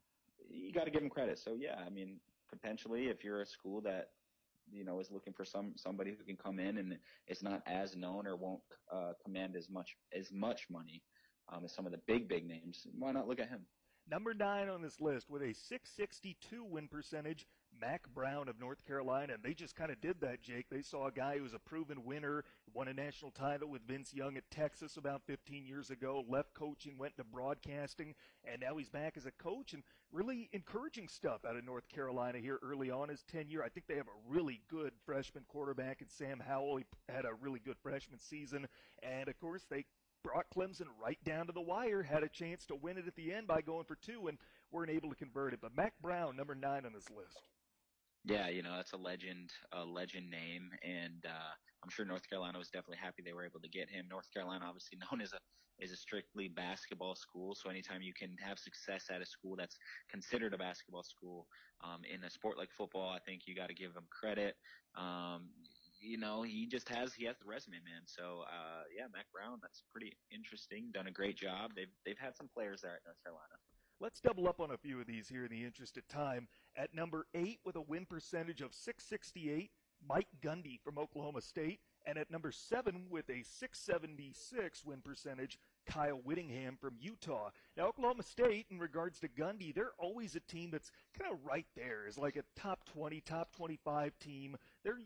you 0.49 0.73
got 0.73 0.85
to 0.85 0.91
give 0.91 1.01
them 1.01 1.11
credit. 1.11 1.39
So 1.39 1.55
yeah, 1.59 1.77
I 1.85 1.91
mean, 1.91 2.21
potentially 2.49 3.05
if 3.09 3.25
you're 3.25 3.41
a 3.41 3.47
school 3.47 3.81
that 3.83 4.11
you 4.73 4.85
know 4.85 5.01
is 5.01 5.11
looking 5.11 5.33
for 5.33 5.45
some 5.45 5.73
somebody 5.77 6.15
who 6.17 6.25
can 6.25 6.37
come 6.37 6.59
in 6.59 6.79
and 6.79 6.97
it's 7.27 7.43
not 7.43 7.63
as 7.67 7.97
known 7.97 8.27
or 8.27 8.37
won't 8.37 8.61
uh, 8.93 9.13
command 9.23 9.57
as 9.57 9.69
much 9.69 9.97
as 10.19 10.33
much 10.33 10.67
money 10.71 11.03
um, 11.53 11.65
as 11.65 11.73
some 11.73 11.87
of 11.87 11.93
the 11.93 12.01
big 12.07 12.29
big 12.29 12.47
names, 12.47 12.87
why 12.99 13.13
not 13.13 13.29
look 13.29 13.41
at 13.41 13.49
him? 13.49 13.61
Number 14.11 14.35
nine 14.35 14.69
on 14.69 14.83
this 14.83 15.01
list 15.01 15.31
with 15.31 15.43
a 15.43 15.55
662 15.55 16.65
win 16.65 16.89
percentage, 16.89 17.47
Mack 17.81 18.03
Brown 18.15 18.49
of 18.49 18.59
North 18.59 18.85
Carolina. 18.87 19.35
And 19.35 19.43
they 19.43 19.55
just 19.55 19.77
kind 19.77 19.91
of 19.91 20.01
did 20.01 20.21
that, 20.21 20.43
Jake. 20.43 20.67
They 20.71 20.83
saw 20.83 21.07
a 21.07 21.13
guy 21.13 21.37
who 21.37 21.43
was 21.43 21.55
a 21.55 21.59
proven 21.59 22.05
winner, 22.05 22.45
won 22.73 22.89
a 22.89 22.95
national 22.95 23.31
title 23.31 23.69
with 23.69 23.87
Vince 23.87 24.13
Young 24.15 24.37
at 24.37 24.51
Texas 24.51 24.97
about 24.97 25.23
15 25.27 25.67
years 25.67 25.91
ago, 25.91 26.25
left 26.29 26.55
coaching, 26.55 26.99
went 26.99 27.17
to 27.17 27.25
broadcasting, 27.25 28.15
and 28.45 28.61
now 28.61 28.77
he's 28.77 28.89
back 28.89 29.17
as 29.17 29.27
a 29.27 29.31
coach 29.33 29.73
and 29.73 29.83
really 30.13 30.49
encouraging 30.53 31.09
stuff 31.09 31.45
out 31.45 31.57
of 31.57 31.65
North 31.65 31.89
Carolina 31.89 32.39
here 32.39 32.59
early 32.63 32.91
on 32.91 33.09
his 33.09 33.23
tenure. 33.25 33.63
I 33.63 33.69
think 33.69 33.87
they 33.87 33.97
have 33.97 34.09
a 34.09 34.33
really 34.33 34.61
good 34.71 34.93
freshman 35.05 35.45
quarterback 35.49 36.01
in 36.01 36.09
Sam 36.09 36.41
Howell. 36.41 36.79
He 36.79 36.85
had 37.09 37.25
a 37.25 37.35
really 37.41 37.61
good 37.61 37.77
freshman 37.83 38.21
season. 38.21 38.69
And 39.03 39.29
of 39.29 39.39
course, 39.39 39.65
they 39.69 39.85
brought 40.23 40.47
Clemson 40.55 40.87
right 41.03 41.23
down 41.25 41.47
to 41.47 41.53
the 41.53 41.61
wire, 41.61 42.03
had 42.03 42.23
a 42.23 42.29
chance 42.29 42.65
to 42.67 42.75
win 42.75 42.97
it 42.97 43.07
at 43.07 43.15
the 43.15 43.33
end 43.33 43.47
by 43.47 43.61
going 43.61 43.85
for 43.85 43.97
two, 43.97 44.27
and 44.29 44.39
weren't 44.73 44.91
able 44.91 45.11
to 45.11 45.17
convert 45.17 45.53
it. 45.53 45.61
But 45.61 45.77
Mack 45.77 45.93
Brown, 46.01 46.37
number 46.37 46.55
nine 46.55 46.87
on 46.87 46.93
this 46.93 47.11
list. 47.11 47.39
Yeah, 48.25 48.49
you 48.49 48.63
know 48.63 48.75
that's 48.77 48.93
a 48.93 48.97
legend, 48.97 49.51
a 49.73 49.85
legend 49.85 50.31
name, 50.31 50.71
and 50.83 51.25
uh, 51.27 51.53
I'm 51.83 51.91
sure 51.91 52.07
North 52.07 52.29
Carolina 52.29 52.59
was 52.59 52.71
definitely 52.71 52.97
happy 52.97 53.23
they 53.23 53.35
were 53.35 53.45
able 53.45 53.61
to 53.61 53.69
get 53.69 53.91
him. 53.91 54.07
North 54.09 54.33
Carolina, 54.33 54.65
obviously 54.67 54.99
known 55.13 55.21
as 55.21 55.33
a 55.33 55.39
is 55.81 55.91
a 55.91 55.97
strictly 55.97 56.49
basketball 56.49 57.17
school, 57.17 57.55
so 57.55 57.69
anytime 57.69 58.01
you 58.01 58.15
can 58.15 58.37
have 58.39 58.59
success 58.59 59.07
at 59.11 59.21
a 59.21 59.27
school 59.27 59.57
that's 59.57 59.77
considered 60.09 60.55
a 60.55 60.59
basketball 60.59 61.03
school 61.03 61.49
um, 61.83 62.01
in 62.09 62.23
a 62.25 62.31
sport 62.31 62.57
like 62.57 62.71
football, 62.71 63.11
I 63.11 63.19
think 63.19 63.43
you 63.47 63.57
got 63.57 63.69
to 63.69 63.75
give 63.75 63.93
them 63.93 64.07
credit. 64.09 64.55
Um, 64.97 65.51
you 66.01 66.17
know, 66.17 66.43
he 66.43 66.67
just 66.67 66.89
has 66.89 67.13
he 67.13 67.27
has 67.27 67.37
the 67.39 67.47
resume, 67.47 67.77
man. 67.85 68.03
So 68.07 68.45
uh, 68.49 68.85
yeah, 68.97 69.07
Mack 69.13 69.27
Brown, 69.33 69.59
that's 69.61 69.83
pretty 69.93 70.17
interesting. 70.33 70.91
Done 70.95 71.09
a 71.09 71.13
great 71.13 71.37
job. 71.37 71.73
They've 71.77 71.93
they've 72.07 72.19
had 72.19 72.37
some 72.37 72.49
players 72.49 72.81
there 72.81 72.95
at 72.95 73.05
North 73.05 73.21
Carolina. 73.23 73.74
Let's 74.01 74.21
double 74.21 74.49
up 74.49 74.61
on 74.61 74.73
a 74.73 74.77
few 74.77 75.01
of 75.01 75.07
these 75.07 75.29
here 75.29 75.45
in 75.45 75.51
the 75.51 75.65
interest 75.65 75.97
of 75.97 76.07
time. 76.09 76.49
At 76.77 76.95
number 76.95 77.27
eight, 77.35 77.61
with 77.65 77.77
a 77.77 77.81
win 77.81 78.07
percentage 78.07 78.61
of 78.61 78.75
668, 78.75 79.71
Mike 80.07 80.27
Gundy 80.43 80.81
from 80.83 80.99
Oklahoma 80.99 81.41
State. 81.41 81.81
And 82.05 82.19
at 82.19 82.31
number 82.31 82.51
seven, 82.51 83.07
with 83.09 83.31
a 83.31 83.43
676 83.43 84.85
win 84.85 85.01
percentage, 85.01 85.59
Kyle 85.87 86.21
Whittingham 86.25 86.77
from 86.79 86.97
Utah. 86.99 87.51
Now, 87.77 87.87
Oklahoma 87.87 88.25
State, 88.25 88.67
in 88.69 88.79
regards 88.79 89.21
to 89.21 89.29
Gundy, 89.29 89.75
they're 89.75 89.93
always 89.99 90.35
a 90.35 90.41
team 90.41 90.71
that's 90.71 90.91
kind 91.19 91.33
of 91.33 91.39
right 91.45 91.67
there, 91.77 92.07
is 92.07 92.19
like 92.19 92.37
a 92.37 92.43
top 92.61 92.85
20, 92.93 93.21
top 93.21 93.55
25 93.57 94.19
team. 94.19 94.57
They're 94.83 94.99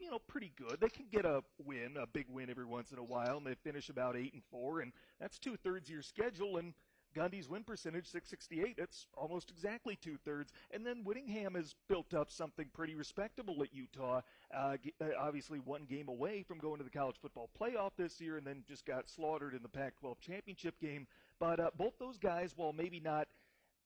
you 0.00 0.10
know, 0.10 0.18
pretty 0.26 0.52
good. 0.56 0.78
They 0.80 0.88
can 0.88 1.06
get 1.10 1.24
a 1.24 1.42
win, 1.64 1.96
a 2.00 2.06
big 2.06 2.26
win 2.28 2.50
every 2.50 2.64
once 2.64 2.90
in 2.90 2.98
a 2.98 3.04
while, 3.04 3.36
and 3.36 3.46
they 3.46 3.54
finish 3.54 3.88
about 3.88 4.16
eight 4.16 4.32
and 4.32 4.42
four, 4.50 4.80
and 4.80 4.92
that's 5.20 5.38
two 5.38 5.56
thirds 5.56 5.88
of 5.88 5.92
your 5.92 6.02
schedule. 6.02 6.56
And 6.56 6.74
Gundy's 7.14 7.48
win 7.48 7.64
percentage, 7.64 8.06
668, 8.06 8.76
that's 8.76 9.06
almost 9.16 9.50
exactly 9.50 9.96
two 10.00 10.16
thirds. 10.24 10.52
And 10.72 10.84
then 10.84 11.02
Whittingham 11.04 11.54
has 11.54 11.74
built 11.88 12.14
up 12.14 12.30
something 12.30 12.66
pretty 12.72 12.94
respectable 12.94 13.62
at 13.62 13.74
Utah. 13.74 14.20
Uh, 14.54 14.76
uh, 15.00 15.06
obviously, 15.18 15.58
one 15.60 15.84
game 15.84 16.08
away 16.08 16.42
from 16.42 16.58
going 16.58 16.78
to 16.78 16.84
the 16.84 16.90
college 16.90 17.16
football 17.20 17.50
playoff 17.60 17.92
this 17.96 18.20
year, 18.20 18.36
and 18.36 18.46
then 18.46 18.64
just 18.68 18.84
got 18.84 19.08
slaughtered 19.08 19.54
in 19.54 19.62
the 19.62 19.68
Pac-12 19.68 20.20
championship 20.20 20.78
game. 20.80 21.06
But 21.38 21.60
uh, 21.60 21.70
both 21.76 21.98
those 21.98 22.18
guys, 22.18 22.52
while 22.56 22.72
maybe 22.72 23.00
not 23.00 23.28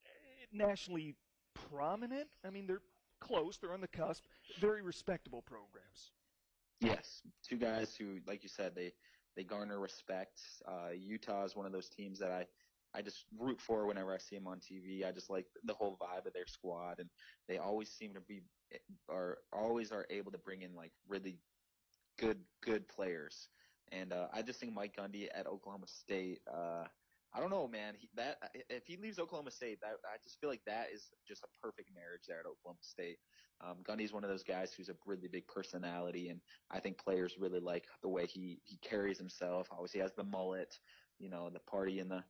uh, 0.04 0.08
nationally 0.52 1.14
prominent, 1.70 2.28
I 2.46 2.50
mean 2.50 2.66
they're 2.66 2.82
close. 3.20 3.58
They're 3.58 3.72
on 3.72 3.80
the 3.80 3.88
cusp. 3.88 4.24
Very 4.60 4.82
respectable 4.82 5.42
programs. 5.42 6.12
Yes, 6.80 7.22
two 7.42 7.56
guys 7.56 7.96
who, 7.98 8.18
like 8.26 8.42
you 8.42 8.48
said, 8.48 8.72
they 8.74 8.92
they 9.36 9.44
garner 9.44 9.78
respect. 9.78 10.40
Uh, 10.66 10.90
Utah 10.94 11.44
is 11.44 11.56
one 11.56 11.66
of 11.66 11.72
those 11.72 11.88
teams 11.88 12.18
that 12.18 12.30
I 12.30 12.46
I 12.94 13.02
just 13.02 13.24
root 13.38 13.60
for 13.60 13.86
whenever 13.86 14.12
I 14.12 14.18
see 14.18 14.36
them 14.36 14.46
on 14.46 14.60
TV. 14.60 15.06
I 15.06 15.12
just 15.12 15.30
like 15.30 15.46
the 15.64 15.74
whole 15.74 15.98
vibe 16.00 16.26
of 16.26 16.32
their 16.32 16.46
squad, 16.46 16.98
and 16.98 17.08
they 17.48 17.58
always 17.58 17.90
seem 17.90 18.14
to 18.14 18.20
be 18.20 18.42
are 19.08 19.38
always 19.52 19.92
are 19.92 20.06
able 20.10 20.32
to 20.32 20.38
bring 20.38 20.62
in 20.62 20.74
like 20.74 20.92
really 21.08 21.38
good 22.18 22.38
good 22.62 22.88
players. 22.88 23.48
And 23.92 24.12
uh, 24.12 24.26
I 24.32 24.42
just 24.42 24.60
think 24.60 24.74
Mike 24.74 24.96
Gundy 24.96 25.28
at 25.34 25.46
Oklahoma 25.46 25.86
State. 25.86 26.40
Uh, 26.52 26.84
I 27.34 27.40
don't 27.40 27.50
know, 27.50 27.68
man. 27.68 27.94
He, 27.98 28.08
that 28.16 28.38
if 28.70 28.86
he 28.86 28.96
leaves 28.96 29.18
Oklahoma 29.18 29.50
State, 29.50 29.80
that 29.82 29.96
I 30.04 30.16
just 30.24 30.40
feel 30.40 30.48
like 30.48 30.64
that 30.66 30.88
is 30.92 31.08
just 31.26 31.44
a 31.44 31.66
perfect 31.66 31.90
marriage 31.94 32.22
there 32.26 32.40
at 32.40 32.46
Oklahoma 32.46 32.78
State. 32.80 33.18
Um, 33.60 33.78
Gundy's 33.82 34.12
one 34.12 34.24
of 34.24 34.30
those 34.30 34.44
guys 34.44 34.72
who's 34.72 34.88
a 34.88 34.94
really 35.04 35.28
big 35.28 35.46
personality, 35.46 36.28
and 36.28 36.40
I 36.70 36.80
think 36.80 36.98
players 36.98 37.36
really 37.38 37.60
like 37.60 37.86
the 38.02 38.08
way 38.08 38.26
he 38.26 38.60
he 38.64 38.78
carries 38.78 39.18
himself. 39.18 39.68
Obviously, 39.70 39.98
he 39.98 40.02
has 40.02 40.14
the 40.14 40.24
mullet, 40.24 40.78
you 41.18 41.28
know, 41.28 41.50
the 41.50 41.60
party 41.60 41.98
in 41.98 42.08
the 42.08 42.22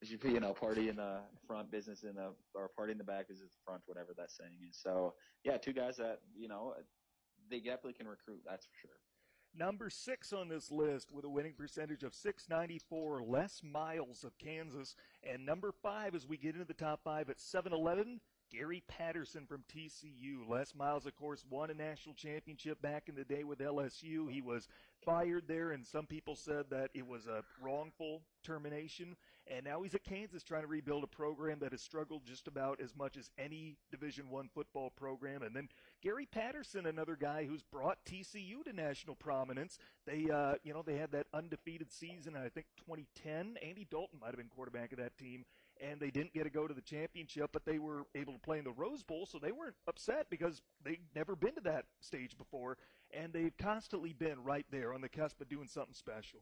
you 0.24 0.40
know, 0.40 0.52
party 0.52 0.88
in 0.88 0.96
the 0.96 1.20
front, 1.46 1.70
business 1.70 2.02
in 2.02 2.14
the, 2.14 2.32
or 2.54 2.68
party 2.68 2.92
in 2.92 2.98
the 2.98 3.04
back 3.04 3.26
is 3.30 3.40
the 3.40 3.46
front, 3.64 3.82
whatever 3.86 4.12
that 4.16 4.30
saying 4.30 4.58
is. 4.68 4.78
So, 4.80 5.14
yeah, 5.44 5.56
two 5.56 5.72
guys 5.72 5.96
that, 5.96 6.20
you 6.36 6.48
know, 6.48 6.74
they 7.50 7.58
definitely 7.58 7.94
can 7.94 8.08
recruit, 8.08 8.40
that's 8.46 8.66
for 8.66 8.72
sure. 8.80 8.96
Number 9.54 9.90
six 9.90 10.32
on 10.32 10.48
this 10.48 10.70
list 10.70 11.12
with 11.12 11.26
a 11.26 11.28
winning 11.28 11.52
percentage 11.52 12.02
of 12.02 12.14
694, 12.14 13.22
Les 13.22 13.62
Miles 13.62 14.24
of 14.24 14.38
Kansas. 14.38 14.96
And 15.22 15.44
number 15.44 15.72
five, 15.82 16.14
as 16.14 16.26
we 16.26 16.38
get 16.38 16.54
into 16.54 16.64
the 16.64 16.72
top 16.72 17.00
five 17.04 17.28
at 17.28 17.38
711, 17.38 18.20
Gary 18.50 18.82
Patterson 18.86 19.46
from 19.46 19.64
TCU. 19.74 20.48
Les 20.48 20.74
Miles, 20.74 21.06
of 21.06 21.16
course, 21.16 21.44
won 21.48 21.70
a 21.70 21.74
national 21.74 22.14
championship 22.14 22.80
back 22.80 23.08
in 23.08 23.14
the 23.14 23.24
day 23.24 23.44
with 23.44 23.58
LSU. 23.58 24.30
He 24.30 24.42
was 24.42 24.68
fired 25.04 25.44
there, 25.48 25.72
and 25.72 25.86
some 25.86 26.06
people 26.06 26.36
said 26.36 26.66
that 26.70 26.90
it 26.94 27.06
was 27.06 27.26
a 27.26 27.44
wrongful 27.62 28.22
termination. 28.42 29.16
And 29.46 29.64
now 29.64 29.82
he's 29.82 29.94
at 29.94 30.04
Kansas 30.04 30.42
trying 30.42 30.62
to 30.62 30.68
rebuild 30.68 31.04
a 31.04 31.08
program 31.08 31.58
that 31.60 31.72
has 31.72 31.82
struggled 31.82 32.24
just 32.24 32.46
about 32.46 32.80
as 32.80 32.94
much 32.96 33.16
as 33.16 33.30
any 33.38 33.76
Division 33.90 34.30
One 34.30 34.48
football 34.54 34.90
program. 34.90 35.42
And 35.42 35.54
then 35.54 35.68
Gary 36.02 36.26
Patterson, 36.26 36.86
another 36.86 37.16
guy 37.16 37.44
who's 37.44 37.62
brought 37.62 37.98
TCU 38.04 38.64
to 38.64 38.72
national 38.72 39.16
prominence. 39.16 39.78
They, 40.06 40.28
uh, 40.32 40.54
you 40.62 40.72
know, 40.72 40.82
they 40.84 40.96
had 40.96 41.12
that 41.12 41.26
undefeated 41.34 41.92
season. 41.92 42.36
I 42.36 42.48
think 42.48 42.66
2010. 42.78 43.56
Andy 43.62 43.86
Dalton 43.90 44.20
might 44.20 44.28
have 44.28 44.36
been 44.36 44.48
quarterback 44.48 44.92
of 44.92 44.98
that 44.98 45.16
team 45.18 45.44
and 45.80 45.98
they 45.98 46.10
didn't 46.10 46.32
get 46.32 46.44
to 46.44 46.50
go 46.50 46.68
to 46.68 46.74
the 46.74 46.82
championship, 46.82 47.50
but 47.52 47.64
they 47.64 47.78
were 47.78 48.04
able 48.14 48.34
to 48.34 48.38
play 48.38 48.58
in 48.58 48.64
the 48.64 48.70
Rose 48.70 49.02
Bowl, 49.02 49.26
so 49.26 49.38
they 49.38 49.52
weren't 49.52 49.74
upset 49.88 50.26
because 50.30 50.62
they'd 50.84 51.00
never 51.14 51.34
been 51.34 51.54
to 51.54 51.60
that 51.62 51.86
stage 52.00 52.36
before, 52.38 52.76
and 53.10 53.32
they've 53.32 53.56
constantly 53.56 54.12
been 54.12 54.42
right 54.44 54.66
there 54.70 54.92
on 54.92 55.00
the 55.00 55.08
cusp 55.08 55.40
of 55.40 55.48
doing 55.48 55.68
something 55.68 55.94
special. 55.94 56.40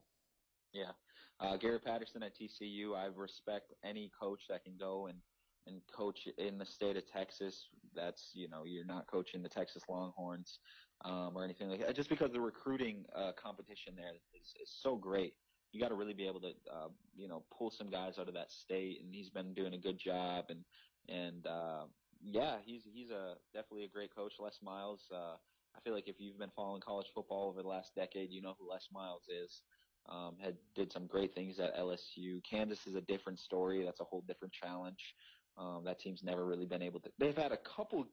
Yeah, 0.73 0.91
uh, 1.39 1.57
Gary 1.57 1.79
Patterson 1.79 2.23
at 2.23 2.33
TCU. 2.35 2.95
I 2.95 3.05
respect 3.15 3.73
any 3.83 4.11
coach 4.19 4.41
that 4.49 4.63
can 4.63 4.77
go 4.77 5.07
and 5.07 5.17
and 5.67 5.79
coach 5.95 6.27
in 6.39 6.57
the 6.57 6.65
state 6.65 6.97
of 6.97 7.03
Texas. 7.07 7.67
That's 7.95 8.31
you 8.33 8.49
know 8.49 8.63
you're 8.65 8.85
not 8.85 9.07
coaching 9.07 9.43
the 9.43 9.49
Texas 9.49 9.83
Longhorns 9.89 10.59
um, 11.05 11.33
or 11.35 11.43
anything 11.43 11.69
like 11.69 11.81
that. 11.81 11.95
Just 11.95 12.09
because 12.09 12.31
the 12.31 12.41
recruiting 12.41 13.05
uh, 13.15 13.31
competition 13.41 13.93
there 13.95 14.13
is, 14.33 14.53
is 14.61 14.71
so 14.81 14.95
great 14.95 15.33
you 15.71 15.79
got 15.79 15.89
to 15.89 15.95
really 15.95 16.13
be 16.13 16.27
able 16.27 16.41
to, 16.41 16.51
uh, 16.71 16.89
you 17.15 17.27
know, 17.27 17.43
pull 17.57 17.71
some 17.71 17.89
guys 17.89 18.19
out 18.19 18.27
of 18.27 18.33
that 18.33 18.51
state, 18.51 18.99
and 19.01 19.13
he's 19.13 19.29
been 19.29 19.53
doing 19.53 19.73
a 19.73 19.77
good 19.77 19.97
job. 19.97 20.45
And 20.49 20.63
and 21.07 21.45
uh, 21.47 21.85
yeah, 22.21 22.57
he's 22.63 22.83
he's 22.91 23.09
a 23.09 23.35
definitely 23.53 23.85
a 23.85 23.89
great 23.89 24.13
coach. 24.13 24.33
Les 24.39 24.57
Miles. 24.61 25.01
Uh, 25.13 25.35
I 25.73 25.79
feel 25.79 25.93
like 25.93 26.09
if 26.09 26.15
you've 26.19 26.37
been 26.37 26.51
following 26.53 26.81
college 26.81 27.07
football 27.15 27.47
over 27.47 27.61
the 27.61 27.67
last 27.67 27.95
decade, 27.95 28.29
you 28.29 28.41
know 28.41 28.55
who 28.59 28.69
Les 28.69 28.85
Miles 28.91 29.23
is. 29.29 29.61
Um, 30.09 30.37
had 30.41 30.57
did 30.75 30.91
some 30.91 31.07
great 31.07 31.33
things 31.35 31.59
at 31.59 31.77
LSU. 31.77 32.41
Kansas 32.49 32.79
is 32.87 32.95
a 32.95 33.01
different 33.01 33.39
story. 33.39 33.83
That's 33.83 33.99
a 33.99 34.03
whole 34.03 34.23
different 34.27 34.53
challenge. 34.53 35.15
Um, 35.57 35.83
that 35.85 35.99
team's 35.99 36.23
never 36.23 36.45
really 36.45 36.65
been 36.65 36.81
able 36.81 36.99
to. 37.01 37.11
They've 37.19 37.35
had 37.35 37.51
a 37.51 37.57
couple 37.57 38.07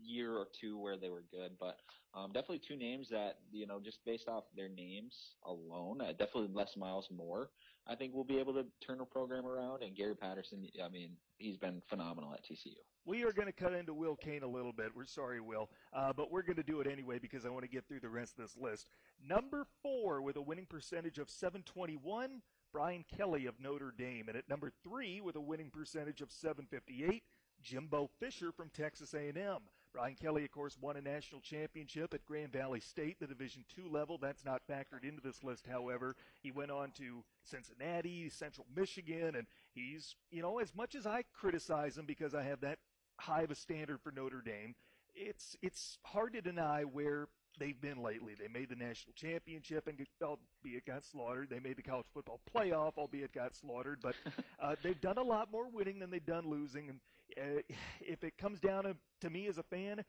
year 0.00 0.34
or 0.34 0.46
two 0.60 0.78
where 0.78 0.96
they 0.96 1.10
were 1.10 1.24
good, 1.30 1.52
but 1.60 1.78
um, 2.14 2.32
definitely 2.32 2.60
two 2.66 2.76
names 2.76 3.08
that 3.10 3.38
you 3.52 3.66
know 3.66 3.80
just 3.80 3.98
based 4.04 4.28
off 4.28 4.44
their 4.56 4.68
names 4.68 5.14
alone, 5.44 6.00
uh, 6.00 6.12
definitely 6.12 6.48
Les 6.52 6.76
Miles 6.76 7.08
more. 7.10 7.50
I 7.86 7.94
think 7.94 8.12
we'll 8.14 8.24
be 8.24 8.38
able 8.38 8.54
to 8.54 8.64
turn 8.84 8.98
the 8.98 9.04
program 9.04 9.46
around. 9.46 9.82
And 9.82 9.94
Gary 9.96 10.14
Patterson, 10.14 10.66
I 10.84 10.88
mean, 10.88 11.10
he's 11.38 11.56
been 11.56 11.82
phenomenal 11.88 12.32
at 12.32 12.44
TCU. 12.44 12.74
We 13.04 13.24
are 13.24 13.32
going 13.32 13.46
to 13.46 13.52
cut 13.52 13.72
into 13.72 13.92
Will 13.92 14.14
Cain 14.14 14.44
a 14.44 14.46
little 14.46 14.72
bit. 14.72 14.88
We're 14.94 15.06
sorry, 15.06 15.40
Will, 15.40 15.68
uh, 15.92 16.12
but 16.12 16.30
we're 16.30 16.42
going 16.42 16.56
to 16.56 16.62
do 16.62 16.80
it 16.80 16.86
anyway 16.86 17.18
because 17.18 17.44
I 17.44 17.48
want 17.48 17.64
to 17.64 17.68
get 17.68 17.88
through 17.88 18.00
the 18.00 18.08
rest 18.08 18.38
of 18.38 18.44
this 18.44 18.56
list. 18.56 18.86
Number 19.26 19.66
four 19.82 20.22
with 20.22 20.36
a 20.36 20.42
winning 20.42 20.66
percentage 20.66 21.18
of 21.18 21.28
721. 21.28 22.42
Brian 22.72 23.04
Kelly 23.14 23.44
of 23.46 23.60
Notre 23.60 23.92
Dame, 23.96 24.28
and 24.28 24.36
at 24.36 24.48
number 24.48 24.72
three 24.82 25.20
with 25.20 25.36
a 25.36 25.40
winning 25.40 25.68
percentage 25.68 26.22
of 26.22 26.32
758, 26.32 27.22
Jimbo 27.62 28.08
Fisher 28.18 28.50
from 28.50 28.70
Texas 28.70 29.12
A&M. 29.12 29.58
Brian 29.92 30.14
Kelly, 30.14 30.44
of 30.44 30.50
course, 30.50 30.76
won 30.80 30.96
a 30.96 31.02
national 31.02 31.40
championship 31.40 32.14
at 32.14 32.24
Grand 32.24 32.52
Valley 32.52 32.80
State, 32.80 33.20
the 33.20 33.26
Division 33.26 33.64
II 33.78 33.84
level. 33.90 34.16
That's 34.16 34.44
not 34.44 34.62
factored 34.66 35.04
into 35.04 35.20
this 35.22 35.44
list, 35.44 35.66
however. 35.70 36.16
He 36.42 36.50
went 36.50 36.70
on 36.70 36.92
to 36.92 37.22
Cincinnati, 37.44 38.30
Central 38.30 38.66
Michigan, 38.74 39.34
and 39.36 39.46
he's, 39.74 40.14
you 40.30 40.40
know, 40.40 40.58
as 40.60 40.74
much 40.74 40.94
as 40.94 41.06
I 41.06 41.24
criticize 41.34 41.98
him 41.98 42.06
because 42.06 42.34
I 42.34 42.42
have 42.42 42.60
that 42.62 42.78
high 43.18 43.42
of 43.42 43.50
a 43.50 43.54
standard 43.54 44.00
for 44.00 44.12
Notre 44.12 44.40
Dame, 44.40 44.74
it's 45.14 45.56
it's 45.60 45.98
hard 46.04 46.32
to 46.32 46.40
deny 46.40 46.84
where 46.84 47.28
they've 47.58 47.80
been 47.80 48.02
lately. 48.02 48.34
They 48.38 48.48
made 48.48 48.68
the 48.68 48.76
national 48.76 49.14
championship 49.14 49.88
and 49.88 49.98
albeit 50.22 50.86
got 50.86 51.04
slaughtered. 51.04 51.50
They 51.50 51.60
made 51.60 51.76
the 51.76 51.82
college 51.82 52.06
football 52.12 52.40
playoff, 52.54 52.92
albeit 52.98 53.32
got 53.32 53.56
slaughtered. 53.56 54.00
But 54.02 54.14
uh, 54.62 54.76
they've 54.82 55.00
done 55.00 55.18
a 55.18 55.22
lot 55.22 55.50
more 55.50 55.68
winning 55.68 55.98
than 55.98 56.10
they've 56.10 56.24
done 56.24 56.48
losing. 56.48 56.88
And 56.88 57.00
uh, 57.38 57.62
if 58.00 58.24
it 58.24 58.36
comes 58.38 58.60
down 58.60 58.84
to, 58.84 58.96
to 59.20 59.30
me 59.30 59.46
as 59.48 59.58
a 59.58 59.62
fan, 59.62 60.04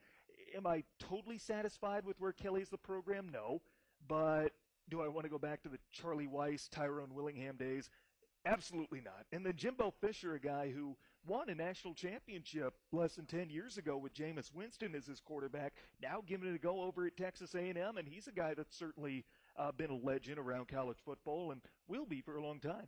am 0.56 0.66
I 0.66 0.82
totally 0.98 1.38
satisfied 1.38 2.04
with 2.04 2.20
where 2.20 2.32
Kelly's 2.32 2.68
the 2.68 2.78
program? 2.78 3.30
No. 3.32 3.60
But 4.06 4.50
do 4.90 5.00
I 5.00 5.08
want 5.08 5.24
to 5.24 5.30
go 5.30 5.38
back 5.38 5.62
to 5.62 5.68
the 5.68 5.78
Charlie 5.92 6.28
Weis, 6.28 6.68
Tyrone 6.68 7.14
Willingham 7.14 7.56
days? 7.56 7.88
Absolutely 8.46 9.00
not. 9.00 9.24
And 9.32 9.44
then 9.44 9.54
Jimbo 9.56 9.94
Fisher, 10.00 10.34
a 10.34 10.40
guy 10.40 10.70
who 10.70 10.96
won 11.26 11.48
a 11.48 11.54
national 11.54 11.94
championship 11.94 12.74
less 12.92 13.14
than 13.16 13.26
10 13.26 13.50
years 13.50 13.78
ago 13.78 13.96
with 13.96 14.14
Jameis 14.14 14.52
Winston 14.54 14.94
as 14.94 15.06
his 15.06 15.20
quarterback, 15.20 15.74
now 16.02 16.22
giving 16.26 16.48
it 16.48 16.54
a 16.54 16.58
go 16.58 16.82
over 16.82 17.06
at 17.06 17.16
Texas 17.16 17.54
A&M, 17.54 17.96
and 17.96 18.08
he's 18.08 18.26
a 18.26 18.32
guy 18.32 18.54
that's 18.54 18.76
certainly 18.76 19.24
uh, 19.56 19.72
been 19.72 19.90
a 19.90 19.96
legend 19.96 20.38
around 20.38 20.68
college 20.68 20.98
football 21.04 21.52
and 21.52 21.60
will 21.88 22.06
be 22.06 22.20
for 22.20 22.36
a 22.36 22.44
long 22.44 22.60
time. 22.60 22.86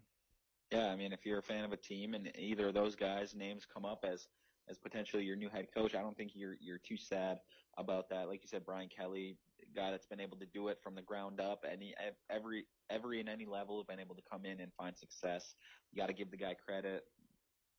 Yeah, 0.72 0.88
I 0.88 0.96
mean, 0.96 1.12
if 1.12 1.24
you're 1.24 1.38
a 1.38 1.42
fan 1.42 1.64
of 1.64 1.72
a 1.72 1.76
team 1.76 2.14
and 2.14 2.30
either 2.36 2.68
of 2.68 2.74
those 2.74 2.96
guys' 2.96 3.34
names 3.34 3.66
come 3.72 3.84
up 3.84 4.04
as 4.04 4.28
as 4.68 4.78
potentially 4.78 5.22
your 5.22 5.36
new 5.36 5.48
head 5.48 5.68
coach, 5.72 5.94
I 5.94 6.02
don't 6.02 6.16
think 6.16 6.32
you're 6.34 6.56
you're 6.60 6.78
too 6.78 6.96
sad 6.96 7.38
about 7.78 8.08
that. 8.10 8.28
Like 8.28 8.42
you 8.42 8.48
said, 8.48 8.66
Brian 8.66 8.88
Kelly, 8.88 9.36
guy 9.76 9.92
that's 9.92 10.06
been 10.06 10.20
able 10.20 10.36
to 10.38 10.46
do 10.46 10.68
it 10.68 10.78
from 10.82 10.94
the 10.94 11.02
ground 11.02 11.40
up, 11.40 11.64
any 11.70 11.94
every 12.28 12.66
every 12.90 13.20
and 13.20 13.28
any 13.28 13.46
level 13.46 13.78
have 13.78 13.86
been 13.86 14.00
able 14.00 14.16
to 14.16 14.22
come 14.28 14.44
in 14.44 14.60
and 14.60 14.72
find 14.74 14.96
success. 14.96 15.54
You 15.92 16.00
got 16.00 16.08
to 16.08 16.14
give 16.14 16.30
the 16.30 16.36
guy 16.36 16.54
credit. 16.54 17.04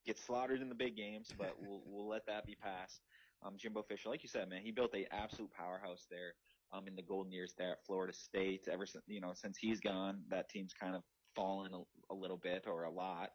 Get 0.07 0.17
slaughtered 0.17 0.61
in 0.61 0.69
the 0.69 0.75
big 0.75 0.95
games, 0.95 1.33
but 1.37 1.53
we'll 1.59 1.81
we'll 1.85 2.07
let 2.07 2.25
that 2.27 2.45
be 2.45 2.55
passed. 2.55 3.01
Um, 3.43 3.55
Jimbo 3.57 3.83
Fisher, 3.83 4.09
like 4.09 4.23
you 4.23 4.29
said, 4.29 4.49
man, 4.49 4.61
he 4.63 4.71
built 4.71 4.95
a 4.95 5.05
absolute 5.13 5.51
powerhouse 5.51 6.07
there. 6.09 6.33
Um, 6.73 6.85
in 6.85 6.97
the 6.97 7.01
golden 7.01 7.31
years 7.31 7.53
there 7.57 7.71
at 7.71 7.85
Florida 7.85 8.11
State. 8.11 8.67
Ever 8.69 8.85
since 8.85 9.05
you 9.07 9.21
know 9.21 9.31
since 9.33 9.57
he's 9.57 9.79
gone, 9.79 10.19
that 10.29 10.49
team's 10.49 10.73
kind 10.73 10.95
of 10.95 11.03
fallen 11.33 11.71
a, 11.73 12.13
a 12.13 12.15
little 12.15 12.35
bit 12.35 12.65
or 12.67 12.83
a 12.83 12.91
lot. 12.91 13.29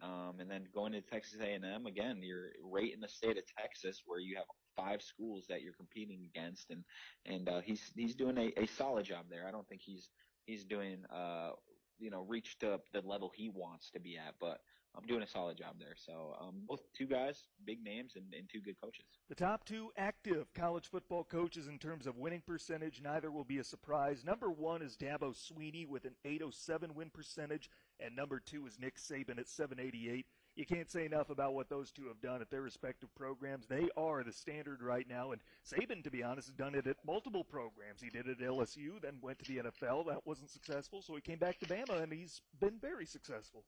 Um, 0.00 0.36
and 0.38 0.50
then 0.50 0.64
going 0.72 0.92
to 0.92 1.00
Texas 1.00 1.40
A&M 1.40 1.86
again, 1.86 2.20
you're 2.22 2.50
right 2.62 2.92
in 2.92 3.00
the 3.00 3.08
state 3.08 3.36
of 3.36 3.42
Texas 3.58 4.02
where 4.06 4.20
you 4.20 4.36
have 4.36 4.44
five 4.76 5.02
schools 5.02 5.44
that 5.48 5.60
you're 5.60 5.72
competing 5.72 6.28
against, 6.32 6.70
and 6.70 6.84
and 7.26 7.48
uh, 7.48 7.60
he's 7.60 7.90
he's 7.96 8.14
doing 8.14 8.38
a, 8.38 8.52
a 8.62 8.66
solid 8.66 9.04
job 9.04 9.24
there. 9.28 9.46
I 9.46 9.50
don't 9.50 9.68
think 9.68 9.82
he's 9.84 10.08
he's 10.46 10.64
doing 10.64 11.04
uh, 11.12 11.50
you 11.98 12.10
know 12.10 12.24
reached 12.28 12.60
the 12.60 12.78
the 12.92 13.00
level 13.00 13.32
he 13.34 13.50
wants 13.50 13.90
to 13.90 14.00
be 14.00 14.16
at, 14.16 14.34
but 14.40 14.60
I'm 14.96 15.06
doing 15.06 15.22
a 15.22 15.26
solid 15.26 15.56
job 15.56 15.74
there. 15.78 15.94
So 15.96 16.34
um, 16.40 16.62
both 16.66 16.80
two 16.96 17.06
guys, 17.06 17.44
big 17.64 17.82
names, 17.84 18.12
and, 18.16 18.24
and 18.36 18.48
two 18.52 18.60
good 18.60 18.76
coaches. 18.82 19.04
The 19.28 19.34
top 19.34 19.64
two 19.64 19.90
active 19.96 20.52
college 20.54 20.88
football 20.88 21.24
coaches 21.24 21.68
in 21.68 21.78
terms 21.78 22.06
of 22.06 22.16
winning 22.16 22.42
percentage, 22.46 23.00
neither 23.02 23.30
will 23.30 23.44
be 23.44 23.58
a 23.58 23.64
surprise. 23.64 24.24
Number 24.24 24.50
one 24.50 24.82
is 24.82 24.96
Dabo 24.96 25.34
Swinney 25.34 25.86
with 25.86 26.04
an 26.04 26.14
807 26.24 26.94
win 26.94 27.10
percentage, 27.10 27.70
and 28.00 28.16
number 28.16 28.40
two 28.40 28.66
is 28.66 28.78
Nick 28.78 28.96
Saban 28.96 29.38
at 29.38 29.48
788. 29.48 30.26
You 30.56 30.66
can't 30.66 30.90
say 30.90 31.04
enough 31.06 31.30
about 31.30 31.54
what 31.54 31.68
those 31.68 31.92
two 31.92 32.08
have 32.08 32.20
done 32.20 32.40
at 32.40 32.50
their 32.50 32.62
respective 32.62 33.14
programs. 33.14 33.68
They 33.68 33.88
are 33.96 34.24
the 34.24 34.32
standard 34.32 34.82
right 34.82 35.06
now, 35.08 35.30
and 35.30 35.40
Saban, 35.64 36.02
to 36.02 36.10
be 36.10 36.24
honest, 36.24 36.48
has 36.48 36.56
done 36.56 36.74
it 36.74 36.88
at 36.88 36.96
multiple 37.06 37.44
programs. 37.44 38.02
He 38.02 38.10
did 38.10 38.26
it 38.26 38.40
at 38.42 38.48
LSU, 38.48 39.00
then 39.00 39.18
went 39.22 39.38
to 39.38 39.44
the 39.44 39.58
NFL. 39.58 40.06
That 40.08 40.26
wasn't 40.26 40.50
successful, 40.50 41.00
so 41.00 41.14
he 41.14 41.20
came 41.20 41.38
back 41.38 41.60
to 41.60 41.66
Bama, 41.66 42.02
and 42.02 42.12
he's 42.12 42.42
been 42.58 42.80
very 42.80 43.06
successful. 43.06 43.62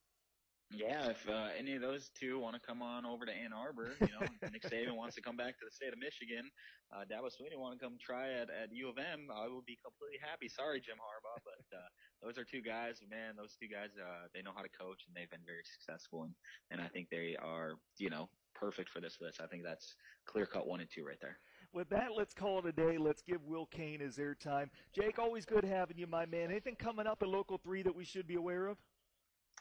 Yeah, 0.70 1.10
if 1.10 1.28
uh, 1.28 1.50
any 1.58 1.74
of 1.74 1.82
those 1.82 2.10
two 2.14 2.38
want 2.38 2.54
to 2.54 2.62
come 2.62 2.80
on 2.80 3.04
over 3.04 3.26
to 3.26 3.32
Ann 3.32 3.52
Arbor, 3.52 3.90
you 4.00 4.14
know, 4.14 4.22
Nick 4.52 4.62
Saban 4.70 4.94
wants 4.94 5.16
to 5.16 5.22
come 5.22 5.36
back 5.36 5.58
to 5.58 5.64
the 5.66 5.74
state 5.74 5.92
of 5.92 5.98
Michigan, 5.98 6.46
uh, 6.94 7.02
Dabo 7.10 7.26
Swinney 7.26 7.58
want 7.58 7.74
to 7.74 7.82
come 7.82 7.98
try 7.98 8.30
at, 8.30 8.50
at 8.54 8.70
U 8.70 8.88
of 8.88 8.96
M, 8.96 9.34
I 9.34 9.48
will 9.48 9.66
be 9.66 9.76
completely 9.82 10.22
happy. 10.22 10.48
Sorry, 10.48 10.78
Jim 10.78 10.94
Harbaugh, 11.02 11.42
but 11.42 11.66
uh, 11.74 11.90
those 12.22 12.38
are 12.38 12.44
two 12.44 12.62
guys, 12.62 13.02
man, 13.10 13.34
those 13.34 13.58
two 13.58 13.66
guys, 13.66 13.90
uh, 13.98 14.30
they 14.32 14.42
know 14.42 14.52
how 14.54 14.62
to 14.62 14.70
coach 14.70 15.02
and 15.10 15.14
they've 15.14 15.30
been 15.30 15.44
very 15.44 15.66
successful. 15.66 16.22
And, 16.22 16.34
and 16.70 16.80
I 16.80 16.86
think 16.86 17.10
they 17.10 17.34
are, 17.42 17.74
you 17.98 18.10
know, 18.10 18.30
perfect 18.54 18.90
for 18.90 19.00
this 19.00 19.18
list. 19.20 19.40
I 19.42 19.46
think 19.46 19.64
that's 19.64 19.96
clear 20.26 20.46
cut 20.46 20.66
one 20.68 20.80
and 20.80 20.88
two 20.88 21.04
right 21.04 21.18
there. 21.20 21.38
With 21.72 21.88
that, 21.90 22.10
let's 22.16 22.34
call 22.34 22.58
it 22.58 22.66
a 22.66 22.72
day. 22.72 22.98
Let's 22.98 23.22
give 23.22 23.42
Will 23.44 23.66
Cain 23.66 24.00
his 24.00 24.18
airtime. 24.18 24.70
Jake, 24.94 25.18
always 25.18 25.46
good 25.46 25.64
having 25.64 25.98
you, 25.98 26.06
my 26.06 26.26
man. 26.26 26.50
Anything 26.50 26.74
coming 26.74 27.06
up 27.06 27.22
in 27.22 27.30
Local 27.30 27.58
3 27.58 27.82
that 27.82 27.94
we 27.94 28.04
should 28.04 28.26
be 28.26 28.34
aware 28.34 28.66
of? 28.66 28.76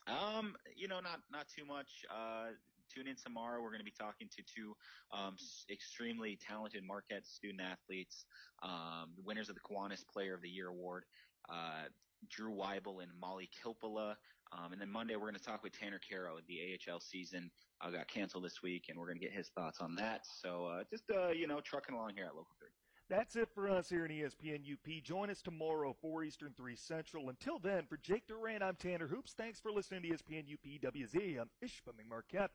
Um, 0.07 0.55
you 0.75 0.87
know, 0.87 0.99
not 0.99 1.19
not 1.31 1.47
too 1.55 1.65
much. 1.65 2.05
Uh, 2.09 2.55
tune 2.93 3.07
in 3.07 3.15
tomorrow. 3.15 3.61
We're 3.61 3.69
going 3.69 3.79
to 3.79 3.85
be 3.85 3.93
talking 3.97 4.27
to 4.35 4.43
two 4.43 4.75
um, 5.11 5.35
extremely 5.71 6.37
talented 6.37 6.83
Marquette 6.83 7.25
student 7.25 7.61
athletes, 7.61 8.25
um, 8.63 9.11
the 9.15 9.23
winners 9.23 9.49
of 9.49 9.55
the 9.55 9.61
Kiwanis 9.61 10.03
Player 10.11 10.33
of 10.33 10.41
the 10.41 10.49
Year 10.49 10.67
award, 10.67 11.05
uh, 11.49 11.87
Drew 12.29 12.53
Weibel 12.53 13.01
and 13.01 13.11
Molly 13.19 13.49
Kilpala. 13.63 14.15
Um, 14.51 14.71
and 14.71 14.81
then 14.81 14.89
Monday 14.89 15.15
we're 15.15 15.29
going 15.29 15.35
to 15.35 15.43
talk 15.43 15.61
with 15.61 15.77
Tanner 15.77 15.99
Caro. 16.09 16.37
The 16.47 16.79
AHL 16.89 16.99
season 16.99 17.51
uh, 17.81 17.91
got 17.91 18.07
canceled 18.07 18.43
this 18.43 18.63
week, 18.63 18.85
and 18.89 18.97
we're 18.97 19.05
going 19.05 19.19
to 19.19 19.23
get 19.23 19.33
his 19.33 19.49
thoughts 19.49 19.79
on 19.79 19.95
that. 19.95 20.21
So 20.41 20.65
uh, 20.65 20.83
just 20.89 21.03
uh, 21.15 21.29
you 21.29 21.47
know, 21.47 21.59
trucking 21.61 21.93
along 21.93 22.13
here 22.15 22.25
at 22.25 22.35
Local 22.35 22.55
Three. 22.57 22.69
That's 23.09 23.35
it 23.35 23.49
for 23.55 23.67
us 23.71 23.89
here 23.89 24.05
in 24.05 24.11
ESPN 24.11 24.71
UP. 24.71 25.03
Join 25.03 25.31
us 25.31 25.41
tomorrow, 25.41 25.95
4 25.99 26.23
Eastern, 26.23 26.53
3 26.55 26.75
Central. 26.75 27.29
Until 27.29 27.57
then, 27.57 27.85
for 27.89 27.97
Jake 27.97 28.27
Duran, 28.27 28.61
I'm 28.61 28.75
Tanner 28.75 29.07
Hoops. 29.07 29.33
Thanks 29.35 29.59
for 29.59 29.71
listening 29.71 30.03
to 30.03 30.09
ESPN 30.09 30.43
UP 30.53 30.93
WZ. 30.93 31.39
I'm 31.39 31.49
Ishpeming 31.63 32.07
Marquette. 32.07 32.51